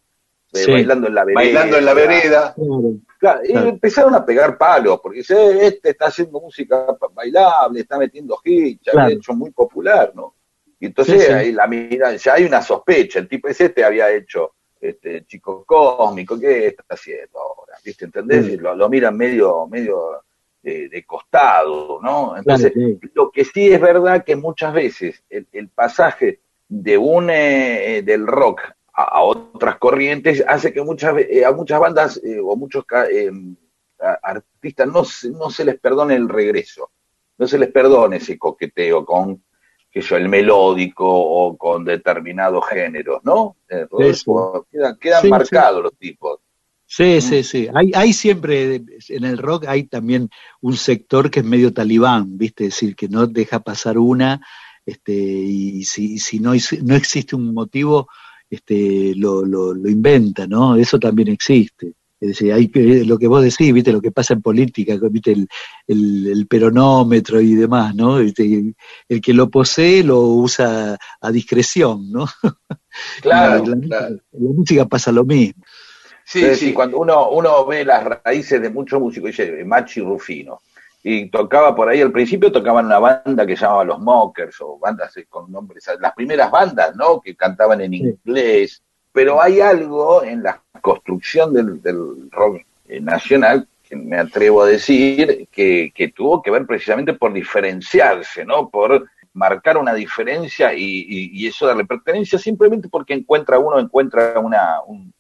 eh, 0.52 0.59
Sí. 0.64 0.72
bailando 0.72 1.09
en 1.09 1.14
la 1.14 1.24
vereda. 1.24 1.40
Bailando 1.43 1.76
en 1.78 1.85
la 1.85 1.94
vereda. 1.94 2.55
Claro. 2.55 2.82
Claro, 3.18 3.40
y 3.44 3.48
Claro. 3.52 3.68
empezaron 3.68 4.14
a 4.14 4.24
pegar 4.24 4.56
palos, 4.56 5.01
porque 5.02 5.18
dice, 5.18 5.66
este 5.66 5.90
está 5.90 6.06
haciendo 6.06 6.40
música 6.40 6.86
pa- 6.98 7.09
bailable, 7.12 7.80
está 7.80 7.98
metiendo 7.98 8.39
hits, 8.44 8.80
ya 8.85 8.93
Claro. 8.93 9.05
había 9.06 9.16
hecho 9.16 9.32
muy 9.35 9.51
popular, 9.51 10.12
¿no? 10.14 10.35
Y 10.78 10.86
entonces 10.86 11.20
Sí, 11.22 11.26
sí. 11.26 11.32
ahí 11.32 11.52
la 11.52 11.66
mira, 11.66 12.14
ya 12.14 12.35
hay 12.35 12.44
una 12.44 12.62
sospecha, 12.62 13.18
el 13.18 13.28
tipo 13.28 13.48
ese 13.48 13.64
este 13.66 13.85
había 13.85 14.09
hecho 14.12 14.52
este 14.80 15.26
chico 15.26 15.64
cósmico, 15.66 16.39
¿qué 16.39 16.68
está 16.68 16.85
haciendo 16.90 17.40
ahora? 17.40 17.74
¿Viste? 17.85 18.05
¿Entendés? 18.05 18.47
Sí. 18.47 18.52
Y 18.52 18.56
Lo, 18.59 18.76
lo 18.76 18.89
miran 18.89 19.16
medio, 19.16 19.66
medio 19.66 20.22
eh, 20.62 20.89
de 20.89 21.05
costado, 21.05 22.01
¿no? 22.02 22.36
Entonces, 22.36 22.72
Claro, 22.72 22.98
sí. 23.01 23.10
lo 23.14 23.30
que 23.30 23.44
sí 23.44 23.72
es 23.72 23.80
verdad 23.80 24.24
que 24.24 24.36
muchas 24.36 24.72
veces 24.72 25.22
el, 25.30 25.47
el 25.52 25.68
pasaje 25.68 26.40
de 26.68 26.98
un 26.98 27.30
eh, 27.30 28.02
del 28.05 28.26
rock 28.26 28.62
a, 28.93 29.02
a 29.05 29.22
otras 29.22 29.78
corrientes 29.78 30.44
hace 30.47 30.72
que 30.72 30.82
muchas 30.82 31.16
eh, 31.18 31.44
a 31.44 31.52
muchas 31.52 31.80
bandas 31.80 32.20
eh, 32.24 32.39
o 32.43 32.56
muchos 32.56 32.85
eh, 33.10 33.30
a- 34.01 34.18
artistas 34.22 34.89
no 34.89 35.05
se, 35.05 35.30
no 35.30 35.51
se 35.51 35.64
les 35.64 35.78
perdone 35.80 36.14
el 36.16 36.28
regreso, 36.28 36.90
no 37.39 37.47
se 37.47 37.59
les 37.59 37.70
perdone 37.70 38.16
ese 38.16 38.39
coqueteo 38.39 39.05
con 39.05 39.43
que 39.90 40.02
yo 40.02 40.16
el 40.16 40.28
melódico 40.28 41.06
o 41.09 41.56
con 41.56 41.85
determinados 41.85 42.66
géneros, 42.66 43.24
¿no? 43.24 43.56
Eh, 43.70 43.86
quedan, 44.70 44.98
quedan 44.98 45.22
Sí, 45.22 45.28
marcados 45.28 45.82
los 45.82 45.97
tipos. 45.97 46.40
Sí, 46.90 47.20
sí, 47.20 47.44
sí. 47.44 47.69
Hay, 47.74 47.93
hay 47.94 48.15
siempre, 48.15 48.82
en 49.09 49.24
el 49.24 49.36
rock 49.36 49.66
hay 49.69 49.85
también 49.85 50.31
un 50.62 50.74
sector 50.74 51.31
que 51.31 51.40
es 51.40 51.44
medio 51.47 51.70
talibán, 51.73 52.39
¿viste? 52.39 52.65
Es 52.65 52.74
decir, 52.74 52.97
que 52.97 53.09
no 53.09 53.27
deja 53.27 53.60
pasar 53.60 53.98
una, 53.98 54.40
este, 54.86 55.12
y 55.12 55.85
si, 55.85 56.19
si 56.19 56.40
no, 56.40 56.52
no 56.82 56.94
existe 56.97 57.36
un 57.36 57.52
motivo, 57.52 58.09
este, 58.48 59.15
lo, 59.16 59.44
lo, 59.44 59.74
lo 59.74 59.90
inventa, 59.90 60.47
¿no? 60.47 60.77
Eso 60.77 60.98
también 60.98 61.28
existe. 61.28 61.93
Es 62.20 62.28
decir, 62.28 62.55
hay 62.55 62.69
lo 63.05 63.19
que 63.19 63.28
vos 63.28 63.43
decís, 63.43 63.70
¿viste? 63.73 63.93
Lo 63.93 64.01
que 64.01 64.10
pasa 64.10 64.32
en 64.32 64.40
política, 64.40 64.97
¿viste? 65.10 65.32
El, 65.32 65.48
el, 65.86 66.27
el 66.27 66.47
peronómetro 66.47 67.39
y 67.39 67.55
demás, 67.55 67.94
¿no? 67.94 68.16
¿Viste? 68.16 68.74
El 69.09 69.20
que 69.20 69.35
lo 69.35 69.51
posee 69.51 70.02
lo 70.02 70.23
usa 70.23 70.97
a 71.20 71.31
discreción, 71.31 72.10
¿no? 72.10 72.27
Claro, 73.23 73.65
la, 73.65 73.78
claro. 73.78 74.16
la 74.32 74.52
música 74.52 74.85
pasa 74.86 75.12
lo 75.12 75.24
mismo. 75.24 75.62
Sí, 76.30 76.44
Es 76.44 76.59
sí. 76.59 76.74
cuando 76.74 76.98
uno, 76.98 77.30
uno 77.30 77.64
ve 77.64 77.86
las 77.86 78.05
raíces 78.05 78.60
de 78.60 78.68
muchos 78.68 79.00
músicos, 79.00 79.30
dice 79.30 79.64
Machi 79.64 80.02
Rufino, 80.02 80.60
y 81.02 81.30
tocaba 81.30 81.74
por 81.74 81.88
ahí, 81.88 82.02
al 82.02 82.12
principio 82.12 82.52
tocaban 82.52 82.84
una 82.84 82.98
banda 82.98 83.46
que 83.46 83.56
se 83.56 83.62
llamaba 83.62 83.84
Los 83.84 83.98
Mockers, 84.00 84.60
o 84.60 84.78
bandas 84.78 85.16
eh, 85.16 85.24
con 85.26 85.50
nombres, 85.50 85.88
las 85.98 86.12
primeras 86.14 86.50
bandas, 86.50 86.94
¿no? 86.96 87.18
Que 87.22 87.34
cantaban 87.34 87.80
en 87.80 87.94
inglés, 87.94 88.82
pero 89.10 89.40
hay 89.40 89.60
algo 89.60 90.22
en 90.22 90.42
la 90.42 90.60
construcción 90.82 91.55
del, 91.55 91.80
del 91.80 92.30
rock 92.30 92.60
eh, 92.88 93.00
nacional 93.00 93.66
que 93.88 93.96
me 93.96 94.18
atrevo 94.18 94.64
a 94.64 94.66
decir 94.66 95.48
que, 95.50 95.90
que 95.94 96.09
tuvo 96.09 96.42
que 96.42 96.50
ver 96.50 96.66
precisamente 96.66 97.14
por 97.14 97.32
diferenciarse, 97.32 98.44
¿no? 98.44 98.68
Por 98.68 99.09
marcar 99.32 99.78
una 99.78 99.94
diferencia 99.94 100.74
y, 100.74 100.82
y- 100.84 101.30
y 101.32 101.46
eso 101.46 101.66
darle 101.66 101.86
pertenencia 101.86 102.38
simplemente 102.38 102.88
porque 102.90 103.14
encuentra 103.14 103.59
uno 103.59 103.78
encuentra 103.78 104.38
una, 104.40 104.82
un, 104.86 105.10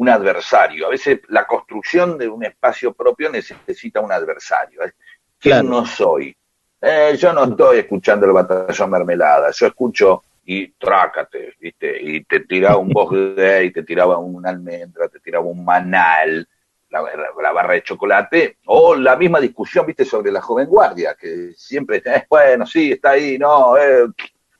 un 0.00 0.08
adversario. 0.08 0.86
A 0.86 0.90
veces 0.90 1.20
la 1.28 1.46
construcción 1.46 2.16
de 2.16 2.26
un 2.26 2.42
espacio 2.42 2.92
propio 2.94 3.28
necesita 3.30 4.00
un 4.00 4.10
adversario. 4.10 4.82
¿eh? 4.82 4.92
¿Quién 5.38 5.60
Claro. 5.60 5.68
no 5.68 5.86
soy? 5.86 6.34
Eh, 6.80 7.14
yo 7.18 7.32
no 7.34 7.44
estoy 7.44 7.78
escuchando 7.80 8.24
el 8.24 8.32
batallón 8.32 8.90
mermelada, 8.90 9.50
yo 9.50 9.66
escucho 9.66 10.22
y 10.46 10.68
trácate, 10.72 11.54
¿viste? 11.60 12.00
Y 12.00 12.24
te 12.24 12.40
tiraba 12.40 12.78
un 12.78 12.88
voz 12.88 13.10
gay, 13.36 13.70
te 13.76 13.82
tiraba 13.82 14.16
un 14.16 14.46
almendra, 14.46 15.08
te 15.08 15.20
tiraba 15.20 15.44
un 15.44 15.62
manal, 15.64 16.48
la, 16.88 17.02
la 17.42 17.52
barra 17.52 17.74
de 17.74 17.82
chocolate, 17.82 18.56
o 18.66 18.94
la 18.96 19.16
misma 19.16 19.38
discusión, 19.38 19.84
¿viste? 19.84 20.06
Sobre 20.06 20.32
la 20.32 20.40
joven 20.40 20.66
guardia, 20.66 21.14
que 21.20 21.52
siempre, 21.54 22.02
eh, 22.06 22.24
bueno, 22.30 22.64
sí, 22.66 22.92
está 22.92 23.10
ahí, 23.10 23.36
no, 23.38 23.76
eh, 23.76 24.06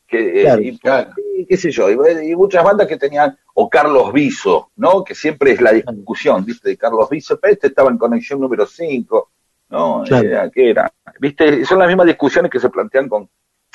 que, 0.06 0.42
Claro, 0.42 0.60
y- 0.60 0.78
claro. 0.78 1.10
y 1.38 1.46
qué 1.46 1.56
sé 1.56 1.70
yo, 1.70 1.88
y, 1.90 2.30
y 2.32 2.36
muchas 2.36 2.62
bandas 2.62 2.86
que 2.86 2.98
tenían, 2.98 3.36
o 3.62 3.68
Carlos 3.68 4.12
Viso, 4.12 4.70
¿no? 4.76 5.04
Que 5.04 5.14
siempre 5.14 5.52
es 5.52 5.60
la 5.60 5.72
discusión, 5.72 6.44
¿viste? 6.44 6.70
De 6.70 6.76
Carlos 6.78 7.08
Viso, 7.10 7.38
pero 7.38 7.52
este 7.52 7.66
estaba 7.68 7.90
en 7.90 7.98
conexión 7.98 8.40
número 8.40 8.64
5, 8.66 9.30
¿no? 9.70 10.02
Claro. 10.06 10.28
Era- 10.28 10.50
¿Qué 10.50 10.70
era? 10.70 10.90
¿Viste? 11.20 11.64
Son 11.66 11.78
las 11.78 11.88
mismas 11.88 12.06
discusiones 12.06 12.50
que 12.50 12.58
se 12.60 12.70
plantean 12.70 13.08
con, 13.08 13.28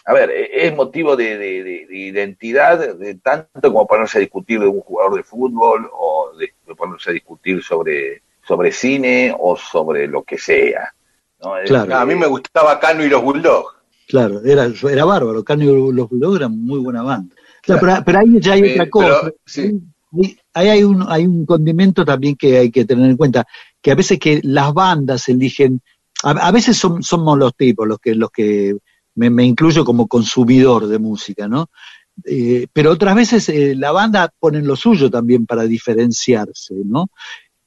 a 0.05 0.13
ver, 0.13 0.31
e- 0.31 0.67
es 0.67 0.75
motivo 0.75 1.15
de, 1.15 1.37
de- 1.37 1.63
de- 1.63 1.85
de 1.87 1.97
identidad, 1.97 2.95
de 2.95 3.15
tanto 3.15 3.71
como 3.71 3.85
ponerse 3.85 4.17
a 4.17 4.21
discutir 4.21 4.59
de 4.59 4.67
un 4.67 4.81
jugador 4.81 5.15
de 5.15 5.23
fútbol, 5.23 5.89
o 5.93 6.31
de, 6.37 6.53
de 6.65 6.75
ponerse 6.75 7.11
a 7.11 7.13
discutir 7.13 7.61
sobre, 7.63 8.23
sobre 8.47 8.71
cine, 8.71 9.35
o 9.37 9.55
sobre 9.55 10.07
lo 10.07 10.23
que 10.23 10.37
sea. 10.39 10.93
¿no? 11.43 11.53
Claro. 11.65 11.95
A 11.95 12.05
mí 12.05 12.15
me 12.15 12.27
gustaba 12.27 12.79
Cano 12.79 13.03
y 13.03 13.09
los 13.09 13.21
Bulldogs. 13.21 13.73
Claro, 14.07 14.41
era, 14.43 14.67
era 14.89 15.05
bárbaro. 15.05 15.43
Cano 15.43 15.63
y 15.63 15.91
los 15.93 16.09
Bulldogs 16.09 16.37
eran 16.37 16.57
muy 16.59 16.79
buena 16.79 17.03
banda. 17.03 17.34
Claro, 17.65 17.81
pero, 17.81 18.03
pero 18.05 18.19
ahí 18.19 18.39
ya 18.39 18.53
hay 18.53 18.61
Eh, 18.61 18.71
otra 18.73 18.89
cosa. 18.89 19.21
pero, 19.23 19.35
sí. 19.45 19.79
Ahí, 20.13 20.37
ahí 20.53 20.69
hay, 20.69 20.83
un, 20.83 21.03
hay 21.07 21.25
un 21.25 21.45
condimento 21.45 22.05
también 22.05 22.35
que 22.35 22.57
hay 22.57 22.71
que 22.71 22.85
tener 22.85 23.09
en 23.09 23.17
cuenta, 23.17 23.45
que 23.81 23.91
a 23.91 23.95
veces 23.95 24.17
que 24.19 24.39
las 24.43 24.73
bandas 24.73 25.27
eligen, 25.27 25.81
a, 26.23 26.31
a 26.31 26.51
veces 26.51 26.77
son, 26.77 27.03
somos 27.03 27.37
los 27.37 27.53
tipos 27.55 27.85
los 27.87 27.99
que, 27.99 28.15
los 28.15 28.29
que 28.31 28.77
me, 29.15 29.29
me 29.29 29.43
incluyo 29.43 29.83
como 29.83 30.07
consumidor 30.07 30.87
de 30.87 30.99
música, 30.99 31.47
¿no? 31.47 31.69
Eh, 32.23 32.67
pero 32.71 32.91
otras 32.91 33.13
veces 33.13 33.49
eh, 33.49 33.75
la 33.75 33.91
banda 33.91 34.31
ponen 34.39 34.65
lo 34.65 34.77
suyo 34.77 35.09
también 35.09 35.45
para 35.45 35.63
diferenciarse, 35.63 36.75
¿no? 36.85 37.09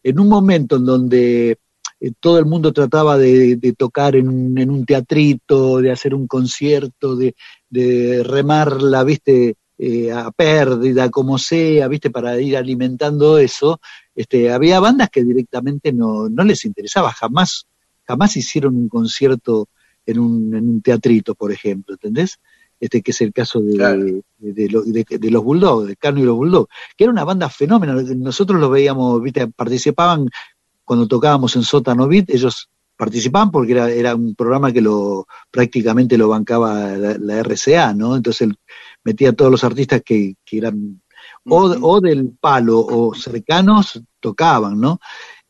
En 0.03 0.19
un 0.19 0.29
momento 0.29 0.77
en 0.77 0.87
donde 0.87 1.59
eh, 2.01 2.13
todo 2.19 2.39
el 2.39 2.47
mundo 2.47 2.73
trataba 2.73 3.19
de, 3.19 3.57
de 3.57 3.73
tocar 3.75 4.17
en 4.17 4.29
un, 4.29 4.57
en 4.59 4.71
un 4.71 4.87
teatrito, 4.87 5.83
de 5.83 5.91
hacer 5.91 6.15
un 6.15 6.27
concierto, 6.27 7.15
de, 7.15 7.35
de 7.69 8.23
remarla, 8.25 9.05
viste, 9.05 9.57
eh, 9.79 10.11
a 10.13 10.31
pérdida, 10.33 11.09
como 11.11 11.39
sea, 11.39 11.87
viste, 11.89 12.11
para 12.11 12.41
ir 12.41 12.57
alimentando 12.57 13.39
eso, 13.39 13.81
este, 14.15 14.51
había 14.53 14.81
bandas 14.81 15.09
que 15.11 15.23
directamente 15.25 15.93
no, 15.93 16.29
no 16.29 16.43
les 16.45 16.65
interesaba, 16.65 17.13
jamás, 17.13 17.67
jamás 18.07 18.37
hicieron 18.37 18.75
un 18.77 18.89
concierto 18.89 19.69
en 20.05 20.19
un, 20.19 20.55
en 20.55 20.69
un 20.69 20.83
teatrito, 20.83 21.35
por 21.35 21.53
ejemplo, 21.53 21.95
¿entendés? 21.95 22.39
Este, 22.81 23.03
que 23.03 23.11
es 23.11 23.21
el 23.21 23.33
caso 23.33 23.61
de, 23.61 23.77
Claro. 23.77 24.05
de, 24.05 24.23
de 24.39 24.69
lo- 24.69 24.83
de- 24.83 25.05
de 25.19 25.31
los 25.31 25.43
Bulldogs, 25.45 25.87
de 25.89 25.97
Cano 25.97 26.21
y 26.21 26.25
los 26.25 26.37
Bulldogs, 26.37 26.69
que 26.97 27.05
era 27.05 27.13
una 27.13 27.25
banda 27.25 27.49
fenómena, 27.49 27.95
nosotros 28.17 28.61
los 28.61 28.71
veíamos, 28.71 29.21
viste, 29.23 29.49
participaban 29.49 30.29
cuando 30.85 31.07
tocábamos 31.07 31.55
en 31.57 31.63
Sótano 31.63 32.09
Beat, 32.09 32.31
ellos 32.31 32.69
participaban 32.97 33.51
porque 33.53 33.73
era, 33.73 33.91
era 33.91 34.15
un 34.17 34.35
programa 34.35 34.73
que 34.73 34.81
lo 34.81 35.27
prácticamente 35.53 36.17
lo 36.19 36.29
bancaba 36.29 36.97
la, 36.97 37.17
la 37.19 37.39
RCA, 37.45 37.95
¿no? 37.95 38.17
Entonces 38.17 38.43
él 38.43 38.57
metía 39.09 39.31
a 39.31 39.33
todos 39.39 39.51
los 39.51 39.65
artistas 39.65 40.03
que, 40.05 40.35
que 40.45 40.59
eran 40.59 41.01
o, 41.45 41.61
o 41.93 42.01
del 42.01 42.31
palo 42.41 42.79
o 42.81 43.15
cercanos, 43.15 44.01
tocaban, 44.21 44.79
¿no? 44.79 45.01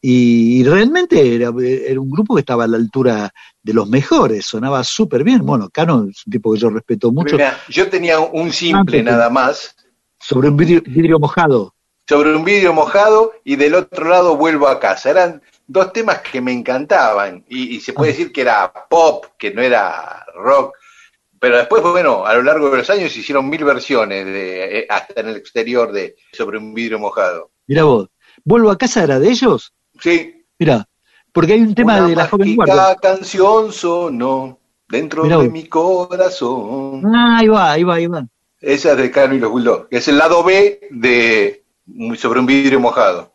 Y, 0.00 0.60
y 0.60 0.64
realmente 0.64 1.34
era, 1.34 1.50
era 1.60 2.00
un 2.00 2.08
grupo 2.08 2.34
que 2.36 2.40
estaba 2.40 2.64
a 2.64 2.68
la 2.68 2.76
altura 2.76 3.30
de 3.60 3.72
los 3.72 3.88
mejores, 3.88 4.46
sonaba 4.46 4.84
súper 4.84 5.24
bien. 5.24 5.44
Bueno, 5.44 5.68
Cano 5.70 6.06
es 6.08 6.24
un 6.26 6.30
tipo 6.30 6.52
que 6.52 6.60
yo 6.60 6.70
respeto 6.70 7.10
mucho, 7.10 7.34
Mira, 7.36 7.58
yo 7.68 7.88
tenía 7.90 8.20
un 8.20 8.52
simple 8.52 9.00
Ah, 9.00 9.02
nada 9.02 9.28
más 9.28 9.74
sobre 10.20 10.48
un 10.50 10.56
vidrio, 10.56 10.82
vidrio 10.86 11.18
mojado. 11.18 11.74
sobre 12.08 12.34
un 12.34 12.44
vidrio 12.44 12.72
mojado 12.72 13.32
y 13.44 13.56
del 13.56 13.74
otro 13.74 14.08
lado 14.08 14.36
vuelvo 14.36 14.68
a 14.68 14.78
casa. 14.78 15.10
Eran 15.10 15.42
dos 15.66 15.92
temas 15.92 16.20
que 16.20 16.40
me 16.40 16.52
encantaban 16.52 17.44
y, 17.48 17.76
y 17.76 17.80
se 17.80 17.92
puede 17.92 18.12
decir 18.12 18.30
que 18.32 18.42
era 18.42 18.72
pop, 18.88 19.26
que 19.36 19.52
no 19.52 19.62
era 19.62 20.24
rock. 20.36 20.74
Pero 21.40 21.56
después, 21.56 21.82
bueno, 21.82 22.26
a 22.26 22.34
lo 22.34 22.42
largo 22.42 22.70
de 22.70 22.78
los 22.78 22.90
años 22.90 23.12
se 23.12 23.20
hicieron 23.20 23.48
mil 23.48 23.62
versiones, 23.64 24.24
de, 24.24 24.80
eh, 24.80 24.86
hasta 24.88 25.20
en 25.20 25.28
el 25.28 25.36
exterior, 25.36 25.92
de 25.92 26.16
sobre 26.32 26.58
un 26.58 26.74
vidrio 26.74 26.98
mojado. 26.98 27.50
Mira 27.66 27.84
vos, 27.84 28.08
¿vuelvo 28.44 28.70
a 28.70 28.78
casa 28.78 29.04
era 29.04 29.18
de 29.18 29.30
ellos? 29.30 29.72
Sí, 30.00 30.44
Mira, 30.58 30.88
porque 31.32 31.52
hay 31.52 31.60
un 31.60 31.74
tema 31.74 31.98
una 31.98 32.08
de 32.08 32.16
la 32.16 32.26
joven 32.26 32.56
guardia. 32.56 32.96
canción 33.00 33.72
sonó 33.72 34.58
dentro 34.88 35.22
Mirá 35.22 35.36
de 35.38 35.44
vos. 35.44 35.52
mi 35.52 35.66
corazón. 35.68 37.02
Ah, 37.14 37.38
ahí 37.38 37.48
va, 37.48 37.72
ahí 37.72 37.84
va, 37.84 37.94
ahí 37.94 38.06
va. 38.06 38.26
Esa 38.60 38.92
es 38.92 38.96
de 38.96 39.10
Cano 39.10 39.34
y 39.34 39.38
los 39.38 39.50
Bulldogs, 39.50 39.86
que 39.88 39.98
es 39.98 40.08
el 40.08 40.18
lado 40.18 40.42
B 40.42 40.80
de 40.90 41.64
sobre 42.16 42.40
un 42.40 42.46
vidrio 42.46 42.80
mojado. 42.80 43.34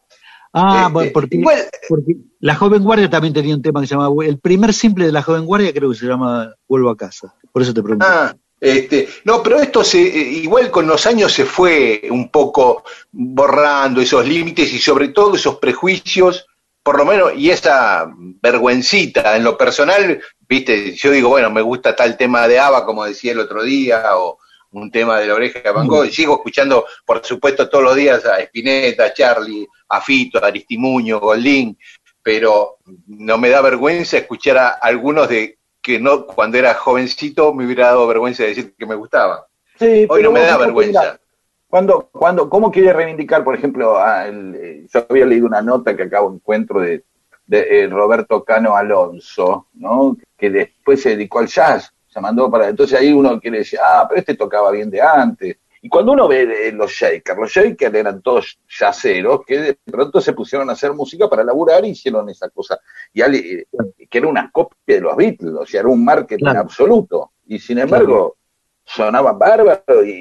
Ah, 0.53 0.85
Eh, 0.88 0.93
bueno, 0.93 1.09
eh, 1.09 1.11
porque, 1.11 1.38
igual, 1.38 1.57
porque 1.89 2.15
la 2.39 2.55
joven 2.55 2.84
guardia 2.84 3.09
también 3.09 3.34
tenía 3.34 3.55
un 3.55 3.61
tema 3.61 3.81
que 3.81 3.88
se 3.88 3.95
llamaba, 3.95 4.13
el 4.23 4.39
primer 4.39 4.73
simple 4.73 5.07
de 5.07 5.11
la 5.11 5.23
joven 5.23 5.45
guardia 5.45 5.73
creo 5.73 5.89
que 5.89 5.97
se 5.97 6.05
llama 6.05 6.53
Vuelvo 6.67 6.91
a 6.91 6.97
casa. 6.97 7.34
Por 7.51 7.63
eso 7.63 7.73
te 7.73 7.81
pregunto. 7.81 8.05
Ah, 8.07 8.35
este, 8.59 9.09
no, 9.25 9.43
pero 9.43 9.59
esto 9.59 9.84
se, 9.84 10.01
eh, 10.01 10.31
igual 10.43 10.71
con 10.71 10.88
los 10.88 11.05
años 11.05 11.34
se 11.34 11.43
fue 11.43 12.03
un 12.09 12.30
poco 12.30 12.84
borrando 13.11 13.99
esos 13.99 14.25
límites 14.27 14.71
y 14.71 14.80
sobre 14.80 15.09
todo 15.09 15.35
esos 15.35 15.57
prejuicios, 15.57 16.45
por 16.81 16.97
lo 16.97 17.05
menos, 17.05 17.31
y 17.35 17.49
esa 17.49 18.09
vergüencita 18.41 19.35
en 19.35 19.43
lo 19.43 19.57
personal, 19.57 20.21
viste, 20.47 20.93
yo 20.93 21.11
digo, 21.11 21.30
bueno, 21.30 21.49
me 21.49 21.61
gusta 21.61 21.95
tal 21.95 22.15
tema 22.15 22.47
de 22.47 22.59
Ava, 22.59 22.85
como 22.85 23.03
decía 23.05 23.31
el 23.31 23.39
otro 23.39 23.63
día, 23.63 24.03
o 24.17 24.39
un 24.73 24.91
tema 24.91 25.19
de 25.19 25.27
la 25.27 25.35
oreja 25.35 25.59
de 25.61 25.71
Van 25.71 25.87
Gogh, 25.87 26.05
y 26.05 26.11
sigo 26.11 26.35
escuchando, 26.35 26.85
por 27.05 27.23
supuesto, 27.25 27.69
todos 27.69 27.83
los 27.83 27.95
días 27.95 28.25
a 28.25 28.39
Spinetta, 28.41 29.05
a 29.05 29.13
Charlie, 29.13 29.67
a 29.89 30.01
Fito, 30.01 30.43
a 30.43 30.47
Aristimuño, 30.47 31.19
Goldín, 31.19 31.77
pero 32.21 32.77
no 33.07 33.37
me 33.37 33.49
da 33.49 33.61
vergüenza 33.61 34.17
escuchar 34.17 34.57
a 34.57 34.67
algunos 34.69 35.27
de 35.29 35.57
que 35.81 35.99
no 35.99 36.25
cuando 36.25 36.57
era 36.57 36.73
jovencito 36.73 37.53
me 37.53 37.65
hubiera 37.65 37.87
dado 37.87 38.07
vergüenza 38.07 38.43
de 38.43 38.49
decir 38.49 38.73
que 38.77 38.85
me 38.85 38.95
gustaban. 38.95 39.39
Sí, 39.77 40.05
Hoy 40.09 40.23
no 40.23 40.31
me 40.31 40.39
da 40.41 40.57
vergüenza. 40.57 40.99
mira, 41.01 41.19
Cuando, 41.67 42.09
cuando, 42.11 42.49
¿Cómo 42.49 42.71
quiere 42.71 42.93
reivindicar, 42.93 43.43
por 43.43 43.55
ejemplo, 43.55 43.97
a 43.97 44.27
el- 44.27 44.55
eh, 44.55 44.87
yo 44.93 45.05
había 45.09 45.25
leído 45.25 45.45
una 45.47 45.61
nota 45.61 45.95
que 45.95 46.03
acabo 46.03 46.33
encuentro 46.33 46.79
de, 46.79 47.03
de 47.45 47.81
eh, 47.83 47.87
Roberto 47.87 48.43
Cano 48.43 48.75
Alonso, 48.77 49.67
¿no? 49.73 50.15
Que 50.37 50.49
después 50.49 51.01
se 51.01 51.09
dedicó 51.09 51.39
al 51.39 51.47
jazz, 51.47 51.91
se 52.14 52.22
mandó 52.22 52.49
para, 52.52 52.69
entonces 52.69 52.99
ahí 52.99 53.11
uno 53.11 53.40
quiere 53.40 53.60
decir, 53.60 53.80
ah, 53.84 54.06
pero 54.07 54.19
este 54.19 54.35
tocaba 54.35 54.72
bien 54.72 54.90
de 54.90 55.02
antes. 55.02 55.57
Y 55.81 55.90
cuando 55.90 56.14
uno 56.14 56.30
ve 56.30 56.44
eh, 56.68 56.72
los 56.72 56.91
Shakers, 56.91 57.38
los 57.38 57.52
Shakers 57.52 57.94
eran 57.94 58.22
todos 58.22 58.57
yaceros 58.80 59.41
que 59.45 59.60
de 59.60 59.77
pronto 59.91 60.22
se 60.22 60.31
pusieron 60.31 60.69
a 60.69 60.73
hacer 60.73 60.94
música 60.94 61.30
para 61.30 61.44
laburar 61.44 61.84
y 61.84 61.90
hicieron 61.90 62.30
esa 62.30 62.49
cosa. 62.49 62.80
Y 63.14 63.22
eh, 63.22 63.65
que 64.10 64.18
era 64.18 64.27
una 64.27 64.49
copia 64.49 64.77
de 64.95 65.02
los 65.02 65.15
Beatles, 65.18 65.53
o 65.60 65.65
sea, 65.65 65.81
era 65.81 65.90
un 65.90 66.06
marketing 66.06 66.44
Claro. 66.45 66.61
absoluto. 66.61 67.31
Y 67.48 67.60
sin 67.60 67.80
embargo, 67.80 68.38
sonaban 68.85 69.38
bárbaro 69.38 70.06
y, 70.06 70.11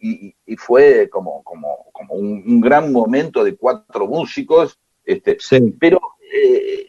y- 0.00 0.36
y- 0.46 0.56
fue 0.56 1.08
como, 1.10 1.42
como, 1.42 1.86
como 1.92 2.14
un, 2.14 2.44
un 2.46 2.60
gran 2.60 2.92
momento 2.92 3.42
de 3.42 3.56
cuatro 3.56 4.06
músicos, 4.06 4.78
este, 5.04 5.36
Sí. 5.40 5.74
pero 5.80 6.00
eh, 6.32 6.86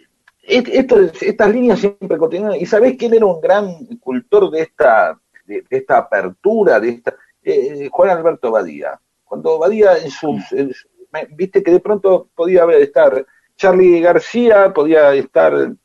esto- 0.48 1.00
estas 1.22 1.50
líneas 1.52 1.80
siempre 1.80 2.18
continúan. 2.18 2.56
Y 2.56 2.66
sabés 2.66 2.98
que 2.98 3.08
él 3.08 3.16
era 3.16 3.26
un 3.26 3.42
gran 3.42 3.86
cultor 4.00 4.50
de 4.52 4.62
esta, 4.62 5.20
de, 5.46 5.64
de 5.70 5.78
esta 5.78 5.98
apertura, 5.98 6.80
de 6.80 6.90
esta 6.90 7.16
eh, 7.44 7.88
Juan 7.92 8.10
Alberto 8.10 8.52
Badía. 8.52 9.00
Cuando 9.24 9.60
Badía 9.60 9.98
en 9.98 10.10
sus, 10.10 10.52
en 10.54 10.74
me- 11.12 11.28
viste 11.36 11.62
que 11.64 11.72
de 11.72 11.80
pronto 11.80 12.30
podía 12.36 12.64
haber 12.64 12.82
estar 12.82 13.26
Charlie 13.56 14.02
García, 14.02 14.74
podía 14.74 15.14
estar 15.14 15.54
el- 15.54 15.78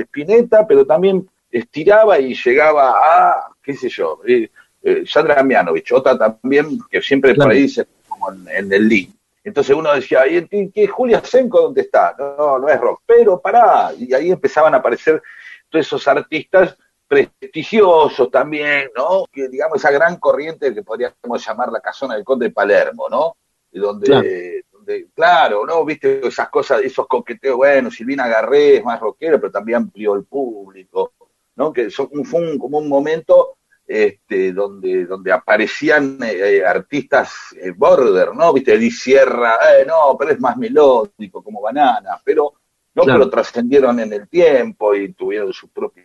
Spinetta, 0.00 0.66
pero 0.66 0.86
también 0.86 1.28
estiraba 1.50 2.18
y 2.20 2.34
llegaba 2.34 2.90
a, 2.92 3.48
qué 3.62 3.74
sé 3.74 3.88
yo, 3.88 4.20
eh, 4.26 4.48
eh, 4.82 5.02
Sandra 5.06 5.42
Mianovich, 5.42 5.92
otra 5.92 6.16
también 6.16 6.78
que 6.90 7.00
siempre 7.02 7.34
Claro. 7.34 7.48
por 7.50 7.56
ahí 7.56 7.66
como 8.08 8.32
en, 8.32 8.48
en 8.48 8.72
el 8.72 8.88
link. 8.88 9.10
Entonces 9.46 9.76
uno 9.76 9.94
decía, 9.94 10.26
¿y 10.26 10.70
qué 10.72 10.88
Julia 10.88 11.22
Senko 11.24 11.60
dónde 11.62 11.82
está? 11.82 12.16
No, 12.18 12.58
no 12.58 12.68
es 12.68 12.80
rock, 12.80 13.02
pero 13.06 13.40
pará. 13.40 13.92
Y 13.96 14.12
ahí 14.12 14.32
empezaban 14.32 14.74
a 14.74 14.78
aparecer 14.78 15.22
todos 15.70 15.86
esos 15.86 16.08
artistas 16.08 16.76
prestigiosos 17.06 18.28
también, 18.28 18.90
¿no? 18.96 19.24
Que 19.32 19.48
digamos 19.48 19.78
esa 19.78 19.92
gran 19.92 20.16
corriente 20.16 20.74
que 20.74 20.82
podríamos 20.82 21.46
llamar 21.46 21.70
la 21.70 21.80
casona 21.80 22.14
del 22.16 22.24
conde 22.24 22.46
de 22.46 22.52
Palermo, 22.52 23.06
¿no? 23.08 23.36
Y 23.70 23.78
donde, 23.78 24.06
Claro. 24.06 24.26
donde, 24.72 25.06
claro, 25.14 25.64
¿no? 25.64 25.84
Viste 25.84 26.26
esas 26.26 26.48
cosas, 26.48 26.80
esos 26.82 27.06
coqueteos, 27.06 27.56
bueno, 27.56 27.88
Silvina 27.90 28.26
Garré 28.26 28.78
es 28.78 28.84
más 28.84 28.98
rockera, 28.98 29.38
pero 29.38 29.52
también 29.52 29.76
amplió 29.76 30.14
el 30.16 30.24
público, 30.24 31.12
¿no? 31.54 31.72
Que 31.72 31.88
son- 31.88 32.10
fue 32.24 32.40
un- 32.50 32.58
como 32.58 32.78
un 32.78 32.88
momento 32.88 33.58
este, 33.86 34.52
donde, 34.52 35.06
donde 35.06 35.32
aparecían 35.32 36.18
eh, 36.22 36.62
artistas 36.64 37.32
eh, 37.60 37.70
border, 37.76 38.34
¿no? 38.34 38.52
Viste, 38.52 38.74
Eddie 38.74 38.90
Sierra, 38.90 39.56
eh, 39.78 39.84
no, 39.86 40.16
pero 40.18 40.32
es 40.32 40.40
más 40.40 40.56
melódico, 40.56 41.42
como 41.42 41.60
Banana, 41.60 42.20
pero 42.24 42.52
no, 42.94 43.02
Claro. 43.04 43.20
pero 43.20 43.30
trascendieron 43.30 44.00
en 44.00 44.12
el 44.12 44.28
tiempo 44.28 44.94
y 44.94 45.12
tuvieron 45.12 45.52
su 45.52 45.68
propia 45.68 46.04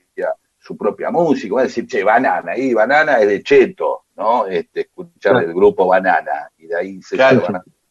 su 0.63 0.77
propia 0.77 1.09
música, 1.09 1.55
van 1.55 1.63
a 1.63 1.67
decir, 1.67 1.87
che, 1.87 2.03
Banana, 2.03 2.55
y 2.55 2.71
Banana 2.75 3.19
es 3.19 3.27
de 3.27 3.41
Cheto, 3.41 4.03
¿no? 4.15 4.45
Este, 4.45 4.81
escuchar 4.81 5.31
Claro. 5.33 5.47
el 5.47 5.53
grupo 5.55 5.87
Banana, 5.87 6.51
y 6.59 6.67
de 6.67 6.75
ahí 6.77 7.01
se 7.01 7.15
Claro. 7.15 7.41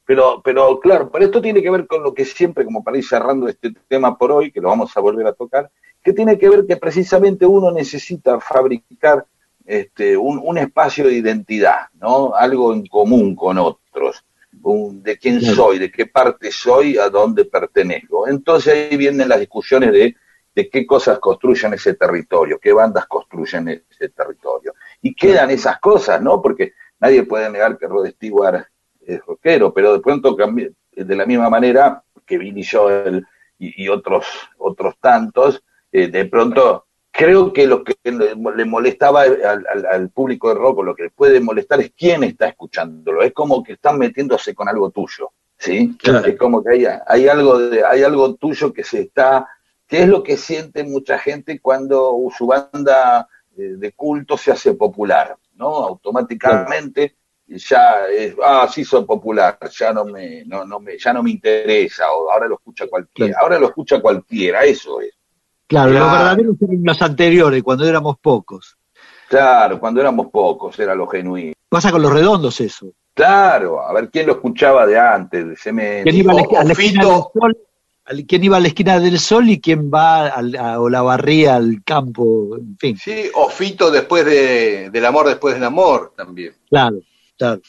Pero, 0.04 0.40
pero 0.42 0.78
claro, 0.80 1.10
pero 1.10 1.24
esto 1.24 1.40
tiene 1.40 1.62
que 1.62 1.70
ver 1.70 1.86
con 1.88 2.02
lo 2.02 2.14
que 2.14 2.24
siempre, 2.24 2.64
como 2.64 2.82
para 2.84 2.96
ir 2.98 3.04
cerrando 3.04 3.48
este 3.48 3.72
tema 3.88 4.16
por 4.18 4.30
hoy, 4.32 4.50
que 4.52 4.60
lo 4.60 4.68
vamos 4.68 4.96
a 4.96 5.00
volver 5.00 5.26
a 5.26 5.32
tocar, 5.32 5.70
que 6.02 6.12
tiene 6.12 6.38
que 6.38 6.48
ver 6.48 6.64
que 6.66 6.76
precisamente 6.76 7.44
uno 7.46 7.70
necesita 7.72 8.38
fabricar 8.40 9.24
este, 9.66 10.16
un, 10.16 10.40
un 10.42 10.58
espacio 10.58 11.06
de 11.06 11.14
identidad, 11.14 11.88
¿no? 12.00 12.34
Algo 12.34 12.72
en 12.72 12.86
común 12.86 13.34
con 13.36 13.58
otros, 13.58 14.24
un- 14.62 15.02
de 15.02 15.16
quién 15.18 15.40
soy, 15.40 15.78
de 15.78 15.90
qué 15.90 16.06
parte 16.06 16.50
soy, 16.50 16.98
a 16.98 17.08
dónde 17.08 17.44
pertenezco. 17.44 18.26
Entonces 18.28 18.90
ahí 18.90 18.96
vienen 18.96 19.28
las 19.28 19.40
discusiones 19.40 19.92
de, 19.92 20.16
de 20.54 20.68
qué 20.68 20.84
cosas 20.86 21.18
construyen 21.18 21.74
ese 21.74 21.94
territorio, 21.94 22.58
qué 22.58 22.72
bandas 22.72 23.06
construyen 23.06 23.68
ese 23.68 24.08
territorio. 24.08 24.74
Y 25.02 25.14
quedan 25.14 25.50
esas 25.50 25.78
cosas, 25.80 26.20
¿no? 26.20 26.42
Porque 26.42 26.72
nadie 26.98 27.22
puede 27.22 27.48
negar 27.50 27.78
que 27.78 27.86
Rod 27.86 28.08
Stewart 28.08 28.66
es 29.06 29.20
rockero, 29.24 29.72
pero 29.72 29.92
de 29.94 30.00
pronto 30.00 30.36
de 30.92 31.16
la 31.16 31.26
misma 31.26 31.48
manera 31.48 32.02
que 32.26 32.38
Billy 32.38 32.64
Joel 32.64 33.26
y, 33.58 33.84
y 33.84 33.88
otros, 33.88 34.26
otros 34.58 34.94
tantos, 35.00 35.62
eh, 35.92 36.08
de 36.08 36.24
pronto 36.26 36.86
creo 37.10 37.52
que 37.52 37.66
lo 37.66 37.82
que 37.84 37.94
le, 38.04 38.34
le 38.34 38.64
molestaba 38.64 39.22
al, 39.22 39.44
al- 39.44 39.86
al 39.86 40.10
público 40.10 40.48
de 40.48 40.54
rock, 40.54 40.78
o 40.78 40.82
lo 40.82 40.94
que 40.94 41.04
le 41.04 41.10
puede 41.10 41.40
molestar 41.40 41.80
es 41.80 41.92
quién 41.96 42.24
está 42.24 42.48
escuchándolo. 42.48 43.22
Es 43.22 43.32
como 43.32 43.62
que 43.62 43.74
están 43.74 43.98
metiéndose 43.98 44.54
con 44.54 44.68
algo 44.68 44.90
tuyo. 44.90 45.32
¿sí? 45.58 45.96
Claro. 45.98 46.26
Es 46.26 46.38
como 46.38 46.62
que 46.64 46.70
hay, 46.70 46.86
hay, 47.06 47.28
algo 47.28 47.58
de, 47.58 47.84
hay 47.84 48.02
algo 48.02 48.34
tuyo 48.36 48.72
que 48.72 48.82
se 48.84 49.00
está, 49.02 49.46
que 49.86 50.02
es 50.02 50.08
lo 50.08 50.22
que 50.22 50.36
siente 50.36 50.84
mucha 50.84 51.18
gente 51.18 51.60
cuando 51.60 52.16
su 52.36 52.46
banda 52.46 53.28
eh, 53.56 53.74
de 53.76 53.92
culto 53.92 54.38
se 54.38 54.52
hace 54.52 54.72
popular, 54.74 55.36
¿no? 55.56 55.66
Automáticamente 55.84 57.16
ya 57.46 58.06
es, 58.08 58.34
ah, 58.42 58.68
sí 58.72 58.84
soy 58.84 59.04
popular, 59.04 59.58
ya 59.76 59.92
no 59.92 60.04
me, 60.04 60.44
no, 60.44 60.64
no 60.64 60.78
me, 60.78 60.96
ya 60.96 61.12
no 61.12 61.22
me 61.22 61.30
interesa, 61.32 62.12
o 62.12 62.30
ahora 62.30 62.46
lo 62.46 62.54
escucha 62.54 62.86
cualquiera, 62.88 63.36
ahora 63.40 63.58
lo 63.58 63.66
escucha 63.66 64.00
cualquiera, 64.00 64.64
eso 64.64 65.00
es. 65.00 65.10
Claro, 65.70 65.92
los 65.92 66.00
Claro. 66.02 66.18
verdaderos 66.18 66.56
eran 66.62 66.80
los 66.82 67.00
anteriores, 67.00 67.62
cuando 67.62 67.86
éramos 67.86 68.16
pocos. 68.18 68.76
Claro, 69.28 69.78
cuando 69.78 70.00
éramos 70.00 70.26
pocos 70.32 70.76
era 70.80 70.96
lo 70.96 71.06
genuino. 71.06 71.52
Pasa 71.68 71.92
con 71.92 72.02
los 72.02 72.12
redondos 72.12 72.60
eso. 72.60 72.92
Claro, 73.14 73.80
a 73.80 73.92
ver 73.92 74.10
quién 74.10 74.26
lo 74.26 74.32
escuchaba 74.32 74.84
de 74.84 74.98
antes, 74.98 75.48
de 75.48 75.54
Cemento. 75.56 76.10
¿Quién 76.10 76.16
iba 76.16 76.32
a 76.32 76.34
la, 76.34 76.42
O- 76.42 76.58
a 76.58 76.64
la 76.64 76.68
o 76.70 76.72
esquina 76.72 77.04
del 77.04 77.12
sol? 77.32 77.58
¿Quién 78.26 78.42
iba 78.44 78.56
a 78.56 78.60
la 78.60 78.66
esquina 78.66 78.98
del 78.98 79.18
sol 79.20 79.48
y 79.48 79.60
quién 79.60 79.88
va 79.94 80.26
al- 80.26 80.56
a, 80.56 80.80
o 80.80 80.88
la 80.90 81.02
barría 81.02 81.54
al 81.54 81.80
campo? 81.84 82.56
En 82.56 82.76
fin, 82.76 82.96
Sí, 82.96 83.30
o 83.34 83.48
Fito 83.48 83.92
después 83.92 84.24
de, 84.24 84.90
del 84.90 85.06
amor 85.06 85.28
después 85.28 85.54
del 85.54 85.62
amor 85.62 86.12
también. 86.16 86.52
claro, 86.68 86.98
claro. 87.38 87.60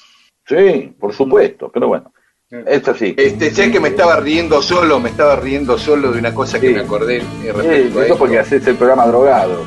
Sí, 0.48 0.96
por 1.00 1.14
supuesto, 1.14 1.70
pero 1.72 1.88
bueno, 1.90 2.11
es 2.52 2.88
así. 2.88 3.14
Este, 3.18 3.50
sé 3.54 3.72
que 3.72 3.80
me 3.80 3.90
estaba 3.90 4.18
riendo 4.18 4.62
solo, 4.62 5.00
me 5.00 5.10
estaba 5.10 5.36
riendo 5.38 5.78
solo 5.78 6.12
de 6.12 6.20
una 6.20 6.34
cosa 6.34 6.60
que 6.60 6.68
Sí. 6.70 6.74
me 6.74 6.82
acordé 6.82 7.18
eh, 7.18 7.22
Sí, 7.22 7.48
respecto 7.48 7.70
a 7.70 7.86
eso 7.88 8.02
esto. 8.02 8.18
porque 8.18 8.40
haces 8.40 8.68
el 8.68 8.76
programa 8.76 9.06
drogado. 9.08 9.64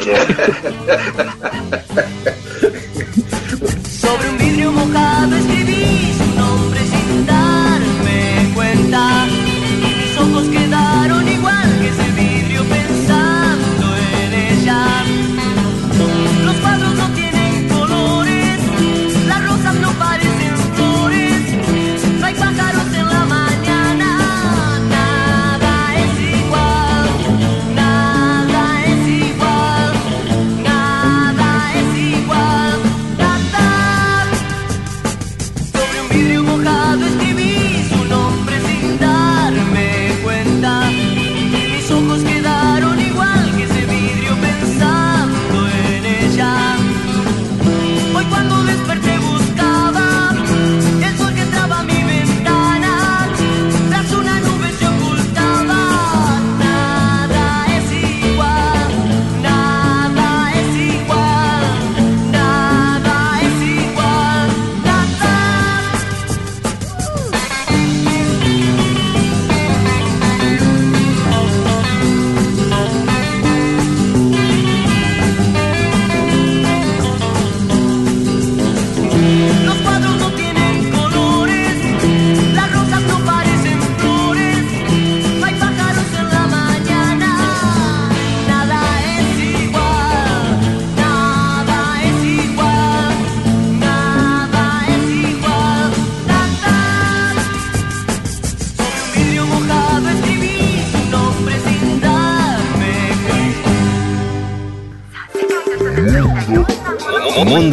Sobre 4.00 4.30
un 4.30 4.38
vidrio 4.38 4.72
mojado 4.72 5.36
escribí 5.36 6.12
su 6.16 6.34
nombre 6.38 6.80
sin 6.80 7.26
darme 7.26 8.52
cuenta. 8.54 9.26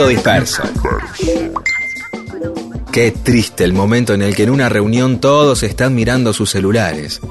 Disperso. 0.08 0.64
Qué 2.92 3.12
triste 3.12 3.64
el 3.64 3.74
momento 3.74 4.14
en 4.14 4.22
el 4.22 4.36
que 4.36 4.44
en 4.44 4.50
una 4.50 4.70
reunión 4.70 5.20
todos 5.20 5.64
están 5.64 5.94
mirando 5.96 6.34
sus 6.34 6.50
celulares. 6.50 7.22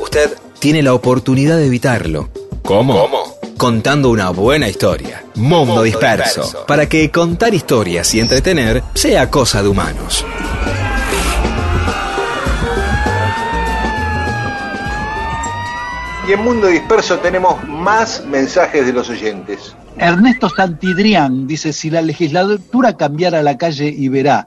Usted 0.00 0.36
tiene 0.58 0.82
la 0.82 0.94
oportunidad 0.94 1.56
de 1.56 1.66
evitarlo. 1.66 2.28
¿Cómo? 2.62 3.38
Contando 3.56 4.10
una 4.10 4.30
buena 4.30 4.68
historia. 4.68 5.24
Mundo, 5.36 5.82
disperso, 5.82 6.42
disperso. 6.42 6.66
Para 6.66 6.88
que 6.88 7.10
contar 7.10 7.54
historias 7.54 8.12
y 8.14 8.20
entretener 8.20 8.82
sea 8.94 9.30
cosa 9.30 9.62
de 9.62 9.68
humanos. 9.68 10.24
Y 16.28 16.32
en 16.32 16.40
Mundo 16.42 16.66
Disperso 16.66 17.20
tenemos 17.20 17.66
más 17.66 18.22
mensajes 18.26 18.84
de 18.84 18.92
los 18.92 19.08
oyentes. 19.08 19.74
Ernesto 20.00 20.48
Santidrián 20.48 21.46
dice, 21.46 21.72
si 21.72 21.90
la 21.90 22.02
legislatura 22.02 22.96
cambiara 22.96 23.42
la 23.42 23.58
calle 23.58 23.88
Iberá 23.88 24.46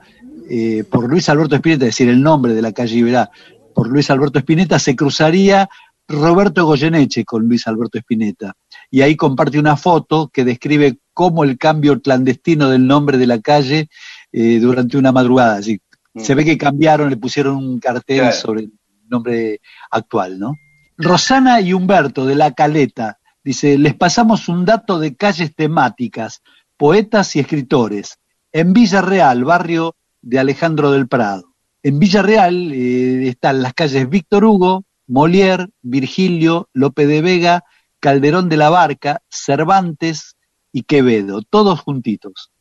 eh, 0.49 0.83
por 0.89 1.09
Luis 1.09 1.27
Alberto 1.29 1.55
Spinetta, 1.55 1.85
es 1.85 1.89
decir, 1.91 2.09
el 2.09 2.21
nombre 2.21 2.53
de 2.53 2.61
la 2.61 2.71
calle 2.71 2.95
Iberá 2.97 3.29
por 3.75 3.87
Luis 3.89 4.09
Alberto 4.09 4.39
Spinetta, 4.39 4.79
se 4.79 4.95
cruzaría 4.95 5.69
Roberto 6.07 6.65
Goyeneche 6.65 7.23
con 7.25 7.47
Luis 7.47 7.67
Alberto 7.67 7.97
Spinetta. 7.97 8.53
Y 8.89 9.01
ahí 9.01 9.15
comparte 9.15 9.59
una 9.59 9.77
foto 9.77 10.29
que 10.31 10.43
describe 10.43 10.97
cómo 11.13 11.43
el 11.43 11.57
cambio 11.57 12.01
clandestino 12.01 12.69
del 12.69 12.85
nombre 12.87 13.17
de 13.17 13.27
la 13.27 13.39
calle 13.39 13.89
eh, 14.31 14.59
durante 14.59 14.97
una 14.97 15.11
madrugada. 15.11 15.57
Así, 15.57 15.79
Se 16.15 16.35
ve 16.35 16.43
que 16.43 16.57
cambiaron, 16.57 17.09
le 17.09 17.17
pusieron 17.17 17.55
un 17.57 17.79
cartel 17.79 18.19
Claro. 18.19 18.35
sobre 18.35 18.61
el 18.61 18.73
nombre 19.09 19.59
actual, 19.89 20.39
¿no? 20.39 20.53
Rosana 20.97 21.61
y 21.61 21.73
Humberto 21.73 22.25
de 22.25 22.35
La 22.35 22.51
Caleta 22.51 23.17
dice, 23.43 23.77
les 23.77 23.95
pasamos 23.95 24.47
un 24.47 24.65
dato 24.65 24.99
de 24.99 25.15
calles 25.15 25.55
temáticas, 25.55 26.41
poetas 26.77 27.35
y 27.35 27.39
escritores. 27.39 28.19
En 28.51 28.73
Villarreal, 28.73 29.43
barrio 29.43 29.95
de 30.21 30.39
Alejandro 30.39 30.91
del 30.91 31.07
Prado. 31.07 31.55
En 31.83 31.99
Villarreal 31.99 32.71
eh, 32.73 33.27
están 33.27 33.61
las 33.61 33.73
calles 33.73 34.09
Víctor 34.09 34.45
Hugo, 34.45 34.83
Molière, 35.07 35.69
Virgilio, 35.81 36.69
Lope 36.73 37.07
de 37.07 37.21
Vega, 37.21 37.63
Calderón 37.99 38.49
de 38.49 38.57
la 38.57 38.69
Barca, 38.69 39.21
Cervantes 39.29 40.35
y 40.71 40.83
Quevedo, 40.83 41.41
todos 41.41 41.81
juntitos. 41.81 42.51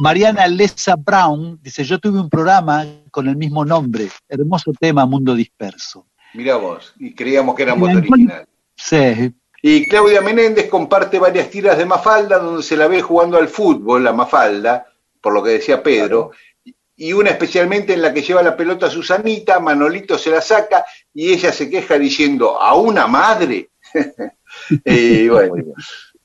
Mariana 0.00 0.46
Lesa 0.46 0.96
Brown 0.96 1.58
dice, 1.60 1.84
yo 1.84 1.98
tuve 1.98 2.18
un 2.20 2.30
programa 2.30 2.86
con 3.10 3.28
el 3.28 3.36
mismo 3.36 3.64
nombre, 3.64 4.08
hermoso 4.28 4.72
tema, 4.78 5.04
Mundo 5.04 5.34
Disperso. 5.34 6.06
Mirá 6.32 6.56
vos, 6.56 6.94
y 6.98 7.14
creíamos 7.14 7.54
que 7.54 7.62
eran 7.62 7.78
voz 7.78 7.90
Mira, 7.90 8.00
original. 8.00 8.48
Sí, 8.74 9.32
Y 9.66 9.86
Claudia 9.86 10.20
Menéndez 10.20 10.68
comparte 10.68 11.18
varias 11.18 11.48
tiras 11.48 11.78
de 11.78 11.86
Mafalda 11.86 12.38
donde 12.38 12.62
se 12.62 12.76
la 12.76 12.86
ve 12.86 13.00
jugando 13.00 13.38
al 13.38 13.48
fútbol, 13.48 14.04
la 14.04 14.12
Mafalda, 14.12 14.92
por 15.22 15.32
lo 15.32 15.42
que 15.42 15.52
decía 15.52 15.82
Pedro, 15.82 16.32
y 16.94 17.14
una 17.14 17.30
especialmente 17.30 17.94
en 17.94 18.02
la 18.02 18.12
que 18.12 18.20
lleva 18.20 18.42
la 18.42 18.58
pelota 18.58 18.90
Susanita, 18.90 19.60
Manolito 19.60 20.18
se 20.18 20.28
la 20.28 20.42
saca 20.42 20.84
y 21.14 21.32
ella 21.32 21.50
se 21.50 21.70
queja 21.70 21.98
diciendo, 21.98 22.60
¿a 22.60 22.74
una 22.74 23.06
madre? 23.06 23.70
y 24.84 25.28
bueno, 25.30 25.54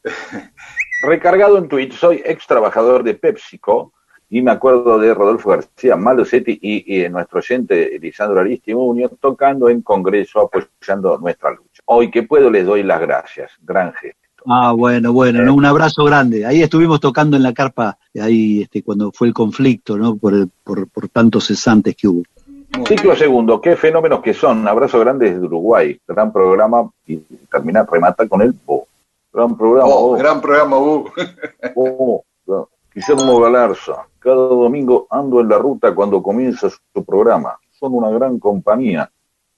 Recargado 1.04 1.58
en 1.60 1.70
Twitch, 1.70 1.98
soy 1.98 2.22
ex 2.26 2.46
trabajador 2.46 3.04
de 3.04 3.14
PepsiCo 3.14 3.94
y 4.30 4.42
me 4.42 4.52
acuerdo 4.52 5.00
de 5.00 5.14
Rodolfo 5.14 5.50
García 5.50 5.96
Malosetti 5.96 6.60
y, 6.62 7.04
y 7.04 7.10
nuestro 7.10 7.40
oyente 7.40 7.98
Lisandro 8.00 8.40
Aristimuño 8.42 9.10
tocando 9.20 9.70
en 9.70 9.82
Congreso 9.82 10.42
apoyando 10.42 11.18
nuestra 11.18 11.52
lucha. 11.52 11.82
Hoy 11.86 12.12
que 12.12 12.24
puedo 12.24 12.50
les 12.50 12.66
doy 12.66 12.84
las 12.84 13.02
gracias. 13.02 13.52
Gran 13.62 13.94
gesto. 13.94 14.20
Ah, 14.46 14.72
bueno, 14.72 15.12
bueno, 15.12 15.44
¿no? 15.44 15.54
un 15.54 15.66
abrazo 15.66 16.04
grande. 16.06 16.46
Ahí 16.46 16.62
estuvimos 16.62 17.00
tocando 17.02 17.36
en 17.36 17.44
la 17.44 17.54
carpa, 17.54 17.98
ahí 18.22 18.62
este, 18.62 18.84
cuando 18.84 19.12
fue 19.12 19.28
el 19.28 19.34
conflicto, 19.34 19.98
¿no? 19.98 20.16
Por, 20.16 20.34
el- 20.34 20.50
por, 20.64 20.88
por 20.88 21.10
tantos 21.10 21.48
cesantes 21.48 21.96
que 21.96 22.08
hubo. 22.08 22.24
Ciclo 22.88 23.16
segundo, 23.16 23.60
qué 23.60 23.76
fenómenos 23.76 24.22
que 24.22 24.34
son. 24.34 24.66
Abrazo 24.68 25.00
grande 25.00 25.32
desde 25.32 25.46
Uruguay. 25.46 26.00
Gran 26.08 26.32
programa 26.32 26.90
y 27.06 27.18
termina, 27.52 27.86
remata 27.92 28.28
con 28.30 28.42
el 28.44 28.54
Bo. 28.66 28.88
Gran 29.34 29.58
programa. 29.58 29.90
oh, 29.90 30.10
Bo. 30.10 30.18
gran 30.18 30.40
programa, 30.40 30.78
uh. 30.78 31.06
Oh, 31.76 32.24
Guillermo 32.94 33.40
Galarza, 33.40 34.08
cada 34.18 34.36
domingo 34.36 35.08
ando 35.12 35.42
en 35.42 35.50
la 35.50 35.58
ruta 35.60 35.94
cuando 35.94 36.24
comienza 36.24 36.70
su 36.70 37.06
programa. 37.06 37.58
Son 37.72 37.94
una 37.94 38.10
gran 38.10 38.40
compañía. 38.40 39.12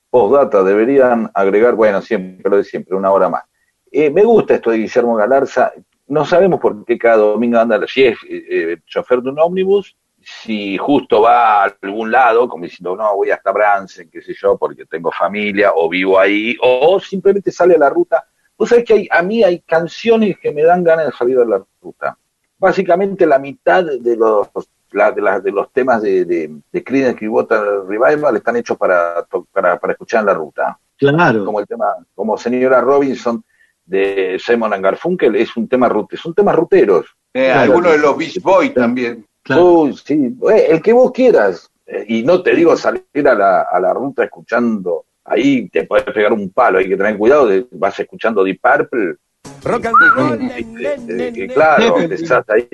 Postdata, 0.10 0.64
deberían 0.64 1.32
agregar, 1.34 1.76
bueno, 1.76 2.02
siempre 2.02 2.50
lo 2.50 2.58
de 2.58 2.66
siempre, 2.66 2.96
una 2.96 3.12
hora 3.12 3.30
más. 3.30 3.44
Eh, 3.90 4.10
me 4.10 4.24
gusta 4.24 4.56
esto 4.56 4.72
de 4.72 4.80
Guillermo 4.80 5.16
Galarza. 5.16 5.72
No 6.08 6.26
sabemos 6.26 6.60
por 6.60 6.84
qué 6.84 6.98
cada 6.98 7.18
domingo 7.18 7.58
anda, 7.58 7.80
si 7.88 8.04
es 8.04 8.18
eh, 8.30 8.78
chofer 8.86 9.22
de 9.22 9.30
un 9.30 9.40
ómnibus, 9.40 9.96
si 10.22 10.78
justo 10.78 11.22
va 11.22 11.64
a 11.64 11.74
algún 11.82 12.12
lado, 12.12 12.50
como 12.50 12.66
diciendo, 12.66 12.96
no, 12.96 13.16
voy 13.16 13.32
hasta 13.32 13.52
Bransen, 13.52 14.10
qué 14.10 14.22
sé 14.22 14.34
yo, 14.34 14.58
porque 14.58 14.86
tengo 14.86 15.12
familia 15.12 15.72
o 15.74 15.88
vivo 15.90 16.20
ahí, 16.20 16.56
o 16.62 17.00
simplemente 17.00 17.52
sale 17.52 17.76
a 17.76 17.80
la 17.80 17.90
ruta. 17.90 18.28
Vos 18.58 18.70
sabés 18.70 18.86
que 18.86 18.94
hay, 18.94 19.08
a 19.10 19.22
mí 19.22 19.42
hay 19.42 19.62
canciones 19.62 20.38
que 20.38 20.52
me 20.52 20.64
dan 20.64 20.84
ganas 20.84 21.06
de 21.06 21.12
salir 21.14 21.40
a 21.40 21.46
la 21.46 21.64
ruta. 21.82 22.18
Básicamente 22.62 23.26
la 23.26 23.40
mitad 23.40 23.84
de 23.84 24.16
los 24.16 24.48
la- 24.92 25.12
de, 25.12 25.22
la- 25.22 25.40
de 25.40 25.52
los 25.52 25.72
temas 25.72 26.02
de, 26.02 26.26
de, 26.26 26.52
de 26.72 26.84
Creedence 26.84 27.18
Clearwater 27.18 27.60
Revival 27.88 28.36
están 28.38 28.56
hechos 28.58 28.78
para, 28.78 29.26
para, 29.52 29.80
para 29.80 29.94
escuchar 29.94 30.20
en 30.22 30.26
la 30.28 30.34
ruta. 30.34 30.78
Claro. 30.98 31.44
Como 31.46 31.60
el 31.60 31.66
tema, 31.68 31.88
como 32.14 32.38
Señora 32.38 32.82
Robinson 32.82 33.44
de 33.86 34.38
Simon 34.40 34.74
and 34.74 34.84
Garfunkel, 34.84 35.36
es 35.36 35.56
un 35.58 35.68
tema 35.68 35.90
rute, 35.90 36.18
son 36.18 36.34
temas 36.34 36.56
ruteros. 36.56 37.06
Eh, 37.34 37.46
Claro. 37.52 37.62
algunos 37.62 37.92
de 37.94 37.98
los 37.98 38.18
Beach 38.18 38.42
Boys 38.42 38.74
también. 38.74 39.26
Claro. 39.44 39.64
Uy, 39.82 39.98
sí, 39.98 40.36
eh, 40.54 40.68
el 40.70 40.82
que 40.82 40.94
vos 40.94 41.12
quieras. 41.12 41.70
Eh, 41.88 42.06
y 42.10 42.24
no 42.24 42.44
te 42.44 42.54
digo 42.56 42.76
salir 42.78 43.04
a 43.28 43.34
la, 43.34 43.62
a 43.62 43.80
la 43.80 43.94
ruta 43.94 44.24
escuchando, 44.26 45.06
ahí 45.26 45.68
te 45.70 45.86
puedes 45.86 46.06
pegar 46.14 46.32
un 46.34 46.50
palo, 46.52 46.78
hay 46.78 46.88
que 46.90 46.98
tener 46.98 47.18
cuidado, 47.18 47.48
de- 47.48 47.66
vas 47.72 48.00
escuchando 48.00 48.44
Deep 48.44 48.60
Purple, 48.62 49.16
Rock 49.64 49.86
and 49.86 49.96
roll. 50.16 51.48
claro, 51.54 52.00
empezás 52.00 52.46
ahí, 52.50 52.68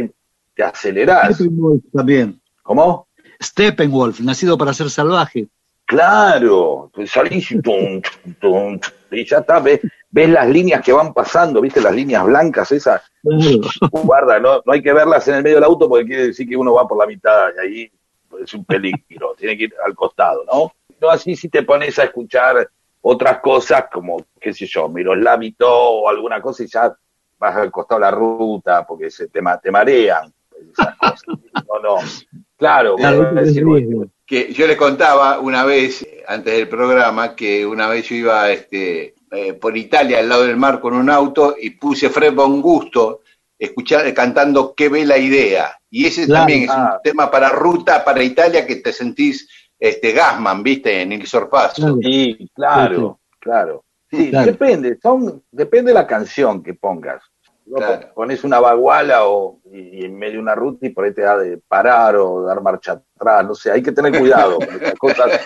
te 0.56 0.64
acelerás. 0.64 1.35
Steppenwolf 1.35 1.84
también. 1.94 2.41
¿Cómo? 2.64 3.07
Steppenwolf, 3.41 4.19
nacido 4.22 4.57
para 4.57 4.73
ser 4.73 4.89
salvaje. 4.89 5.48
Claro, 5.85 6.91
pues 6.94 7.11
salís 7.11 7.49
y, 7.52 7.61
tum, 7.61 8.02
tum, 8.02 8.34
tum, 8.41 8.80
y 9.11 9.26
ya 9.26 9.38
está, 9.38 9.60
ves, 9.60 9.80
ves 10.10 10.30
las 10.30 10.49
líneas 10.49 10.84
que 10.84 10.91
van 10.91 11.14
pasando, 11.14 11.61
viste 11.61 11.80
las 11.80 11.95
líneas 11.95 12.26
blancas 12.26 12.72
esas, 12.73 13.02
Claro. 13.23 13.61
guarda, 14.03 14.39
no, 14.39 14.61
no 14.65 14.73
hay 14.73 14.81
que 14.81 14.91
verlas 14.91 15.26
en 15.30 15.35
el 15.35 15.44
medio 15.44 15.56
del 15.57 15.64
auto 15.64 15.88
porque 15.88 16.06
quiere 16.06 16.27
decir 16.27 16.48
que 16.48 16.57
uno 16.57 16.73
va 16.73 16.88
por 16.88 16.98
la 16.98 17.06
mitad 17.06 17.49
y 17.56 17.65
ahí 17.65 17.91
es 18.44 18.53
un 18.53 18.65
peligro, 18.65 19.34
tiene 19.38 19.57
que 19.57 19.64
ir 19.65 19.73
al 19.85 19.95
costado, 19.95 20.44
¿no? 20.52 20.73
No 20.99 21.10
así 21.10 21.38
si 21.38 21.48
te 21.48 21.64
pones 21.64 21.98
a 21.99 22.03
escuchar 22.03 22.69
otras 23.01 23.39
cosas 23.39 23.85
como, 23.91 24.25
qué 24.39 24.53
sé 24.53 24.65
yo, 24.65 24.89
Miroslávito 24.89 25.67
o 25.69 26.09
alguna 26.09 26.41
cosa 26.41 26.63
y 26.63 26.67
ya 26.67 26.93
vas 27.39 27.55
al 27.55 27.71
costado 27.71 27.99
de 28.01 28.05
la 28.05 28.11
ruta 28.11 28.85
porque 28.85 29.09
se 29.11 29.27
te, 29.27 29.41
te 29.61 29.71
marean 29.71 30.33
esas 30.71 30.95
cosas. 30.97 31.21
No, 31.67 31.79
no. 31.81 31.95
Claro, 32.57 32.95
Claro, 32.95 33.33
decir, 33.33 33.63
que 34.25 34.53
yo 34.53 34.67
le 34.67 34.77
contaba 34.77 35.39
una 35.39 35.63
vez, 35.65 36.05
antes 36.27 36.53
del 36.55 36.67
programa, 36.69 37.35
que 37.35 37.65
una 37.65 37.87
vez 37.87 38.07
yo 38.07 38.15
iba 38.15 38.49
este, 38.51 39.15
eh, 39.31 39.53
por 39.53 39.75
Italia, 39.75 40.19
al 40.19 40.29
lado 40.29 40.43
del 40.45 40.55
mar, 40.57 40.79
con 40.79 40.93
un 40.93 41.09
auto 41.09 41.55
y 41.59 41.71
puse 41.71 42.09
Fred 42.09 42.33
Von 42.33 42.61
Gusto 42.61 43.21
escuchar, 43.59 44.11
cantando 44.13 44.73
Qué 44.75 44.87
bella 44.89 45.17
idea. 45.17 45.77
Y 45.89 46.05
ese 46.05 46.25
Claro. 46.25 46.41
también 46.41 46.63
es 46.63 46.69
Ah. 46.69 46.93
un 46.95 47.01
tema 47.03 47.29
para 47.29 47.49
ruta, 47.49 48.03
para 48.05 48.23
Italia, 48.23 48.65
que 48.65 48.77
te 48.77 48.93
sentís 48.93 49.47
este, 49.79 50.11
Gasman, 50.13 50.63
¿viste? 50.63 51.01
En 51.01 51.11
el 51.11 51.25
sorpaso. 51.27 51.81
Claro. 51.81 51.97
Sí, 52.01 52.49
claro, 52.53 53.19
claro. 53.39 53.83
Sí, 54.09 54.29
Claro. 54.29 54.45
depende, 54.51 54.97
son, 55.01 55.43
depende 55.51 55.91
de 55.91 55.95
la 55.95 56.07
canción 56.07 56.63
que 56.63 56.73
pongas. 56.73 57.21
Vos 57.65 57.79
Claro. 57.83 58.07
Pones 58.15 58.45
una 58.45 58.61
baguala 58.61 59.27
o, 59.27 59.59
y, 59.73 59.99
y 59.99 60.05
en 60.05 60.17
medio 60.17 60.35
de 60.35 60.39
una 60.39 60.55
ruta 60.55 60.87
y 60.87 60.89
por 60.91 61.03
ahí 61.03 61.13
te 61.13 61.23
da 61.23 61.37
de 61.37 61.57
parar 61.67 62.15
o 62.15 62.41
dar 62.43 62.61
marcha 62.61 63.01
atrás, 63.19 63.45
no 63.45 63.53
sé, 63.53 63.69
hay 63.71 63.83
que 63.83 63.91
tener 63.91 64.17
cuidado 64.17 64.55
con 64.55 64.69
estas 64.69 64.93
cosas, 64.97 65.41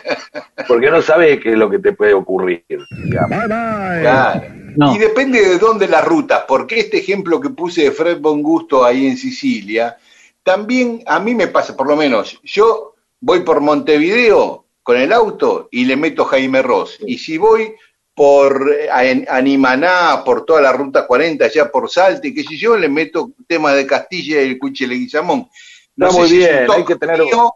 porque 0.68 0.92
no 0.92 1.02
sabes 1.02 1.40
qué 1.40 1.54
es 1.54 1.58
lo 1.58 1.68
que 1.68 1.80
te 1.80 1.94
puede 1.94 2.14
ocurrir. 2.14 2.64
digamos. 3.06 3.44
Claro. 3.46 4.42
No. 4.76 4.96
Y 4.96 5.00
depende 5.00 5.42
de 5.42 5.58
dónde 5.58 5.88
las 5.88 6.06
rutas, 6.06 6.44
porque 6.48 6.80
este 6.80 7.00
ejemplo 7.00 7.42
que 7.42 7.50
puse 7.50 7.86
de 7.86 7.92
Fred 7.92 8.20
Von 8.22 8.42
Gusto 8.44 8.86
ahí 8.86 9.08
en 9.08 9.18
Sicilia, 9.18 9.98
también 10.44 11.02
a 11.08 11.20
mí 11.20 11.34
me 11.36 11.48
pasa, 11.48 11.76
por 11.76 11.88
lo 11.88 11.96
menos, 11.96 12.40
yo 12.44 12.91
voy 13.22 13.42
por 13.42 13.62
Montevideo 13.62 14.66
con 14.84 14.98
el 14.98 15.14
auto 15.14 15.70
y 15.72 15.86
le 15.86 15.96
meto 15.96 16.26
Jaime 16.26 16.62
Ross. 16.62 16.98
Y 17.06 17.18
si 17.18 17.38
voy 17.38 17.74
por 18.14 18.70
eh, 18.74 18.90
An- 18.92 19.26
Animaná, 19.30 20.24
por 20.26 20.44
toda 20.46 20.62
la 20.62 20.74
ruta 20.74 21.08
40, 21.08 21.46
allá 21.46 21.72
por 21.72 21.90
Salte, 21.90 22.34
qué 22.34 22.44
sé 22.44 22.58
yo, 22.58 22.76
le 22.76 22.90
meto 22.90 23.32
temas 23.48 23.76
de 23.76 23.88
Castilla 23.88 24.42
y 24.42 24.50
el 24.50 24.60
Cuche 24.60 24.86
Leguizamón. 24.88 25.48
No 25.96 26.08
Está 26.08 26.14
sé 26.16 26.20
muy 26.20 26.30
si 26.30 26.44
es 26.44 26.50
un 26.50 26.58
bien, 26.58 26.72
hay 26.72 26.86
que 26.86 26.96
tener- 26.96 27.20
mío, 27.22 27.54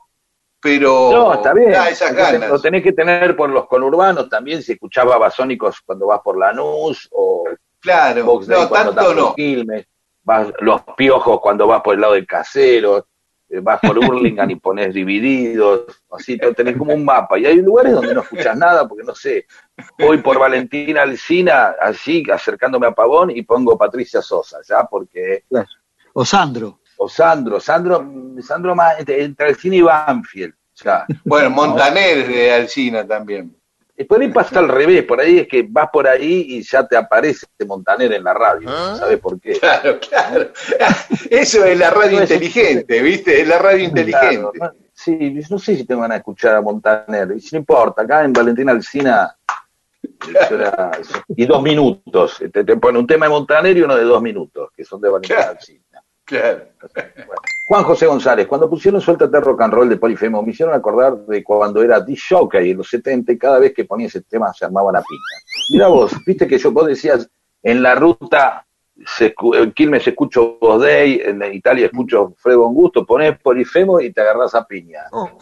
pero 0.61 1.11
No, 1.11 1.33
está 1.33 1.53
bien. 1.53 1.71
da 1.71 1.89
esas 1.89 2.13
ganas. 2.13 2.49
Lo 2.49 2.59
tenés 2.61 2.83
que 2.83 2.93
tener 2.93 3.35
por 3.35 3.49
los 3.49 3.67
conurbanos 3.67 4.29
también, 4.29 4.61
si 4.63 4.73
escuchaba 4.73 5.17
basónicos 5.17 5.81
cuando 5.85 6.07
vas 6.07 6.21
por 6.23 6.37
Lanús 6.37 7.07
o 7.11 7.43
Claro, 7.79 8.25
Box 8.25 8.47
no, 8.47 8.67
tanto 8.69 9.13
no. 9.13 9.35
Vas 10.23 10.47
los 10.59 10.81
piojos 10.97 11.39
cuando 11.39 11.67
vas 11.67 11.81
por 11.81 11.93
el 11.93 12.01
lado 12.01 12.13
del 12.13 12.25
casero, 12.25 12.97
eh, 12.97 13.03
vas 13.61 13.79
por 13.79 13.97
Hurlingham 13.97 14.49
y 14.51 14.55
pones 14.55 14.93
divididos, 14.93 15.81
así 16.11 16.37
te- 16.37 16.53
tenés 16.53 16.77
como 16.77 16.93
un 16.93 17.05
mapa. 17.05 17.37
Y 17.39 17.45
hay 17.45 17.57
lugares 17.61 17.93
donde 17.93 18.13
no 18.13 18.21
escuchas 18.21 18.57
nada, 18.57 18.87
porque 18.87 19.03
no 19.03 19.13
sé, 19.15 19.45
voy 19.99 20.17
por 20.19 20.39
Valentina 20.39 21.03
Alcina, 21.03 21.75
así 21.79 22.23
acercándome 22.31 22.87
a 22.87 22.91
Pavón 22.91 23.31
y 23.31 23.41
pongo 23.43 23.77
Patricia 23.77 24.21
Sosa, 24.21 24.59
ya, 24.67 24.83
porque, 24.85 25.43
O 26.13 26.25
Sandro. 26.25 26.79
o 26.97 27.07
Sandro, 27.09 27.59
Sandro, 27.59 28.05
Sandro 28.41 28.75
más 28.75 28.99
entre, 28.99 29.23
entre 29.23 29.47
Alcina 29.47 29.75
y 29.75 29.81
Banfield, 29.81 30.53
ya. 30.83 31.05
Bueno, 31.23 31.49
Montaner 31.49 32.27
de 32.27 32.51
Alcina 32.53 33.05
también. 33.07 33.55
Y 33.97 34.03
por 34.03 34.21
ahí 34.21 34.27
pasa 34.29 34.59
al 34.59 34.67
revés, 34.67 35.03
por 35.03 35.21
ahí 35.21 35.39
es 35.39 35.47
que 35.47 35.65
vas 35.69 35.89
por 35.91 36.05
ahí 36.05 36.45
y 36.49 36.63
ya 36.63 36.85
te 36.85 36.97
aparece 36.97 37.47
Montaner 37.65 38.11
en 38.11 38.25
la 38.25 38.33
radio, 38.33 38.69
¿sabes 38.97 39.19
por 39.19 39.39
qué? 39.39 39.53
Claro, 39.53 39.99
claro. 39.99 40.51
Eso 41.29 41.63
es 41.63 41.79
la 41.79 41.89
radio 41.91 42.17
No, 42.17 42.23
inteligente, 42.23 43.01
¿viste? 43.01 43.41
Es 43.41 43.47
la 43.47 43.57
radio 43.57 43.85
inteligente. 43.85 44.51
Claro, 44.53 44.75
sí, 44.93 45.39
no 45.49 45.57
sé 45.57 45.77
si 45.77 45.85
tengo 45.85 46.01
ganas 46.01 46.17
de 46.17 46.19
escuchar 46.19 46.55
a 46.55 46.61
Montaner, 46.61 47.31
y 47.37 47.39
si 47.39 47.55
no 47.55 47.59
importa, 47.59 48.01
acá 48.01 48.25
en 48.25 48.33
Valentina 48.33 48.73
Alcina 48.73 49.33
y 51.29 51.45
dos 51.45 51.63
minutos, 51.63 52.43
te, 52.51 52.63
te 52.63 52.77
pone 52.77 52.99
un 52.99 53.07
tema 53.07 53.27
de 53.27 53.29
Montaner 53.29 53.77
y 53.77 53.81
uno 53.81 53.95
de 53.95 54.03
dos 54.03 54.21
minutos, 54.21 54.71
que 54.75 54.83
son 54.83 54.99
de 54.99 55.09
Valentina. 55.09 55.41
Alcina. 55.41 55.84
Claro. 56.25 56.65
Bueno. 57.15 57.41
Juan 57.67 57.83
José 57.83 58.05
González, 58.05 58.47
cuando 58.47 58.69
pusieron 58.69 59.01
Suéltate 59.01 59.39
Rock 59.39 59.61
and 59.61 59.73
Roll 59.73 59.89
de 59.89 59.97
Polifemo, 59.97 60.41
me 60.43 60.51
hicieron 60.51 60.75
acordar 60.75 61.17
de 61.25 61.43
cuando 61.43 61.81
era 61.81 61.99
disc 61.99 62.25
jockey 62.29 62.71
en 62.71 62.77
los 62.77 62.89
70 62.89 63.31
y 63.31 63.37
cada 63.37 63.59
vez 63.59 63.73
que 63.73 63.85
ponía 63.85 64.07
ese 64.07 64.21
tema 64.21 64.53
se 64.53 64.65
armaba 64.65 64.91
la 64.91 65.01
piña. 65.01 65.21
Mira 65.71 65.87
vos, 65.87 66.13
viste 66.25 66.47
que 66.47 66.57
yo, 66.57 66.71
vos 66.71 66.87
decías, 66.87 67.27
en 67.63 67.81
la 67.81 67.95
ruta, 67.95 68.65
se, 69.05 69.33
en 69.53 69.71
Quilmes 69.71 70.07
escucho 70.07 70.57
Voz 70.59 70.81
Day, 70.81 71.21
en 71.25 71.43
Italia 71.53 71.87
escucho 71.87 72.33
Fred 72.37 72.55
Von 72.55 72.73
Gusto, 72.73 73.05
ponés 73.05 73.37
Polifemo 73.39 73.99
y 73.99 74.13
te 74.13 74.21
agarrás 74.21 74.53
a 74.55 74.65
piña. 74.65 75.01
¿no? 75.11 75.37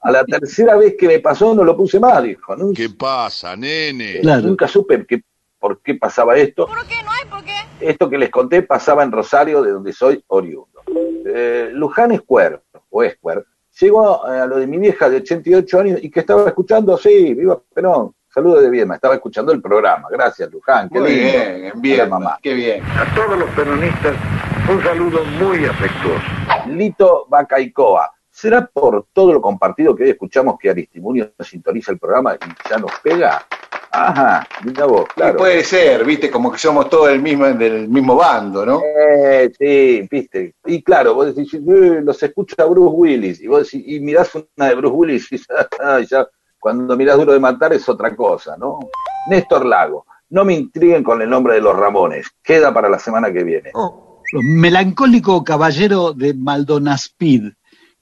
A 0.00 0.10
la 0.10 0.24
tercera 0.24 0.76
vez 0.76 0.96
que 0.98 1.06
me 1.06 1.20
pasó 1.20 1.54
no 1.54 1.64
lo 1.64 1.76
puse 1.76 2.00
más, 2.00 2.22
dijo. 2.22 2.56
¿no? 2.56 2.72
¿Qué 2.74 2.88
pasa, 2.90 3.56
nene? 3.56 4.20
Claro. 4.20 4.48
Nunca 4.48 4.66
supe 4.68 5.06
que, 5.06 5.22
por 5.64 5.80
qué 5.80 5.94
pasaba 5.94 6.36
esto. 6.36 6.66
¿Por 6.66 6.86
qué? 6.86 7.02
No 7.02 7.10
hay 7.10 7.24
por 7.26 7.42
qué. 7.42 7.54
Esto 7.80 8.10
que 8.10 8.18
les 8.18 8.28
conté 8.28 8.60
pasaba 8.60 9.02
en 9.02 9.10
Rosario, 9.10 9.62
de 9.62 9.70
donde 9.70 9.94
soy 9.94 10.22
oriundo. 10.26 10.82
Eh, 11.24 11.70
Luján 11.72 12.14
Square, 12.18 12.60
o 12.90 13.02
Square, 13.02 13.44
llegó 13.80 14.26
a 14.26 14.44
lo 14.44 14.58
de 14.58 14.66
mi 14.66 14.76
vieja 14.76 15.08
de 15.08 15.16
88 15.16 15.80
años 15.80 16.00
y 16.02 16.10
que 16.10 16.20
estaba 16.20 16.46
escuchando, 16.48 16.98
sí, 16.98 17.32
viva 17.32 17.58
Perón, 17.72 18.14
saludos 18.28 18.62
de 18.62 18.68
Viedma, 18.68 18.96
estaba 18.96 19.14
escuchando 19.14 19.52
el 19.52 19.62
programa. 19.62 20.06
Gracias, 20.10 20.52
Luján, 20.52 20.90
qué 20.90 21.00
Muy 21.00 21.08
lindo. 21.08 21.32
bien, 21.32 21.72
bien, 21.80 22.00
Hola, 22.00 22.10
mamá. 22.10 22.38
qué 22.42 22.52
bien. 22.52 22.84
A 22.84 23.14
todos 23.14 23.38
los 23.38 23.48
peronistas, 23.52 24.14
un 24.70 24.82
saludo 24.82 25.24
muy 25.24 25.64
afectuoso. 25.64 26.26
Lito 26.68 27.24
Bacaicoa. 27.30 28.12
¿Será 28.30 28.66
por 28.66 29.06
todo 29.14 29.32
lo 29.32 29.40
compartido 29.40 29.96
que 29.96 30.02
hoy 30.02 30.10
escuchamos 30.10 30.58
que 30.58 30.68
Aristimunio 30.68 31.32
sintoniza 31.40 31.90
el 31.90 31.98
programa 31.98 32.34
y 32.34 32.68
ya 32.68 32.76
nos 32.76 32.90
pega? 33.02 33.46
Ajá, 33.96 34.46
mira 34.64 34.86
vos, 34.86 35.06
Y 35.12 35.14
claro. 35.20 35.36
puede 35.36 35.62
ser, 35.62 36.04
¿viste? 36.04 36.28
Como 36.30 36.50
que 36.50 36.58
somos 36.58 36.88
todos 36.90 37.08
del 37.08 37.22
mismo, 37.22 37.46
del 37.46 37.88
mismo 37.88 38.16
bando, 38.16 38.66
¿no? 38.66 38.80
Eh, 38.82 39.52
sí, 39.56 40.08
viste. 40.10 40.54
Y 40.66 40.82
claro, 40.82 41.14
vos 41.14 41.26
decís, 41.34 41.54
"Eh, 41.54 42.00
los 42.02 42.20
escucha 42.22 42.64
Bruce 42.64 42.92
Willis. 42.94 43.40
Y 43.40 43.46
vos 43.46 43.62
decís, 43.70 43.84
y 43.86 44.00
mirás 44.00 44.34
una 44.34 44.68
de 44.68 44.74
Bruce 44.74 44.94
Willis 44.94 45.28
y 45.32 45.38
ya, 45.38 46.00
ya, 46.10 46.26
cuando 46.58 46.96
mirás 46.96 47.16
Duro 47.18 47.32
de 47.34 47.40
Matar 47.40 47.72
es 47.72 47.88
otra 47.88 48.14
cosa, 48.16 48.56
¿no? 48.56 48.80
Néstor 49.30 49.64
Lago. 49.64 50.06
No 50.30 50.44
me 50.44 50.54
intriguen 50.54 51.04
con 51.04 51.22
el 51.22 51.30
nombre 51.30 51.54
de 51.54 51.60
los 51.60 51.76
Ramones. 51.76 52.26
Queda 52.42 52.74
para 52.74 52.88
la 52.88 52.98
semana 52.98 53.32
que 53.32 53.44
viene. 53.44 53.70
Melancólico 54.42 55.44
caballero 55.44 56.12
de 56.12 56.34
Maldonaspid. 56.34 57.52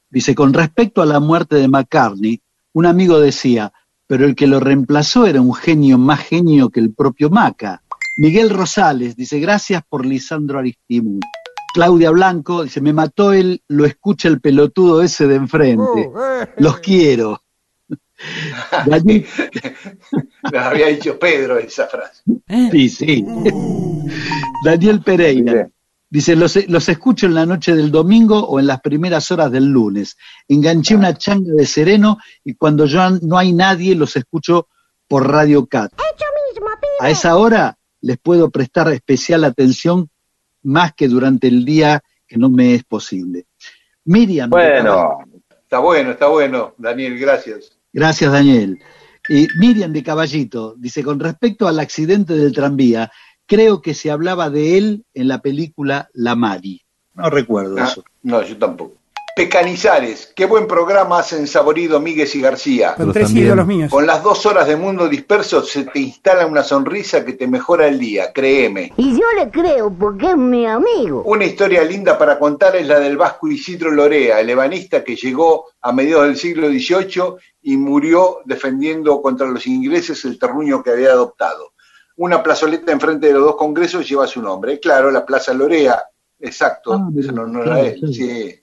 Dice, 0.09 0.35
con 0.35 0.52
respecto 0.55 1.02
a 1.02 1.06
la 1.06 1.20
muerte 1.20 1.56
de 1.56 1.69
McCartney, 1.69 2.40
un 2.74 2.86
amigo 2.86 3.20
decía, 3.20 3.73
pero 4.07 4.24
el 4.27 4.35
que 4.35 4.47
lo 4.47 4.61
reemplazó 4.61 5.27
era 5.27 5.41
un 5.41 5.55
genio 5.55 5.99
más 5.99 6.20
genio 6.20 6.70
que 6.70 6.81
el 6.81 6.93
propio 6.93 7.31
Maca. 7.31 7.83
Miguel 8.19 8.51
Rosales 8.51 9.16
dice, 9.16 9.41
gracias 9.41 9.83
por 9.89 10.05
Lisandro 10.05 10.59
Aristimuño. 10.59 11.20
Claudia 11.73 12.11
Blanco 12.11 12.65
dice, 12.65 12.81
me 12.83 12.93
mató 12.93 13.33
él, 13.33 13.62
lo 13.69 13.87
escucha 13.87 14.29
el 14.29 14.41
pelotudo 14.41 15.03
ese 15.03 15.27
de 15.27 15.37
enfrente. 15.37 16.11
Los 16.59 16.81
quiero. 16.81 17.43
Daniel, 18.87 19.27
Nos 20.53 20.62
había 20.62 20.89
dicho 20.89 21.19
Pedro 21.19 21.59
esa 21.59 21.87
frase. 21.87 22.23
sí, 22.70 22.89
sí. 22.89 23.24
Daniel 24.65 25.01
Pereira. 25.03 25.69
Dice, 26.12 26.36
los, 26.36 26.68
los 26.68 26.90
escucho 26.90 27.24
en 27.24 27.32
la 27.32 27.47
noche 27.47 27.74
del 27.74 27.90
domingo 27.90 28.39
o 28.39 28.60
en 28.60 28.66
las 28.66 28.82
primeras 28.82 29.30
horas 29.30 29.51
del 29.51 29.64
lunes. 29.64 30.18
Enganché 30.47 30.94
una 30.94 31.16
changa 31.16 31.55
de 31.55 31.64
sereno 31.64 32.18
y 32.44 32.52
cuando 32.52 32.84
ya 32.84 33.09
no 33.22 33.39
hay 33.39 33.55
nadie 33.55 33.94
los 33.94 34.14
escucho 34.14 34.68
por 35.09 35.26
Radio 35.26 35.64
Cat. 35.64 35.90
A 37.01 37.09
esa 37.09 37.34
hora 37.36 37.78
les 38.02 38.18
puedo 38.18 38.51
prestar 38.51 38.93
especial 38.93 39.43
atención 39.44 40.10
más 40.64 40.93
que 40.93 41.09
durante 41.09 41.48
el 41.48 41.64
día 41.64 42.02
que 42.26 42.36
no 42.36 42.51
me 42.51 42.74
es 42.74 42.84
posible. 42.84 43.47
Miriam. 44.05 44.51
de 44.51 44.56
Bueno, 44.56 45.18
Está 45.62 45.78
bueno, 45.78 46.10
está 46.10 46.26
bueno, 46.26 46.74
Daniel, 46.76 47.18
gracias. 47.18 47.72
Gracias, 47.90 48.30
Daniel. 48.30 48.78
Y 49.30 49.48
Miriam 49.56 49.90
de 49.90 50.02
Caballito 50.02 50.74
dice, 50.76 51.02
con 51.02 51.18
respecto 51.18 51.66
al 51.66 51.80
accidente 51.80 52.34
del 52.34 52.52
tranvía, 52.52 53.10
creo 53.53 53.83
que 53.83 53.93
se 53.93 54.11
hablaba 54.11 54.49
de 54.49 54.79
él 54.79 55.05
en 55.12 55.29
la 55.29 55.43
película 55.43 56.09
La 56.15 56.35
Mari. 56.35 56.81
No 57.15 57.29
recuerdo 57.29 57.77
Ah, 57.79 57.85
eso. 57.85 58.03
no, 58.23 58.43
yo 58.43 58.57
tampoco. 58.57 58.95
Pecanizares, 59.37 60.33
qué 60.37 60.45
buen 60.47 60.66
programa 60.66 61.19
hacen 61.19 61.47
Saborido, 61.47 62.01
Míguez 62.01 62.35
y 62.35 62.41
García. 62.43 62.95
Con 62.95 63.12
tres 63.12 63.31
ídolos 63.35 63.66
míos. 63.66 63.91
Con 63.91 64.07
las 64.07 64.23
dos 64.23 64.45
horas 64.47 64.69
de 64.69 64.77
mundo 64.77 65.09
disperso 65.09 65.62
se 65.62 65.85
te 65.85 66.01
instala 66.01 66.47
una 66.47 66.62
sonrisa 66.62 67.24
que 67.24 67.33
te 67.33 67.47
mejora 67.47 67.89
el 67.89 67.99
día, 67.99 68.33
créeme. 68.33 68.93
Y 68.97 69.12
yo 69.12 69.24
le 69.37 69.51
creo 69.51 69.91
porque 69.93 70.31
es 70.31 70.37
mi 70.37 70.66
amigo. 70.66 71.23
Una 71.24 71.45
historia 71.45 71.83
linda 71.83 72.16
para 72.19 72.39
contar 72.39 72.77
es 72.77 72.87
la 72.87 73.01
del 73.01 73.16
vasco 73.16 73.49
Isidro 73.49 73.91
Lorea, 73.91 74.41
el 74.41 74.49
ebanista 74.51 75.03
que 75.05 75.16
llegó 75.16 75.66
a 75.81 75.93
mediados 75.93 76.27
del 76.27 76.37
siglo 76.37 76.69
XVIII 76.69 77.35
y 77.62 77.77
murió 77.77 78.39
defendiendo 78.45 79.20
contra 79.20 79.47
los 79.47 79.66
ingleses 79.66 80.24
el 80.24 80.39
terruño 80.39 80.83
que 80.83 80.91
había 80.91 81.11
adoptado. 81.11 81.72
Una 82.16 82.43
plazoleta 82.43 82.93
enfrente 82.93 83.26
de 83.28 83.32
los 83.34 83.43
dos 83.44 83.56
congresos 83.56 84.09
lleva 84.09 84.26
su 84.26 84.43
nombre. 84.43 84.78
Claro, 84.80 85.10
la 85.10 85.24
Plaza 85.24 85.52
Lorea, 85.55 86.05
exacto, 86.39 86.93
Ah, 86.94 87.09
claro, 87.14 87.62
era 87.62 87.80
él. 87.80 88.01
sí. 88.12 88.59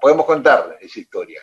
Podemos 0.00 0.24
contar 0.26 0.78
esa 0.80 1.00
historia. 1.00 1.40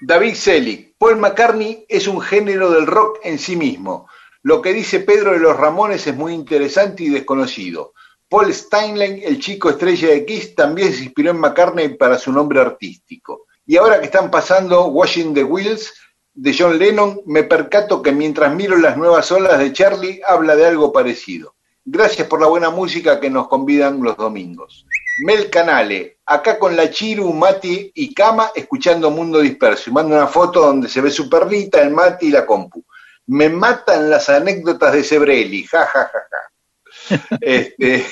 David 0.00 0.34
Selig, 0.34 0.94
Paul 0.96 1.16
McCartney 1.18 1.84
es 1.88 2.06
un 2.08 2.20
género 2.20 2.70
del 2.70 2.86
rock 2.86 3.18
en 3.24 3.38
sí 3.38 3.56
mismo. 3.56 4.08
Lo 4.42 4.62
que 4.62 4.72
dice 4.72 5.00
Pedro 5.00 5.32
de 5.32 5.38
los 5.40 5.56
Ramones 5.56 6.06
es 6.06 6.14
muy 6.14 6.32
interesante 6.32 7.02
y 7.02 7.08
desconocido. 7.10 7.92
Paul 8.28 8.52
Steinlein, 8.54 9.20
el 9.24 9.38
chico 9.40 9.70
estrella 9.70 10.08
de 10.08 10.24
Kiss, 10.24 10.54
también 10.54 10.92
se 10.92 11.04
inspiró 11.04 11.30
en 11.32 11.40
McCartney 11.40 11.96
para 11.96 12.18
su 12.18 12.32
nombre 12.32 12.60
artístico. 12.60 13.46
Y 13.66 13.76
ahora 13.76 13.98
que 13.98 14.06
están 14.06 14.30
pasando 14.30 14.86
Washing 14.86 15.34
the 15.34 15.44
Wheels 15.44 15.92
de 16.40 16.54
John 16.56 16.78
Lennon, 16.78 17.20
me 17.26 17.42
percato 17.42 18.00
que 18.00 18.12
mientras 18.12 18.54
miro 18.54 18.76
las 18.76 18.96
nuevas 18.96 19.32
olas 19.32 19.58
de 19.58 19.72
Charlie, 19.72 20.20
habla 20.24 20.54
de 20.54 20.66
algo 20.66 20.92
parecido. 20.92 21.56
Gracias 21.84 22.28
por 22.28 22.40
la 22.40 22.46
buena 22.46 22.70
música 22.70 23.18
que 23.18 23.28
nos 23.28 23.48
convidan 23.48 24.00
los 24.00 24.16
domingos. 24.16 24.86
Mel 25.24 25.50
Canale, 25.50 26.18
acá 26.24 26.56
con 26.60 26.76
la 26.76 26.90
Chiru, 26.90 27.32
Mati 27.32 27.90
y 27.92 28.14
Cama, 28.14 28.52
escuchando 28.54 29.10
Mundo 29.10 29.40
Disperso. 29.40 29.90
Y 29.90 29.92
manda 29.92 30.14
una 30.14 30.28
foto 30.28 30.60
donde 30.60 30.88
se 30.88 31.00
ve 31.00 31.10
su 31.10 31.28
perrita, 31.28 31.82
el 31.82 31.90
Mati 31.90 32.26
y 32.26 32.30
la 32.30 32.46
compu. 32.46 32.84
Me 33.26 33.48
matan 33.48 34.08
las 34.08 34.28
anécdotas 34.28 34.92
de 34.92 35.02
Sebrelli, 35.02 35.64
ja, 35.64 35.86
ja, 35.86 36.08
ja, 36.12 36.20
ja. 36.30 37.38
Este, 37.40 38.06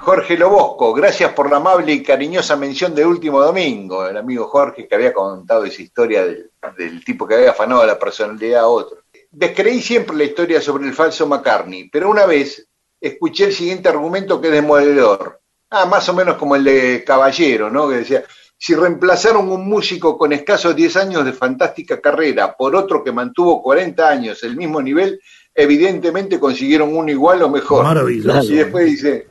Jorge 0.00 0.38
Lobosco, 0.38 0.92
gracias 0.92 1.32
por 1.32 1.50
la 1.50 1.56
amable 1.56 1.92
y 1.92 2.02
cariñosa 2.02 2.54
mención 2.54 2.94
del 2.94 3.06
último 3.06 3.40
domingo. 3.40 4.06
El 4.06 4.16
amigo 4.16 4.46
Jorge 4.46 4.86
que 4.86 4.94
había 4.94 5.12
contado 5.12 5.64
esa 5.64 5.82
historia 5.82 6.24
del, 6.24 6.50
del 6.78 7.04
tipo 7.04 7.26
que 7.26 7.34
había 7.34 7.50
afanado 7.50 7.84
la 7.84 7.98
personalidad 7.98 8.62
a 8.62 8.68
otro. 8.68 8.98
Descreí 9.30 9.82
siempre 9.82 10.16
la 10.16 10.24
historia 10.24 10.60
sobre 10.60 10.86
el 10.86 10.94
falso 10.94 11.26
McCartney, 11.26 11.88
pero 11.90 12.08
una 12.08 12.24
vez 12.24 12.68
escuché 13.00 13.46
el 13.46 13.52
siguiente 13.52 13.88
argumento 13.88 14.40
que 14.40 14.48
es 14.48 14.54
demoledor. 14.54 15.40
Ah, 15.70 15.86
más 15.86 16.08
o 16.08 16.14
menos 16.14 16.36
como 16.36 16.54
el 16.54 16.64
de 16.64 17.02
Caballero, 17.04 17.68
¿no? 17.68 17.88
Que 17.88 17.96
decía, 17.96 18.24
si 18.56 18.74
reemplazaron 18.74 19.50
un 19.50 19.68
músico 19.68 20.16
con 20.16 20.32
escasos 20.32 20.74
10 20.74 20.96
años 20.96 21.24
de 21.24 21.32
fantástica 21.32 22.00
carrera 22.00 22.56
por 22.56 22.74
otro 22.74 23.02
que 23.02 23.12
mantuvo 23.12 23.62
40 23.62 24.08
años 24.08 24.42
el 24.44 24.56
mismo 24.56 24.80
nivel, 24.80 25.20
evidentemente 25.54 26.38
consiguieron 26.38 26.96
uno 26.96 27.10
igual 27.10 27.42
o 27.42 27.50
mejor. 27.50 27.84
Maravilloso. 27.84 28.52
Y 28.52 28.56
después 28.56 28.86
dice, 28.86 29.26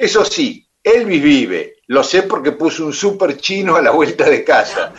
eso 0.00 0.24
sí, 0.24 0.66
Elvis 0.82 1.22
vive, 1.22 1.74
lo 1.88 2.02
sé 2.02 2.22
porque 2.22 2.52
puso 2.52 2.86
un 2.86 2.94
súper 2.94 3.36
chino 3.36 3.76
a 3.76 3.82
la 3.82 3.90
vuelta 3.90 4.24
de 4.24 4.42
casa. 4.42 4.94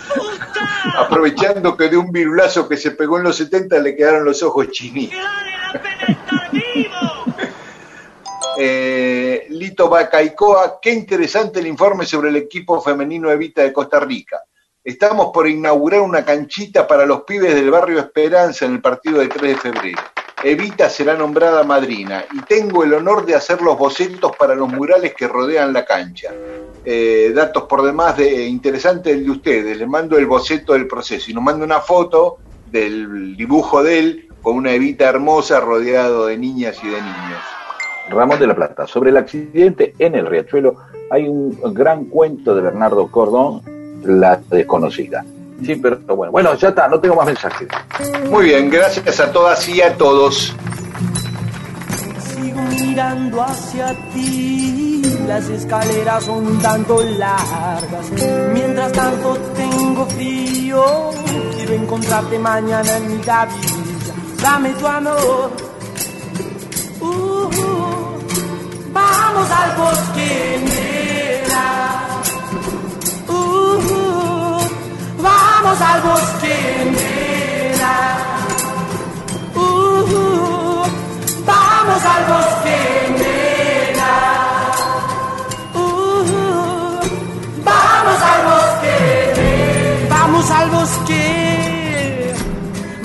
Aprovechando 0.96 1.76
que 1.76 1.90
de 1.90 1.98
un 1.98 2.12
virulazo 2.12 2.70
que 2.70 2.78
se 2.78 2.92
pegó 2.92 3.18
en 3.18 3.24
los 3.24 3.36
70 3.38 3.80
le 3.80 3.96
quedaron 3.96 4.24
los 4.24 4.44
ojos 4.44 4.70
chinitos. 4.70 5.18
Eh, 8.60 9.48
Lito 9.50 9.90
Bacaicoa, 9.90 10.80
qué 10.80 10.92
interesante 10.92 11.62
el 11.62 11.68
informe 11.68 12.06
sobre 12.06 12.30
el 12.30 12.36
equipo 12.36 12.80
femenino 12.80 13.32
Evita 13.32 13.64
de 13.64 13.74
Costa 13.74 14.00
Rica. 14.00 14.40
Estamos 14.84 15.32
por 15.34 15.48
inaugurar 15.48 16.02
una 16.02 16.24
canchita 16.24 16.86
para 16.86 17.08
los 17.08 17.24
pibes 17.24 17.56
del 17.56 17.72
barrio 17.72 17.98
Esperanza 17.98 18.66
en 18.66 18.74
el 18.74 18.82
partido 18.82 19.18
del 19.18 19.30
3 19.30 19.42
de 19.42 19.58
febrero. 19.58 20.02
Evita 20.44 20.90
será 20.90 21.16
nombrada 21.16 21.64
madrina 21.64 22.26
y 22.34 22.42
tengo 22.42 22.84
el 22.84 22.94
honor 22.94 23.26
de 23.26 23.36
hacer 23.36 23.62
los 23.62 23.78
bocetos 23.78 24.36
para 24.36 24.56
los 24.56 24.70
murales 24.70 25.14
que 25.14 25.28
rodean 25.28 25.72
la 25.72 25.86
cancha. 25.86 26.32
Eh, 26.84 27.32
datos 27.36 27.64
por 27.64 27.84
demás 27.84 28.18
de 28.18 28.48
interesante 28.48 29.12
el 29.12 29.24
de 29.24 29.32
ustedes. 29.32 29.78
Les 29.78 29.88
mando 29.88 30.18
el 30.18 30.26
boceto 30.26 30.74
del 30.74 30.88
proceso 30.88 31.30
y 31.30 31.36
nos 31.36 31.44
manda 31.44 31.64
una 31.64 31.80
foto 31.80 32.38
del 32.72 33.38
dibujo 33.38 33.84
de 33.84 34.00
él 34.00 34.30
con 34.42 34.56
una 34.56 34.74
Evita 34.74 35.08
hermosa 35.08 35.60
rodeado 35.60 36.26
de 36.26 36.38
niñas 36.38 36.78
y 36.84 36.88
de 36.88 37.02
niños. 37.02 37.42
Ramón 38.10 38.40
de 38.40 38.48
la 38.48 38.56
Plata. 38.56 38.88
Sobre 38.88 39.12
el 39.12 39.18
accidente 39.18 39.94
en 40.00 40.16
el 40.16 40.26
riachuelo 40.26 40.76
hay 41.12 41.28
un 41.28 41.56
gran 41.74 42.06
cuento 42.06 42.56
de 42.56 42.62
Bernardo 42.62 43.12
Cordón, 43.12 43.62
La 44.04 44.42
desconocida. 44.50 45.24
Sí, 45.66 45.76
pero 45.76 45.98
bueno, 46.16 46.32
bueno, 46.32 46.56
ya 46.56 46.70
está, 46.70 46.88
no 46.88 47.00
tengo 47.00 47.16
más 47.16 47.26
mensajes. 47.26 47.68
Muy 48.30 48.46
bien, 48.46 48.70
gracias 48.70 49.20
a 49.20 49.32
todas 49.32 49.68
y 49.70 49.82
a 49.82 49.96
todos. 49.96 50.56
Sigo 52.20 52.62
mirando 52.62 53.44
hacia 53.44 53.94
ti, 54.14 55.02
las 55.28 55.48
escaleras 55.50 56.24
son 56.24 56.48
un 56.48 56.60
tanto 56.60 57.02
largas. 57.04 58.12
Mientras 58.54 58.92
tanto 58.92 59.38
tengo 59.56 60.06
frío, 60.08 61.12
quiero 61.56 61.74
encontrarte 61.74 62.40
mañana 62.40 62.98
en 62.98 63.18
mi 63.18 63.24
gavilla. 63.24 64.14
Dame 64.42 64.70
tu 64.74 64.88
amor. 64.88 65.52
Uh, 67.00 67.06
uh, 67.06 67.50
vamos 68.92 69.52
al 69.52 69.78
bosque, 69.78 70.60
nena. 70.64 72.01
Vamos 75.22 75.82
al 75.82 76.02
bosque, 76.02 76.56
nena. 76.96 77.96
Uh, 79.56 79.60
uh, 79.60 80.86
vamos 81.46 82.04
al 82.14 82.24
bosque, 82.32 82.78
nena. 83.22 84.12
Uh, 85.74 85.80
uh, 85.80 87.00
vamos 87.64 88.22
al 88.32 88.42
bosque, 88.52 88.96
nena. 89.38 90.16
Vamos 90.16 90.52
al 90.52 90.70
bosque. 90.70 92.34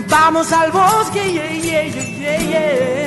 Vamos 0.08 0.52
al 0.52 0.70
bosque, 0.72 1.32
yeah, 1.32 1.52
yeah, 1.52 1.84
yeah, 1.84 2.40
yeah, 2.40 3.05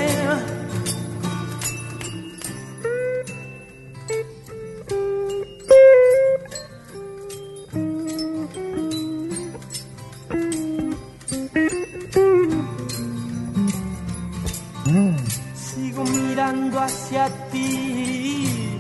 Mirando 16.04 16.80
hacia 16.80 17.28
ti, 17.52 18.80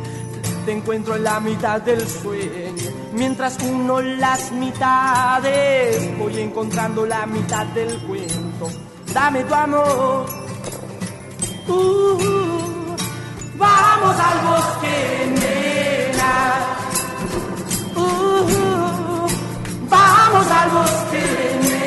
te 0.65 0.71
encuentro 0.71 1.15
en 1.15 1.23
la 1.23 1.39
mitad 1.39 1.81
del 1.81 2.07
sueño. 2.07 2.91
Mientras 3.13 3.57
uno 3.63 3.99
las 4.01 4.51
mitades, 4.51 6.17
voy 6.17 6.39
encontrando 6.39 7.05
la 7.05 7.25
mitad 7.25 7.65
del 7.67 7.97
cuento. 8.03 8.69
Dame 9.13 9.43
tu 9.43 9.53
amor. 9.53 10.25
Uh, 11.67 12.95
vamos 13.57 14.15
al 14.19 14.47
bosque, 14.47 15.33
nena. 15.41 16.33
Uh, 17.95 19.27
vamos 19.89 20.47
al 20.47 20.69
bosque, 20.69 21.59
nena. 21.61 21.78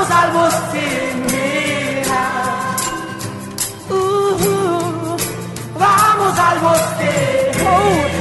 Vamos 0.00 0.10
al 0.10 0.32
bosque, 0.32 0.86
nena. 1.30 2.24
Uh, 3.88 3.94
uh, 3.94 5.12
oh, 5.12 5.16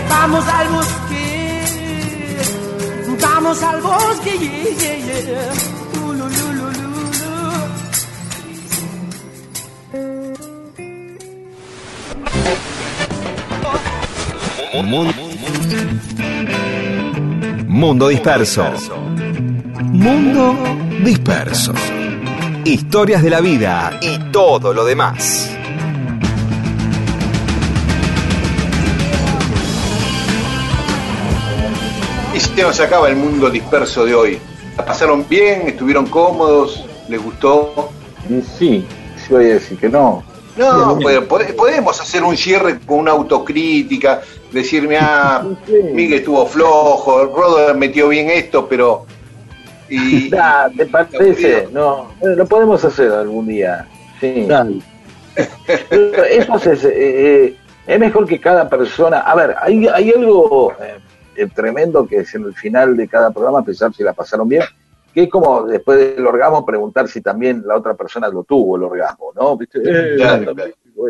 vamos 0.09 0.47
al 0.47 0.67
bosque, 0.69 1.21
vamos 3.21 3.63
al 3.63 3.81
bosque, 3.81 4.37
yeah, 4.37 4.97
yeah. 5.25 5.53
Uh, 6.01 6.13
Mundo 17.67 18.07
disperso. 18.09 19.18
Mundo 19.99 20.55
disperso. 21.03 21.73
Historias 22.63 23.21
de 23.21 23.29
la 23.29 23.41
vida 23.41 23.99
y 24.01 24.17
todo 24.31 24.73
lo 24.73 24.85
demás. 24.85 25.49
Y 32.33 32.39
se 32.39 32.61
nos 32.61 32.79
acaba 32.79 33.09
el 33.09 33.15
mundo 33.15 33.49
disperso 33.49 34.05
de 34.05 34.13
hoy. 34.15 34.39
¿La 34.77 34.85
pasaron 34.85 35.25
bien? 35.27 35.63
¿Estuvieron 35.67 36.05
cómodos? 36.07 36.85
¿Les 37.07 37.21
gustó? 37.21 37.89
Y 38.29 38.41
sí, 38.41 38.85
sí 39.17 39.33
voy 39.33 39.45
a 39.45 39.53
decir 39.55 39.77
que 39.77 39.89
no. 39.89 40.23
No, 40.57 40.97
pode- 40.99 41.53
podemos 41.53 41.99
hacer 42.01 42.23
un 42.23 42.35
cierre 42.35 42.79
con 42.85 42.99
una 42.99 43.11
autocrítica, 43.11 44.21
decirme, 44.51 44.97
ah, 44.99 45.43
Miguel 45.93 46.19
estuvo 46.19 46.45
flojo, 46.45 47.25
Rodo 47.25 47.73
metió 47.75 48.09
bien 48.09 48.29
esto, 48.29 48.67
pero... 48.67 49.05
Y, 49.89 50.29
Da, 50.31 50.69
¿Te 50.75 50.85
parece? 50.85 51.67
No, 51.71 52.11
lo 52.21 52.45
podemos 52.45 52.83
hacer 52.83 53.11
algún 53.11 53.47
día. 53.47 53.87
Sí. 54.19 54.47
Pero 55.89 56.23
Eso 56.25 56.55
es, 56.71 56.83
eh, 56.83 56.91
eh, 56.93 57.57
es 57.87 57.99
mejor 57.99 58.27
que 58.27 58.39
cada 58.39 58.69
persona. 58.69 59.19
A 59.19 59.35
ver, 59.35 59.55
hay, 59.59 59.87
hay 59.87 60.11
algo 60.11 60.73
eh, 61.39 61.47
tremendo 61.47 62.05
que 62.05 62.17
es 62.17 62.35
en 62.35 62.43
el 62.43 62.53
final 62.53 62.97
de 62.97 63.07
cada 63.07 63.31
programa 63.31 63.63
pensar 63.63 63.93
si 63.93 64.03
la 64.03 64.13
pasaron 64.13 64.47
bien, 64.47 64.63
que 65.13 65.23
es 65.23 65.29
como 65.29 65.63
después 65.63 65.97
del 65.97 66.27
orgasmo 66.27 66.65
preguntar 66.65 67.07
si 67.07 67.21
también 67.21 67.63
la 67.65 67.77
otra 67.77 67.93
persona 67.93 68.27
lo 68.27 68.43
tuvo 68.43 68.75
el 68.75 68.83
orgasmo, 68.83 69.31
¿no? 69.35 69.57
¿Viste? 69.57 69.79
Eh, 69.79 70.15
Claro, 70.17 70.53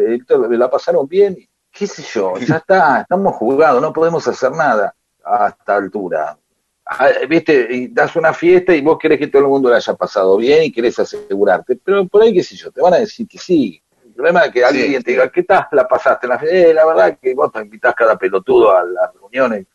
esto 0.08 0.48
la 0.48 0.70
pasaron 0.70 1.08
bien, 1.08 1.38
qué 1.72 1.88
sé 1.88 2.04
yo, 2.04 2.38
ya 2.38 2.58
está, 2.58 3.02
estamos 3.02 3.36
jugados, 3.36 3.82
no 3.82 3.92
podemos 3.92 4.28
hacer 4.28 4.52
nada 4.52 4.94
a 5.24 5.50
esta 5.50 5.78
altura. 5.78 6.38
Ah, 6.92 7.10
Viste, 7.30 7.68
y 7.70 7.88
das 7.90 8.16
una 8.16 8.34
fiesta 8.34 8.74
y 8.74 8.82
vos 8.82 8.98
querés 8.98 9.20
que 9.20 9.28
todo 9.28 9.44
el 9.44 9.48
mundo 9.48 9.70
la 9.70 9.76
haya 9.78 9.94
pasado 9.94 10.38
bien 10.38 10.64
y 10.64 10.72
querés 10.72 10.98
asegurarte, 10.98 11.76
pero 11.84 12.08
por 12.08 12.24
ahí, 12.24 12.34
qué 12.34 12.42
sé 12.44 12.56
yo, 12.56 12.72
te 12.72 12.82
van 12.82 12.96
a 12.96 12.98
decir 12.98 13.28
que 13.28 13.38
sí. 13.38 13.82
El 14.04 14.14
problema 14.14 14.46
es 14.46 14.52
que 14.52 14.66
alguien 14.66 15.04
te 15.04 15.12
diga, 15.12 15.30
¿qué 15.32 15.44
tal 15.44 15.68
la 15.72 15.88
pasaste? 15.88 16.26
en 16.26 16.30
La, 16.32 16.40
fiesta? 16.40 16.58
Eh, 16.58 16.74
la 16.74 16.86
verdad 16.86 17.18
que 17.22 17.34
vos 17.36 17.52
te 17.52 17.60
invitás 17.62 17.94
cada 17.96 18.18
pelotudo 18.18 18.76
a 18.76 18.84
las 18.84 19.14
reuniones 19.14 19.68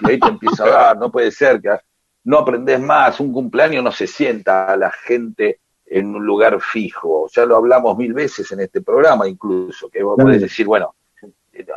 y 0.00 0.10
ahí 0.10 0.18
te 0.20 0.28
empieza 0.28 0.64
a 0.64 0.68
dar, 0.70 0.96
no 0.98 1.10
puede 1.10 1.30
ser 1.32 1.60
que 1.60 1.76
no 2.24 2.38
aprendés 2.38 2.78
más, 2.80 3.18
un 3.18 3.32
cumpleaños 3.32 3.82
no 3.82 3.90
se 3.90 4.06
sienta 4.06 4.66
a 4.72 4.76
la 4.76 4.90
gente 4.92 5.58
en 5.86 6.14
un 6.14 6.24
lugar 6.24 6.60
fijo, 6.60 7.26
ya 7.34 7.44
lo 7.44 7.56
hablamos 7.56 7.98
mil 7.98 8.12
veces 8.12 8.52
en 8.52 8.60
este 8.60 8.80
programa 8.80 9.26
incluso, 9.26 9.88
que 9.90 10.02
vos 10.04 10.14
Claro. 10.14 10.28
podés 10.28 10.42
decir, 10.42 10.66
bueno, 10.66 10.94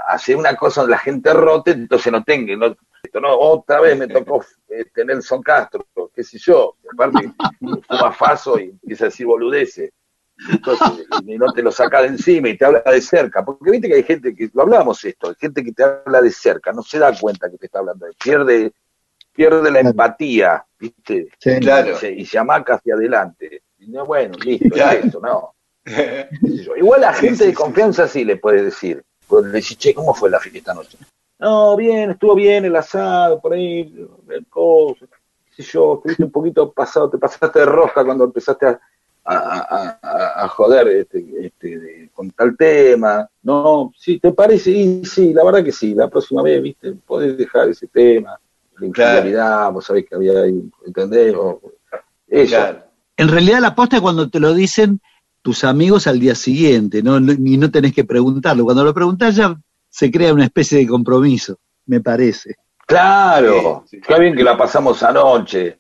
hacer 0.08 0.36
una 0.36 0.56
cosa 0.56 0.82
donde 0.82 0.92
la 0.96 1.00
gente 1.00 1.34
rote, 1.34 1.72
entonces 1.72 2.12
no 2.12 2.24
tenga, 2.24 2.56
no, 2.56 2.76
esto 3.04 3.20
no, 3.20 3.38
otra 3.38 3.82
vez 3.82 3.98
me 3.98 4.08
tocó 4.08 4.44
eh, 4.70 4.86
tener 4.94 5.22
Son 5.22 5.42
Castro, 5.42 5.86
qué 6.16 6.24
sé 6.24 6.38
yo, 6.40 6.76
aparte 6.94 7.32
fuma 7.88 8.12
faso 8.12 8.60
y 8.60 8.70
empieza 8.70 9.06
a 9.06 9.08
decir 9.10 9.26
boludeces, 9.26 9.92
entonces 10.50 11.06
y 11.26 11.38
no 11.38 11.52
te 11.54 11.62
lo 11.62 11.72
saca 11.72 12.02
de 12.02 12.08
encima 12.08 12.50
y 12.50 12.58
te 12.58 12.66
habla 12.66 12.82
de 12.86 13.02
cerca, 13.02 13.44
porque 13.46 13.72
viste 13.72 13.88
que 13.88 13.96
hay 13.96 14.04
gente 14.04 14.34
que, 14.36 14.50
lo 14.54 14.64
hablamos 14.64 15.04
esto, 15.06 15.30
hay 15.30 15.36
gente 15.36 15.64
que 15.64 15.72
te 15.74 15.84
habla 15.84 16.22
de 16.22 16.32
cerca, 16.32 16.72
no 16.72 16.82
se 16.82 17.00
da 17.00 17.18
cuenta 17.20 17.50
que 17.50 17.58
te 17.58 17.66
está 17.68 17.80
hablando, 17.80 18.06
de- 18.06 18.14
pierde, 18.14 18.72
pierde 19.34 19.72
la 19.72 19.80
empatía, 19.82 20.66
viste, 20.80 21.28
Sí. 21.40 21.60
Claro. 21.60 21.92
y, 21.92 21.96
se, 21.96 22.12
y 22.12 22.26
se 22.26 22.38
amaca 22.40 22.76
hacia 22.76 22.96
adelante, 22.96 23.64
y 23.80 23.88
no, 23.90 24.06
bueno, 24.06 24.36
listo, 24.44 24.70
Claro. 24.70 25.00
es 25.00 25.06
eso, 25.06 25.20
no. 25.20 25.54
Igual 26.78 27.04
a 27.04 27.14
gente 27.14 27.40
sí, 27.44 27.46
de 27.48 27.54
confianza 27.54 28.08
sí 28.08 28.24
le 28.24 28.38
puedes 28.38 28.64
decir, 28.64 29.04
le 29.42 29.50
decís, 29.50 29.78
che, 29.78 29.94
¿cómo 29.94 30.14
fue 30.14 30.30
la 30.30 30.40
fiesta 30.40 30.60
esta 30.60 30.74
noche? 30.74 30.98
No, 31.40 31.76
bien, 31.76 32.12
estuvo 32.12 32.36
bien 32.36 32.66
el 32.66 32.76
asado, 32.76 33.40
por 33.42 33.54
ahí, 33.54 33.94
el 34.30 34.46
coso, 34.48 35.06
qué 35.56 35.62
sé 35.64 35.72
yo, 35.74 35.96
estuviste 35.96 36.24
un 36.24 36.32
poquito 36.32 36.72
pasado, 36.72 37.10
te 37.10 37.18
pasaste 37.18 37.60
de 37.60 37.66
rosca 37.66 38.06
cuando 38.06 38.24
empezaste 38.24 38.66
a, 38.68 38.80
a, 39.26 40.00
a- 40.02 40.44
a- 40.44 40.48
joder 40.50 40.88
este, 40.90 41.26
este, 41.42 42.10
con 42.14 42.30
tal 42.32 42.56
tema, 42.58 43.28
no, 43.42 43.92
sí, 43.98 44.20
¿te 44.20 44.32
parece? 44.32 44.72
Y 44.72 45.06
sí, 45.06 45.34
la 45.34 45.44
verdad 45.44 45.64
que 45.64 45.72
sí, 45.72 45.94
la 45.94 46.08
próxima 46.10 46.42
vez, 46.44 46.62
viste, 46.62 46.94
podés 46.94 47.38
dejar 47.38 47.70
ese 47.70 47.88
tema, 47.88 48.40
la 48.80 48.86
infidelidad, 48.88 49.72
vos 49.72 49.86
sabés 49.86 50.06
que 50.08 50.16
había 50.16 50.42
ahí, 50.42 50.64
¿entendés? 50.86 51.34
O- 51.36 51.62
eso. 52.28 52.56
Claro. 52.56 52.84
En 53.16 53.28
realidad 53.28 53.60
la 53.60 53.76
posta 53.76 54.02
cuando 54.02 54.30
te 54.30 54.40
lo 54.40 54.54
dicen 54.54 55.00
tus 55.44 55.64
amigos 55.64 56.08
al 56.08 56.20
día 56.20 56.34
siguiente, 56.34 57.04
¿no? 57.04 57.20
No- 57.20 57.34
y 57.34 57.58
no 57.58 57.70
tenés 57.70 57.94
que 57.94 58.04
preguntarlo. 58.06 58.64
Cuando 58.64 58.84
lo 58.84 58.94
preguntás 58.94 59.36
ya 59.36 59.56
se 59.90 60.10
crea 60.10 60.34
una 60.34 60.46
especie 60.46 60.80
de 60.80 60.88
compromiso, 60.88 61.58
me 61.86 62.00
parece. 62.02 62.56
Claro, 62.88 63.86
está 63.92 64.18
bien 64.18 64.36
que 64.36 64.44
la 64.44 64.58
pasamos 64.58 65.04
anoche. 65.04 65.80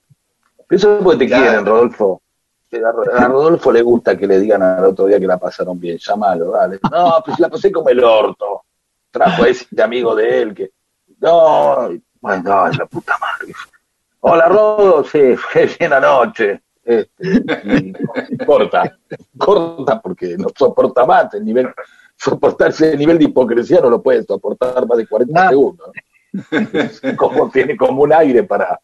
Pero 0.67 0.77
eso 0.77 0.97
es 0.97 1.03
porque 1.03 1.19
te 1.19 1.27
Claro. 1.27 1.43
quieren, 1.43 1.65
Rodolfo. 1.65 2.21
Que 2.69 2.77
A 2.77 3.27
Rodolfo 3.27 3.71
le 3.71 3.81
gusta 3.81 4.17
que 4.17 4.25
le 4.27 4.39
digan 4.39 4.61
al 4.63 4.83
otro 4.85 5.05
día 5.05 5.19
que 5.19 5.27
la 5.27 5.37
pasaron 5.37 5.79
bien. 5.79 5.97
Llámalo, 5.97 6.51
dale. 6.51 6.79
No, 6.91 7.21
pues 7.25 7.39
la 7.39 7.49
pasé 7.49 7.71
como 7.71 7.89
el 7.89 8.03
orto. 8.03 8.63
Trajo 9.11 9.43
a 9.43 9.47
ese 9.47 9.67
amigo 9.81 10.15
de 10.15 10.41
él 10.41 10.53
que. 10.55 10.71
No, 11.21 11.89
bueno, 12.19 12.43
no, 12.43 12.67
la 12.69 12.85
puta 12.87 13.15
madre. 13.19 13.53
Hola, 14.21 14.47
Rodo, 14.49 15.03
sí, 15.03 15.35
fue 15.37 15.69
bien 15.79 15.93
anoche. 15.93 16.61
Este, 16.85 17.43
y 18.29 18.37
corta, 18.45 18.97
corta 19.37 20.01
porque 20.01 20.35
no 20.37 20.47
soporta 20.53 21.05
más 21.05 21.33
el 21.33 21.45
nivel, 21.45 21.69
soportarse 22.17 22.91
el 22.91 22.99
nivel 22.99 23.17
de 23.17 23.25
hipocresía 23.25 23.79
no 23.79 23.89
lo 23.89 24.01
puede 24.01 24.23
soportar 24.23 24.85
más 24.85 24.97
de 24.97 25.07
40 25.07 25.49
segundos. 25.49 25.89
como 27.17 27.49
tiene 27.49 27.77
como 27.77 28.03
un 28.03 28.13
aire 28.13 28.43
para. 28.43 28.79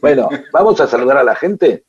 Bueno, 0.00 0.28
vamos 0.52 0.80
a 0.80 0.86
saludar 0.86 1.18
a 1.18 1.24
la 1.24 1.34
gente. 1.34 1.84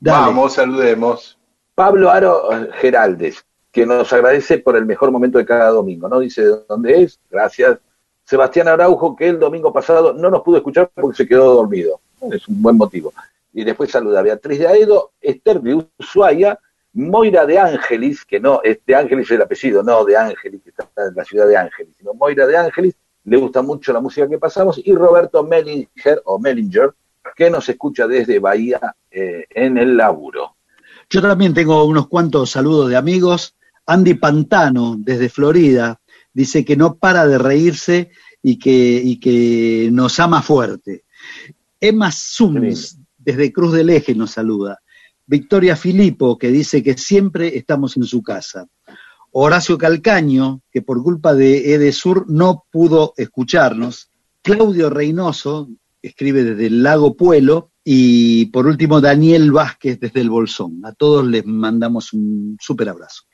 Vamos, 0.00 0.54
saludemos. 0.54 1.38
Pablo 1.74 2.10
Aro 2.10 2.48
Geraldes, 2.80 3.44
que 3.70 3.86
nos 3.86 4.12
agradece 4.12 4.58
por 4.58 4.76
el 4.76 4.86
mejor 4.86 5.10
momento 5.10 5.38
de 5.38 5.44
cada 5.44 5.70
domingo, 5.70 6.08
¿no? 6.08 6.20
Dice 6.20 6.42
de 6.42 6.56
dónde 6.68 7.02
es, 7.02 7.20
gracias. 7.30 7.78
Sebastián 8.24 8.68
Araujo, 8.68 9.14
que 9.14 9.28
el 9.28 9.38
domingo 9.38 9.72
pasado 9.72 10.12
no 10.12 10.30
nos 10.30 10.42
pudo 10.42 10.56
escuchar 10.56 10.90
porque 10.94 11.18
se 11.18 11.28
quedó 11.28 11.54
dormido. 11.54 12.00
Es 12.32 12.48
un 12.48 12.60
buen 12.60 12.76
motivo. 12.76 13.12
Y 13.56 13.64
después 13.64 13.90
saluda 13.90 14.20
a 14.20 14.22
Beatriz 14.22 14.58
de 14.58 14.68
Aedo, 14.68 15.12
Esther 15.18 15.62
de 15.62 15.82
Ushuaia, 15.98 16.60
Moira 16.92 17.46
de 17.46 17.58
Ángelis, 17.58 18.22
que 18.26 18.38
no, 18.38 18.60
es 18.62 18.80
de 18.86 18.94
Ángelis 18.94 19.30
el 19.30 19.40
apellido, 19.40 19.82
no 19.82 20.04
de 20.04 20.14
Ángelis, 20.14 20.62
que 20.62 20.68
está 20.68 20.86
en 20.98 21.14
la 21.14 21.24
ciudad 21.24 21.48
de 21.48 21.56
Ángelis, 21.56 21.96
sino 21.96 22.12
Moira 22.12 22.46
de 22.46 22.54
Ángelis, 22.54 22.94
le 23.24 23.38
gusta 23.38 23.62
mucho 23.62 23.94
la 23.94 24.00
música 24.00 24.28
que 24.28 24.36
pasamos, 24.36 24.78
y 24.84 24.94
Roberto 24.94 25.42
Mellinger, 25.42 26.20
o 26.26 26.38
Mellinger, 26.38 26.92
que 27.34 27.48
nos 27.48 27.66
escucha 27.66 28.06
desde 28.06 28.40
Bahía 28.40 28.94
eh, 29.10 29.46
en 29.48 29.78
el 29.78 29.96
laburo. 29.96 30.56
Yo 31.08 31.22
también 31.22 31.54
tengo 31.54 31.82
unos 31.86 32.08
cuantos 32.08 32.50
saludos 32.50 32.90
de 32.90 32.96
amigos. 32.96 33.56
Andy 33.86 34.14
Pantano, 34.14 34.96
desde 34.98 35.30
Florida, 35.30 35.98
dice 36.30 36.62
que 36.62 36.76
no 36.76 36.96
para 36.96 37.26
de 37.26 37.38
reírse 37.38 38.10
y 38.42 38.58
que, 38.58 39.00
y 39.02 39.18
que 39.18 39.88
nos 39.92 40.20
ama 40.20 40.42
fuerte. 40.42 41.04
Emma 41.80 42.12
Sums, 42.12 42.98
desde 43.26 43.52
Cruz 43.52 43.72
del 43.72 43.90
Eje, 43.90 44.14
nos 44.14 44.30
saluda. 44.30 44.78
Victoria 45.26 45.74
Filipo, 45.74 46.38
que 46.38 46.48
dice 46.48 46.82
que 46.82 46.96
siempre 46.96 47.58
estamos 47.58 47.96
en 47.96 48.04
su 48.04 48.22
casa. 48.22 48.68
Horacio 49.32 49.76
Calcaño, 49.76 50.62
que 50.70 50.80
por 50.80 51.02
culpa 51.02 51.34
de 51.34 51.74
Edesur 51.74 52.24
no 52.30 52.64
pudo 52.70 53.12
escucharnos. 53.16 54.10
Claudio 54.42 54.88
Reynoso, 54.88 55.68
escribe 56.00 56.44
desde 56.44 56.68
el 56.68 56.84
Lago 56.84 57.16
Puelo. 57.16 57.72
Y 57.82 58.46
por 58.46 58.66
último, 58.66 59.00
Daniel 59.00 59.50
Vázquez 59.50 59.98
desde 59.98 60.20
el 60.20 60.30
Bolsón. 60.30 60.80
A 60.84 60.92
todos 60.92 61.26
les 61.26 61.44
mandamos 61.44 62.12
un 62.12 62.56
súper 62.60 62.88
abrazo. 62.88 63.24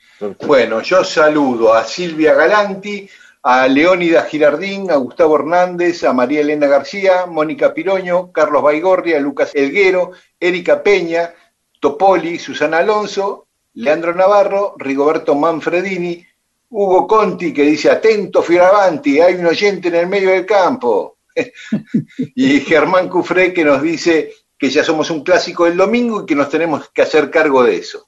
Bueno, 0.45 0.81
yo 0.81 1.03
saludo 1.03 1.73
a 1.73 1.83
Silvia 1.83 2.33
Galanti, 2.33 3.07
a 3.43 3.67
Leónida 3.67 4.23
Girardín, 4.23 4.89
a 4.89 4.95
Gustavo 4.95 5.35
Hernández, 5.35 6.05
a 6.05 6.13
María 6.13 6.39
Elena 6.39 6.67
García, 6.67 7.25
Mónica 7.25 7.73
Piroño, 7.73 8.31
Carlos 8.31 8.63
Baigorria, 8.63 9.19
Lucas 9.19 9.51
Elguero, 9.53 10.11
Erika 10.39 10.81
Peña, 10.81 11.33
Topoli, 11.81 12.39
Susana 12.39 12.77
Alonso, 12.77 13.47
Leandro 13.73 14.15
Navarro, 14.15 14.75
Rigoberto 14.77 15.35
Manfredini, 15.35 16.25
Hugo 16.69 17.05
Conti 17.05 17.53
que 17.53 17.63
dice, 17.63 17.91
atento 17.91 18.41
Fioravanti, 18.41 19.19
hay 19.19 19.35
un 19.35 19.45
oyente 19.45 19.89
en 19.89 19.95
el 19.95 20.07
medio 20.07 20.29
del 20.29 20.45
campo. 20.45 21.17
y 22.35 22.61
Germán 22.61 23.09
Cufré 23.09 23.53
que 23.53 23.65
nos 23.65 23.81
dice 23.81 24.33
que 24.57 24.69
ya 24.69 24.85
somos 24.85 25.09
un 25.09 25.21
clásico 25.21 25.65
del 25.65 25.75
domingo 25.75 26.21
y 26.21 26.25
que 26.25 26.35
nos 26.35 26.49
tenemos 26.49 26.89
que 26.91 27.01
hacer 27.01 27.29
cargo 27.29 27.61
de 27.61 27.75
eso. 27.75 28.07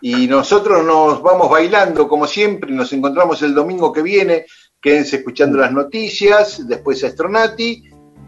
Y 0.00 0.26
nosotros 0.26 0.84
nos 0.84 1.22
vamos 1.22 1.48
bailando 1.48 2.08
como 2.08 2.26
siempre, 2.26 2.72
nos 2.72 2.92
encontramos 2.92 3.40
el 3.42 3.54
domingo 3.54 3.92
que 3.92 4.02
viene, 4.02 4.46
Quédense 4.84 5.16
escuchando 5.16 5.56
las 5.56 5.72
noticias, 5.72 6.68
después 6.68 7.02
Astronati 7.02 7.84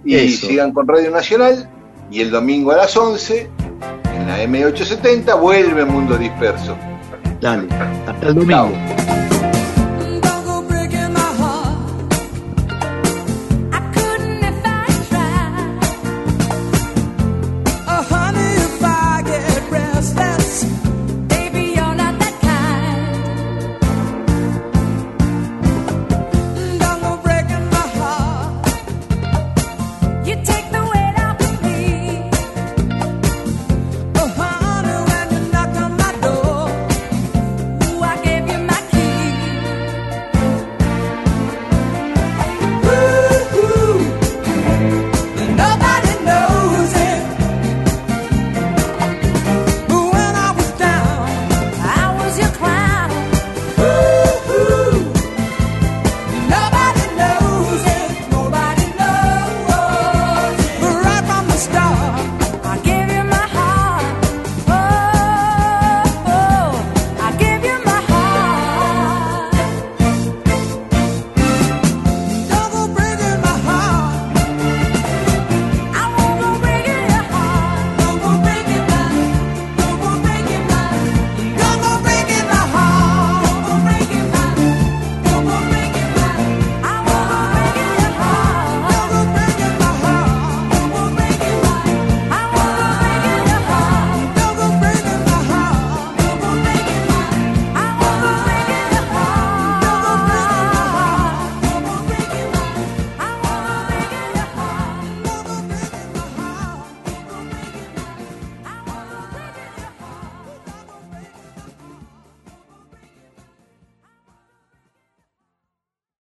y 0.06 0.14
Eso. 0.14 0.46
sigan 0.46 0.72
con 0.72 0.88
Radio 0.88 1.10
Nacional. 1.10 1.68
Y 2.10 2.22
el 2.22 2.30
domingo 2.30 2.72
a 2.72 2.76
las 2.76 2.96
11, 2.96 3.50
en 4.14 4.26
la 4.26 4.42
M870, 4.42 5.38
vuelve 5.38 5.84
Mundo 5.84 6.16
Disperso. 6.16 6.74
Dale, 7.42 7.68
hasta 8.06 8.28
el 8.28 8.34
domingo. 8.34 8.50
Chao. 8.52 9.65